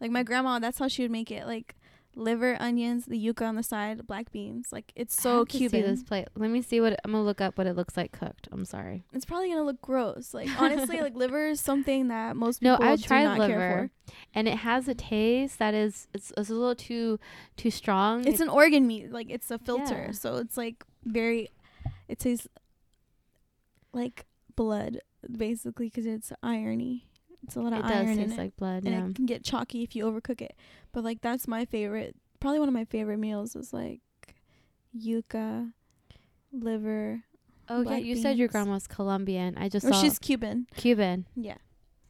Like 0.00 0.10
my 0.10 0.22
grandma, 0.22 0.58
that's 0.58 0.78
how 0.78 0.88
she 0.88 1.02
would 1.02 1.10
make 1.10 1.30
it. 1.30 1.46
Like 1.46 1.76
liver, 2.16 2.56
onions, 2.60 3.06
the 3.06 3.18
yuca 3.18 3.42
on 3.48 3.56
the 3.56 3.62
side, 3.62 4.06
black 4.06 4.30
beans. 4.32 4.68
Like 4.72 4.92
it's 4.94 5.20
so 5.20 5.38
have 5.40 5.48
to 5.48 5.52
see 5.52 5.58
Cuban. 5.68 5.82
this 5.82 6.02
plate. 6.02 6.28
Let 6.36 6.50
me 6.50 6.62
see 6.62 6.80
what 6.80 6.92
it, 6.94 7.00
I'm 7.04 7.12
gonna 7.12 7.24
look 7.24 7.40
up 7.40 7.58
what 7.58 7.66
it 7.66 7.74
looks 7.76 7.96
like 7.96 8.12
cooked. 8.12 8.48
I'm 8.52 8.64
sorry. 8.64 9.04
It's 9.12 9.24
probably 9.24 9.48
gonna 9.50 9.64
look 9.64 9.80
gross. 9.82 10.32
Like 10.34 10.48
honestly, 10.60 11.00
like 11.00 11.14
liver 11.16 11.46
is 11.48 11.60
something 11.60 12.08
that 12.08 12.36
most 12.36 12.60
people 12.60 12.78
No, 12.78 12.86
I've 12.86 13.02
tried 13.02 13.24
not 13.24 13.38
liver, 13.38 13.90
and 14.34 14.46
it 14.48 14.58
has 14.58 14.86
a 14.88 14.94
taste 14.94 15.58
that 15.58 15.74
is 15.74 16.08
it's, 16.14 16.32
it's 16.36 16.50
a 16.50 16.54
little 16.54 16.74
too 16.74 17.18
too 17.56 17.70
strong. 17.70 18.26
It's 18.26 18.40
It- 18.40 18.44
an 18.44 18.48
organ 18.48 18.86
meat. 18.86 19.10
Like 19.12 19.28
it's 19.30 19.50
a 19.50 19.58
filter, 19.58 20.06
Yeah. 20.06 20.12
so 20.12 20.36
it's 20.36 20.56
like 20.56 20.84
very. 21.04 21.50
It 22.08 22.18
tastes 22.18 22.46
like 23.92 24.26
blood, 24.56 24.98
basically, 25.36 25.86
because 25.86 26.06
it's 26.06 26.32
irony. 26.42 27.06
It's 27.42 27.56
a 27.56 27.60
lot 27.60 27.72
of 27.72 27.80
it 27.80 27.82
does 27.82 27.92
iron 27.92 28.08
in 28.10 28.16
taste 28.18 28.32
it. 28.32 28.38
like 28.38 28.56
blood. 28.56 28.84
and 28.84 28.94
Yeah. 28.94 29.06
it 29.06 29.14
can 29.14 29.26
get 29.26 29.44
chalky 29.44 29.82
if 29.82 29.94
you 29.94 30.04
overcook 30.04 30.40
it. 30.40 30.54
But 30.94 31.04
like 31.04 31.20
that's 31.20 31.46
my 31.46 31.66
favorite. 31.66 32.16
Probably 32.40 32.58
one 32.60 32.68
of 32.68 32.74
my 32.74 32.86
favorite 32.86 33.18
meals 33.18 33.54
is 33.56 33.72
like 33.74 34.00
yuca, 34.98 35.72
liver. 36.52 37.22
Oh 37.68 37.82
yeah, 37.82 37.96
you 37.96 38.16
said 38.16 38.36
your 38.38 38.48
grandma's 38.48 38.86
Colombian. 38.86 39.56
I 39.58 39.68
just 39.68 39.86
Or 39.86 39.92
saw 39.92 40.00
she's 40.02 40.18
Cuban. 40.18 40.66
Cuban. 40.76 41.26
Yeah, 41.34 41.56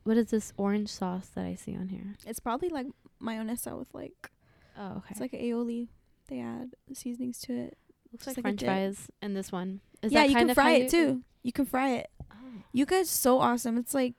What 0.02 0.16
is 0.16 0.26
this 0.26 0.52
orange 0.56 0.88
sauce 0.90 1.28
that 1.34 1.44
I 1.44 1.54
see 1.54 1.74
on 1.76 1.88
here? 1.88 2.14
it's 2.26 2.40
probably 2.40 2.68
like 2.68 2.86
mayonesa 3.22 3.78
with 3.78 3.92
like 3.94 4.30
Oh 4.78 4.96
okay. 4.98 5.06
it's 5.10 5.20
like 5.20 5.32
aioli. 5.32 5.88
They 6.28 6.40
add 6.40 6.72
seasonings 6.92 7.38
to 7.42 7.52
it. 7.52 7.78
looks 8.12 8.26
like, 8.26 8.36
like 8.38 8.44
French 8.44 8.62
fries 8.64 9.08
in 9.22 9.34
this 9.34 9.52
one. 9.52 9.80
Is 10.02 10.12
yeah, 10.12 10.24
you 10.24 10.34
can 10.34 10.52
fry 10.54 10.72
it 10.72 10.90
too. 10.90 11.22
You 11.42 11.52
can 11.52 11.64
fry 11.66 11.90
it. 11.92 12.10
Oh. 12.32 12.36
Yuca 12.74 13.00
is 13.02 13.10
so 13.10 13.38
awesome. 13.40 13.76
It's 13.78 13.94
like 13.94 14.14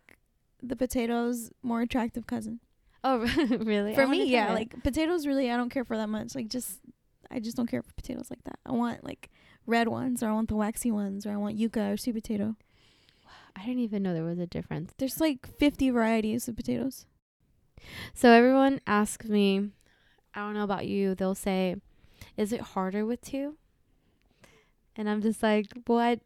the 0.64 0.76
potato's 0.76 1.52
more 1.62 1.82
attractive 1.82 2.26
cousin. 2.28 2.60
Oh 3.08 3.20
really? 3.60 3.94
For 3.94 4.08
me, 4.08 4.26
yeah, 4.26 4.50
it. 4.50 4.56
like 4.56 4.84
potatoes 4.84 5.28
really 5.28 5.52
I 5.52 5.58
don't 5.58 5.70
care 5.70 5.86
for 5.86 5.96
that 5.96 6.10
much. 6.10 6.34
Like 6.34 6.50
just 6.50 6.80
I 7.30 7.40
just 7.40 7.56
don't 7.56 7.70
care 7.70 7.84
for 7.84 7.94
potatoes 7.94 8.32
like 8.32 8.44
that. 8.46 8.58
I 8.66 8.72
want 8.72 9.04
like 9.04 9.30
red 9.68 9.88
ones 9.88 10.24
or 10.24 10.30
I 10.30 10.34
want 10.34 10.50
the 10.50 10.56
waxy 10.56 10.90
ones 10.90 11.26
or 11.26 11.32
I 11.32 11.38
want 11.38 11.58
yuca 11.58 11.94
or 11.94 11.98
sweet 11.98 12.16
potato. 12.16 12.56
I 13.56 13.62
didn't 13.64 13.80
even 13.80 14.02
know 14.02 14.14
there 14.14 14.24
was 14.24 14.40
a 14.40 14.48
difference. 14.48 14.92
There's 14.98 15.22
like 15.22 15.48
50 15.48 15.92
varieties 15.92 16.48
of 16.48 16.58
potatoes. 16.58 17.06
So 18.16 18.32
everyone 18.32 18.82
asks 18.88 19.28
me, 19.28 19.70
I 20.34 20.40
don't 20.40 20.56
know 20.56 20.64
about 20.64 20.88
you. 20.88 21.14
They'll 21.14 21.36
say, 21.36 21.76
"Is 22.36 22.52
it 22.52 22.62
harder 22.62 23.06
with 23.06 23.22
two? 23.22 23.56
And 24.96 25.08
I'm 25.08 25.22
just 25.22 25.44
like, 25.44 25.68
"Well, 25.88 26.00
I, 26.00 26.18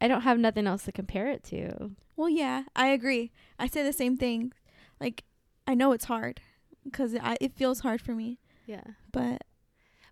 I 0.00 0.08
don't 0.08 0.22
have 0.22 0.38
nothing 0.38 0.66
else 0.66 0.82
to 0.84 0.92
compare 0.92 1.28
it 1.28 1.44
to." 1.44 1.92
Well, 2.16 2.28
yeah, 2.28 2.64
I 2.74 2.88
agree. 2.88 3.30
I 3.56 3.68
say 3.68 3.84
the 3.84 3.92
same 3.92 4.16
thing. 4.16 4.52
Like 5.00 5.22
I 5.66 5.74
know 5.74 5.92
it's 5.92 6.04
hard 6.06 6.40
cuz 6.92 7.14
I 7.16 7.36
it 7.40 7.52
feels 7.54 7.80
hard 7.80 8.00
for 8.00 8.14
me, 8.14 8.38
Yeah. 8.66 8.84
but 9.12 9.42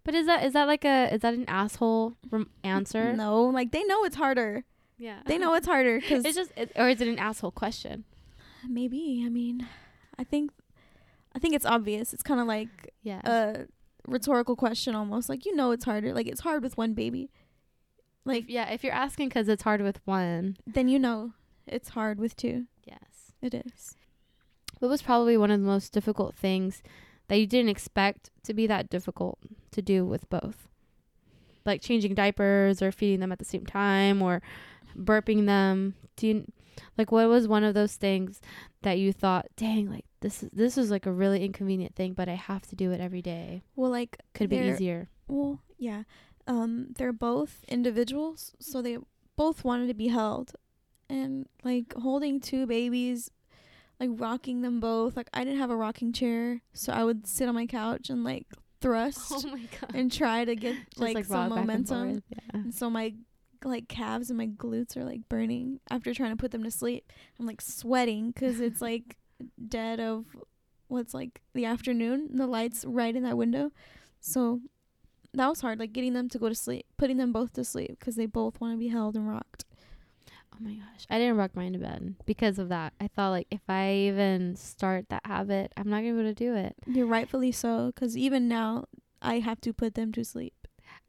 But 0.05 0.15
is 0.15 0.27
that 0.27 0.45
is 0.45 0.53
that 0.55 0.67
like 0.67 0.85
a 0.85 1.13
is 1.15 1.21
that 1.21 1.35
an 1.35 1.45
asshole 1.49 2.17
rem- 2.31 2.51
answer? 2.65 3.13
no, 3.15 3.45
like 3.45 3.71
they 3.73 3.85
know 3.85 4.05
it's 4.05 4.17
harder. 4.17 4.65
Yeah. 4.99 5.21
They 5.27 5.39
know 5.39 5.55
it's 5.55 5.67
harder 5.67 6.01
cuz 6.01 6.25
it's 6.25 6.37
just, 6.37 6.53
it, 6.57 6.73
or 6.77 6.89
is 6.89 7.01
it 7.01 7.09
an 7.09 7.19
asshole 7.19 7.51
question? 7.53 8.05
maybe, 8.69 9.23
I 9.27 9.29
mean, 9.29 9.67
I 10.19 10.25
think 10.25 10.51
I 11.35 11.39
think 11.39 11.55
it's 11.55 11.67
obvious. 11.67 12.13
It's 12.15 12.23
kind 12.23 12.41
of 12.41 12.47
like 12.47 12.93
Yeah. 13.03 13.21
a 13.25 13.67
rhetorical 14.07 14.57
question 14.57 14.95
almost. 14.95 15.29
Like 15.29 15.45
you 15.47 15.55
know 15.55 15.71
it's 15.73 15.85
harder. 15.85 16.13
Like 16.15 16.27
it's 16.29 16.41
hard 16.41 16.63
with 16.63 16.77
one 16.77 16.95
baby. 16.95 17.31
Like 18.25 18.45
if, 18.45 18.51
yeah. 18.51 18.71
If 18.71 18.85
you're 18.85 18.93
asking 19.07 19.29
because 19.29 19.49
it's 19.49 19.63
hard 19.65 19.81
with 19.83 20.01
one, 20.07 20.57
then 20.67 20.89
you 20.89 20.99
know 20.99 21.33
it's 21.67 21.91
hard 21.91 22.19
with 22.19 22.37
two. 22.37 22.67
yes. 22.85 23.33
It 23.41 23.55
is. 23.55 23.97
What 24.83 24.91
was 24.91 25.01
probably 25.01 25.37
one 25.37 25.53
of 25.53 25.61
the 25.61 25.67
most 25.67 25.93
difficult 25.93 26.35
things 26.35 26.83
that 27.29 27.37
you 27.37 27.47
didn't 27.47 27.69
expect 27.69 28.31
to 28.43 28.53
be 28.53 28.67
that 28.67 28.91
difficult 28.91 29.39
to 29.71 29.81
do 29.81 30.05
with 30.05 30.29
both? 30.29 30.67
Like 31.65 31.81
changing 31.81 32.17
diapers 32.17 32.83
or 32.83 32.91
feeding 32.91 33.21
them 33.21 33.31
at 33.31 33.39
the 33.39 33.45
same 33.45 33.65
time 33.65 34.21
or 34.21 34.43
burping 34.99 35.47
them. 35.47 35.95
Do 36.17 36.27
you 36.27 36.53
like 36.99 37.13
what 37.13 37.29
was 37.29 37.47
one 37.47 37.63
of 37.63 37.75
those 37.75 37.95
things 37.95 38.41
that 38.83 38.99
you 38.99 39.13
thought, 39.13 39.47
"Dang, 39.55 39.89
like 39.89 40.05
this 40.19 40.43
is 40.43 40.51
this 40.53 40.77
is 40.77 40.91
like 40.91 41.07
a 41.07 41.13
really 41.13 41.45
inconvenient 41.45 41.95
thing, 41.95 42.13
but 42.13 42.29
I 42.29 42.35
have 42.35 42.67
to 42.67 42.75
do 42.75 42.91
it 42.91 43.01
every 43.01 43.23
day." 43.23 43.63
Well, 43.77 43.93
like 43.93 44.19
Could 44.35 44.51
be 44.51 44.57
easier. 44.57 45.09
Well, 45.29 45.61
yeah. 45.79 46.03
Um, 46.49 46.89
they're 46.99 47.13
both 47.13 47.65
individuals, 47.69 48.57
so 48.59 48.83
they 48.83 48.99
both 49.37 49.63
wanted 49.63 49.87
to 49.87 49.95
be 49.95 50.09
held, 50.09 50.57
and 51.09 51.47
like 51.63 51.95
holding 51.95 52.41
two 52.41 52.67
babies, 52.67 53.31
like 54.01 54.11
rocking 54.13 54.63
them 54.63 54.81
both. 54.81 55.17
Like 55.17 55.29
I 55.33 55.45
didn't 55.45 55.61
have 55.61 55.71
a 55.71 55.77
rocking 55.77 56.13
chair, 56.13 56.63
so 56.73 56.93
I 56.93 57.05
would 57.05 57.27
sit 57.27 57.49
on 57.49 57.55
my 57.55 57.67
couch 57.67 58.11
and 58.11 58.25
like 58.25 58.47
thrust 58.81 59.33
oh 59.47 59.59
god. 59.81 59.95
and 59.95 60.11
try 60.11 60.45
to 60.45 60.57
get 60.57 60.75
Just, 60.91 60.99
like, 60.99 61.25
some 61.25 61.51
back 61.51 61.59
and 61.59 61.67
momentum. 61.67 62.23
Yeah. 62.29 62.39
And 62.55 62.75
so 62.75 62.91
my 62.91 63.15
like 63.65 63.87
calves 63.89 64.29
and 64.29 64.37
my 64.37 64.49
glutes 64.49 64.97
are 64.97 65.05
like 65.05 65.29
burning 65.29 65.79
after 65.89 66.13
trying 66.13 66.31
to 66.31 66.37
put 66.37 66.51
them 66.51 66.65
to 66.65 66.71
sleep. 66.71 67.11
I'm 67.39 67.47
like 67.47 67.61
sweating 67.61 68.33
cuz 68.33 68.61
it's 68.61 68.81
like 68.91 69.17
dead 69.69 70.01
of 70.01 70.27
what's 70.89 71.15
like 71.15 71.41
the 71.55 71.65
afternoon. 71.65 72.29
and 72.31 72.41
The 72.41 72.47
lights 72.47 72.85
right 72.85 73.15
in 73.15 73.23
that 73.23 73.37
window, 73.37 73.71
so 74.21 74.61
that 75.35 75.49
was 75.49 75.61
hard. 75.61 75.79
Like 75.79 75.93
getting 75.93 76.13
them 76.13 76.29
to 76.31 76.39
go 76.39 76.49
to 76.49 76.55
sleep, 76.55 76.87
putting 76.97 77.17
them 77.19 77.33
both 77.33 77.53
to 77.55 77.65
sleep 77.65 77.99
cuz 78.01 78.17
they 78.17 78.27
both 78.27 78.61
want 78.61 78.75
to 78.75 78.79
be 78.79 78.89
held 78.89 79.17
and 79.17 79.29
rocked. 79.29 79.65
Oh 80.55 80.59
my 80.61 80.75
gosh. 80.75 81.07
I 81.11 81.19
didn't 81.19 81.37
rock 81.37 81.57
mine 81.57 81.73
to 81.73 81.79
bed 81.79 82.15
because 82.27 82.59
of 82.59 82.69
that. 82.69 82.93
I 83.01 83.09
thought 83.09 83.31
like 83.31 83.47
if 83.51 83.63
I 83.69 83.93
even 83.95 84.55
start 84.57 85.09
that 85.09 85.27
habit, 85.27 85.73
I'm 85.77 85.89
not 85.89 86.03
going 86.03 86.17
to 86.17 86.23
be 86.23 86.29
able 86.29 86.35
to 86.35 86.45
do 86.45 86.55
it. 86.55 86.77
You're 86.87 87.07
rightfully 87.07 87.53
so, 87.53 87.87
because 87.95 88.17
even 88.17 88.49
now 88.49 88.87
I 89.21 89.39
have 89.41 89.61
to 89.63 89.73
put 89.73 89.95
them 89.95 90.13
to 90.13 90.25
sleep. 90.25 90.55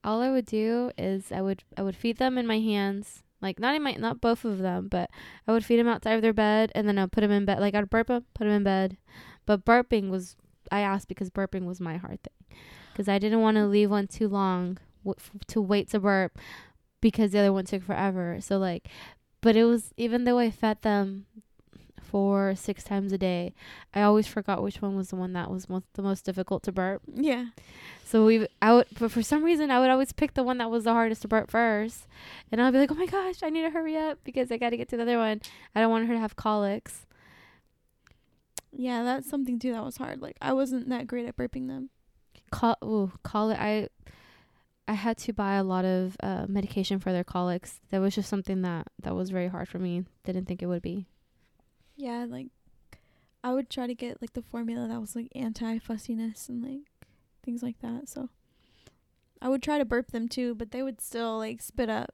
All 0.04 0.22
I 0.22 0.30
would 0.32 0.46
do 0.46 0.92
is 0.98 1.32
I 1.32 1.42
would 1.42 1.64
I 1.78 1.82
would 1.84 1.96
feed 1.96 2.18
them 2.18 2.38
in 2.38 2.48
my 2.48 2.60
hands. 2.60 3.24
Like 3.42 3.60
not 3.60 3.76
in 3.76 3.84
my 3.84 3.94
not 3.94 4.22
both 4.22 4.46
of 4.46 4.60
them, 4.60 4.88
but 4.90 5.10
I 5.48 5.52
would 5.52 5.66
feed 5.66 5.78
them 5.80 5.88
outside 5.88 6.14
of 6.14 6.22
their 6.22 6.34
bed 6.34 6.72
and 6.74 6.88
then 6.88 6.98
I'd 6.98 7.12
put 7.12 7.22
them 7.22 7.32
in 7.32 7.46
bed. 7.46 7.60
Like 7.60 7.76
I'd 7.76 7.90
burp 7.90 8.08
them, 8.08 8.26
put 8.34 8.46
them 8.46 8.54
in 8.54 8.64
bed. 8.64 8.98
But 9.46 9.66
burping 9.66 10.10
was 10.10 10.36
I 10.72 10.80
asked 10.80 11.08
because 11.10 11.30
burping 11.30 11.66
was 11.66 11.82
my 11.82 11.98
hard 11.98 12.20
thing. 12.24 12.58
Cuz 12.96 13.10
I 13.10 13.20
didn't 13.20 13.42
want 13.42 13.58
to 13.58 13.66
leave 13.68 13.90
one 13.90 14.08
too 14.08 14.28
long 14.30 14.78
w- 15.04 15.16
f- 15.18 15.32
to 15.48 15.62
wait 15.62 15.90
to 15.90 16.00
burp 16.00 16.38
because 17.02 17.32
the 17.32 17.40
other 17.40 17.52
one 17.54 17.66
took 17.66 17.84
forever. 17.84 18.38
So 18.40 18.58
like 18.58 18.88
but 19.44 19.56
it 19.56 19.66
was 19.66 19.94
even 19.98 20.24
though 20.24 20.40
I 20.40 20.50
fed 20.50 20.82
them 20.82 21.28
four, 22.14 22.54
six 22.56 22.84
times 22.84 23.12
a 23.12 23.18
day. 23.18 23.56
I 23.92 24.04
always 24.04 24.28
forgot 24.28 24.62
which 24.62 24.84
one 24.84 24.96
was 24.96 25.10
the 25.10 25.16
one 25.16 25.34
that 25.34 25.50
was 25.50 25.68
most, 25.68 25.86
the 25.96 26.04
most 26.04 26.24
difficult 26.24 26.62
to 26.64 26.72
burp. 26.72 27.02
Yeah. 27.12 27.48
So 28.06 28.24
we, 28.24 28.48
I 28.62 28.72
would, 28.72 28.86
but 29.00 29.12
for 29.12 29.24
some 29.24 29.44
reason, 29.44 29.72
I 29.72 29.80
would 29.80 29.90
always 29.90 30.14
pick 30.14 30.36
the 30.36 30.44
one 30.44 30.60
that 30.60 30.70
was 30.70 30.84
the 30.84 30.94
hardest 30.94 31.24
to 31.24 31.28
burp 31.28 31.50
first, 31.50 32.06
and 32.52 32.62
I'll 32.62 32.72
be 32.72 32.78
like, 32.78 32.92
"Oh 32.92 32.96
my 32.96 33.08
gosh, 33.08 33.42
I 33.42 33.50
need 33.50 33.64
to 33.64 33.72
hurry 33.72 33.98
up 33.98 34.20
because 34.24 34.52
I 34.52 34.58
got 34.58 34.70
to 34.70 34.78
get 34.78 34.90
to 34.90 34.98
the 34.98 35.02
other 35.02 35.18
one. 35.18 35.42
I 35.74 35.82
don't 35.82 35.90
want 35.90 36.08
her 36.08 36.14
to 36.14 36.20
have 36.20 36.36
colics." 36.36 37.08
Yeah, 38.72 39.02
that's 39.02 39.28
something 39.28 39.58
too 39.58 39.72
that 39.72 39.84
was 39.84 39.98
hard. 39.98 40.22
Like 40.22 40.38
I 40.40 40.54
wasn't 40.54 40.90
that 40.90 41.08
great 41.08 41.26
at 41.26 41.36
burping 41.36 41.68
them. 41.68 41.90
Col, 42.52 42.78
ooh, 42.84 43.12
colic. 43.24 43.58
I, 43.60 43.90
I 44.88 44.94
had 44.94 45.18
to 45.20 45.34
buy 45.34 45.54
a 45.56 45.64
lot 45.64 45.86
of 45.86 46.18
uh, 46.22 46.46
medication 46.48 47.00
for 47.00 47.12
their 47.12 47.24
colics. 47.24 47.80
That 47.90 48.00
was 48.02 48.16
just 48.16 48.30
something 48.30 48.62
that 48.64 48.88
that 49.02 49.16
was 49.16 49.30
very 49.30 49.48
hard 49.48 49.68
for 49.70 49.80
me. 49.80 50.04
Didn't 50.24 50.46
think 50.46 50.62
it 50.62 50.68
would 50.68 50.82
be. 50.82 51.08
Yeah, 51.96 52.26
like 52.28 52.48
I 53.44 53.54
would 53.54 53.70
try 53.70 53.88
to 53.88 53.96
get 53.96 54.22
like 54.22 54.34
the 54.34 54.42
formula 54.42 54.88
that 54.88 55.00
was 55.00 55.16
like 55.16 55.30
anti 55.36 55.80
fussiness 55.80 56.50
and 56.50 56.62
like 56.64 56.82
things 57.44 57.64
like 57.64 57.80
that. 57.82 58.10
So 58.10 58.30
I 59.42 59.50
would 59.50 59.64
try 59.64 59.78
to 59.78 59.86
burp 59.86 60.12
them 60.12 60.28
too, 60.28 60.56
but 60.56 60.72
they 60.72 60.84
would 60.84 61.00
still 61.02 61.38
like 61.38 61.62
spit 61.62 61.90
up 61.90 62.14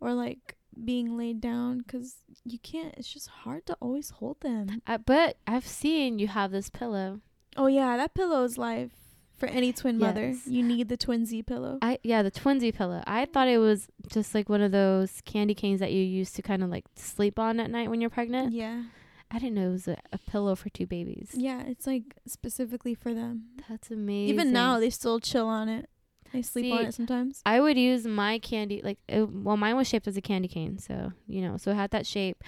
or 0.00 0.12
like 0.14 0.56
being 0.84 1.16
laid 1.16 1.40
down 1.40 1.82
'cause 1.82 2.16
you 2.44 2.58
can't. 2.58 2.94
It's 2.96 3.12
just 3.12 3.28
hard 3.28 3.66
to 3.66 3.76
always 3.80 4.10
hold 4.10 4.40
them. 4.40 4.82
Uh, 4.86 4.98
but 4.98 5.36
I've 5.46 5.66
seen 5.66 6.18
you 6.18 6.28
have 6.28 6.50
this 6.50 6.70
pillow. 6.70 7.20
Oh 7.56 7.66
yeah, 7.66 7.96
that 7.96 8.14
pillow 8.14 8.44
is 8.44 8.56
life 8.58 8.92
for 9.40 9.46
any 9.46 9.72
twin 9.72 9.98
mother. 9.98 10.34
You 10.46 10.62
need 10.62 10.88
the 10.88 10.96
Twin 10.96 11.26
Z 11.26 11.42
pillow. 11.42 11.78
I 11.82 11.98
yeah, 12.04 12.22
the 12.22 12.30
Twin 12.30 12.60
Z 12.60 12.70
pillow. 12.72 13.02
I 13.06 13.24
thought 13.24 13.48
it 13.48 13.58
was 13.58 13.88
just 14.08 14.34
like 14.34 14.48
one 14.48 14.60
of 14.62 14.70
those 14.70 15.20
candy 15.24 15.54
canes 15.54 15.80
that 15.80 15.90
you 15.92 16.02
use 16.02 16.30
to 16.32 16.42
kind 16.42 16.62
of 16.62 16.70
like 16.70 16.84
sleep 16.94 17.38
on 17.38 17.58
at 17.58 17.70
night 17.70 17.90
when 17.90 18.00
you're 18.00 18.10
pregnant. 18.10 18.52
yeah, 18.52 18.84
I 19.30 19.38
didn't 19.38 19.54
know 19.56 19.68
it 19.68 19.72
was 19.72 19.88
a, 19.88 19.96
a 20.12 20.18
pillow 20.18 20.54
for 20.54 20.68
two 20.70 20.86
babies. 20.86 21.30
yeah, 21.34 21.62
it's 21.66 21.86
like 21.86 22.04
specifically 22.26 22.94
for 22.94 23.12
them. 23.14 23.46
That's 23.68 23.90
amazing. 23.90 24.32
Even 24.34 24.52
now, 24.52 24.78
they 24.78 24.90
still 24.90 25.18
chill 25.20 25.48
on 25.48 25.68
it. 25.68 25.89
They 26.32 26.42
sleep 26.42 26.72
on 26.72 26.84
it 26.86 26.94
sometimes. 26.94 27.42
I 27.44 27.60
would 27.60 27.76
use 27.76 28.06
my 28.06 28.38
candy 28.38 28.80
like 28.84 28.98
it, 29.08 29.28
well 29.28 29.56
mine 29.56 29.76
was 29.76 29.88
shaped 29.88 30.06
as 30.06 30.16
a 30.16 30.20
candy 30.20 30.48
cane, 30.48 30.78
so 30.78 31.12
you 31.26 31.40
know, 31.42 31.56
so 31.56 31.70
it 31.72 31.74
had 31.74 31.90
that 31.90 32.06
shape. 32.06 32.42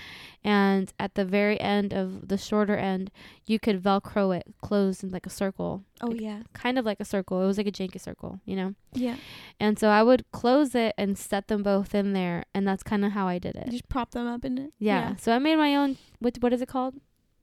And 0.45 0.93
at 0.99 1.15
the 1.15 1.25
very 1.25 1.61
end 1.61 1.93
of 1.93 2.29
the 2.29 2.39
shorter 2.39 2.77
end, 2.77 3.11
you 3.47 3.59
could 3.59 3.83
velcro 3.83 4.37
it 4.37 4.45
closed 4.63 5.03
in 5.03 5.11
like 5.11 5.27
a 5.27 5.31
circle, 5.31 5.85
Oh 6.01 6.09
like- 6.09 6.21
yeah, 6.21 6.43
kind 6.53 6.79
of 6.79 6.85
like 6.85 7.01
a 7.01 7.05
circle. 7.05 7.43
It 7.43 7.47
was 7.47 7.59
like 7.59 7.67
a 7.67 7.73
janky 7.73 8.01
circle, 8.01 8.41
you 8.45 8.57
know. 8.57 8.75
yeah. 8.93 9.17
And 9.59 9.79
so 9.79 9.89
I 9.89 10.03
would 10.03 10.25
close 10.33 10.75
it 10.75 10.95
and 10.99 11.17
set 11.19 11.49
them 11.49 11.63
both 11.63 11.95
in 11.95 12.13
there, 12.13 12.45
and 12.55 12.67
that's 12.67 12.83
kind 12.83 13.05
of 13.05 13.13
how 13.13 13.27
I 13.29 13.39
did 13.39 13.55
You 13.57 13.63
it. 13.63 13.71
just 13.71 13.89
prop 13.89 14.13
them 14.13 14.27
up 14.27 14.45
in 14.45 14.59
it. 14.59 14.73
Yeah. 14.79 15.17
So 15.17 15.33
I 15.33 15.39
made 15.39 15.57
my 15.57 15.75
own. 15.77 15.97
What 16.21 16.37
what 16.41 16.53
is 16.53 16.63
it 16.63 16.69
called? 16.69 16.95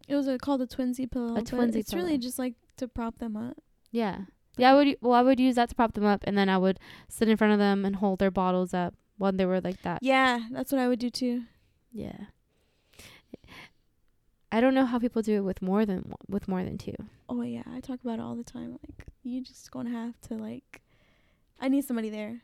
It 0.07 0.16
was 0.16 0.28
a, 0.28 0.38
called 0.40 0.61
a 0.61 0.68
Twin 0.68 0.94
Z 0.94 1.06
pillow. 1.07 1.36
A 1.36 1.41
Twin 1.44 1.72
Z 1.72 1.78
It's 1.80 1.94
really 1.94 2.18
just 2.18 2.40
like 2.40 2.56
to 2.78 2.88
prop 2.88 3.20
them 3.20 3.38
up. 3.38 3.57
Yeah. 3.91 4.22
Yeah. 4.61 4.72
I 4.72 4.76
would. 4.76 4.98
Well, 5.02 5.14
I 5.14 5.22
would 5.22 5.40
use 5.40 5.56
that 5.56 5.69
to 5.69 5.76
prop 5.76 5.94
them 5.94 6.06
up, 6.06 6.23
and 6.26 6.38
then 6.38 6.49
I 6.49 6.57
would 6.57 6.80
sit 7.07 7.27
in 7.30 7.38
front 7.38 7.53
of 7.53 7.60
them 7.60 7.86
and 7.86 7.95
hold 7.98 8.19
their 8.19 8.31
bottles 8.31 8.73
up 8.73 8.94
when 9.18 9.38
they 9.38 9.45
were 9.45 9.61
like 9.61 9.81
that. 9.84 9.99
Yeah, 10.02 10.40
that's 10.52 10.72
what 10.72 10.80
I 10.81 10.88
would 10.88 10.99
do 10.99 11.10
too. 11.10 11.44
Yeah. 11.91 12.26
I 14.52 14.61
don't 14.61 14.73
know 14.73 14.86
how 14.86 14.98
people 14.98 15.22
do 15.22 15.38
it 15.38 15.41
with 15.41 15.61
more 15.61 15.86
than 15.86 16.11
with 16.27 16.48
more 16.48 16.64
than 16.64 16.77
two. 16.77 16.95
Oh 17.27 17.44
yeah, 17.44 17.61
I 17.72 17.80
talk 17.81 17.99
about 18.03 18.18
it 18.19 18.22
all 18.22 18.36
the 18.36 18.44
time. 18.44 18.72
Like 18.72 19.06
you 19.23 19.44
just 19.44 19.69
gonna 19.69 19.91
have 19.91 20.19
to 20.22 20.34
like, 20.36 20.81
I 21.60 21.68
need 21.68 21.86
somebody 21.86 22.10
there. 22.10 22.41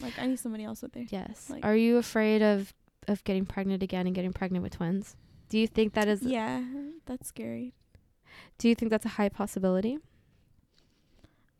Like 0.00 0.18
I 0.18 0.26
need 0.26 0.38
somebody 0.38 0.64
else 0.64 0.80
with 0.82 0.92
there. 0.92 1.04
Yes. 1.10 1.50
Like- 1.50 1.64
Are 1.64 1.76
you 1.76 1.98
afraid 1.98 2.40
of 2.42 2.72
of 3.08 3.22
getting 3.24 3.44
pregnant 3.44 3.82
again 3.82 4.06
and 4.06 4.14
getting 4.14 4.32
pregnant 4.32 4.62
with 4.62 4.76
twins? 4.76 5.16
Do 5.50 5.58
you 5.58 5.66
think 5.66 5.92
that 5.92 6.08
is? 6.08 6.22
Yeah, 6.22 6.62
that's 7.04 7.28
scary. 7.28 7.74
Do 8.56 8.68
you 8.68 8.74
think 8.74 8.90
that's 8.90 9.04
a 9.04 9.10
high 9.10 9.28
possibility? 9.28 9.98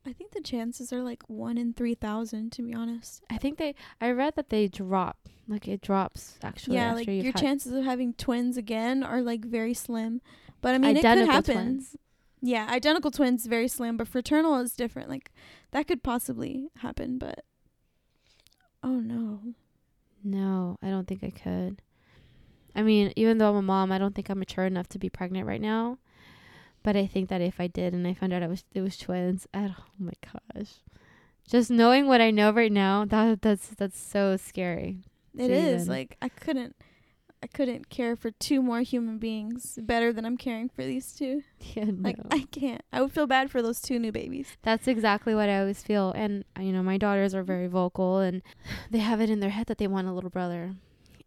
I 0.06 0.12
think 0.12 0.32
the 0.32 0.40
chances 0.40 0.92
are 0.92 1.02
like 1.02 1.22
one 1.28 1.56
in 1.56 1.72
three 1.72 1.94
thousand. 1.94 2.52
To 2.52 2.62
be 2.62 2.74
honest. 2.74 3.22
I 3.30 3.38
think 3.38 3.58
they. 3.58 3.74
I 4.00 4.10
read 4.10 4.34
that 4.36 4.48
they 4.50 4.68
drop. 4.68 5.28
Like 5.48 5.68
it 5.68 5.80
drops 5.80 6.38
actually. 6.42 6.76
yeah, 6.76 6.94
like 6.94 7.08
your 7.08 7.32
chances 7.32 7.72
of 7.72 7.84
having 7.84 8.14
twins 8.14 8.56
again 8.56 9.02
are 9.02 9.20
like 9.20 9.44
very 9.44 9.74
slim. 9.74 10.20
But 10.60 10.74
I 10.74 10.78
mean, 10.78 10.96
identical 10.96 11.22
it 11.22 11.26
could 11.26 11.34
happen. 11.34 11.54
twins. 11.54 11.96
Yeah, 12.40 12.66
identical 12.68 13.10
twins 13.10 13.46
very 13.46 13.68
slim, 13.68 13.96
but 13.96 14.08
fraternal 14.08 14.58
is 14.58 14.74
different. 14.74 15.08
Like 15.08 15.30
that 15.72 15.86
could 15.86 16.02
possibly 16.02 16.68
happen, 16.78 17.18
but 17.18 17.44
oh 18.82 19.00
no. 19.00 19.40
No, 20.24 20.78
I 20.82 20.88
don't 20.88 21.06
think 21.06 21.24
I 21.24 21.30
could. 21.30 21.82
I 22.74 22.82
mean, 22.82 23.12
even 23.16 23.38
though 23.38 23.50
I'm 23.50 23.56
a 23.56 23.62
mom, 23.62 23.92
I 23.92 23.98
don't 23.98 24.14
think 24.14 24.30
I'm 24.30 24.38
mature 24.38 24.64
enough 24.64 24.88
to 24.90 24.98
be 24.98 25.10
pregnant 25.10 25.46
right 25.46 25.60
now. 25.60 25.98
But 26.82 26.96
I 26.96 27.06
think 27.06 27.28
that 27.28 27.40
if 27.40 27.60
I 27.60 27.66
did 27.68 27.94
and 27.94 28.06
I 28.06 28.14
found 28.14 28.32
out 28.32 28.42
it 28.42 28.48
was 28.48 28.64
it 28.72 28.80
was 28.80 28.96
twins, 28.96 29.46
I 29.54 29.74
oh 29.78 29.84
my 29.98 30.12
gosh. 30.54 30.74
Just 31.48 31.70
knowing 31.70 32.06
what 32.06 32.20
I 32.20 32.30
know 32.30 32.50
right 32.52 32.72
now, 32.72 33.04
that 33.04 33.42
that's 33.42 33.68
that's 33.68 33.98
so 34.00 34.36
scary. 34.36 34.98
It 35.36 35.50
is 35.50 35.88
like 35.88 36.16
I 36.20 36.28
couldn't 36.28 36.76
I 37.42 37.48
couldn't 37.48 37.88
care 37.88 38.14
for 38.14 38.30
two 38.30 38.62
more 38.62 38.82
human 38.82 39.18
beings 39.18 39.76
better 39.82 40.12
than 40.12 40.24
I'm 40.24 40.36
caring 40.36 40.68
for 40.68 40.84
these 40.84 41.12
two. 41.12 41.42
Yeah, 41.74 41.86
Like. 41.98 42.16
I 42.30 42.46
can't. 42.52 42.82
I 42.92 43.00
would 43.02 43.12
feel 43.12 43.26
bad 43.26 43.50
for 43.50 43.62
those 43.62 43.80
two 43.80 43.98
new 43.98 44.12
babies. 44.12 44.56
That's 44.62 44.86
exactly 44.86 45.34
what 45.34 45.48
I 45.48 45.58
always 45.58 45.82
feel. 45.82 46.12
And, 46.12 46.44
you 46.60 46.70
know, 46.72 46.82
my 46.84 46.98
daughters 46.98 47.34
are 47.34 47.42
very 47.42 47.66
vocal 47.66 48.18
and 48.18 48.42
they 48.90 48.98
have 48.98 49.20
it 49.20 49.28
in 49.30 49.40
their 49.40 49.50
head 49.50 49.66
that 49.66 49.78
they 49.78 49.88
want 49.88 50.06
a 50.06 50.12
little 50.12 50.30
brother. 50.30 50.74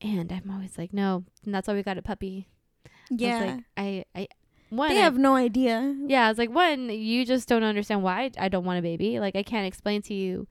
And 0.02 0.32
I'm 0.32 0.49
always 0.49 0.77
like, 0.77 0.94
no. 0.94 1.26
And 1.44 1.53
that's 1.53 1.68
why 1.68 1.73
we 1.73 1.84
got 1.84 1.98
a 1.98 2.02
puppy. 2.02 2.48
I 2.86 2.90
Yeah. 3.10 3.40
like, 3.40 3.64
I, 3.76 4.06
I, 4.15 4.27
one, 4.69 4.89
they 4.89 4.99
I- 4.99 5.03
have 5.03 5.17
no 5.17 5.35
idea. 5.35 5.95
yeah, 6.07 6.25
I 6.25 6.29
was 6.29 6.37
like, 6.37 6.49
one, 6.49 6.89
you 6.89 7.25
just 7.25 7.47
don't 7.47 7.63
understand 7.63 8.03
why 8.03 8.31
I 8.37 8.49
don't 8.49 8.65
want 8.65 8.79
a 8.79 8.81
baby. 8.81 9.19
Like, 9.19 9.35
I 9.35 9.43
can't 9.43 9.67
explain 9.67 10.01
to 10.03 10.13
you 10.13 10.47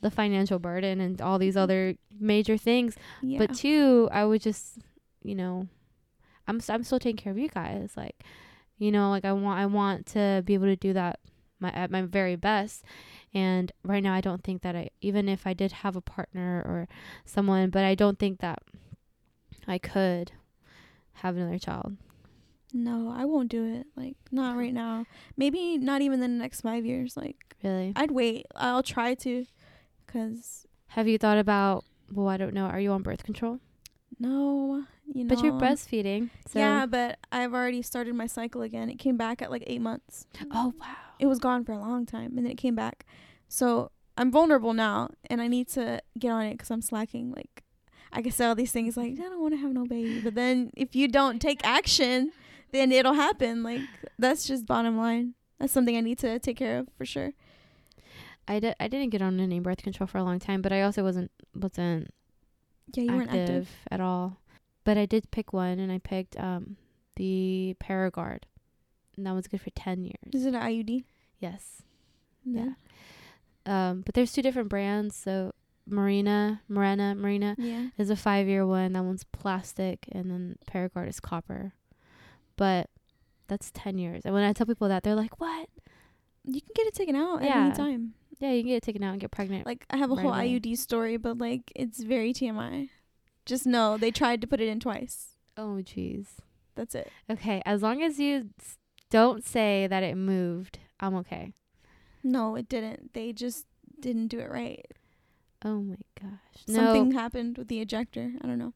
the 0.00 0.10
financial 0.10 0.58
burden 0.58 1.00
and 1.00 1.20
all 1.22 1.38
these 1.38 1.56
other 1.56 1.96
major 2.20 2.56
things. 2.58 2.94
Yeah. 3.22 3.38
But 3.38 3.54
two, 3.54 4.08
I 4.12 4.24
would 4.24 4.42
just, 4.42 4.78
you 5.22 5.34
know, 5.34 5.66
I'm 6.46 6.60
I'm 6.68 6.84
still 6.84 6.98
taking 6.98 7.16
care 7.16 7.30
of 7.32 7.38
you 7.38 7.48
guys. 7.48 7.92
Like, 7.96 8.22
you 8.78 8.92
know, 8.92 9.08
like 9.10 9.24
I 9.24 9.32
want 9.32 9.58
I 9.58 9.66
want 9.66 10.06
to 10.08 10.42
be 10.44 10.54
able 10.54 10.66
to 10.66 10.76
do 10.76 10.92
that 10.92 11.20
my 11.58 11.70
at 11.70 11.90
my 11.90 12.02
very 12.02 12.36
best. 12.36 12.84
And 13.32 13.72
right 13.82 14.02
now, 14.02 14.12
I 14.14 14.20
don't 14.20 14.44
think 14.44 14.60
that 14.62 14.76
I 14.76 14.90
even 15.00 15.28
if 15.28 15.46
I 15.46 15.54
did 15.54 15.72
have 15.72 15.96
a 15.96 16.02
partner 16.02 16.62
or 16.66 16.86
someone, 17.24 17.70
but 17.70 17.82
I 17.84 17.94
don't 17.94 18.18
think 18.18 18.40
that 18.40 18.58
I 19.66 19.78
could 19.78 20.32
have 21.14 21.34
another 21.36 21.58
child. 21.58 21.96
No, 22.74 23.14
I 23.16 23.24
won't 23.24 23.48
do 23.50 23.64
it. 23.64 23.86
Like 23.96 24.16
not 24.30 24.56
right 24.56 24.74
now. 24.74 25.06
Maybe 25.36 25.78
not 25.78 26.02
even 26.02 26.20
the 26.20 26.28
next 26.28 26.60
5 26.62 26.84
years. 26.84 27.16
Like 27.16 27.54
Really? 27.62 27.92
I'd 27.96 28.10
wait. 28.10 28.46
I'll 28.56 28.82
try 28.82 29.14
to 29.14 29.46
cuz 30.06 30.66
Have 30.88 31.08
you 31.08 31.16
thought 31.16 31.38
about? 31.38 31.84
Well, 32.12 32.28
I 32.28 32.36
don't 32.36 32.52
know. 32.52 32.66
Are 32.66 32.80
you 32.80 32.90
on 32.92 33.02
birth 33.02 33.22
control? 33.24 33.60
no, 34.18 34.84
you 35.12 35.24
know. 35.24 35.34
But 35.34 35.42
you're 35.42 35.54
breastfeeding. 35.54 36.30
So 36.46 36.58
Yeah, 36.58 36.86
but 36.86 37.18
I've 37.32 37.52
already 37.54 37.82
started 37.82 38.14
my 38.14 38.26
cycle 38.26 38.62
again. 38.62 38.88
It 38.90 38.98
came 38.98 39.16
back 39.16 39.40
at 39.42 39.50
like 39.50 39.64
8 39.66 39.80
months. 39.80 40.26
Oh 40.52 40.72
wow. 40.78 40.96
it 41.18 41.26
was 41.26 41.38
gone 41.38 41.64
for 41.64 41.72
a 41.72 41.78
long 41.78 42.06
time 42.06 42.36
and 42.36 42.44
then 42.44 42.52
it 42.52 42.56
came 42.56 42.74
back. 42.74 43.06
So 43.48 43.90
I'm 44.16 44.30
vulnerable 44.30 44.74
now 44.74 45.10
and 45.30 45.40
I 45.40 45.48
need 45.48 45.68
to 45.70 46.00
get 46.18 46.30
on 46.30 46.44
it 46.46 46.52
because 46.52 46.70
I'm 46.70 46.82
slacking. 46.82 47.32
Like, 47.32 47.62
I 48.12 48.22
can 48.22 48.30
say 48.30 48.46
all 48.46 48.54
these 48.54 48.70
things 48.72 48.96
like, 48.96 49.12
I 49.14 49.22
don't 49.28 49.40
want 49.40 49.54
to 49.54 49.58
have 49.58 49.72
no 49.72 49.84
baby. 49.84 50.20
But 50.20 50.34
then 50.36 50.70
if 50.76 50.94
you 50.94 51.08
don't 51.08 51.40
take 51.40 51.60
action, 51.64 52.30
then 52.74 52.92
it'll 52.92 53.14
happen. 53.14 53.62
Like, 53.62 53.80
that's 54.18 54.46
just 54.46 54.66
bottom 54.66 54.96
line. 54.98 55.34
That's 55.58 55.72
something 55.72 55.96
I 55.96 56.00
need 56.00 56.18
to 56.18 56.38
take 56.38 56.56
care 56.58 56.78
of 56.80 56.88
for 56.98 57.06
sure. 57.06 57.32
I 58.46 58.60
did. 58.60 58.74
I 58.78 58.88
didn't 58.88 59.10
get 59.10 59.22
on 59.22 59.40
any 59.40 59.60
birth 59.60 59.82
control 59.82 60.06
for 60.06 60.18
a 60.18 60.24
long 60.24 60.38
time, 60.38 60.60
but 60.60 60.72
I 60.72 60.82
also 60.82 61.02
wasn't 61.02 61.30
wasn't 61.54 62.10
Yeah, 62.94 63.04
you 63.04 63.12
weren't 63.12 63.30
active, 63.30 63.48
active. 63.48 63.68
at 63.90 64.00
all. 64.00 64.40
But 64.84 64.98
I 64.98 65.06
did 65.06 65.30
pick 65.30 65.52
one, 65.54 65.78
and 65.78 65.90
I 65.90 65.98
picked 65.98 66.38
um 66.38 66.76
the 67.16 67.74
Paragard, 67.82 68.42
and 69.16 69.26
that 69.26 69.32
was 69.32 69.46
good 69.46 69.60
for 69.62 69.70
ten 69.70 70.04
years. 70.04 70.34
Is 70.34 70.44
it 70.44 70.54
an 70.54 70.60
IUD? 70.60 71.04
Yes. 71.38 71.82
Yeah. 72.44 72.72
Um, 73.64 74.02
but 74.02 74.14
there's 74.14 74.32
two 74.32 74.42
different 74.42 74.68
brands. 74.68 75.16
So 75.16 75.52
Marina, 75.86 76.60
Morena, 76.68 77.14
Marina 77.14 77.54
Yeah. 77.58 77.88
is 77.96 78.10
a 78.10 78.16
five 78.16 78.46
year 78.46 78.66
one. 78.66 78.92
That 78.92 79.04
one's 79.04 79.24
plastic, 79.24 80.06
and 80.12 80.30
then 80.30 80.56
Paragard 80.70 81.08
is 81.08 81.18
copper. 81.20 81.72
But 82.56 82.88
that's 83.48 83.70
ten 83.72 83.98
years. 83.98 84.22
And 84.24 84.32
when 84.34 84.44
I 84.44 84.52
tell 84.52 84.66
people 84.66 84.88
that, 84.88 85.02
they're 85.02 85.14
like, 85.14 85.40
"What? 85.40 85.68
You 86.44 86.60
can 86.60 86.70
get 86.74 86.86
it 86.86 86.94
taken 86.94 87.16
out 87.16 87.42
at 87.42 87.48
Yeah. 87.48 87.66
any 87.66 87.74
time. 87.74 88.14
Yeah, 88.38 88.52
you 88.52 88.62
can 88.62 88.68
get 88.70 88.76
it 88.76 88.82
taken 88.82 89.02
out 89.02 89.12
and 89.12 89.20
get 89.20 89.30
pregnant." 89.30 89.66
Like, 89.66 89.84
I 89.90 89.96
have 89.96 90.10
a 90.10 90.14
Right 90.14 90.22
whole 90.22 90.32
away. 90.34 90.58
IUD 90.60 90.76
story, 90.76 91.16
but 91.16 91.38
like, 91.38 91.72
it's 91.74 92.02
very 92.02 92.32
TMI. 92.32 92.90
Just 93.46 93.66
know 93.66 93.96
they 93.98 94.10
tried 94.10 94.40
to 94.40 94.46
put 94.46 94.60
it 94.60 94.68
in 94.68 94.80
twice. 94.80 95.36
oh, 95.56 95.80
jeez. 95.82 96.26
That's 96.74 96.94
it. 96.96 97.12
Okay, 97.30 97.62
as 97.64 97.80
long 97.82 98.02
as 98.02 98.18
you 98.18 98.50
s- 98.58 98.76
don't 99.10 99.44
say 99.44 99.86
that 99.86 100.02
it 100.02 100.16
moved, 100.16 100.80
I'm 100.98 101.14
okay. 101.16 101.52
No, 102.24 102.56
it 102.56 102.68
didn't. 102.68 103.12
They 103.14 103.32
just 103.32 103.66
didn't 104.00 104.28
do 104.28 104.40
it 104.40 104.50
right. 104.50 104.84
Oh 105.64 105.80
my 105.82 105.96
gosh. 106.20 106.64
Something 106.66 107.10
No, 107.10 107.18
happened 107.18 107.56
with 107.58 107.68
the 107.68 107.80
ejector. 107.80 108.32
I 108.42 108.46
don't 108.48 108.58
know. 108.58 108.72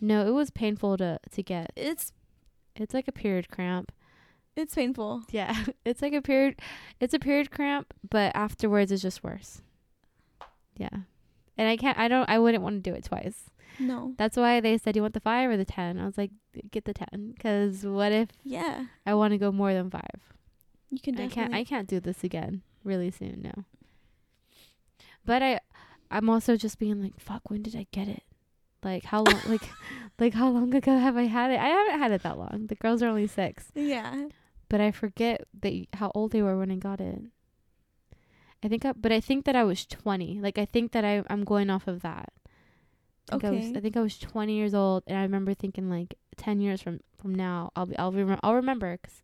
no, 0.00 0.26
it 0.26 0.32
was 0.32 0.50
painful 0.50 0.96
to 0.96 1.20
to 1.30 1.42
get. 1.42 1.72
It's 1.76 2.12
It's 2.76 2.94
like 2.94 3.08
a 3.08 3.12
period 3.12 3.48
cramp. 3.50 3.92
It's 4.54 4.74
painful. 4.74 5.22
Yeah, 5.30 5.64
it's 5.84 6.00
like 6.02 6.12
a 6.14 6.22
period. 6.22 6.60
It's 7.00 7.14
a 7.14 7.18
period 7.18 7.50
cramp, 7.50 7.92
but 8.08 8.32
afterwards 8.34 8.90
it's 8.92 9.02
just 9.02 9.22
worse. 9.22 9.60
Yeah, 10.76 10.88
and 11.58 11.68
I 11.68 11.76
can't. 11.76 11.98
I 11.98 12.08
don't. 12.08 12.28
I 12.28 12.38
wouldn't 12.38 12.62
want 12.62 12.82
to 12.82 12.90
do 12.90 12.94
it 12.96 13.04
twice. 13.04 13.50
No. 13.78 14.14
That's 14.16 14.38
why 14.38 14.60
they 14.60 14.78
said 14.78 14.96
you 14.96 15.02
want 15.02 15.12
the 15.14 15.20
five 15.20 15.50
or 15.50 15.56
the 15.58 15.64
ten. 15.66 15.98
I 15.98 16.06
was 16.06 16.16
like, 16.16 16.30
get 16.70 16.86
the 16.86 16.94
ten, 16.94 17.32
because 17.34 17.84
what 17.84 18.12
if 18.12 18.28
Yeah. 18.42 18.86
I 19.04 19.12
want 19.14 19.32
to 19.32 19.38
go 19.38 19.52
more 19.52 19.74
than 19.74 19.90
five? 19.90 20.32
You 20.90 20.98
can 21.00 21.20
I 21.20 21.28
can't. 21.28 21.52
I 21.54 21.64
can't 21.64 21.86
do 21.88 22.00
this 22.00 22.24
again 22.24 22.62
really 22.84 23.10
soon. 23.10 23.42
No. 23.42 23.64
But 25.26 25.42
I, 25.42 25.60
I'm 26.10 26.30
also 26.30 26.56
just 26.56 26.78
being 26.78 27.02
like, 27.02 27.18
fuck. 27.20 27.50
When 27.50 27.62
did 27.62 27.76
I 27.76 27.86
get 27.90 28.08
it? 28.08 28.22
Like 28.86 29.04
how 29.04 29.20
long? 29.26 29.40
like, 29.46 29.68
like 30.22 30.34
how 30.34 30.48
long 30.48 30.72
ago 30.74 30.96
have 31.06 31.16
I 31.16 31.26
had 31.26 31.50
it? 31.50 31.58
I 31.60 31.68
haven't 31.76 31.98
had 31.98 32.12
it 32.12 32.22
that 32.22 32.38
long. 32.38 32.66
The 32.68 32.76
girls 32.76 33.02
are 33.02 33.08
only 33.08 33.26
six. 33.26 33.66
yeah. 33.74 34.28
but 34.68 34.80
I 34.80 34.90
forget 35.02 35.36
that 35.62 35.72
y- 35.72 35.86
how 36.00 36.10
old 36.14 36.30
they 36.32 36.42
were 36.42 36.56
when 36.56 36.70
I 36.70 36.76
got 36.76 37.00
it. 37.00 37.20
I 38.62 38.68
think, 38.68 38.84
I, 38.84 38.92
but 38.92 39.12
I 39.12 39.20
think 39.20 39.44
that 39.44 39.54
I 39.54 39.64
was 39.64 39.84
twenty. 39.86 40.40
Like 40.40 40.56
I 40.58 40.64
think 40.64 40.92
that 40.92 41.04
I 41.04 41.22
I'm 41.28 41.44
going 41.44 41.68
off 41.70 41.86
of 41.86 42.00
that. 42.02 42.32
I 43.30 43.32
think 43.38 43.44
I 43.44 43.50
was 43.50 43.64
Okay. 43.66 43.74
I 43.76 43.80
think 43.80 43.96
I 43.96 44.00
was 44.00 44.18
twenty 44.18 44.54
years 44.56 44.74
old, 44.74 45.02
and 45.06 45.18
I 45.18 45.22
remember 45.22 45.52
thinking 45.54 45.90
like 45.90 46.14
ten 46.36 46.60
years 46.60 46.80
from 46.82 47.00
from 47.20 47.34
now 47.34 47.70
I'll 47.76 47.86
be 47.86 47.98
I'll 47.98 48.12
remember 48.12 48.40
I'll 48.42 48.54
remember 48.54 48.96
because 48.96 49.22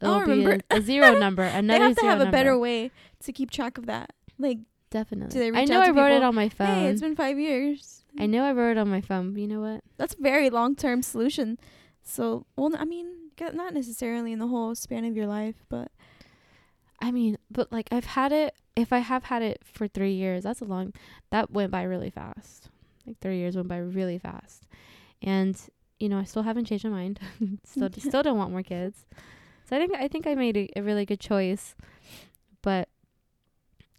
I'll 0.00 0.20
it'll 0.22 0.26
be 0.26 0.44
remember. 0.44 0.64
a, 0.70 0.76
a 0.78 0.80
zero 0.80 1.14
number. 1.18 1.44
They 1.50 1.58
Another 1.58 1.84
have 1.88 1.96
to 1.96 2.06
have 2.06 2.20
a 2.20 2.24
number. 2.24 2.36
better 2.38 2.58
way 2.58 2.90
to 3.24 3.32
keep 3.32 3.50
track 3.50 3.78
of 3.78 3.86
that. 3.86 4.12
Like, 4.38 4.58
Definitely. 4.92 5.32
Do 5.32 5.52
they 5.52 5.58
I 5.58 5.64
know 5.64 5.80
I 5.80 5.88
wrote 5.88 6.12
it 6.12 6.22
on 6.22 6.34
my 6.34 6.50
phone. 6.50 6.66
hey, 6.66 6.86
it's 6.88 7.00
been 7.00 7.16
five 7.16 7.38
years. 7.38 8.04
I 8.20 8.26
know 8.26 8.44
I 8.44 8.52
wrote 8.52 8.72
it 8.72 8.78
on 8.78 8.90
my 8.90 9.00
phone. 9.00 9.32
But 9.32 9.40
you 9.40 9.48
know 9.48 9.60
what? 9.60 9.82
That's 9.96 10.12
a 10.14 10.22
very 10.22 10.50
long 10.50 10.76
term 10.76 11.02
solution. 11.02 11.58
So, 12.02 12.44
well, 12.56 12.70
I 12.78 12.84
mean, 12.84 13.30
not 13.40 13.72
necessarily 13.72 14.32
in 14.32 14.38
the 14.38 14.48
whole 14.48 14.74
span 14.74 15.06
of 15.06 15.16
your 15.16 15.26
life, 15.26 15.64
but 15.70 15.90
I 17.00 17.10
mean, 17.10 17.38
but 17.50 17.72
like 17.72 17.88
I've 17.90 18.04
had 18.04 18.32
it. 18.32 18.54
If 18.76 18.92
I 18.92 18.98
have 18.98 19.24
had 19.24 19.40
it 19.42 19.62
for 19.64 19.88
three 19.88 20.12
years, 20.12 20.44
that's 20.44 20.60
a 20.60 20.66
long. 20.66 20.92
That 21.30 21.50
went 21.50 21.70
by 21.70 21.84
really 21.84 22.10
fast. 22.10 22.68
Like 23.06 23.18
three 23.20 23.38
years 23.38 23.56
went 23.56 23.68
by 23.68 23.78
really 23.78 24.18
fast, 24.18 24.66
and 25.22 25.58
you 25.98 26.10
know 26.10 26.18
I 26.18 26.24
still 26.24 26.42
haven't 26.42 26.66
changed 26.66 26.84
my 26.84 26.90
mind. 26.90 27.18
still, 27.64 27.88
still 27.98 28.22
don't 28.22 28.36
want 28.36 28.50
more 28.50 28.62
kids. 28.62 29.06
So 29.68 29.76
I 29.76 29.78
think 29.78 29.94
I 29.94 30.06
think 30.08 30.26
I 30.26 30.34
made 30.34 30.56
a, 30.58 30.68
a 30.76 30.82
really 30.82 31.06
good 31.06 31.20
choice, 31.20 31.74
but 32.60 32.88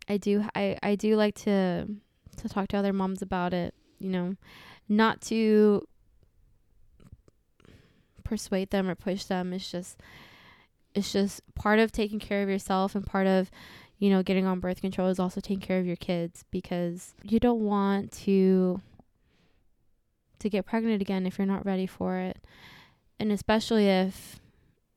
I 0.07 0.17
do 0.17 0.45
I 0.55 0.77
I 0.83 0.95
do 0.95 1.15
like 1.15 1.35
to 1.43 1.87
to 2.37 2.49
talk 2.49 2.67
to 2.69 2.77
other 2.77 2.93
moms 2.93 3.21
about 3.21 3.53
it. 3.53 3.73
You 3.99 4.09
know, 4.09 4.35
not 4.89 5.21
to 5.21 5.87
persuade 8.23 8.71
them 8.71 8.89
or 8.89 8.95
push 8.95 9.25
them. 9.25 9.53
It's 9.53 9.71
just 9.71 9.99
it's 10.93 11.11
just 11.11 11.41
part 11.55 11.79
of 11.79 11.91
taking 11.91 12.19
care 12.19 12.43
of 12.43 12.49
yourself 12.49 12.95
and 12.95 13.05
part 13.05 13.27
of 13.27 13.49
you 13.99 14.09
know 14.09 14.23
getting 14.23 14.45
on 14.45 14.59
birth 14.59 14.81
control 14.81 15.07
is 15.07 15.19
also 15.19 15.39
taking 15.39 15.59
care 15.59 15.79
of 15.79 15.85
your 15.85 15.95
kids 15.95 16.43
because 16.51 17.13
you 17.23 17.39
don't 17.39 17.61
want 17.61 18.11
to 18.11 18.81
to 20.39 20.49
get 20.49 20.65
pregnant 20.65 21.01
again 21.01 21.25
if 21.25 21.37
you're 21.37 21.47
not 21.47 21.65
ready 21.65 21.87
for 21.87 22.17
it 22.17 22.37
and 23.19 23.31
especially 23.31 23.87
if 23.87 24.39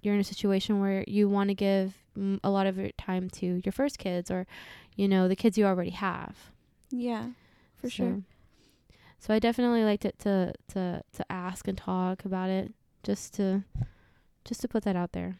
you're 0.03 0.15
in 0.15 0.21
a 0.21 0.25
situation 0.25 0.81
where 0.81 1.05
you 1.07 1.29
want 1.29 1.49
to 1.49 1.55
give 1.55 1.95
a 2.43 2.51
lot 2.51 2.67
of 2.67 2.79
your 2.79 2.91
time 2.99 3.29
to 3.31 3.61
your 3.65 3.73
first 3.73 3.99
kids 3.99 4.31
or 4.31 4.47
you 4.97 5.07
know 5.09 5.29
the 5.29 5.37
kids 5.37 5.57
you 5.59 5.65
already 5.67 5.91
have 5.91 6.37
yeah, 6.91 7.29
for 7.77 7.91
sure. 7.91 8.23
so, 8.91 8.97
so 9.19 9.35
I 9.35 9.39
definitely 9.39 9.83
liked 9.85 10.05
it 10.05 10.19
to 10.21 10.53
to 10.69 11.03
to 11.13 11.33
ask 11.33 11.67
and 11.69 11.77
talk 11.77 12.25
about 12.25 12.49
it 12.51 12.73
just 13.03 13.35
to 13.35 13.65
just 14.45 14.61
to 14.63 14.69
put 14.69 14.85
that 14.85 14.97
out 14.97 15.13
there. 15.13 15.39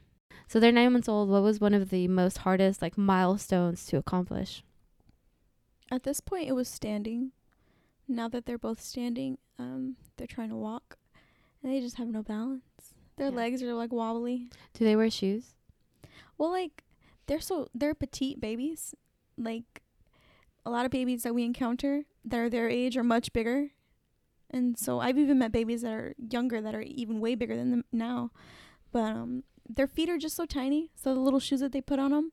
So 0.49 0.61
they're 0.61 0.73
nine 0.73 0.93
months 0.93 1.09
old. 1.09 1.29
What 1.29 1.43
was 1.43 1.61
one 1.61 1.75
of 1.75 1.91
the 1.91 2.07
most 2.09 2.39
hardest 2.39 2.83
like 2.83 2.97
milestones 2.99 3.85
to 3.87 3.97
accomplish? 3.97 4.63
At 5.91 6.03
this 6.03 6.21
point, 6.21 6.49
it 6.49 6.53
was 6.53 6.69
standing. 6.69 7.33
Now 8.09 8.29
that 8.29 8.47
they're 8.47 8.59
both 8.59 8.81
standing, 8.81 9.39
um, 9.59 9.97
they're 10.17 10.27
trying 10.27 10.51
to 10.51 10.57
walk, 10.57 10.97
and 11.63 11.73
they 11.73 11.81
just 11.81 11.97
have 11.97 12.09
no 12.09 12.23
balance. 12.23 12.95
Their 13.17 13.31
Yeah. 13.31 13.37
legs 13.37 13.63
are 13.63 13.75
like 13.75 13.93
wobbly. 13.93 14.51
Do 14.75 14.85
they 14.85 14.95
wear 14.97 15.11
shoes? 15.11 15.55
Well, 16.39 16.51
like 16.51 16.85
they're 17.27 17.41
so 17.41 17.69
they're 17.75 17.95
petite 17.95 18.41
babies. 18.41 18.95
Like 19.39 19.83
a 20.65 20.71
lot 20.71 20.85
of 20.85 20.91
babies 20.91 21.23
that 21.23 21.35
we 21.35 21.45
encounter 21.45 22.05
that 22.25 22.39
are 22.41 22.51
their 22.51 22.69
age 22.69 22.97
are 22.97 23.05
much 23.05 23.33
bigger, 23.33 23.71
and 24.51 24.79
so 24.79 25.01
I've 25.01 25.19
even 25.19 25.39
met 25.39 25.53
babies 25.53 25.83
that 25.83 25.93
are 25.93 26.15
younger 26.19 26.61
that 26.61 26.75
are 26.75 26.83
even 26.83 27.21
way 27.21 27.35
bigger 27.35 27.57
than 27.57 27.71
them 27.71 27.85
now. 27.93 28.31
But 28.93 29.13
um, 29.13 29.45
their 29.69 29.87
feet 29.87 30.09
are 30.09 30.19
just 30.19 30.37
so 30.37 30.47
tiny. 30.47 30.91
So 30.95 31.15
the 31.15 31.21
little 31.21 31.41
shoes 31.41 31.61
that 31.61 31.73
they 31.73 31.81
put 31.81 31.99
on 31.99 32.11
them, 32.13 32.33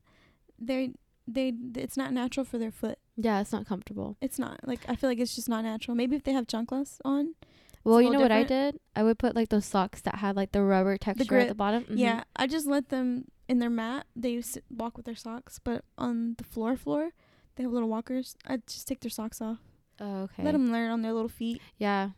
they 0.60 0.94
they 1.28 1.54
it's 1.76 1.98
not 1.98 2.12
natural 2.14 2.46
for 2.46 2.58
their 2.58 2.72
foot. 2.72 3.00
Yeah, 3.16 3.40
it's 3.42 3.52
not 3.52 3.66
comfortable. 3.68 4.18
It's 4.22 4.40
not 4.40 4.60
like 4.68 4.82
I 4.88 4.96
feel 4.96 5.10
like 5.10 5.20
it's 5.20 5.36
just 5.36 5.50
not 5.50 5.64
natural. 5.64 5.96
Maybe 5.96 6.16
if 6.16 6.24
they 6.24 6.34
have 6.34 6.48
junkless 6.48 7.00
on, 7.06 7.36
Well, 7.84 8.02
you 8.02 8.08
know 8.10 8.20
little 8.20 8.24
what 8.24 8.32
I 8.32 8.44
did? 8.44 8.80
I 8.96 9.04
would 9.04 9.20
put 9.20 9.36
like 9.36 9.50
those 9.50 9.66
socks 9.66 10.02
that 10.02 10.16
had 10.16 10.36
like 10.36 10.52
the 10.52 10.64
rubber 10.64 10.98
texture 10.98 11.38
at 11.38 11.48
the 11.50 11.56
bottom. 11.56 11.84
Mhm. 11.84 11.98
yeah, 12.00 12.24
I 12.36 12.48
just 12.48 12.66
let 12.68 12.90
them 12.90 13.26
in 13.48 13.60
their 13.60 13.70
mat. 13.70 14.06
They 14.16 14.42
sit, 14.42 14.64
walk 14.70 14.98
with 14.98 15.06
their 15.06 15.16
socks, 15.16 15.60
but 15.64 15.84
on 15.98 16.36
the 16.38 16.44
floor 16.44 16.76
floor, 16.76 17.12
they 17.56 17.64
have 17.64 17.72
little 17.72 17.90
walkers. 17.90 18.36
I 18.48 18.58
just 18.68 18.88
take 18.88 19.02
their 19.02 19.10
socks 19.12 19.42
off. 19.42 19.60
Oh, 20.00 20.24
okay. 20.24 20.44
Let 20.44 20.54
them 20.54 20.72
learn 20.72 20.90
on 20.92 21.02
their 21.02 21.14
little 21.14 21.30
feet. 21.30 21.62
Yeah. 21.78 22.12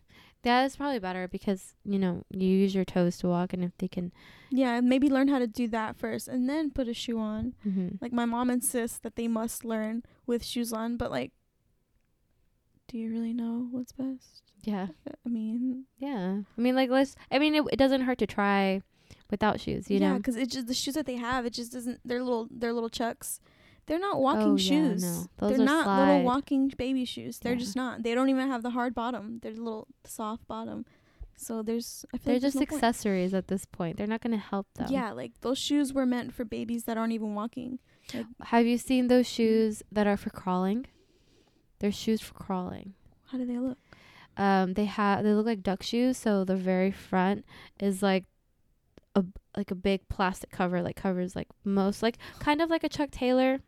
Yeah, 0.43 0.61
that's 0.61 0.75
probably 0.75 0.99
better 0.99 1.27
because, 1.27 1.73
you 1.83 1.97
know, 1.97 2.23
you 2.29 2.47
use 2.47 2.75
your 2.75 2.85
toes 2.85 3.17
to 3.17 3.27
walk 3.27 3.51
and 3.51 3.63
if 3.63 3.71
they 3.79 3.87
can 3.87 4.11
Yeah, 4.51 4.79
maybe 4.79 5.09
learn 5.09 5.27
how 5.27 5.39
to 5.39 5.47
do 5.47 5.67
that 5.69 5.97
first, 5.97 6.27
and 6.27 6.47
then 6.47 6.69
put 6.69 6.87
a 6.87 6.93
shoe 6.93 7.17
on. 7.17 7.55
mm-hmm. 7.65 7.95
Like 7.99 8.13
my 8.13 8.25
mom 8.25 8.51
insists 8.51 8.99
that 8.99 9.15
they 9.15 9.27
must 9.27 9.65
learn 9.65 10.03
with 10.27 10.45
shoes 10.45 10.71
on, 10.71 10.97
but 10.97 11.09
like, 11.09 11.31
do 12.87 12.97
you 12.99 13.09
really 13.11 13.33
know 13.33 13.67
what's 13.71 13.91
best? 13.91 14.43
Yeah. 14.61 14.87
I 15.25 15.29
mean, 15.29 15.85
Yeah. 15.97 16.41
I 16.57 16.61
mean 16.61 16.75
like 16.75 16.89
let's 16.91 17.15
I 17.31 17.39
mean 17.39 17.55
it, 17.55 17.63
it 17.73 17.77
doesn't 17.77 18.01
hurt 18.01 18.19
to 18.19 18.27
try 18.27 18.81
without 19.29 19.59
shoes, 19.59 19.89
you 19.89 19.99
yeah, 19.99 20.11
know. 20.13 20.17
because 20.17 20.35
it's 20.35 20.53
just 20.53 20.67
the 20.67 20.73
shoes 20.73 20.93
that 20.95 21.05
they 21.05 21.15
have. 21.17 21.45
It 21.45 21.53
just 21.53 21.71
doesn't. 21.73 21.99
They're 22.05 22.23
little. 22.23 22.47
They're 22.51 22.73
little 22.73 22.89
chucks. 22.89 23.39
They're 23.87 23.99
not 23.99 24.19
walking 24.19 24.41
Oh, 24.53 24.55
yeah, 24.57 24.69
shoes. 24.69 25.03
no. 25.03 25.25
Those 25.37 25.57
They're 25.57 25.65
not 25.65 25.83
slide. 25.83 26.07
little 26.07 26.23
walking 26.25 26.69
baby 26.75 27.05
shoes. 27.05 27.37
They're 27.37 27.53
Yeah. 27.53 27.59
just 27.59 27.75
not. 27.75 28.01
They 28.01 28.15
don't 28.15 28.29
even 28.29 28.47
have 28.47 28.63
the 28.63 28.71
hard 28.71 28.95
bottom. 28.95 29.39
They're 29.43 29.51
little 29.53 29.87
soft 30.05 30.47
bottom. 30.47 30.85
So 31.35 31.61
there's. 31.61 32.03
I 32.13 32.17
feel 32.17 32.25
They're 32.25 32.33
like 32.35 32.41
just 32.41 32.55
no 32.55 32.59
point. 32.61 32.73
accessories 32.73 33.33
at 33.35 33.47
this 33.47 33.65
point. 33.65 33.97
They're 33.97 34.07
not 34.07 34.21
going 34.21 34.31
to 34.31 34.37
help 34.43 34.67
them. 34.75 34.87
Yeah, 34.89 35.11
like 35.11 35.33
those 35.41 35.57
shoes 35.59 35.93
were 35.93 36.05
meant 36.05 36.33
for 36.33 36.43
babies 36.45 36.85
that 36.85 36.97
aren't 36.97 37.13
even 37.13 37.35
walking. 37.35 37.77
Have 38.45 38.65
you 38.65 38.77
seen 38.77 39.07
those 39.07 39.27
shoes 39.27 39.83
that 39.91 40.07
are 40.07 40.17
for 40.17 40.29
crawling? 40.31 40.85
They're 41.79 41.91
shoes 41.91 42.21
for 42.21 42.33
crawling. 42.33 42.93
How 43.27 43.37
do 43.37 43.45
they 43.45 43.57
look? 43.59 43.77
Um, 44.37 44.73
they 44.73 44.85
have 44.85 45.23
they 45.23 45.33
look 45.33 45.45
like 45.45 45.61
duck 45.61 45.83
shoes. 45.83 46.17
So 46.17 46.43
the 46.43 46.55
very 46.55 46.91
front 46.91 47.45
is 47.79 48.01
like 48.01 48.25
a 49.15 49.23
like 49.55 49.71
a 49.71 49.75
big 49.75 50.07
plastic 50.09 50.51
cover, 50.51 50.81
like 50.81 50.95
covers 50.95 51.35
like 51.35 51.47
most 51.63 52.03
like 52.03 52.17
kind 52.39 52.61
of 52.61 52.69
like 52.69 52.83
a 52.83 52.89
Chuck 52.89 53.11
Taylor, 53.11 53.59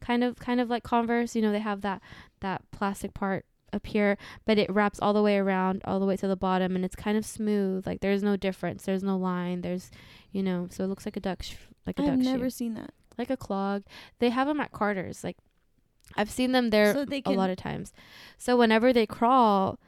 kind 0.00 0.24
of 0.24 0.36
kind 0.36 0.60
of 0.60 0.68
like 0.68 0.82
Converse. 0.82 1.34
You 1.36 1.42
know, 1.42 1.52
they 1.52 1.60
have 1.60 1.80
that 1.82 2.00
that 2.40 2.62
plastic 2.72 3.14
part 3.14 3.44
up 3.72 3.86
here, 3.86 4.18
but 4.44 4.58
it 4.58 4.68
wraps 4.68 4.98
all 5.00 5.12
the 5.12 5.22
way 5.22 5.36
around, 5.38 5.80
all 5.84 6.00
the 6.00 6.06
way 6.06 6.16
to 6.16 6.26
the 6.26 6.36
bottom, 6.36 6.74
and 6.74 6.84
it's 6.84 6.96
kind 6.96 7.16
of 7.16 7.24
smooth. 7.24 7.86
Like 7.86 8.00
there's 8.00 8.22
no 8.22 8.36
difference. 8.36 8.84
There's 8.84 9.04
no 9.04 9.16
line. 9.16 9.60
There's, 9.60 9.90
you 10.32 10.42
know, 10.42 10.66
so 10.70 10.82
it 10.84 10.88
looks 10.88 11.06
like 11.06 11.16
a 11.16 11.20
duck, 11.20 11.42
sh- 11.44 11.54
like 11.86 11.98
a 11.98 12.02
I've 12.02 12.08
duck 12.08 12.18
never 12.18 12.46
shoe, 12.46 12.50
seen 12.50 12.74
that. 12.74 12.92
like 13.16 13.30
a 13.30 13.36
clog. 13.36 13.84
They 14.18 14.30
have 14.30 14.48
them 14.48 14.58
at 14.60 14.72
Carter's. 14.72 15.22
Like 15.22 15.36
I've 16.16 16.30
seen 16.30 16.50
them 16.50 16.70
there 16.70 16.92
so 16.92 17.04
they 17.04 17.22
a 17.24 17.30
lot 17.30 17.50
of 17.50 17.56
times. 17.56 17.92
So 18.38 18.56
whenever 18.56 18.92
they 18.92 19.06
crawl, 19.06 19.78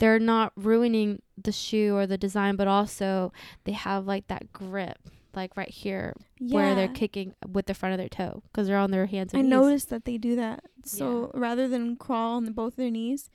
they're 0.00 0.18
not 0.18 0.52
ruining 0.56 1.22
the 1.40 1.52
shoe 1.52 1.94
or 1.94 2.06
the 2.06 2.18
design, 2.18 2.56
but 2.56 2.66
also 2.66 3.32
they 3.64 3.72
have 3.72 4.06
like 4.06 4.26
that 4.26 4.52
grip, 4.52 4.98
like 5.34 5.56
right 5.56 5.70
here 5.70 6.14
yeah. 6.38 6.54
where 6.54 6.74
they're 6.74 6.88
kicking 6.88 7.34
with 7.46 7.66
the 7.66 7.74
front 7.74 7.92
of 7.92 7.98
their 7.98 8.08
toe 8.08 8.42
because 8.50 8.66
they're 8.66 8.76
on 8.76 8.90
their 8.90 9.06
hands 9.06 9.32
I 9.32 9.38
and 9.38 9.48
knees. 9.48 9.56
I 9.56 9.60
noticed 9.60 9.90
that 9.90 10.04
they 10.04 10.18
do 10.18 10.34
that. 10.36 10.64
So 10.84 11.30
rather 11.34 11.68
than 11.68 11.96
crawl 11.96 12.36
on 12.36 12.44
the, 12.46 12.50
both 12.50 12.76
their 12.76 12.90
knees, 12.90 13.30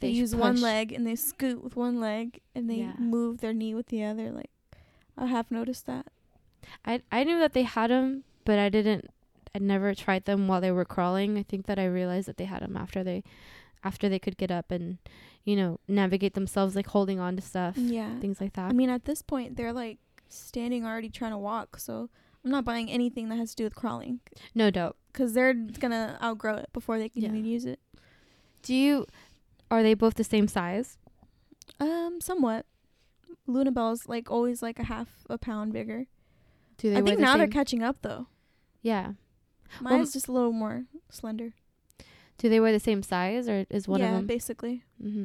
they, 0.00 0.08
They 0.08 0.14
use 0.14 0.34
one 0.34 0.60
leg 0.60 0.92
and 0.92 1.06
they 1.06 1.16
scoot 1.16 1.62
with 1.62 1.74
one 1.74 1.98
leg 1.98 2.40
and 2.54 2.68
they 2.68 2.76
Yeah. 2.76 2.92
move 2.98 3.38
their 3.40 3.52
knee 3.52 3.74
with 3.74 3.86
the 3.88 4.04
other. 4.04 4.30
Like 4.30 4.50
I 5.16 5.26
have 5.26 5.50
noticed 5.50 5.86
that. 5.86 6.06
I 6.84 7.02
I 7.10 7.24
knew 7.24 7.38
that 7.38 7.52
they 7.52 7.62
had 7.62 7.90
them, 7.90 8.24
but 8.44 8.58
I 8.58 8.68
didn't. 8.68 9.10
I 9.54 9.58
never 9.58 9.94
tried 9.94 10.24
them 10.26 10.46
while 10.46 10.60
they 10.60 10.70
were 10.70 10.84
crawling. 10.84 11.38
I 11.38 11.42
think 11.42 11.66
that 11.66 11.78
I 11.78 11.86
realized 11.86 12.28
that 12.28 12.36
they 12.36 12.44
had 12.44 12.62
them 12.62 12.76
after 12.76 13.02
they, 13.02 13.24
after 13.84 14.08
they 14.08 14.18
could 14.18 14.36
get 14.36 14.50
up 14.50 14.70
and, 14.70 14.98
you 15.44 15.54
know, 15.56 15.78
navigate 15.88 16.34
themselves, 16.34 16.74
like 16.76 16.86
holding 16.88 17.18
on 17.20 17.36
to 17.36 17.42
stuff, 17.42 17.76
Yeah. 17.76 18.18
things 18.20 18.40
like 18.40 18.52
that. 18.54 18.68
I 18.70 18.72
mean, 18.72 18.90
at 18.90 19.04
this 19.04 19.22
point, 19.22 19.56
they're 19.56 19.72
like 19.72 19.98
standing 20.28 20.84
already 20.84 21.08
trying 21.10 21.32
to 21.32 21.38
walk. 21.38 21.78
So 21.78 22.10
I'm 22.44 22.50
not 22.50 22.64
buying 22.64 22.90
anything 22.90 23.28
that 23.30 23.36
has 23.36 23.50
to 23.50 23.56
do 23.56 23.64
with 23.64 23.74
crawling 23.74 24.20
no 24.54 24.70
doubt. 24.70 24.96
because 25.12 25.32
they're 25.34 25.54
gonna 25.54 26.18
outgrow 26.22 26.56
it 26.56 26.70
before 26.72 26.98
they 26.98 27.08
can 27.08 27.22
Yeah. 27.22 27.28
even 27.30 27.44
use 27.44 27.64
it. 27.64 27.80
Do 28.62 28.74
you? 28.74 29.06
Are 29.70 29.82
they 29.82 29.94
both 29.94 30.14
the 30.14 30.24
same 30.24 30.48
size? 30.48 30.98
Um, 31.80 32.20
somewhat. 32.20 32.66
Luna 33.46 33.70
Belle's 33.72 34.08
like 34.08 34.30
always 34.30 34.62
like 34.62 34.78
a 34.78 34.84
half 34.84 35.24
a 35.30 35.38
pound 35.38 35.72
bigger. 35.72 36.06
Do 36.76 36.90
they 36.90 36.96
I 36.98 37.02
think 37.02 37.16
the 37.18 37.22
now 37.22 37.36
they're 37.36 37.46
catching 37.46 37.82
up 37.82 37.98
though. 38.02 38.26
yeah. 38.82 39.12
Mine's 39.80 40.12
just 40.14 40.28
a 40.28 40.32
little 40.32 40.52
more 40.52 40.84
slender. 41.10 41.52
Do 42.38 42.48
they 42.48 42.60
wear 42.60 42.72
the 42.72 42.80
same 42.80 43.02
size 43.02 43.48
or 43.48 43.66
is 43.68 43.86
one 43.88 44.00
yeah, 44.00 44.06
of 44.06 44.12
them? 44.14 44.26
basically. 44.26 44.84
hmm 45.00 45.24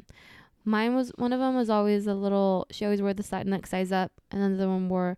Mine 0.66 0.96
was 0.96 1.12
one 1.18 1.34
of 1.34 1.40
them 1.40 1.56
was 1.56 1.70
always 1.70 2.08
a 2.08 2.14
little. 2.14 2.68
She 2.72 2.86
always 2.86 3.02
wore 3.02 3.14
the 3.14 3.22
si- 3.24 3.44
next 3.44 3.70
size 3.70 3.92
up, 3.92 4.12
and 4.32 4.42
then 4.42 4.56
the 4.58 4.64
other 4.64 4.72
one 4.72 4.88
wore, 4.88 5.18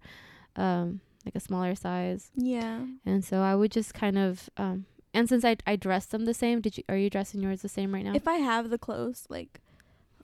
um, 0.55 1.01
like 1.23 1.35
a 1.35 1.39
smaller 1.39 1.75
size. 1.75 2.31
Yeah. 2.35 2.79
And 3.05 3.23
so 3.23 3.41
I 3.41 3.53
would 3.53 3.71
just 3.71 3.93
kind 3.93 4.17
of, 4.17 4.49
um, 4.57 4.85
and 5.13 5.29
since 5.29 5.45
I 5.45 5.57
I 5.67 5.75
dressed 5.75 6.09
them 6.09 6.25
the 6.25 6.33
same, 6.33 6.61
did 6.61 6.77
you 6.77 6.83
are 6.89 6.97
you 6.97 7.11
dressing 7.11 7.41
yours 7.41 7.61
the 7.61 7.69
same 7.69 7.93
right 7.93 8.03
now? 8.03 8.13
If 8.15 8.27
I 8.27 8.37
have 8.37 8.71
the 8.71 8.79
clothes, 8.79 9.27
like, 9.29 9.61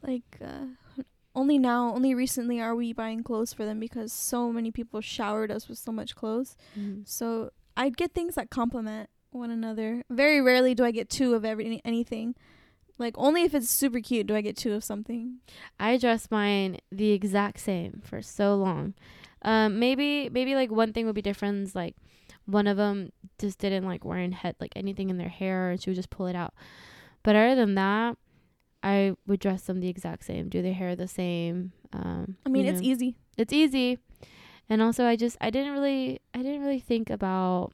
like, 0.01 0.39
uh, 0.43 1.03
only 1.35 1.59
now, 1.59 1.93
only 1.93 2.15
recently 2.15 2.59
are 2.59 2.75
we 2.75 2.91
buying 2.91 3.21
clothes 3.23 3.53
for 3.53 3.63
them 3.63 3.79
because 3.79 4.11
so 4.11 4.51
many 4.51 4.71
people 4.71 5.01
showered 5.01 5.51
us 5.51 5.69
with 5.69 5.77
so 5.77 5.91
much 5.91 6.15
clothes. 6.15 6.57
Mhm. 6.75 7.07
So 7.07 7.51
I'd 7.77 7.95
get 7.95 8.13
things 8.13 8.33
that 8.35 8.49
complement 8.49 9.09
one 9.31 9.51
another. 9.51 10.03
Very 10.09 10.41
rarely 10.41 10.75
do 10.75 10.83
I 10.83 10.91
get 10.91 11.09
two 11.09 11.33
of 11.33 11.43
every 11.45 11.81
anything. 11.83 12.35
Like 12.97 13.15
only 13.17 13.43
if 13.43 13.55
it's 13.55 13.69
super 13.69 13.99
cute 13.99 14.27
do 14.27 14.35
I 14.35 14.41
get 14.41 14.55
two 14.57 14.73
of 14.73 14.83
something. 14.83 15.37
I 15.79 15.97
dressed 15.97 16.29
mine 16.31 16.77
the 16.91 17.11
exact 17.11 17.59
same 17.59 18.01
for 18.03 18.21
so 18.21 18.55
long. 18.55 18.93
Um, 19.41 19.79
maybe 19.79 20.29
maybe 20.29 20.53
like 20.55 20.69
one 20.69 20.93
thing 20.93 21.05
would 21.05 21.15
be 21.15 21.21
different. 21.21 21.63
is, 21.67 21.75
Like 21.75 21.95
one 22.45 22.67
of 22.67 22.77
them 22.77 23.11
just 23.39 23.57
didn't 23.59 23.85
like 23.85 24.05
wearing 24.05 24.31
head 24.33 24.55
like 24.59 24.73
anything 24.75 25.09
in 25.09 25.17
their 25.17 25.29
hair, 25.29 25.71
and 25.71 25.81
she 25.81 25.89
would 25.89 25.95
just 25.95 26.09
pull 26.11 26.27
it 26.27 26.35
out. 26.35 26.53
But 27.23 27.35
other 27.35 27.55
than 27.55 27.75
that, 27.75 28.17
I 28.83 29.15
would 29.27 29.39
dress 29.39 29.63
them 29.63 29.79
the 29.79 29.89
exact 29.89 30.25
same, 30.25 30.49
do 30.49 30.61
their 30.61 30.73
hair 30.73 30.95
the 30.95 31.07
same. 31.07 31.71
Um, 31.93 32.37
I 32.45 32.49
mean, 32.49 32.65
you 32.65 32.71
it's 32.71 32.81
easy. 32.81 33.15
it's 33.37 33.53
easy 33.53 33.97
and 34.69 34.81
also 34.81 35.05
i 35.05 35.15
just 35.17 35.35
i 35.41 35.49
didn't 35.49 35.73
really 35.73 36.19
i 36.33 36.37
didn't 36.37 36.61
really 36.61 36.79
think 36.79 37.09
about 37.09 37.73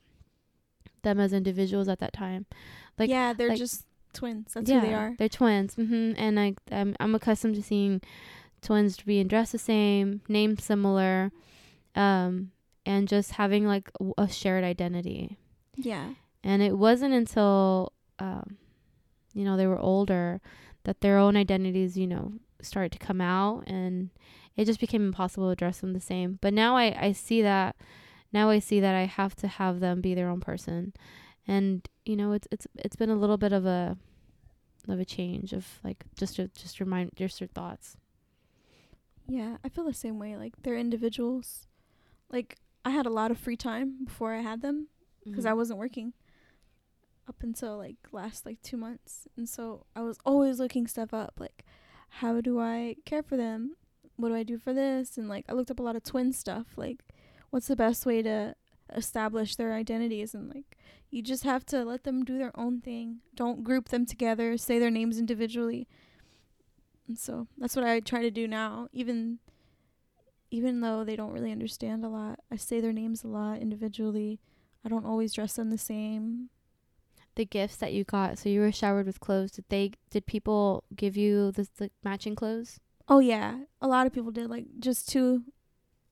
them 1.03 1.19
as 1.19 1.33
individuals 1.33 1.87
at 1.87 1.99
that 1.99 2.13
time 2.13 2.45
like- 2.97 3.09
yeah, 3.09 3.33
they're 3.33 3.49
like- 3.49 3.57
just 3.57 3.85
twins. 4.13 4.53
That's 4.53 4.69
who 4.69 4.81
they 4.81 4.93
are. 4.93 5.15
they're 5.17 5.29
twins 5.29 5.75
hmm 5.75 6.13
and 6.17 6.39
I, 6.39 6.55
I'm, 6.71 6.95
I'm 6.99 7.13
accustomed 7.13 7.55
to 7.55 7.61
seeing 7.63 8.01
twins 8.61 8.97
being 9.01 9.27
dressed 9.27 9.51
the 9.51 9.59
same 9.59 10.21
named 10.27 10.59
similar 10.59 11.31
um 11.95 12.51
and 12.85 13.07
just 13.07 13.33
having 13.33 13.67
like 13.67 13.91
a, 13.99 14.23
a 14.23 14.29
shared 14.29 14.63
identity 14.63 15.37
Yeah. 15.75 16.13
and 16.43 16.61
it 16.63 16.77
wasn't 16.77 17.13
until 17.13 17.93
um 18.19 18.57
you 19.33 19.43
know 19.43 19.55
they 19.57 19.67
were 19.67 19.79
older 19.79 20.41
that 20.85 21.01
their 21.01 21.17
own 21.19 21.35
identities 21.37 21.95
you 21.97 22.07
know 22.07 22.33
started 22.61 22.91
to 22.93 22.97
come 22.97 23.21
out 23.21 23.65
and 23.67 24.09
it 24.55 24.65
just 24.65 24.79
became 24.79 25.05
impossible 25.05 25.49
to 25.49 25.55
dress 25.55 25.79
them 25.81 25.93
the 25.93 25.99
same 25.99 26.39
but 26.41 26.53
now 26.53 26.75
i 26.75 26.95
i 26.99 27.11
see 27.11 27.43
that 27.43 27.75
now 28.31 28.49
i 28.49 28.59
see 28.59 28.79
that 28.79 28.95
i 28.95 29.05
have 29.05 29.35
to 29.35 29.47
have 29.47 29.79
them 29.79 30.01
be 30.01 30.13
their 30.13 30.29
own 30.29 30.39
person 30.39 30.93
and 31.47 31.87
you 32.05 32.15
know 32.15 32.31
it's 32.33 32.47
it's 32.51 32.67
it's 32.75 32.95
been 32.95 33.09
a 33.09 33.15
little 33.15 33.37
bit 33.37 33.53
of 33.53 33.65
a 33.65 33.97
of 34.87 34.99
a 34.99 35.05
change 35.05 35.51
of 35.53 35.79
like 35.83 36.05
just 36.17 36.37
to 36.37 36.47
just 36.49 36.79
remind 36.79 37.09
just 37.15 37.41
your 37.41 37.47
thoughts 37.49 37.97
Yeah, 39.27 39.57
I 39.63 39.69
feel 39.69 39.83
the 39.83 39.93
same 39.93 40.19
way. 40.19 40.37
Like 40.37 40.53
they're 40.63 40.77
individuals. 40.77 41.67
Like 42.31 42.57
I 42.85 42.91
had 42.91 43.05
a 43.05 43.09
lot 43.09 43.31
of 43.31 43.37
free 43.37 43.57
time 43.57 44.05
before 44.05 44.33
I 44.33 44.39
had 44.41 44.61
them 44.61 44.87
because 45.25 45.43
mm-hmm. 45.43 45.51
I 45.51 45.53
wasn't 45.53 45.79
working 45.79 46.13
up 47.27 47.35
until 47.43 47.77
like 47.77 47.97
last 48.11 48.45
like 48.45 48.61
2 48.61 48.77
months. 48.77 49.27
And 49.35 49.47
so 49.49 49.85
I 49.95 50.01
was 50.01 50.17
always 50.25 50.59
looking 50.59 50.87
stuff 50.87 51.13
up 51.13 51.33
like 51.39 51.65
how 52.09 52.39
do 52.39 52.59
I 52.59 52.95
care 53.05 53.21
for 53.21 53.35
them? 53.35 53.75
What 54.15 54.29
do 54.29 54.35
I 54.35 54.43
do 54.43 54.57
for 54.57 54.73
this? 54.73 55.17
And 55.17 55.27
like 55.27 55.45
I 55.49 55.53
looked 55.53 55.71
up 55.71 55.79
a 55.79 55.83
lot 55.83 55.97
of 55.97 56.03
twin 56.03 56.31
stuff 56.31 56.67
like 56.77 57.03
what's 57.57 57.67
the 57.67 57.75
best 57.75 58.05
way 58.05 58.21
to 58.21 58.55
establish 58.95 59.55
their 59.57 59.73
identities 59.73 60.35
and 60.35 60.53
like 60.53 60.77
you 61.09 61.23
just 61.23 61.43
have 61.43 61.65
to 61.65 61.83
let 61.83 62.03
them 62.03 62.23
do 62.25 62.37
their 62.37 62.57
own 62.59 62.81
thing. 62.81 63.19
Don't 63.35 63.63
group 63.63 63.89
them 63.89 64.05
together, 64.05 64.57
say 64.57 64.79
their 64.79 64.91
names 64.91 65.17
individually. 65.19 65.87
And 67.07 67.17
so 67.17 67.47
that's 67.57 67.75
what 67.75 67.85
I 67.85 67.99
try 68.01 68.21
to 68.21 68.31
do 68.31 68.47
now. 68.47 68.89
Even 68.93 69.39
even 70.51 70.81
though 70.81 71.03
they 71.03 71.15
don't 71.15 71.31
really 71.31 71.51
understand 71.51 72.05
a 72.05 72.09
lot, 72.09 72.39
I 72.51 72.57
say 72.57 72.79
their 72.79 72.93
names 72.93 73.23
a 73.23 73.27
lot 73.27 73.59
individually. 73.59 74.39
I 74.85 74.89
don't 74.89 75.05
always 75.05 75.33
dress 75.33 75.53
them 75.55 75.69
the 75.71 75.77
same. 75.77 76.49
the 77.35 77.45
gifts 77.45 77.77
that 77.77 77.93
you 77.93 78.03
got 78.03 78.37
so 78.39 78.49
you 78.49 78.61
were 78.61 78.71
showered 78.71 79.05
with 79.05 79.19
clothes 79.19 79.51
did 79.51 79.65
they 79.69 79.91
did 80.09 80.25
people 80.25 80.83
give 80.95 81.15
you 81.15 81.51
the, 81.51 81.67
the 81.77 81.91
matching 82.03 82.35
clothes 82.35 82.79
Oh 83.09 83.19
yeah, 83.19 83.59
a 83.81 83.87
lot 83.87 84.05
of 84.07 84.13
people 84.13 84.31
did 84.31 84.49
like 84.49 84.65
just 84.79 85.07
two. 85.09 85.43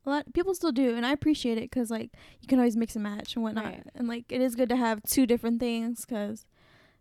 A 0.06 0.10
lot 0.10 0.34
people 0.34 0.54
still 0.54 0.72
do, 0.72 0.96
and 0.96 1.06
I 1.06 1.12
appreciate 1.12 1.58
it 1.58 1.72
'cause 1.72 1.90
like 1.90 2.12
you 2.42 2.48
can 2.48 2.60
always 2.60 2.78
mix 2.78 2.96
and 2.96 3.04
match 3.04 3.36
and 3.36 3.44
whatnot, 3.44 3.66
Right. 3.66 3.84
and 3.96 4.08
like 4.08 4.32
it 4.32 4.42
is 4.42 4.56
good 4.56 4.70
to 4.70 4.76
have 4.76 5.02
two 5.04 5.26
different 5.26 5.60
things 5.60 6.06
'cause 6.06 6.46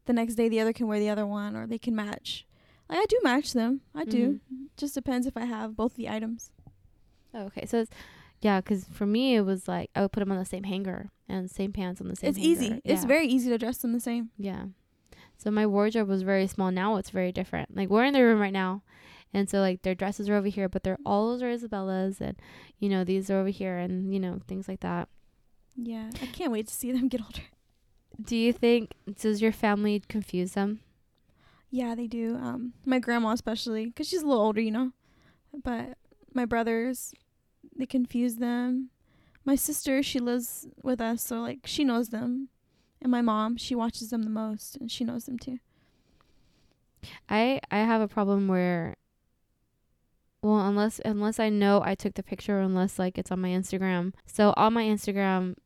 the 0.06 0.12
next 0.12 0.34
day 0.36 0.48
the 0.48 0.60
other 0.60 0.72
can 0.72 0.86
wear 0.86 0.98
the 0.98 1.08
other 1.10 1.26
one 1.26 1.54
or 1.56 1.66
they 1.66 1.78
can 1.78 1.94
match. 1.94 2.46
Like 2.88 2.98
I 2.98 3.06
do 3.06 3.18
match 3.22 3.52
them, 3.52 3.80
I 3.94 4.04
do. 4.04 4.34
Mm-hmm. 4.34 4.64
Just 4.76 4.94
depends 4.94 5.26
if 5.26 5.36
I 5.36 5.44
have 5.44 5.76
both 5.76 5.94
the 5.96 6.08
items. 6.08 6.50
Oh, 7.34 7.42
okay. 7.44 7.66
So 7.66 7.80
it's 7.80 7.90
yeah, 8.40 8.60
because 8.60 8.84
for 8.86 9.06
me 9.06 9.34
it 9.36 9.40
was 9.42 9.66
like 9.68 9.90
I 9.94 10.02
would 10.02 10.12
put 10.12 10.20
them 10.20 10.32
on 10.32 10.38
the 10.38 10.44
same 10.44 10.64
hanger 10.64 11.10
and 11.28 11.50
same 11.50 11.72
pants 11.72 12.00
on 12.00 12.08
the 12.08 12.16
same. 12.16 12.28
it's 12.30 12.38
easy. 12.38 12.68
hanger. 12.68 12.80
It's 12.84 13.04
very 13.04 13.26
easy 13.26 13.48
to 13.50 13.58
dress 13.58 13.78
them 13.78 13.92
the 13.92 14.00
same. 14.00 14.30
yeah. 14.38 14.66
So 15.36 15.50
my 15.50 15.66
wardrobe 15.66 16.08
was 16.08 16.22
very 16.22 16.46
small. 16.46 16.70
Now 16.70 16.96
it's 16.96 17.10
very 17.10 17.32
different. 17.32 17.74
Like 17.76 17.88
we're 17.90 18.04
in 18.04 18.14
the 18.14 18.22
room 18.22 18.40
right 18.40 18.52
now, 18.52 18.82
and 19.34 19.50
so 19.50 19.60
like 19.60 19.82
their 19.82 19.96
dresses 19.96 20.28
are 20.28 20.36
over 20.36 20.48
here, 20.48 20.68
but 20.68 20.84
they're 20.84 20.98
all 21.04 21.28
those 21.28 21.42
are 21.42 21.50
Isabella's, 21.50 22.20
and 22.20 22.36
you 22.78 22.88
know 22.88 23.02
these 23.02 23.28
are 23.30 23.38
over 23.38 23.48
here, 23.48 23.76
and 23.76 24.14
you 24.14 24.20
know 24.20 24.40
things 24.46 24.68
like 24.68 24.80
that. 24.80 25.08
Yeah, 25.76 26.10
I 26.22 26.26
can't 26.26 26.52
wait 26.52 26.68
to 26.68 26.74
see 26.74 26.92
them 26.92 27.08
get 27.08 27.20
older. 27.20 27.42
Do 28.22 28.36
you 28.36 28.52
think 28.52 28.92
does 29.18 29.42
your 29.42 29.50
family 29.52 30.00
confuse 30.08 30.52
them? 30.52 30.80
Yeah, 31.70 31.96
they 31.96 32.06
do. 32.06 32.36
Um, 32.36 32.74
my 32.86 33.00
grandma 33.00 33.32
especially 33.32 33.90
cuz 33.90 34.08
she's 34.08 34.22
a 34.22 34.26
little 34.26 34.44
older, 34.44 34.60
you 34.60 34.70
know. 34.70 34.92
But 35.64 35.98
my 36.32 36.44
brothers, 36.44 37.12
they 37.76 37.86
confuse 37.86 38.36
them. 38.36 38.90
My 39.44 39.56
sister, 39.56 40.02
she 40.02 40.20
lives 40.20 40.68
with 40.82 41.00
us, 41.00 41.22
so 41.22 41.40
like 41.40 41.60
she 41.64 41.82
knows 41.82 42.10
them. 42.10 42.50
And 43.02 43.10
my 43.10 43.20
mom, 43.20 43.56
she 43.56 43.74
watches 43.74 44.10
them 44.10 44.22
the 44.22 44.30
most, 44.30 44.76
and 44.76 44.90
she 44.90 45.04
knows 45.04 45.24
them 45.24 45.38
too. 45.38 45.58
I 47.28 47.60
I 47.70 47.78
have 47.78 48.00
a 48.00 48.08
problem 48.08 48.48
where 48.48 48.96
well 50.44 50.60
unless 50.60 51.00
unless 51.04 51.40
I 51.40 51.48
know 51.48 51.80
I 51.82 51.94
took 51.94 52.14
the 52.14 52.22
picture 52.22 52.60
unless 52.60 52.98
like 52.98 53.16
it's 53.16 53.32
on 53.32 53.40
my 53.40 53.48
Instagram. 53.48 54.12
So 54.26 54.52
on 54.56 54.74
my 54.74 54.84
Instagram 54.84 55.56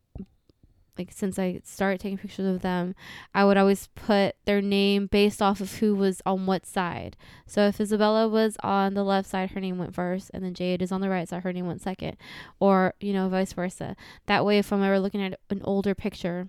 like 0.97 1.13
since 1.13 1.39
I 1.39 1.61
started 1.65 2.01
taking 2.01 2.19
pictures 2.19 2.47
of 2.47 2.63
them, 2.63 2.95
I 3.35 3.45
would 3.45 3.57
always 3.57 3.89
put 3.95 4.37
their 4.45 4.61
name 4.61 5.07
based 5.07 5.41
off 5.41 5.61
of 5.61 5.79
who 5.79 5.95
was 5.95 6.21
on 6.27 6.47
what 6.47 6.67
side. 6.67 7.17
So 7.47 7.63
if 7.63 7.81
Isabella 7.81 8.29
was 8.29 8.57
on 8.63 8.95
the 8.95 9.05
left 9.05 9.29
side, 9.29 9.51
her 9.51 9.61
name 9.61 9.79
went 9.79 9.95
first, 9.95 10.31
and 10.35 10.45
then 10.45 10.55
Jade 10.55 10.83
is 10.83 10.91
on 10.91 11.01
the 11.01 11.09
right 11.09 11.29
side, 11.29 11.43
her 11.43 11.53
name 11.53 11.67
went 11.67 11.83
second, 11.83 12.17
or 12.61 12.95
you 13.01 13.13
know 13.13 13.29
vice 13.29 13.53
versa. 13.53 13.97
That 14.27 14.45
way, 14.45 14.59
if 14.59 14.73
I'm 14.73 14.83
ever 14.83 14.99
looking 15.01 15.23
at 15.23 15.39
an 15.51 15.61
older 15.65 15.95
picture, 15.95 16.49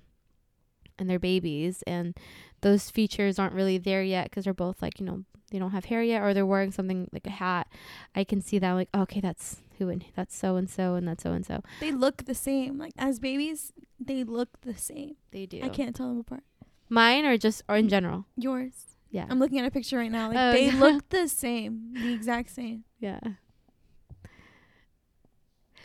and 0.98 1.10
they're 1.10 1.20
babies, 1.20 1.84
and 1.88 2.16
those 2.62 2.90
features 2.90 3.40
aren't 3.40 3.54
really 3.54 3.78
there 3.78 4.04
yet 4.04 4.30
because 4.30 4.44
they're 4.46 4.54
both 4.54 4.82
like 4.82 5.00
you 5.00 5.06
know 5.06 5.24
they 5.50 5.60
don't 5.60 5.72
have 5.72 5.86
hair 5.86 6.02
yet 6.04 6.22
or 6.22 6.34
they're 6.34 6.46
wearing 6.46 6.72
something 6.72 7.08
like 7.12 7.26
a 7.28 7.32
hat 7.32 7.68
i 8.16 8.24
can 8.24 8.42
see 8.42 8.60
that 8.60 8.72
like 8.74 8.90
okay 8.96 9.20
that's 9.20 9.58
who 9.78 9.90
and 9.90 10.04
that's 10.16 10.36
so 10.36 10.56
and 10.58 10.70
so 10.70 10.96
and 10.96 11.08
that's 11.08 11.24
so 11.24 11.32
and 11.32 11.46
so 11.46 11.62
They 11.80 11.92
look 11.92 12.26
the 12.26 12.36
same. 12.36 12.78
Like 12.78 12.92
as 12.98 13.18
babies, 13.20 13.72
they 14.00 14.26
look 14.26 14.50
the 14.62 14.76
same. 14.76 15.16
they 15.32 15.46
do 15.46 15.62
I 15.64 15.70
can't 15.70 15.96
tell 15.96 16.10
them 16.10 16.20
apart. 16.20 16.44
mine 16.90 17.24
or 17.26 17.38
just 17.38 17.64
or 17.70 17.78
in 17.78 17.88
general 17.88 18.26
Yours. 18.36 18.98
yeah 19.10 19.26
I'm 19.30 19.40
looking 19.40 19.58
at 19.60 19.66
a 19.66 19.72
picture 19.72 19.98
right 19.98 20.12
now. 20.12 20.28
Like 20.28 20.38
Oh, 20.38 20.52
they 20.52 20.66
yeah. 20.68 20.76
look 20.80 21.08
the 21.18 21.28
same, 21.30 21.94
the 21.94 22.12
exact 22.14 22.50
same. 22.52 22.84
yeah 23.00 23.20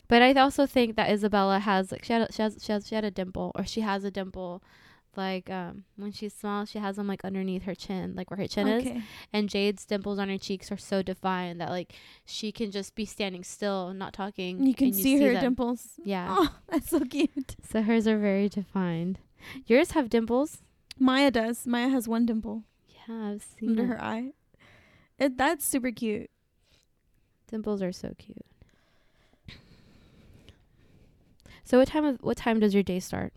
but 0.09 0.23
i 0.23 0.33
also 0.35 0.67
think 0.67 0.97
that 0.97 1.11
isabella 1.11 1.59
has 1.59 1.91
like 1.93 2.05
she 2.05 2.13
had 2.13 2.23
a, 2.23 2.33
she 2.33 2.43
has 2.43 2.59
she 2.61 2.73
has 2.73 2.87
she 2.89 2.95
had 2.95 3.05
a 3.05 3.11
dimple 3.11 3.53
or 3.55 3.65
she 3.65 3.81
has 3.81 4.05
a 4.05 4.11
dimple 4.11 4.63
like 5.17 5.49
um 5.51 5.85
when 5.97 6.13
she 6.13 6.29
smiles 6.29 6.71
she 6.71 6.79
has 6.79 6.97
them 6.97 7.07
like 7.07 7.25
underneath 7.25 7.63
her 7.65 7.75
chin 7.75 8.15
like 8.17 8.31
where 8.31 8.39
her 8.39 8.47
chin 8.47 8.67
is 8.69 9.03
and 9.33 9.49
Jade's 9.49 9.85
dimples 9.85 10.19
on 10.19 10.29
her 10.29 10.39
cheeks 10.39 10.71
are 10.73 10.77
so 10.77 11.03
defined 11.03 11.61
that 11.61 11.71
like 11.71 11.93
she 12.25 12.51
can 12.53 12.71
just 12.71 12.95
be 12.95 13.05
standing 13.05 13.45
still 13.45 13.89
and 13.89 13.99
not 13.99 14.13
talking. 14.13 14.67
You 14.67 14.75
can 14.75 14.89
and 14.89 14.97
see, 14.97 15.21
her 15.23 15.33
them. 15.33 15.43
dimples. 15.43 15.89
Yeah. 16.05 16.27
Oh, 16.31 16.55
that's 16.69 16.91
so 16.91 17.01
cute. 17.01 17.57
So 17.71 17.83
hers 17.83 18.07
are 18.07 18.19
very 18.19 18.49
defined. 18.49 19.19
Yours 19.67 19.93
have 19.93 20.09
dimples. 20.09 20.59
Maia 20.99 21.31
does. 21.31 21.67
Maia 21.67 21.89
has 21.89 22.07
one 22.09 22.25
dimple 22.27 22.63
Yeah, 23.09 23.31
I've 23.33 23.43
seen 23.43 23.71
under 23.71 23.83
it. 23.85 23.87
her 23.87 24.03
eye. 24.03 24.33
It 25.19 25.37
that's 25.37 25.65
super 25.67 25.91
cute. 25.91 26.31
Dimples 27.51 27.83
are 27.83 27.93
so 27.93 28.15
cute. 28.19 28.45
So 31.65 31.79
what 31.79 31.89
time 31.89 32.05
of 32.05 32.19
what 32.21 32.37
time 32.37 32.61
does 32.61 32.75
your 32.75 32.83
day 32.83 33.01
start? 33.01 33.33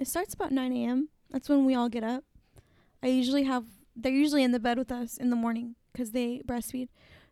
It 0.00 0.08
starts 0.08 0.32
about 0.32 0.50
9 0.50 0.72
a.m. 0.72 1.10
That's 1.30 1.50
when 1.50 1.66
we 1.66 1.74
all 1.74 1.90
get 1.90 2.02
up. 2.02 2.24
I 3.02 3.08
usually 3.08 3.44
have, 3.44 3.66
they're 3.94 4.10
usually 4.10 4.42
in 4.42 4.50
the 4.50 4.58
bed 4.58 4.78
with 4.78 4.90
us 4.90 5.18
in 5.18 5.28
the 5.28 5.36
morning 5.36 5.76
because 5.92 6.12
they 6.12 6.40
breastfeed. 6.46 6.88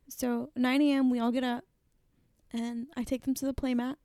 So 0.06 0.50
9 0.54 0.82
a.m. 0.82 1.08
we 1.08 1.18
all 1.18 1.32
get 1.32 1.44
up 1.44 1.64
and 2.52 2.88
I 2.94 3.04
take 3.04 3.24
them 3.24 3.32
to 3.36 3.46
the 3.46 3.54
play 3.54 3.72
mat, 3.72 3.96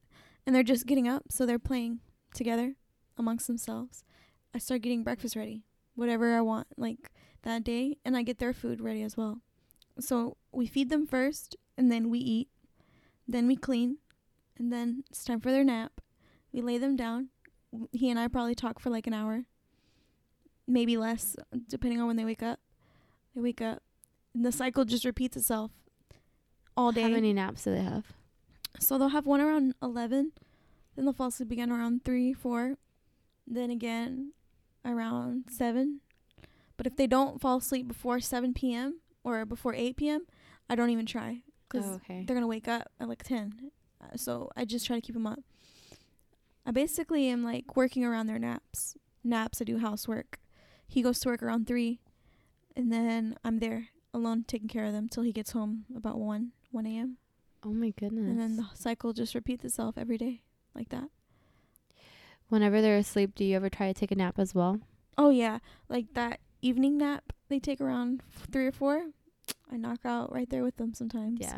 and 0.46 0.56
they're 0.56 0.64
just 0.64 0.86
getting 0.86 1.10
up, 1.10 1.24
so 1.30 1.46
they're 1.46 1.60
playing 1.60 2.00
together 2.34 2.76
amongst 3.18 3.48
themselves. 3.48 4.06
I 4.54 4.60
start 4.60 4.82
getting 4.82 5.04
breakfast 5.04 5.36
ready, 5.36 5.64
whatever 5.96 6.34
I 6.34 6.42
want, 6.42 6.68
like 6.78 7.12
that 7.44 7.66
day, 7.66 7.98
and 8.06 8.16
I 8.16 8.24
get 8.24 8.40
their 8.40 8.54
food 8.54 8.82
ready 8.82 9.02
as 9.02 9.18
well. 9.18 9.40
So 10.00 10.38
we 10.52 10.68
feed 10.68 10.90
them 10.90 11.06
first, 11.06 11.56
and 11.78 11.92
then 11.92 12.10
we 12.10 12.20
eat, 12.20 12.50
then 13.28 13.48
we 13.48 13.56
clean, 13.56 13.98
and 14.58 14.72
then 14.72 15.04
it's 15.10 15.24
time 15.24 15.40
for 15.40 15.52
their 15.52 15.64
nap. 15.64 16.02
We 16.52 16.62
lay 16.62 16.78
them 16.78 16.96
down. 16.96 17.30
He 17.92 18.10
and 18.10 18.20
I 18.20 18.28
probably 18.28 18.56
talk 18.56 18.80
for 18.80 18.90
like 18.90 19.08
an 19.08 19.14
hour, 19.14 19.46
maybe 20.68 20.98
less, 20.98 21.36
depending 21.68 22.00
on 22.00 22.08
when 22.08 22.16
they 22.16 22.26
wake 22.26 22.44
up. 22.44 22.60
They 23.36 23.42
wake 23.42 23.62
up, 23.62 23.82
and 24.34 24.46
the 24.46 24.52
cycle 24.52 24.86
just 24.86 25.06
repeats 25.06 25.36
itself 25.36 25.72
all 26.78 26.92
day. 26.92 27.02
How 27.04 27.10
many 27.10 27.34
naps 27.34 27.64
do 27.64 27.72
they 27.72 27.82
have? 27.82 28.06
So 28.80 28.98
they'll 28.98 29.10
have 29.10 29.26
one 29.26 29.42
around 29.42 29.74
11, 29.82 30.32
then 30.96 31.06
they'll 31.06 31.14
fall 31.14 31.28
asleep 31.28 31.52
again 31.52 31.72
around 31.72 32.04
3, 32.06 32.34
4, 32.34 32.76
then 33.48 33.70
again 33.72 34.34
around 34.86 35.46
7. 35.50 36.00
But 36.78 36.88
if 36.88 36.96
they 36.96 37.08
don't 37.08 37.40
fall 37.40 37.58
asleep 37.58 37.88
before 37.88 38.20
7 38.20 38.54
p.m. 38.54 39.00
or 39.24 39.46
before 39.46 39.74
8 39.74 39.96
p.m., 39.96 40.26
I 40.70 40.76
don't 40.76 40.90
even 40.90 41.06
try 41.06 41.42
because 41.70 41.86
Oh, 41.88 41.94
okay. 41.96 42.24
they're 42.26 42.36
going 42.36 42.42
to 42.42 42.48
wake 42.48 42.68
up 42.68 42.90
at 43.00 43.08
like 43.08 43.24
10. 43.24 43.72
Uh, 44.02 44.16
So 44.18 44.50
I 44.56 44.66
just 44.66 44.86
try 44.86 44.96
to 44.96 45.02
keep 45.02 45.14
them 45.16 45.28
up. 45.28 45.40
I 46.66 46.72
basically 46.72 47.28
am 47.28 47.44
like 47.44 47.76
working 47.76 48.06
around 48.06 48.28
their 48.28 48.40
naps. 48.40 48.96
Naps, 49.24 49.62
I 49.62 49.66
do 49.66 49.80
housework. 49.80 50.40
He 50.88 51.02
goes 51.02 51.20
to 51.22 51.30
work 51.30 51.42
around 51.42 51.68
3, 51.68 52.00
and 52.76 52.92
then 52.92 53.36
I'm 53.44 53.60
there 53.60 53.88
alone 54.14 54.44
taking 54.48 54.68
care 54.68 54.86
of 54.86 54.94
them 54.94 55.10
till 55.10 55.24
he 55.24 55.32
gets 55.32 55.52
home 55.52 55.86
about 55.96 56.20
1, 56.20 56.52
1 56.72 56.86
a.m. 56.86 57.18
Oh 57.66 57.74
my 57.74 57.90
goodness. 57.92 58.30
And 58.30 58.40
then 58.40 58.58
the 58.58 58.66
cycle 58.76 59.14
just 59.14 59.34
repeats 59.34 59.66
itself 59.66 59.98
every 59.98 60.18
day 60.18 60.42
like 60.76 60.90
that. 60.90 61.10
Whenever 62.50 62.82
they're 62.82 62.98
asleep, 62.98 63.34
do 63.36 63.44
you 63.44 63.56
ever 63.56 63.70
try 63.70 63.88
to 63.88 63.94
take 64.00 64.12
a 64.12 64.16
nap 64.16 64.38
as 64.38 64.54
well? 64.54 64.80
Oh 65.18 65.30
yeah, 65.30 65.60
like 65.90 66.14
that 66.14 66.40
evening 66.62 66.98
nap 66.98 67.34
they 67.50 67.60
take 67.60 67.82
around 67.82 68.22
f- 68.36 68.48
three 68.52 68.68
or 68.68 68.72
four. 68.72 69.06
I 69.72 69.78
knock 69.78 70.00
out 70.06 70.32
right 70.34 70.50
there 70.50 70.64
with 70.64 70.78
them 70.78 70.94
sometimes 70.94 71.40
Yeah. 71.42 71.58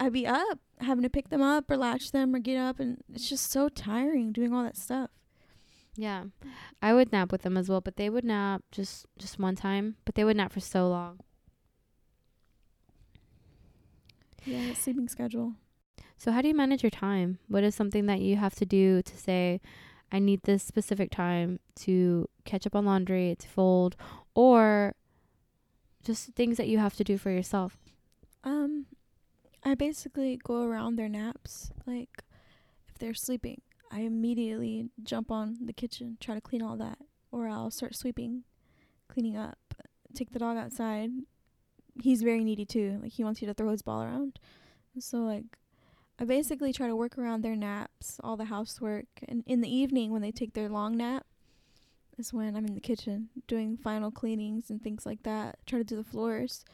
I'd 0.00 0.14
be 0.14 0.26
up 0.26 0.58
having 0.80 1.02
to 1.02 1.10
pick 1.10 1.28
them 1.28 1.42
up 1.42 1.70
or 1.70 1.76
latch 1.76 2.10
them 2.10 2.34
or 2.34 2.38
get 2.38 2.56
up, 2.56 2.80
and 2.80 3.02
it's 3.12 3.28
just 3.28 3.52
so 3.52 3.68
tiring 3.68 4.32
doing 4.32 4.54
all 4.54 4.64
that 4.64 4.78
stuff. 4.78 5.10
Yeah. 5.94 6.24
I 6.80 6.94
would 6.94 7.12
nap 7.12 7.30
with 7.30 7.42
them 7.42 7.58
as 7.58 7.68
well, 7.68 7.82
but 7.82 7.96
they 7.96 8.08
would 8.08 8.24
nap 8.24 8.62
just 8.72 9.04
just 9.18 9.38
one 9.38 9.56
time, 9.56 9.96
but 10.06 10.14
they 10.14 10.24
would 10.24 10.38
nap 10.38 10.52
for 10.52 10.60
so 10.60 10.88
long. 10.88 11.20
Yeah, 14.46 14.72
sleeping 14.72 15.08
schedule. 15.08 15.52
So 16.16 16.32
how 16.32 16.40
do 16.40 16.48
you 16.48 16.54
manage 16.54 16.82
your 16.82 16.90
time? 16.90 17.38
What 17.48 17.62
is 17.62 17.74
something 17.74 18.06
that 18.06 18.20
you 18.20 18.36
have 18.36 18.54
to 18.56 18.64
do 18.64 19.02
to 19.02 19.16
say 19.16 19.60
I 20.10 20.18
need 20.18 20.42
this 20.42 20.62
specific 20.62 21.10
time 21.10 21.60
to 21.80 22.28
catch 22.44 22.66
up 22.66 22.74
on 22.74 22.86
laundry, 22.86 23.36
to 23.38 23.48
fold, 23.48 23.96
or 24.34 24.94
just 26.02 26.30
things 26.32 26.56
that 26.56 26.68
you 26.68 26.78
have 26.78 26.96
to 26.96 27.04
do 27.04 27.18
for 27.18 27.30
yourself? 27.30 27.76
Um, 28.44 28.86
I 29.62 29.74
basically 29.74 30.38
go 30.42 30.62
around 30.62 30.96
their 30.96 31.08
naps. 31.08 31.70
Like, 31.86 32.24
if 32.88 32.98
they're 32.98 33.14
sleeping, 33.14 33.60
I 33.90 34.00
immediately 34.00 34.88
jump 35.02 35.30
on 35.30 35.58
the 35.64 35.72
kitchen, 35.72 36.16
try 36.20 36.34
to 36.34 36.40
clean 36.40 36.62
all 36.62 36.76
that, 36.76 36.98
or 37.30 37.48
I'll 37.48 37.70
start 37.70 37.94
sweeping, 37.94 38.44
cleaning 39.08 39.36
up, 39.36 39.58
take 40.14 40.32
the 40.32 40.38
dog 40.38 40.56
outside. 40.56 41.10
He's 42.00 42.22
very 42.22 42.44
needy 42.44 42.64
too. 42.64 43.00
Like 43.02 43.12
he 43.12 43.24
wants 43.24 43.42
you 43.42 43.48
to 43.48 43.54
throw 43.54 43.70
his 43.70 43.82
ball 43.82 44.02
around. 44.02 44.38
So 44.98 45.18
like, 45.18 45.44
I 46.18 46.24
basically 46.24 46.72
try 46.72 46.86
to 46.86 46.96
work 46.96 47.18
around 47.18 47.42
their 47.42 47.56
naps, 47.56 48.18
all 48.22 48.36
the 48.36 48.46
housework, 48.46 49.06
and 49.28 49.42
in 49.46 49.60
the 49.60 49.74
evening 49.74 50.10
when 50.10 50.22
they 50.22 50.32
take 50.32 50.54
their 50.54 50.68
long 50.68 50.96
nap, 50.96 51.26
is 52.18 52.32
when 52.32 52.54
I'm 52.54 52.66
in 52.66 52.74
the 52.74 52.80
kitchen 52.80 53.30
doing 53.46 53.76
final 53.76 54.10
cleanings 54.10 54.68
and 54.70 54.82
things 54.82 55.06
like 55.06 55.22
that. 55.22 55.58
Try 55.66 55.78
to 55.78 55.84
do 55.84 55.96
the 55.96 56.04
floors 56.04 56.64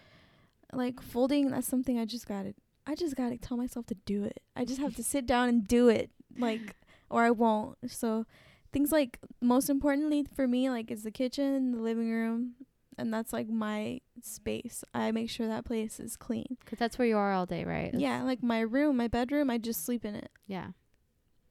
like 0.72 1.00
folding 1.00 1.50
that's 1.50 1.68
something 1.68 1.98
i 1.98 2.04
just 2.04 2.26
gotta 2.26 2.54
i 2.86 2.94
just 2.94 3.16
gotta 3.16 3.36
tell 3.36 3.56
myself 3.56 3.86
to 3.86 3.94
do 4.06 4.24
it 4.24 4.40
i 4.54 4.64
just 4.64 4.80
have 4.80 4.94
to 4.96 5.02
sit 5.02 5.26
down 5.26 5.48
and 5.48 5.66
do 5.68 5.88
it 5.88 6.10
like 6.38 6.74
or 7.10 7.22
i 7.24 7.30
won't 7.30 7.76
so 7.86 8.24
things 8.72 8.92
like 8.92 9.18
most 9.40 9.68
importantly 9.70 10.24
for 10.34 10.46
me 10.46 10.68
like 10.70 10.90
is 10.90 11.02
the 11.02 11.10
kitchen 11.10 11.72
the 11.72 11.80
living 11.80 12.10
room 12.10 12.52
and 12.98 13.12
that's 13.12 13.32
like 13.32 13.48
my 13.48 14.00
space 14.22 14.82
i 14.94 15.10
make 15.10 15.28
sure 15.30 15.46
that 15.46 15.64
place 15.64 15.98
is 16.00 16.16
clean 16.16 16.46
Because 16.60 16.78
that's 16.78 16.98
where 16.98 17.06
you 17.08 17.16
are 17.16 17.32
all 17.32 17.46
day, 17.46 17.64
right? 17.64 17.92
yeah 17.94 18.22
like 18.22 18.42
my 18.42 18.60
room 18.60 18.96
my 18.96 19.08
bedroom 19.08 19.50
i 19.50 19.58
just 19.58 19.84
sleep 19.84 20.04
in 20.04 20.14
it 20.14 20.30
Yeah. 20.46 20.68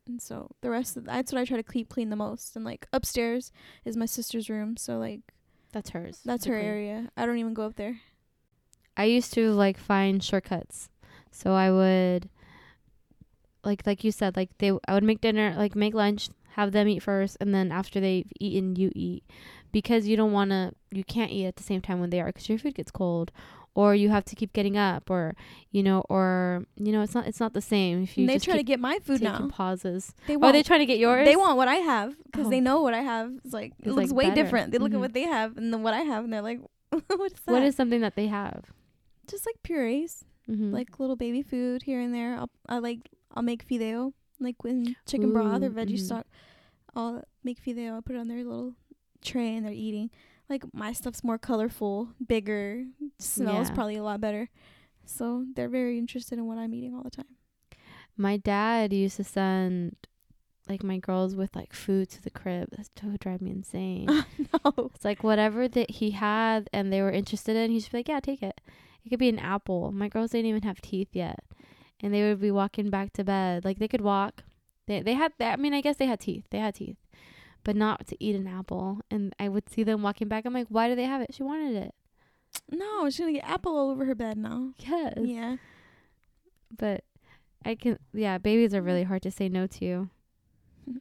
and 0.08 0.22
so 0.22 0.52
the 0.62 0.70
rest 0.70 0.98
of 0.98 1.06
that's 1.06 1.32
what 1.32 1.40
i 1.40 1.46
try 1.46 1.58
to 1.58 1.64
keep 1.64 1.90
clean 1.90 2.10
the 2.10 2.16
most 2.16 2.56
and 2.56 2.66
like 2.66 2.88
upstairs 2.94 3.52
is 3.86 3.96
my 3.98 4.06
sister's 4.08 4.50
room 4.50 4.76
so 4.78 4.98
like 4.98 5.22
That's 5.72 5.92
hers. 5.92 6.20
that's 6.26 6.46
her 6.46 6.56
clean. 6.58 6.66
area 6.66 7.10
i 7.18 7.26
don't 7.26 7.38
even 7.38 7.54
go 7.54 7.64
up 7.64 7.76
there 7.76 8.00
I 8.98 9.04
used 9.06 9.34
to 9.34 9.52
like 9.52 9.78
find 9.78 10.24
shortcuts. 10.24 10.90
So 11.36 11.52
I 11.54 11.70
would 11.70 12.30
like 13.64 13.86
like 13.86 14.04
you 14.04 14.12
said 14.12 14.36
like 14.36 14.50
they 14.60 14.72
I 14.88 14.94
would 14.94 15.04
make 15.04 15.22
dinner, 15.22 15.54
like 15.58 15.76
make 15.76 15.94
lunch, 15.94 16.30
have 16.52 16.72
them 16.72 16.88
eat 16.88 17.04
first 17.04 17.36
and 17.42 17.54
then 17.54 17.72
after 17.72 18.00
they've 18.00 18.32
eaten 18.40 18.76
you 18.76 18.92
eat 18.96 19.24
because 19.72 20.08
you 20.08 20.16
don't 20.16 20.32
want 20.32 20.52
to 20.52 20.72
you 20.92 21.04
can't 21.04 21.32
eat 21.32 21.46
at 21.46 21.58
the 21.58 21.64
same 21.64 21.82
time 21.82 22.00
when 22.00 22.10
they 22.10 22.22
are 22.22 22.32
cuz 22.32 22.48
your 22.48 22.58
food 22.58 22.76
gets 22.76 22.92
cold 22.92 23.32
or 23.74 23.94
you 23.94 24.08
have 24.08 24.24
to 24.24 24.36
keep 24.36 24.54
getting 24.54 24.78
up 24.78 25.10
or 25.10 25.36
you 25.72 25.84
know 25.84 26.00
or 26.08 26.64
you 26.78 26.94
know 26.94 27.02
it's 27.02 27.14
not 27.14 27.28
it's 27.28 27.42
not 27.42 27.52
the 27.54 27.62
same 27.62 28.04
if 28.04 28.18
you 28.18 28.22
and 28.24 28.30
they 28.30 28.40
try 28.40 28.56
to 28.56 28.64
get 28.64 28.80
my 28.80 29.00
food 29.00 29.22
now 29.22 29.48
pauses. 29.50 30.14
they 30.28 30.36
Are 30.36 30.40
want 30.40 30.54
they 30.54 30.64
trying 30.64 30.80
to 30.80 30.86
get 30.86 30.98
yours? 31.00 31.26
They 31.26 31.36
want 31.36 31.58
what 31.58 31.68
I 31.68 31.76
have 31.76 32.16
because 32.24 32.48
Oh. 32.48 32.50
they 32.50 32.62
know 32.62 32.80
what 32.82 32.94
I 32.94 33.02
have. 33.02 33.34
It's 33.44 33.54
like 33.54 33.74
it 33.84 33.92
looks 33.92 34.12
like, 34.12 34.18
way 34.18 34.30
better. 34.30 34.44
different. 34.44 34.72
They 34.72 34.78
look 34.78 34.94
Mhm. 34.94 34.96
at 34.96 35.00
what 35.02 35.14
they 35.14 35.24
have 35.24 35.58
and 35.58 35.74
then 35.74 35.84
what 35.84 35.94
I 35.94 36.02
have, 36.12 36.24
and 36.24 36.32
they're 36.32 36.42
like, 36.52 36.62
"What 36.92 37.34
is 37.34 37.40
that?" 37.46 37.52
What 37.52 37.64
is 37.64 37.76
something 37.76 38.00
that 38.00 38.16
they 38.16 38.28
have? 38.28 38.72
just 39.28 39.46
like 39.46 39.58
purees, 39.64 40.24
Mm-hmm. 40.50 40.72
like 40.72 41.00
little 41.00 41.16
baby 41.16 41.42
food 41.42 41.84
here 41.84 42.00
and 42.00 42.14
there. 42.14 42.36
I'll 42.36 42.50
I 42.70 42.78
like 42.80 43.10
I'll 43.34 43.44
make 43.44 43.68
fideo, 43.68 44.14
like 44.40 44.64
with 44.64 44.94
chicken 45.08 45.34
broth 45.34 45.62
or 45.64 45.68
Ooh, 45.68 45.70
veggie 45.72 45.94
mhm. 45.96 46.06
stock. 46.06 46.28
I'll 46.96 47.24
make 47.44 47.64
fideo. 47.64 47.94
I'll 47.94 48.02
put 48.02 48.16
it 48.16 48.20
on 48.20 48.28
their 48.28 48.44
little 48.44 48.74
tray 49.24 49.56
and 49.56 49.66
they're 49.66 49.74
eating. 49.74 50.12
Like 50.48 50.64
my 50.74 50.94
stuff's 50.94 51.24
more 51.24 51.38
colorful, 51.40 52.10
bigger, 52.26 52.86
smells 53.18 53.70
Yeah. 53.70 53.76
probably 53.76 53.96
a 53.98 54.04
lot 54.04 54.22
better. 54.22 54.50
So 55.06 55.46
they're 55.56 55.70
very 55.70 55.98
interested 55.98 56.38
in 56.38 56.46
what 56.46 56.58
I'm 56.58 56.74
eating 56.74 56.96
all 56.96 57.04
the 57.04 57.10
time. 57.10 57.36
My 58.18 58.38
dad 58.38 58.94
used 58.94 59.18
to 59.18 59.24
send 59.24 59.96
like 60.70 60.84
my 60.84 60.98
girls 60.98 61.36
with 61.36 61.56
like 61.56 61.74
food 61.74 62.10
to 62.12 62.22
the 62.22 62.30
crib. 62.30 62.70
That 62.72 62.90
would 63.04 63.20
drive 63.20 63.42
me 63.42 63.52
insane. 63.52 64.06
no. 64.66 64.92
it's 64.94 65.06
like 65.06 65.24
whatever 65.24 65.68
that 65.68 65.90
he 65.92 66.12
had 66.12 66.70
and 66.72 66.92
they 66.94 67.02
were 67.02 67.12
interested 67.12 67.56
in, 67.56 67.72
be 67.76 67.84
like, 67.92 68.08
Yeah, 68.08 68.20
take 68.20 68.42
it. 68.44 68.62
It 69.06 69.10
could 69.10 69.20
be 69.20 69.30
an 69.30 69.40
apple. 69.40 69.92
My 69.92 70.10
girls 70.10 70.32
didn't 70.32 70.48
even 70.48 70.64
have 70.64 70.82
teeth 70.82 71.10
yet. 71.12 71.40
And 72.02 72.14
they 72.14 72.24
would 72.24 72.42
be 72.42 72.52
walking 72.52 72.90
back 72.90 73.14
to 73.14 73.24
bed. 73.24 73.64
Like 73.64 73.78
they 73.78 73.88
could 73.88 74.02
walk. 74.02 74.44
They 74.88 75.02
they 75.02 75.14
had 75.14 75.34
I 75.40 75.56
mean, 75.58 75.74
I 75.74 75.82
guess 75.82 75.98
they 75.98 76.08
had 76.08 76.20
teeth. 76.20 76.46
They 76.50 76.58
had 76.60 76.76
teeth. 76.76 76.98
But 77.64 77.76
not 77.76 78.08
to 78.08 78.24
eat 78.24 78.36
an 78.36 78.48
apple. 78.48 79.02
And 79.12 79.34
I 79.40 79.48
would 79.48 79.70
see 79.70 79.84
them 79.84 80.02
walking 80.02 80.28
back. 80.28 80.46
I'm 80.46 80.54
like, 80.54 80.68
Why 80.70 80.90
do 80.90 80.96
they 80.96 81.06
have 81.06 81.22
it? 81.22 81.34
She 81.34 81.44
wanted 81.44 81.76
it. 81.76 81.94
No, 82.72 83.10
she's 83.10 83.20
gonna 83.20 83.34
get 83.34 83.48
apple 83.48 83.78
all 83.78 83.92
over 83.92 84.06
her 84.06 84.16
bed 84.16 84.38
now. 84.38 84.72
Yes. 84.80 85.14
Yeah. 85.18 85.58
But 86.76 87.04
I 87.64 87.76
can 87.76 88.00
yeah, 88.12 88.40
babies 88.40 88.74
are 88.74 88.82
really 88.82 89.04
hard 89.04 89.22
to 89.22 89.32
say 89.32 89.50
no 89.50 89.68
to. 89.68 90.10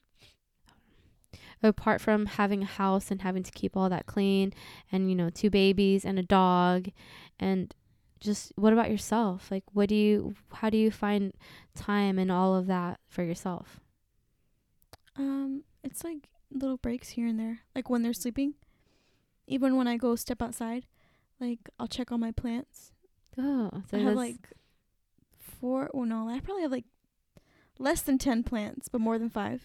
Apart 1.62 2.02
from 2.02 2.26
having 2.26 2.62
a 2.62 2.66
house 2.66 3.10
and 3.10 3.22
having 3.22 3.42
to 3.44 3.50
keep 3.50 3.78
all 3.78 3.88
that 3.88 4.04
clean 4.04 4.52
and 4.92 5.08
you 5.08 5.16
know, 5.16 5.30
two 5.30 5.48
babies 5.48 6.04
and 6.04 6.18
a 6.18 6.22
dog 6.22 6.88
and 7.40 7.74
just 8.20 8.52
what 8.56 8.72
about 8.72 8.90
yourself? 8.90 9.50
Like 9.50 9.64
what 9.72 9.88
do 9.88 9.94
you 9.94 10.34
how 10.52 10.70
do 10.70 10.76
you 10.78 10.90
find 10.90 11.32
time 11.74 12.18
and 12.18 12.30
all 12.30 12.54
of 12.54 12.66
that 12.66 13.00
for 13.08 13.22
yourself? 13.22 13.80
Um, 15.16 15.62
it's 15.82 16.02
like 16.02 16.28
little 16.50 16.76
breaks 16.76 17.10
here 17.10 17.26
and 17.26 17.38
there, 17.38 17.60
like 17.74 17.90
when 17.90 18.02
they're 18.02 18.12
sleeping. 18.12 18.54
Even 19.46 19.76
when 19.76 19.86
I 19.86 19.96
go 19.96 20.16
step 20.16 20.40
outside, 20.40 20.86
like 21.40 21.58
I'll 21.78 21.86
check 21.86 22.10
on 22.10 22.20
my 22.20 22.32
plants. 22.32 22.92
Oh, 23.38 23.70
so 23.90 23.98
I 23.98 24.00
have 24.00 24.14
like 24.14 24.48
four. 25.38 25.90
Well, 25.92 26.06
no, 26.06 26.28
I 26.28 26.40
probably 26.40 26.62
have 26.62 26.72
like 26.72 26.86
less 27.78 28.00
than 28.02 28.18
ten 28.18 28.42
plants, 28.42 28.88
but 28.88 29.00
more 29.00 29.18
than 29.18 29.30
five. 29.30 29.62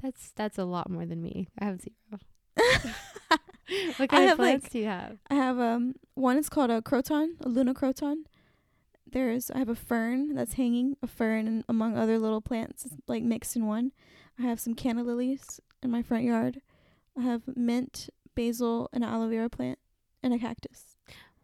that's 0.00 0.32
that's 0.34 0.58
a 0.58 0.64
lot 0.64 0.90
more 0.90 1.04
than 1.04 1.22
me. 1.22 1.48
I 1.58 1.66
have 1.66 1.80
zero. 1.80 2.20
What 3.96 4.08
kind 4.08 4.24
of 4.24 4.30
have, 4.30 4.38
like- 4.38 4.60
plants 4.60 4.68
do 4.70 4.78
you 4.78 4.86
have? 4.86 5.18
I 5.30 5.34
have 5.34 5.58
um 5.58 5.94
one 6.14 6.36
is 6.38 6.48
called 6.48 6.70
a 6.70 6.82
croton, 6.82 7.36
a 7.44 7.48
luna 7.48 7.74
croton. 7.74 8.24
There's 9.10 9.50
I 9.50 9.58
have 9.58 9.68
a 9.68 9.74
fern 9.74 10.34
that's 10.34 10.54
hanging, 10.54 10.96
a 11.02 11.06
fern 11.06 11.46
and 11.46 11.64
among 11.68 11.96
other 11.96 12.18
little 12.18 12.40
plants 12.40 12.86
like 13.06 13.22
mixed 13.22 13.56
in 13.56 13.66
one. 13.66 13.92
I 14.38 14.42
have 14.42 14.60
some 14.60 14.74
canna 14.74 15.02
lilies 15.02 15.60
in 15.82 15.90
my 15.90 16.02
front 16.02 16.24
yard. 16.24 16.60
I 17.18 17.22
have 17.22 17.42
mint, 17.56 18.10
basil, 18.34 18.88
and 18.92 19.02
an 19.04 19.10
aloe 19.10 19.28
vera 19.28 19.48
plant, 19.48 19.78
and 20.22 20.34
a 20.34 20.38
cactus. 20.38 20.96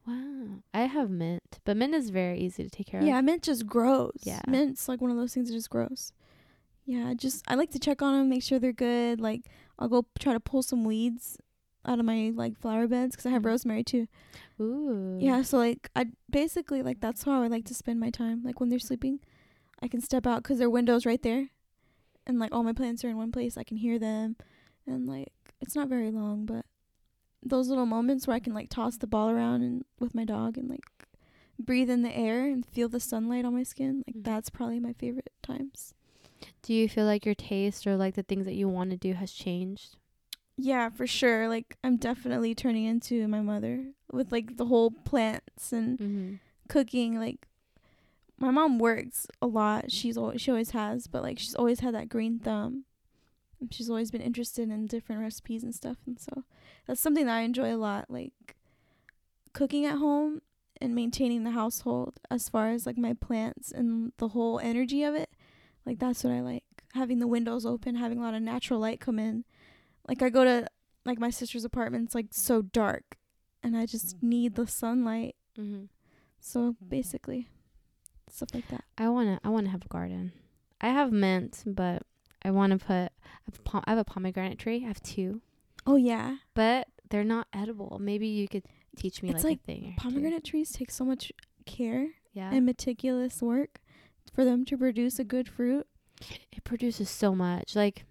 Wow. 0.07 0.63
I 0.75 0.83
have 0.83 1.09
mint, 1.11 1.61
but 1.65 1.77
mint 1.77 1.95
is 1.95 2.11
very 2.11 2.39
easy 2.41 2.65
to 2.65 2.69
take 2.69 2.89
care 2.89 3.01
Yeah, 3.01 3.07
of. 3.11 3.15
Yeah, 3.15 3.21
mint 3.23 3.43
just 3.45 3.67
grows. 3.67 4.19
Yeah. 4.25 4.41
Mint's 4.49 4.89
like 4.89 5.01
one 5.01 5.11
of 5.13 5.17
those 5.17 5.33
things 5.33 5.49
that 5.49 5.55
just 5.55 5.71
grows. 5.71 6.13
Yeah, 6.85 7.07
I 7.09 7.15
just 7.15 7.45
I 7.47 7.55
like 7.55 7.71
to 7.71 7.79
check 7.79 8.03
on 8.03 8.13
them, 8.19 8.29
make 8.29 8.43
sure 8.43 8.59
they're 8.59 8.73
good. 8.73 9.21
Like 9.21 9.43
I'll 9.79 9.89
go 9.89 10.05
try 10.19 10.33
to 10.33 10.41
pull 10.41 10.63
some 10.63 10.85
weeds 10.85 11.39
out 11.85 11.99
of 11.99 12.05
my 12.05 12.33
like 12.35 12.57
flower 12.59 12.87
beds 12.87 13.17
'cause 13.17 13.27
I 13.27 13.31
have 13.31 13.43
Mhm. 13.43 13.47
rosemary 13.47 13.85
too. 13.85 14.07
Ooh. 14.61 15.19
Yeah, 15.21 15.43
so 15.43 15.59
like 15.59 15.91
I 15.97 16.07
basically 16.31 16.83
like 16.83 17.01
that's 17.01 17.23
how 17.25 17.43
I 17.43 17.49
like 17.49 17.65
to 17.67 17.75
spend 17.75 18.01
my 18.01 18.11
time. 18.11 18.43
Like 18.43 18.61
when 18.61 18.69
they're 18.69 18.79
sleeping, 18.79 19.21
I 19.81 19.89
can 19.89 20.01
step 20.01 20.27
out 20.27 20.43
'cause 20.45 20.59
their 20.59 20.71
window's 20.71 21.07
right 21.07 21.23
there, 21.23 21.51
and 22.27 22.39
like 22.39 22.53
all 22.53 22.63
my 22.63 22.73
plants 22.73 23.05
are 23.05 23.09
in 23.11 23.17
one 23.17 23.33
place. 23.33 23.57
I 23.57 23.65
can 23.65 23.77
hear 23.79 23.99
them, 23.99 24.37
and 24.87 25.07
like 25.07 25.33
it's 25.61 25.75
not 25.77 25.89
very 25.89 26.11
long, 26.11 26.47
but 26.47 26.67
those 27.43 27.69
little 27.69 27.87
moments 27.87 28.27
where 28.27 28.37
I 28.37 28.41
can 28.41 28.55
like 28.55 28.69
toss 28.71 28.97
the 28.99 29.07
ball 29.09 29.29
around 29.31 29.63
and 29.63 29.85
with 30.01 30.15
my 30.15 30.25
dog 30.25 30.57
and 30.59 30.69
like 30.69 30.85
breathe 31.59 31.91
in 31.91 32.03
the 32.03 32.17
air 32.17 32.47
and 32.49 32.65
feel 32.67 32.89
the 32.89 33.01
sunlight 33.01 33.45
on 33.45 33.55
my 33.55 33.63
skin, 33.65 34.03
like 34.07 34.17
Mhm. 34.17 34.25
that's 34.25 34.51
probably 34.51 34.81
my 34.81 34.93
favorite 34.95 35.33
times. 35.43 35.95
Do 36.63 36.75
you 36.75 36.89
feel 36.89 37.05
like 37.07 37.25
your 37.27 37.35
taste 37.37 37.87
or 37.87 37.97
like 37.97 38.15
the 38.15 38.23
things 38.25 38.47
that 38.47 38.55
you 38.55 38.69
want 38.69 38.91
to 38.91 38.97
do 38.97 39.15
has 39.15 39.33
changed? 39.33 39.97
Yeah, 40.57 40.91
for 40.91 41.07
sure. 41.07 41.49
Like 41.49 41.77
I'm 41.83 41.97
definitely 41.97 42.55
turning 42.55 42.85
into 42.85 43.27
my 43.29 43.41
mother 43.41 43.85
with 44.13 44.31
like 44.33 44.57
the 44.57 44.67
whole 44.67 44.91
plants 44.91 45.73
and 45.73 45.99
Mm-hmm. 45.99 46.35
cooking 46.69 47.19
like 47.19 47.47
my 48.39 48.51
mom 48.51 48.79
works 48.79 49.27
a 49.41 49.47
lot 49.47 49.91
she's 49.93 50.17
always 50.19 50.41
she 50.41 50.51
always 50.51 50.71
has 50.71 51.07
but 51.07 51.23
like 51.23 51.39
she's 51.39 51.55
always 51.55 51.81
had 51.81 51.95
that 51.95 52.09
green 52.09 52.39
thumb 52.39 52.85
And 53.61 53.73
she's 53.73 53.89
always 53.89 54.11
been 54.11 54.21
interested 54.21 54.69
in 54.69 54.87
different 54.87 55.21
recipes 55.23 55.63
and 55.63 55.75
stuff 55.75 55.99
and 56.07 56.19
so 56.19 56.45
that's 56.87 57.01
something 57.01 57.27
that 57.27 57.37
i 57.37 57.41
enjoy 57.43 57.73
a 57.75 57.77
lot 57.77 58.07
like 58.11 58.57
cooking 59.53 59.85
at 59.87 59.99
home 59.99 60.41
and 60.81 60.95
maintaining 60.95 61.45
the 61.45 61.51
household 61.53 62.19
as 62.31 62.49
far 62.49 62.71
as 62.71 62.85
like 62.87 62.99
my 62.99 63.13
plants 63.13 63.71
and 63.71 64.13
the 64.19 64.29
whole 64.29 64.59
energy 64.59 65.03
of 65.05 65.15
it 65.15 65.31
like 65.87 65.99
that's 65.99 66.25
what 66.25 66.33
i 66.33 66.41
like 66.41 66.65
having 66.95 67.19
the 67.21 67.27
windows 67.29 67.65
open 67.67 67.95
having 67.97 68.19
a 68.19 68.23
lot 68.23 68.35
of 68.35 68.43
natural 68.43 68.81
light 68.81 68.99
come 69.01 69.19
in 69.19 69.45
like 70.09 70.23
i 70.23 70.29
go 70.31 70.45
to 70.45 70.67
like 71.05 71.19
my 71.19 71.31
sister's 71.31 71.65
apartment 71.65 72.05
it's 72.07 72.15
like 72.15 72.27
so 72.31 72.63
dark 72.63 73.17
and 73.63 73.77
i 73.77 73.87
just 73.87 74.23
need 74.23 74.55
the 74.55 74.67
sunlight 74.67 75.35
Mm-hmm. 75.61 75.85
so 76.41 76.77
basically, 76.89 77.47
stuff 78.31 78.49
like 78.55 78.67
that. 78.69 78.85
I 78.97 79.11
wanna 79.11 79.39
I 79.45 79.51
wanna 79.51 79.69
have 79.69 79.85
a 79.85 79.89
garden. 79.89 80.33
I 80.81 80.89
have 80.89 81.13
mint, 81.13 81.63
but 81.67 82.05
I 82.43 82.51
wanna 82.51 82.79
put 82.79 82.95
I 83.13 83.45
have, 83.45 83.59
a 83.59 83.63
pom- 83.63 83.85
I 83.87 83.91
have 83.91 83.99
a 83.99 84.05
pomegranate 84.05 84.59
tree. 84.59 84.83
I 84.83 84.89
have 84.89 85.03
two, 85.03 85.43
Oh 85.87 85.97
yeah, 85.97 86.37
but 86.55 86.89
they're 87.11 87.23
not 87.23 87.49
edible. 87.53 87.99
Maybe 88.01 88.29
you 88.29 88.49
could 88.49 88.65
teach 88.97 89.23
me 89.23 89.29
It's 89.29 89.45
like, 89.45 89.45
like 89.45 89.61
a 89.61 89.65
thing. 89.83 89.95
Pomegranate 89.99 90.43
trees 90.45 90.73
take 90.73 90.91
so 90.91 91.05
much 91.05 91.31
care 91.67 92.09
Yeah, 92.33 92.51
and 92.51 92.65
meticulous 92.65 93.43
work 93.43 93.81
for 94.33 94.47
them 94.47 94.65
to 94.65 94.79
produce 94.79 95.19
a 95.19 95.25
good 95.25 95.49
fruit. 95.51 95.87
it 96.51 96.65
produces 96.65 97.11
so 97.11 97.35
much. 97.35 97.77
Like 97.77 98.07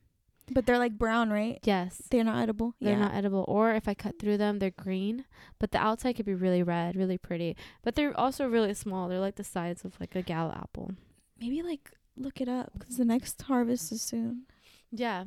But 0.53 0.65
they're 0.65 0.77
like 0.77 0.97
brown, 0.97 1.29
right? 1.31 1.59
yes, 1.63 2.01
They're 2.11 2.23
not 2.23 2.41
edible. 2.41 2.75
they're 2.81 2.93
yeah. 2.93 2.99
not 2.99 3.13
edible. 3.13 3.45
Or 3.47 3.73
if 3.73 3.87
I 3.87 3.93
cut 3.93 4.19
through 4.19 4.37
them, 4.37 4.59
they're 4.59 4.69
green, 4.71 5.25
but 5.59 5.71
the 5.71 5.77
outside 5.77 6.13
could 6.17 6.25
be 6.25 6.33
really 6.33 6.61
red, 6.61 6.95
really 6.95 7.17
pretty. 7.17 7.55
But 7.83 7.95
they're 7.95 8.17
also 8.19 8.47
really 8.47 8.73
small. 8.73 9.07
They're 9.07 9.19
like 9.19 9.35
the 9.35 9.43
size 9.43 9.85
of 9.85 9.99
like 9.99 10.15
a 10.15 10.21
gala 10.21 10.53
apple. 10.61 10.91
Maybe 11.39 11.61
like 11.61 11.91
look 12.17 12.41
it 12.41 12.49
up 12.49 12.71
because 12.77 12.97
the 12.97 13.05
next 13.05 13.41
harvest 13.43 13.91
is 13.91 14.01
soon. 14.01 14.43
Yeah, 14.91 15.25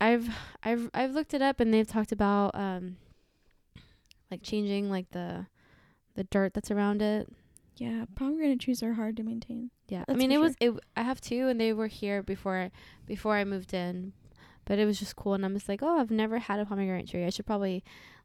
I've 0.00 0.28
I've 0.62 0.90
I've 0.92 1.12
looked 1.12 1.32
it 1.32 1.42
up 1.42 1.60
and 1.60 1.72
they've 1.72 1.86
talked 1.86 2.10
about 2.12 2.54
um 2.54 2.96
like 4.30 4.42
changing 4.42 4.90
like 4.90 5.10
the 5.10 5.46
the 6.14 6.24
dirt 6.24 6.54
that's 6.54 6.70
around 6.70 7.02
it. 7.02 7.28
Yeah, 7.76 8.06
pomegranate 8.14 8.60
trees 8.60 8.82
are 8.82 8.94
hard 8.94 9.16
to 9.18 9.22
maintain. 9.22 9.70
Yeah, 9.88 10.04
I 10.08 10.14
mean 10.14 10.32
it 10.32 10.38
was 10.38 10.56
it. 10.60 10.72
I 10.96 11.02
have 11.02 11.20
two 11.20 11.48
and 11.48 11.60
they 11.60 11.72
were 11.72 11.86
here 11.86 12.22
before 12.22 12.70
before 13.06 13.36
I 13.36 13.44
moved 13.44 13.72
in, 13.74 14.12
but 14.66 14.78
it 14.78 14.84
was 14.84 14.98
just 14.98 15.16
cool 15.16 15.32
and 15.34 15.44
I'm 15.44 15.54
just 15.54 15.68
like, 15.68 15.82
oh, 15.82 15.98
I've 15.98 16.10
never 16.10 16.38
had 16.38 16.60
a 16.60 16.66
pomegranate 16.66 17.08
tree. 17.08 17.24
I 17.24 17.30
should 17.30 17.46
probably 17.46 17.82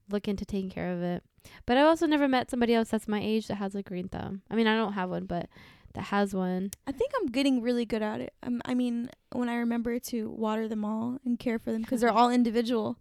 look 0.10 0.28
into 0.28 0.44
taking 0.46 0.70
care 0.70 0.92
of 0.92 1.02
it. 1.02 1.24
But 1.66 1.78
I've 1.78 1.88
also 1.88 2.06
never 2.06 2.28
met 2.28 2.52
somebody 2.52 2.74
else 2.74 2.90
that's 2.90 3.08
my 3.08 3.22
age 3.22 3.48
that 3.48 3.56
has 3.56 3.74
a 3.76 3.82
green 3.82 4.10
thumb. 4.10 4.42
I 4.52 4.56
mean, 4.56 4.68
I 4.68 4.76
don't 4.76 4.94
have 4.94 5.10
one, 5.10 5.26
but 5.26 5.48
that 5.94 6.06
has 6.06 6.34
one. 6.34 6.72
I 6.86 6.92
think 6.92 7.12
I'm 7.20 7.28
getting 7.28 7.62
really 7.62 7.86
good 7.86 8.02
at 8.02 8.20
it. 8.22 8.34
Um, 8.44 8.62
I 8.66 8.74
mean, 8.74 9.10
when 9.32 9.48
I 9.50 9.56
remember 9.56 9.98
to 10.00 10.30
water 10.30 10.68
them 10.68 10.84
all 10.86 11.20
and 11.26 11.40
care 11.40 11.58
for 11.60 11.72
them 11.72 11.82
because 11.82 12.02
they're 12.02 12.12
all 12.12 12.30
individual. 12.30 12.98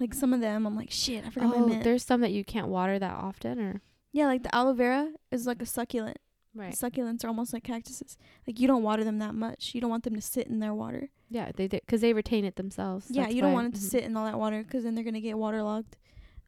Like 0.00 0.12
some 0.14 0.32
of 0.32 0.40
them, 0.40 0.66
I'm 0.66 0.76
like, 0.76 0.90
shit, 0.90 1.24
I 1.24 1.30
forgot 1.30 1.50
my 1.50 1.56
Oh, 1.56 1.66
mint. 1.66 1.84
there's 1.84 2.02
some 2.04 2.20
that 2.22 2.32
you 2.32 2.44
can't 2.44 2.66
water 2.68 2.98
that 2.98 3.14
often, 3.14 3.60
or 3.60 3.80
Yeah, 4.12 4.26
like 4.26 4.42
the 4.42 4.52
aloe 4.54 4.72
vera 4.74 5.10
is 5.30 5.46
like 5.46 5.62
a 5.62 5.66
succulent. 5.66 6.18
right? 6.52 6.72
Succulents 6.74 7.22
are 7.24 7.28
almost 7.28 7.52
like 7.52 7.62
cactuses. 7.62 8.16
Like 8.46 8.58
you 8.58 8.66
don't 8.66 8.82
water 8.82 9.04
them 9.04 9.18
that 9.20 9.34
much. 9.36 9.72
You 9.72 9.80
don't 9.80 9.90
want 9.90 10.02
them 10.02 10.16
to 10.16 10.20
sit 10.20 10.48
in 10.48 10.58
their 10.58 10.74
water. 10.74 11.10
Yeah, 11.34 11.50
they 11.54 11.66
because 11.66 12.00
they 12.00 12.12
retain 12.12 12.44
it 12.44 12.56
themselves. 12.56 13.06
yeah, 13.10 13.28
you 13.28 13.40
don't 13.42 13.50
why- 13.52 13.62
want 13.62 13.74
it 13.74 13.78
to 13.80 13.84
mhm. 13.84 13.90
sit 13.90 14.04
in 14.04 14.16
all 14.16 14.24
that 14.24 14.38
water 14.38 14.62
'cause 14.62 14.84
then 14.84 14.94
they're 14.94 15.04
gonna 15.04 15.20
get 15.20 15.36
waterlogged. 15.36 15.96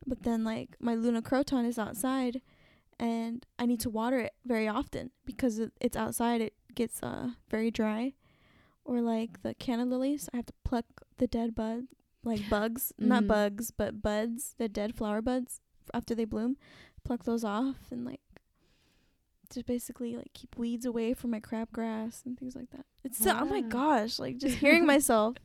But 0.06 0.22
then 0.22 0.44
like 0.44 0.76
my 0.80 0.94
Luna 0.94 1.20
croton 1.22 1.64
is 1.64 1.78
outside, 1.78 2.40
and 2.98 3.44
I 3.58 3.66
need 3.66 3.80
to 3.80 3.90
water 3.90 4.18
it 4.20 4.34
very 4.44 4.68
often 4.68 5.10
because 5.24 5.58
it, 5.58 5.72
it's 5.80 5.96
outside. 5.96 6.40
It 6.40 6.54
gets 6.74 7.02
uh 7.02 7.30
very 7.50 7.70
dry, 7.72 8.14
or 8.84 9.00
like 9.00 9.42
the 9.42 9.54
canna 9.54 9.84
lilies, 9.84 10.28
I 10.32 10.36
have 10.36 10.46
to 10.46 10.52
pluck 10.64 10.86
the 11.18 11.26
dead 11.26 11.54
bud, 11.56 11.88
like 12.22 12.48
bugs, 12.48 12.92
not 12.98 13.24
Mhm. 13.24 13.28
bugs, 13.28 13.70
but 13.72 14.00
buds, 14.02 14.54
the 14.58 14.68
dead 14.68 14.94
flower 14.94 15.20
buds 15.20 15.60
after 15.92 16.14
they 16.14 16.24
bloom, 16.24 16.56
pluck 17.02 17.24
those 17.24 17.42
off 17.44 17.90
and 17.90 18.04
like 18.04 18.20
just 19.52 19.66
basically 19.66 20.16
like 20.16 20.32
keep 20.34 20.56
weeds 20.56 20.86
away 20.86 21.14
from 21.14 21.30
my 21.30 21.40
crabgrass 21.40 22.24
and 22.24 22.38
things 22.38 22.54
like 22.56 22.70
that. 22.70 22.84
It's 23.04 23.18
so, 23.18 23.36
oh 23.38 23.44
my 23.44 23.60
gosh, 23.60 24.18
like 24.18 24.38
just 24.38 24.58
hearing 24.58 24.86
myself. 24.94 25.36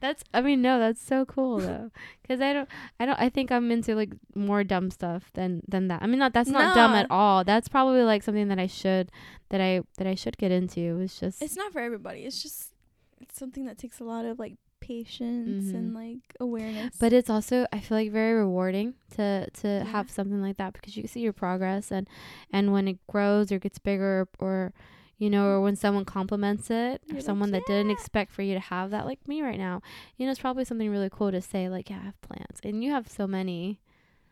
That's 0.00 0.24
I 0.34 0.40
mean 0.40 0.60
no, 0.60 0.78
that's 0.80 1.00
so 1.00 1.24
cool 1.24 1.58
though. 1.58 1.90
Cuz 2.26 2.40
I 2.40 2.52
don't 2.52 2.68
I 2.98 3.06
don't 3.06 3.20
I 3.20 3.28
think 3.28 3.52
I'm 3.52 3.70
into 3.70 3.94
like 3.94 4.12
more 4.34 4.64
dumb 4.64 4.90
stuff 4.90 5.30
than 5.34 5.62
than 5.68 5.88
that. 5.88 6.02
I 6.02 6.06
mean 6.06 6.18
not 6.18 6.32
that's 6.32 6.50
not 6.50 6.74
dumb 6.74 6.92
at 6.94 7.06
all. 7.10 7.44
That's 7.44 7.68
probably 7.68 8.02
like 8.02 8.22
something 8.24 8.48
that 8.48 8.58
I 8.58 8.66
should 8.66 9.10
that 9.50 9.60
I 9.60 9.82
that 9.98 10.06
I 10.06 10.16
should 10.16 10.36
get 10.36 10.50
into. 10.50 10.98
It's 11.00 11.20
just 11.20 11.40
It's 11.42 11.56
not 11.56 11.72
for 11.72 11.80
everybody. 11.80 12.20
It's 12.20 12.42
just 12.42 12.72
it's 13.20 13.38
something 13.38 13.64
that 13.66 13.78
takes 13.78 14.00
a 14.00 14.04
lot 14.04 14.24
of 14.24 14.38
like 14.38 14.56
patience 14.92 15.72
Mhm. 15.72 15.74
and 15.74 15.94
like 15.94 16.24
awareness. 16.40 16.96
but 17.00 17.12
it's 17.12 17.30
also 17.30 17.66
I 17.72 17.78
feel 17.80 17.96
like 17.98 18.10
very 18.12 18.34
rewarding 18.34 18.94
to 19.16 19.48
to 19.60 19.68
Yeah. 19.68 19.84
have 19.94 20.10
something 20.10 20.40
like 20.42 20.56
that 20.58 20.72
because 20.74 20.96
you 20.96 21.06
see 21.06 21.20
your 21.20 21.32
progress 21.44 21.90
and 21.90 22.06
and 22.52 22.72
when 22.74 22.86
it 22.88 22.98
grows 23.12 23.50
or 23.52 23.58
gets 23.58 23.78
bigger 23.78 24.28
or 24.38 24.72
you 25.18 25.30
know 25.30 25.46
or 25.52 25.60
when 25.60 25.76
someone 25.76 26.04
compliments 26.04 26.70
it 26.70 27.00
You're 27.06 27.16
or 27.16 27.20
like, 27.20 27.24
someone 27.30 27.50
that 27.52 27.62
didn't 27.66 27.90
expect 27.96 28.30
for 28.32 28.42
you 28.42 28.54
to 28.54 28.60
have 28.74 28.90
that 28.90 29.04
like 29.06 29.22
me 29.28 29.40
right 29.42 29.58
now. 29.68 29.80
You 30.16 30.26
know 30.26 30.32
it's 30.32 30.40
probably 30.40 30.64
something 30.64 30.90
really 30.90 31.10
cool 31.10 31.30
to 31.30 31.40
say 31.40 31.68
like 31.68 31.88
yeah, 31.90 32.00
I 32.02 32.04
have 32.10 32.20
plants 32.20 32.60
and 32.64 32.82
you 32.84 32.90
have 32.90 33.06
so 33.08 33.26
many. 33.26 33.80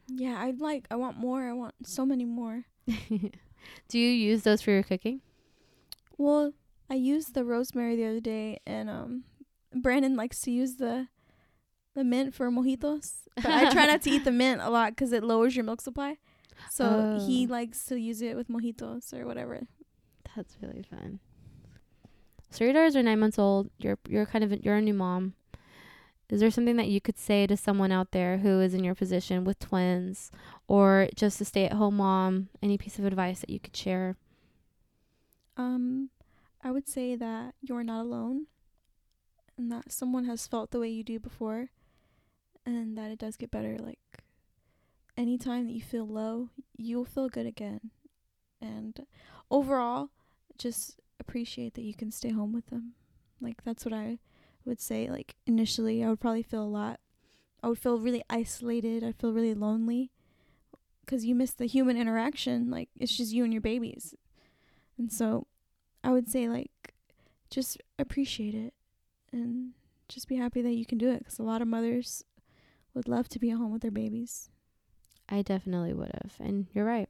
yeah, 0.09 0.37
I 0.47 0.51
like 0.59 0.87
I 0.91 0.97
want 0.97 1.17
more. 1.17 1.43
I 1.49 1.53
want 1.53 1.75
so 1.87 2.05
many 2.05 2.25
more. 2.25 2.65
Do 3.89 3.99
you 3.99 4.11
use 4.11 4.43
those 4.43 4.63
for 4.63 4.71
your 4.73 4.83
cooking? 4.83 5.21
Well, 6.19 6.53
I 6.91 6.95
used 6.95 7.35
the 7.35 7.45
rosemary 7.45 7.95
the 7.97 8.07
other 8.07 8.21
day 8.21 8.59
and 8.67 8.91
um 8.91 9.25
Brandon 9.75 10.17
likes 10.17 10.41
to 10.43 10.51
use 10.51 10.77
the 10.77 11.09
the 11.95 12.05
mint 12.05 12.35
for 12.35 12.51
mojitos. 12.51 13.23
But 13.37 13.47
I 13.47 13.71
try 13.71 13.87
not 13.87 14.03
to 14.03 14.11
eat 14.11 14.25
the 14.25 14.31
mint 14.43 14.61
a 14.61 14.71
lot 14.71 14.93
because 14.93 15.13
it 15.13 15.23
lowers 15.25 15.57
your 15.57 15.65
milk 15.65 15.81
supply. 15.81 16.19
So 16.71 17.19
he 17.27 17.47
Oh. 17.47 17.53
likes 17.53 17.85
to 17.87 17.99
use 17.99 18.21
it 18.23 18.37
with 18.37 18.49
mojitos 18.49 19.13
or 19.15 19.27
whatever. 19.27 19.67
That's 20.37 20.57
really 20.63 20.83
fun. 20.83 21.21
So 22.51 22.65
your 22.65 22.73
daughters 22.73 22.97
are 22.97 23.03
nine 23.03 23.21
months 23.21 23.39
old. 23.39 23.71
You're 23.79 23.99
you're 24.09 24.27
kind 24.27 24.45
of 24.45 24.53
a, 24.53 24.59
you're 24.63 24.77
a 24.77 24.83
new 24.83 24.95
mom. 24.95 25.35
Is 26.29 26.39
there 26.41 26.51
something 26.53 26.77
that 26.77 26.87
you 26.89 27.01
could 27.01 27.19
say 27.19 27.47
to 27.49 27.57
someone 27.57 27.91
out 27.91 28.13
there 28.13 28.39
who 28.39 28.61
is 28.61 28.73
in 28.73 28.85
your 28.85 28.95
position 28.95 29.43
with 29.45 29.59
twins, 29.59 30.31
or 30.69 31.09
just 31.17 31.41
a 31.41 31.45
stay-at-home 31.45 31.97
mom? 31.97 32.51
Any 32.63 32.79
piece 32.79 33.01
of 33.01 33.05
advice 33.05 33.41
that 33.41 33.51
you 33.51 33.59
could 33.59 33.77
share? 33.77 34.17
Um, 35.57 36.11
I 36.63 36.71
would 36.71 36.89
say 36.89 37.17
that 37.17 37.55
you're 37.61 37.83
not 37.83 38.03
alone 38.03 38.47
and 39.61 39.71
that 39.71 39.93
someone 39.93 40.25
has 40.25 40.47
felt 40.47 40.71
the 40.71 40.81
way 40.81 40.89
you 40.89 41.05
do 41.05 41.21
before 41.21 41.69
and 42.65 42.97
that 42.97 43.11
it 43.11 43.19
does 43.19 43.37
get 43.37 43.51
better. 43.51 43.77
Like, 43.79 43.99
anytime 45.19 45.67
that 45.67 45.75
you 45.75 45.83
feel 45.83 46.07
low, 46.07 46.49
you'll 46.79 47.05
feel 47.05 47.29
good 47.29 47.45
again. 47.45 47.91
And 48.63 49.07
overall, 49.51 50.09
just 50.57 50.99
appreciate 51.21 51.75
that 51.75 51.85
you 51.85 51.93
can 51.93 52.11
stay 52.11 52.31
home 52.31 52.55
with 52.55 52.69
them. 52.69 52.95
Like, 53.39 53.63
that's 53.63 53.85
what 53.85 53.93
I 53.93 54.19
would 54.65 54.81
say. 54.81 55.11
Like, 55.11 55.37
initially, 55.47 56.03
I 56.03 56.09
would 56.09 56.21
probably 56.21 56.43
feel 56.43 56.63
a 56.63 56.65
lot. 56.65 56.99
I 57.63 57.69
would 57.69 57.79
feel 57.79 57.99
really 57.99 58.23
isolated. 58.31 59.05
I'd 59.05 59.17
feel 59.17 59.35
really 59.35 59.55
lonely 59.55 60.11
because 61.05 61.27
you 61.27 61.35
miss 61.35 61.53
the 61.53 61.67
human 61.67 61.99
interaction. 61.99 62.71
Like, 62.71 62.89
it's 62.99 63.15
just 63.15 63.35
you 63.35 63.45
and 63.45 63.53
your 63.53 63.61
babies. 63.61 64.15
And 64.97 65.13
so 65.13 65.47
I 66.03 66.13
would 66.13 66.31
say, 66.31 66.49
like, 66.49 66.95
just 67.51 67.77
appreciate 67.99 68.55
it 68.55 68.73
and 69.33 69.73
just 70.09 70.29
be 70.29 70.37
happy 70.37 70.63
that 70.63 70.75
you 70.75 70.85
can 70.85 70.99
do 70.99 71.11
it 71.11 71.21
because 71.21 71.39
a 71.39 71.45
lot 71.45 71.63
of 71.63 71.69
mothers 71.69 72.25
would 72.95 73.09
love 73.09 73.29
to 73.29 73.39
be 73.39 73.51
at 73.51 73.59
home 73.59 73.73
with 73.73 73.83
their 73.83 73.91
babies. 73.91 74.51
I 75.29 75.43
definitely 75.43 75.93
would 75.95 76.11
have. 76.23 76.35
And 76.41 76.67
you're 76.73 76.85
right. 76.85 77.09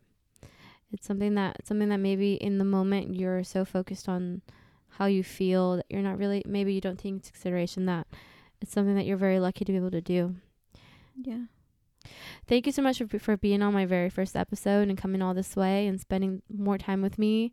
It's 0.93 1.07
something 1.07 1.35
that 1.37 1.67
something 1.67 1.89
that 1.89 1.99
maybe 1.99 2.35
in 2.35 2.59
the 2.59 2.65
moment 2.65 3.15
you're 3.15 3.45
so 3.45 3.65
focused 3.65 4.09
on 4.09 4.43
how 4.89 5.07
you 5.07 5.23
feel 5.23 5.77
that 5.77 5.87
you're 5.89 6.03
not 6.03 6.19
really 6.19 6.43
maybe 6.47 6.75
you 6.75 6.81
don't 6.81 6.99
take 6.99 7.13
into 7.13 7.31
consideration 7.31 7.87
that 7.87 8.09
it's 8.61 8.73
something 8.73 8.97
that 8.97 9.07
you're 9.07 9.17
very 9.17 9.39
lucky 9.39 9.65
to 9.65 9.73
be 9.73 9.79
able 9.79 9.91
to 9.93 10.01
do. 10.01 10.35
Yeah. 11.17 11.45
Thank 12.49 12.67
you 12.67 12.73
so 12.73 12.83
much 12.83 12.99
for, 12.99 13.19
for 13.19 13.37
being 13.37 13.63
on 13.63 13.73
my 13.73 13.87
very 13.87 14.11
first 14.11 14.35
episode 14.35 14.89
and 14.89 14.99
coming 14.99 15.23
all 15.23 15.35
this 15.35 15.55
way 15.55 15.87
and 15.87 16.01
spending 16.01 16.43
more 16.53 16.79
time 16.79 17.03
with 17.03 17.19
me 17.19 17.53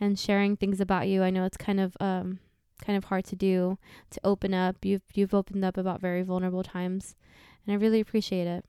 and 0.00 0.18
sharing 0.18 0.56
things 0.56 0.80
about 0.80 1.08
you. 1.08 1.22
I 1.22 1.30
know 1.30 1.44
it's 1.44 1.56
kind 1.56 1.78
of 1.78 1.96
um 2.00 2.40
kind 2.82 2.98
of 2.98 3.04
hard 3.04 3.24
to 3.26 3.36
do 3.36 3.78
to 4.10 4.20
open 4.24 4.52
up. 4.52 4.76
You've 4.82 5.02
you've 5.14 5.34
opened 5.34 5.64
up 5.64 5.76
about 5.76 6.00
very 6.00 6.22
vulnerable 6.22 6.62
times 6.62 7.16
and 7.64 7.72
I 7.72 7.76
really 7.78 8.00
appreciate 8.00 8.46
it. 8.46 8.64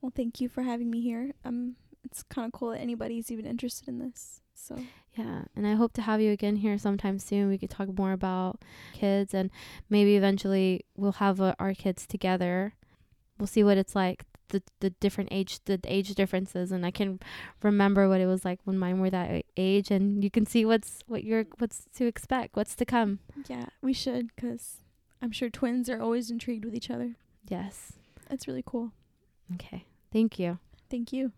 Well, 0.00 0.12
thank 0.14 0.40
you 0.40 0.48
for 0.48 0.62
having 0.62 0.90
me 0.90 1.00
here. 1.00 1.32
Um 1.44 1.76
it's 2.04 2.22
kind 2.24 2.46
of 2.46 2.52
cool 2.52 2.70
that 2.70 2.80
anybody's 2.80 3.30
even 3.30 3.46
interested 3.46 3.88
in 3.88 3.98
this. 3.98 4.40
So 4.54 4.76
yeah, 5.14 5.42
and 5.56 5.66
I 5.66 5.74
hope 5.74 5.92
to 5.94 6.02
have 6.02 6.20
you 6.20 6.32
again 6.32 6.56
here 6.56 6.76
sometime 6.78 7.18
soon. 7.18 7.48
We 7.48 7.58
could 7.58 7.70
talk 7.70 7.96
more 7.96 8.12
about 8.12 8.60
kids 8.92 9.32
and 9.34 9.50
maybe 9.88 10.16
eventually 10.16 10.84
we'll 10.96 11.12
have 11.12 11.40
uh, 11.40 11.54
our 11.58 11.74
kids 11.74 12.06
together. 12.06 12.74
We'll 13.38 13.46
see 13.46 13.64
what 13.64 13.78
it's 13.78 13.94
like 13.94 14.24
the 14.52 14.62
the 14.80 14.90
different 14.90 15.30
age 15.32 15.58
the 15.64 15.80
age 15.84 16.14
differences 16.14 16.70
and 16.70 16.86
I 16.86 16.90
can 16.90 17.18
remember 17.62 18.08
what 18.08 18.20
it 18.20 18.26
was 18.26 18.44
like 18.44 18.60
when 18.64 18.78
mine 18.78 19.00
were 19.00 19.10
that 19.10 19.44
age 19.56 19.90
and 19.90 20.22
you 20.22 20.30
can 20.30 20.46
see 20.46 20.64
what's 20.64 21.00
what 21.06 21.24
you're 21.24 21.44
what's 21.58 21.86
to 21.96 22.06
expect, 22.06 22.56
what's 22.56 22.76
to 22.76 22.84
come. 22.84 23.18
Yeah, 23.48 23.66
we 23.82 23.92
should 23.92 24.36
cuz 24.36 24.82
I'm 25.20 25.32
sure 25.32 25.50
twins 25.50 25.88
are 25.88 26.00
always 26.00 26.30
intrigued 26.30 26.64
with 26.64 26.74
each 26.74 26.90
other. 26.90 27.16
Yes. 27.48 27.92
That's 28.28 28.48
really 28.48 28.64
cool. 28.64 28.92
Okay. 29.54 29.84
Thank 30.12 30.38
you. 30.38 30.58
Thank 30.90 31.12
you. 31.12 31.32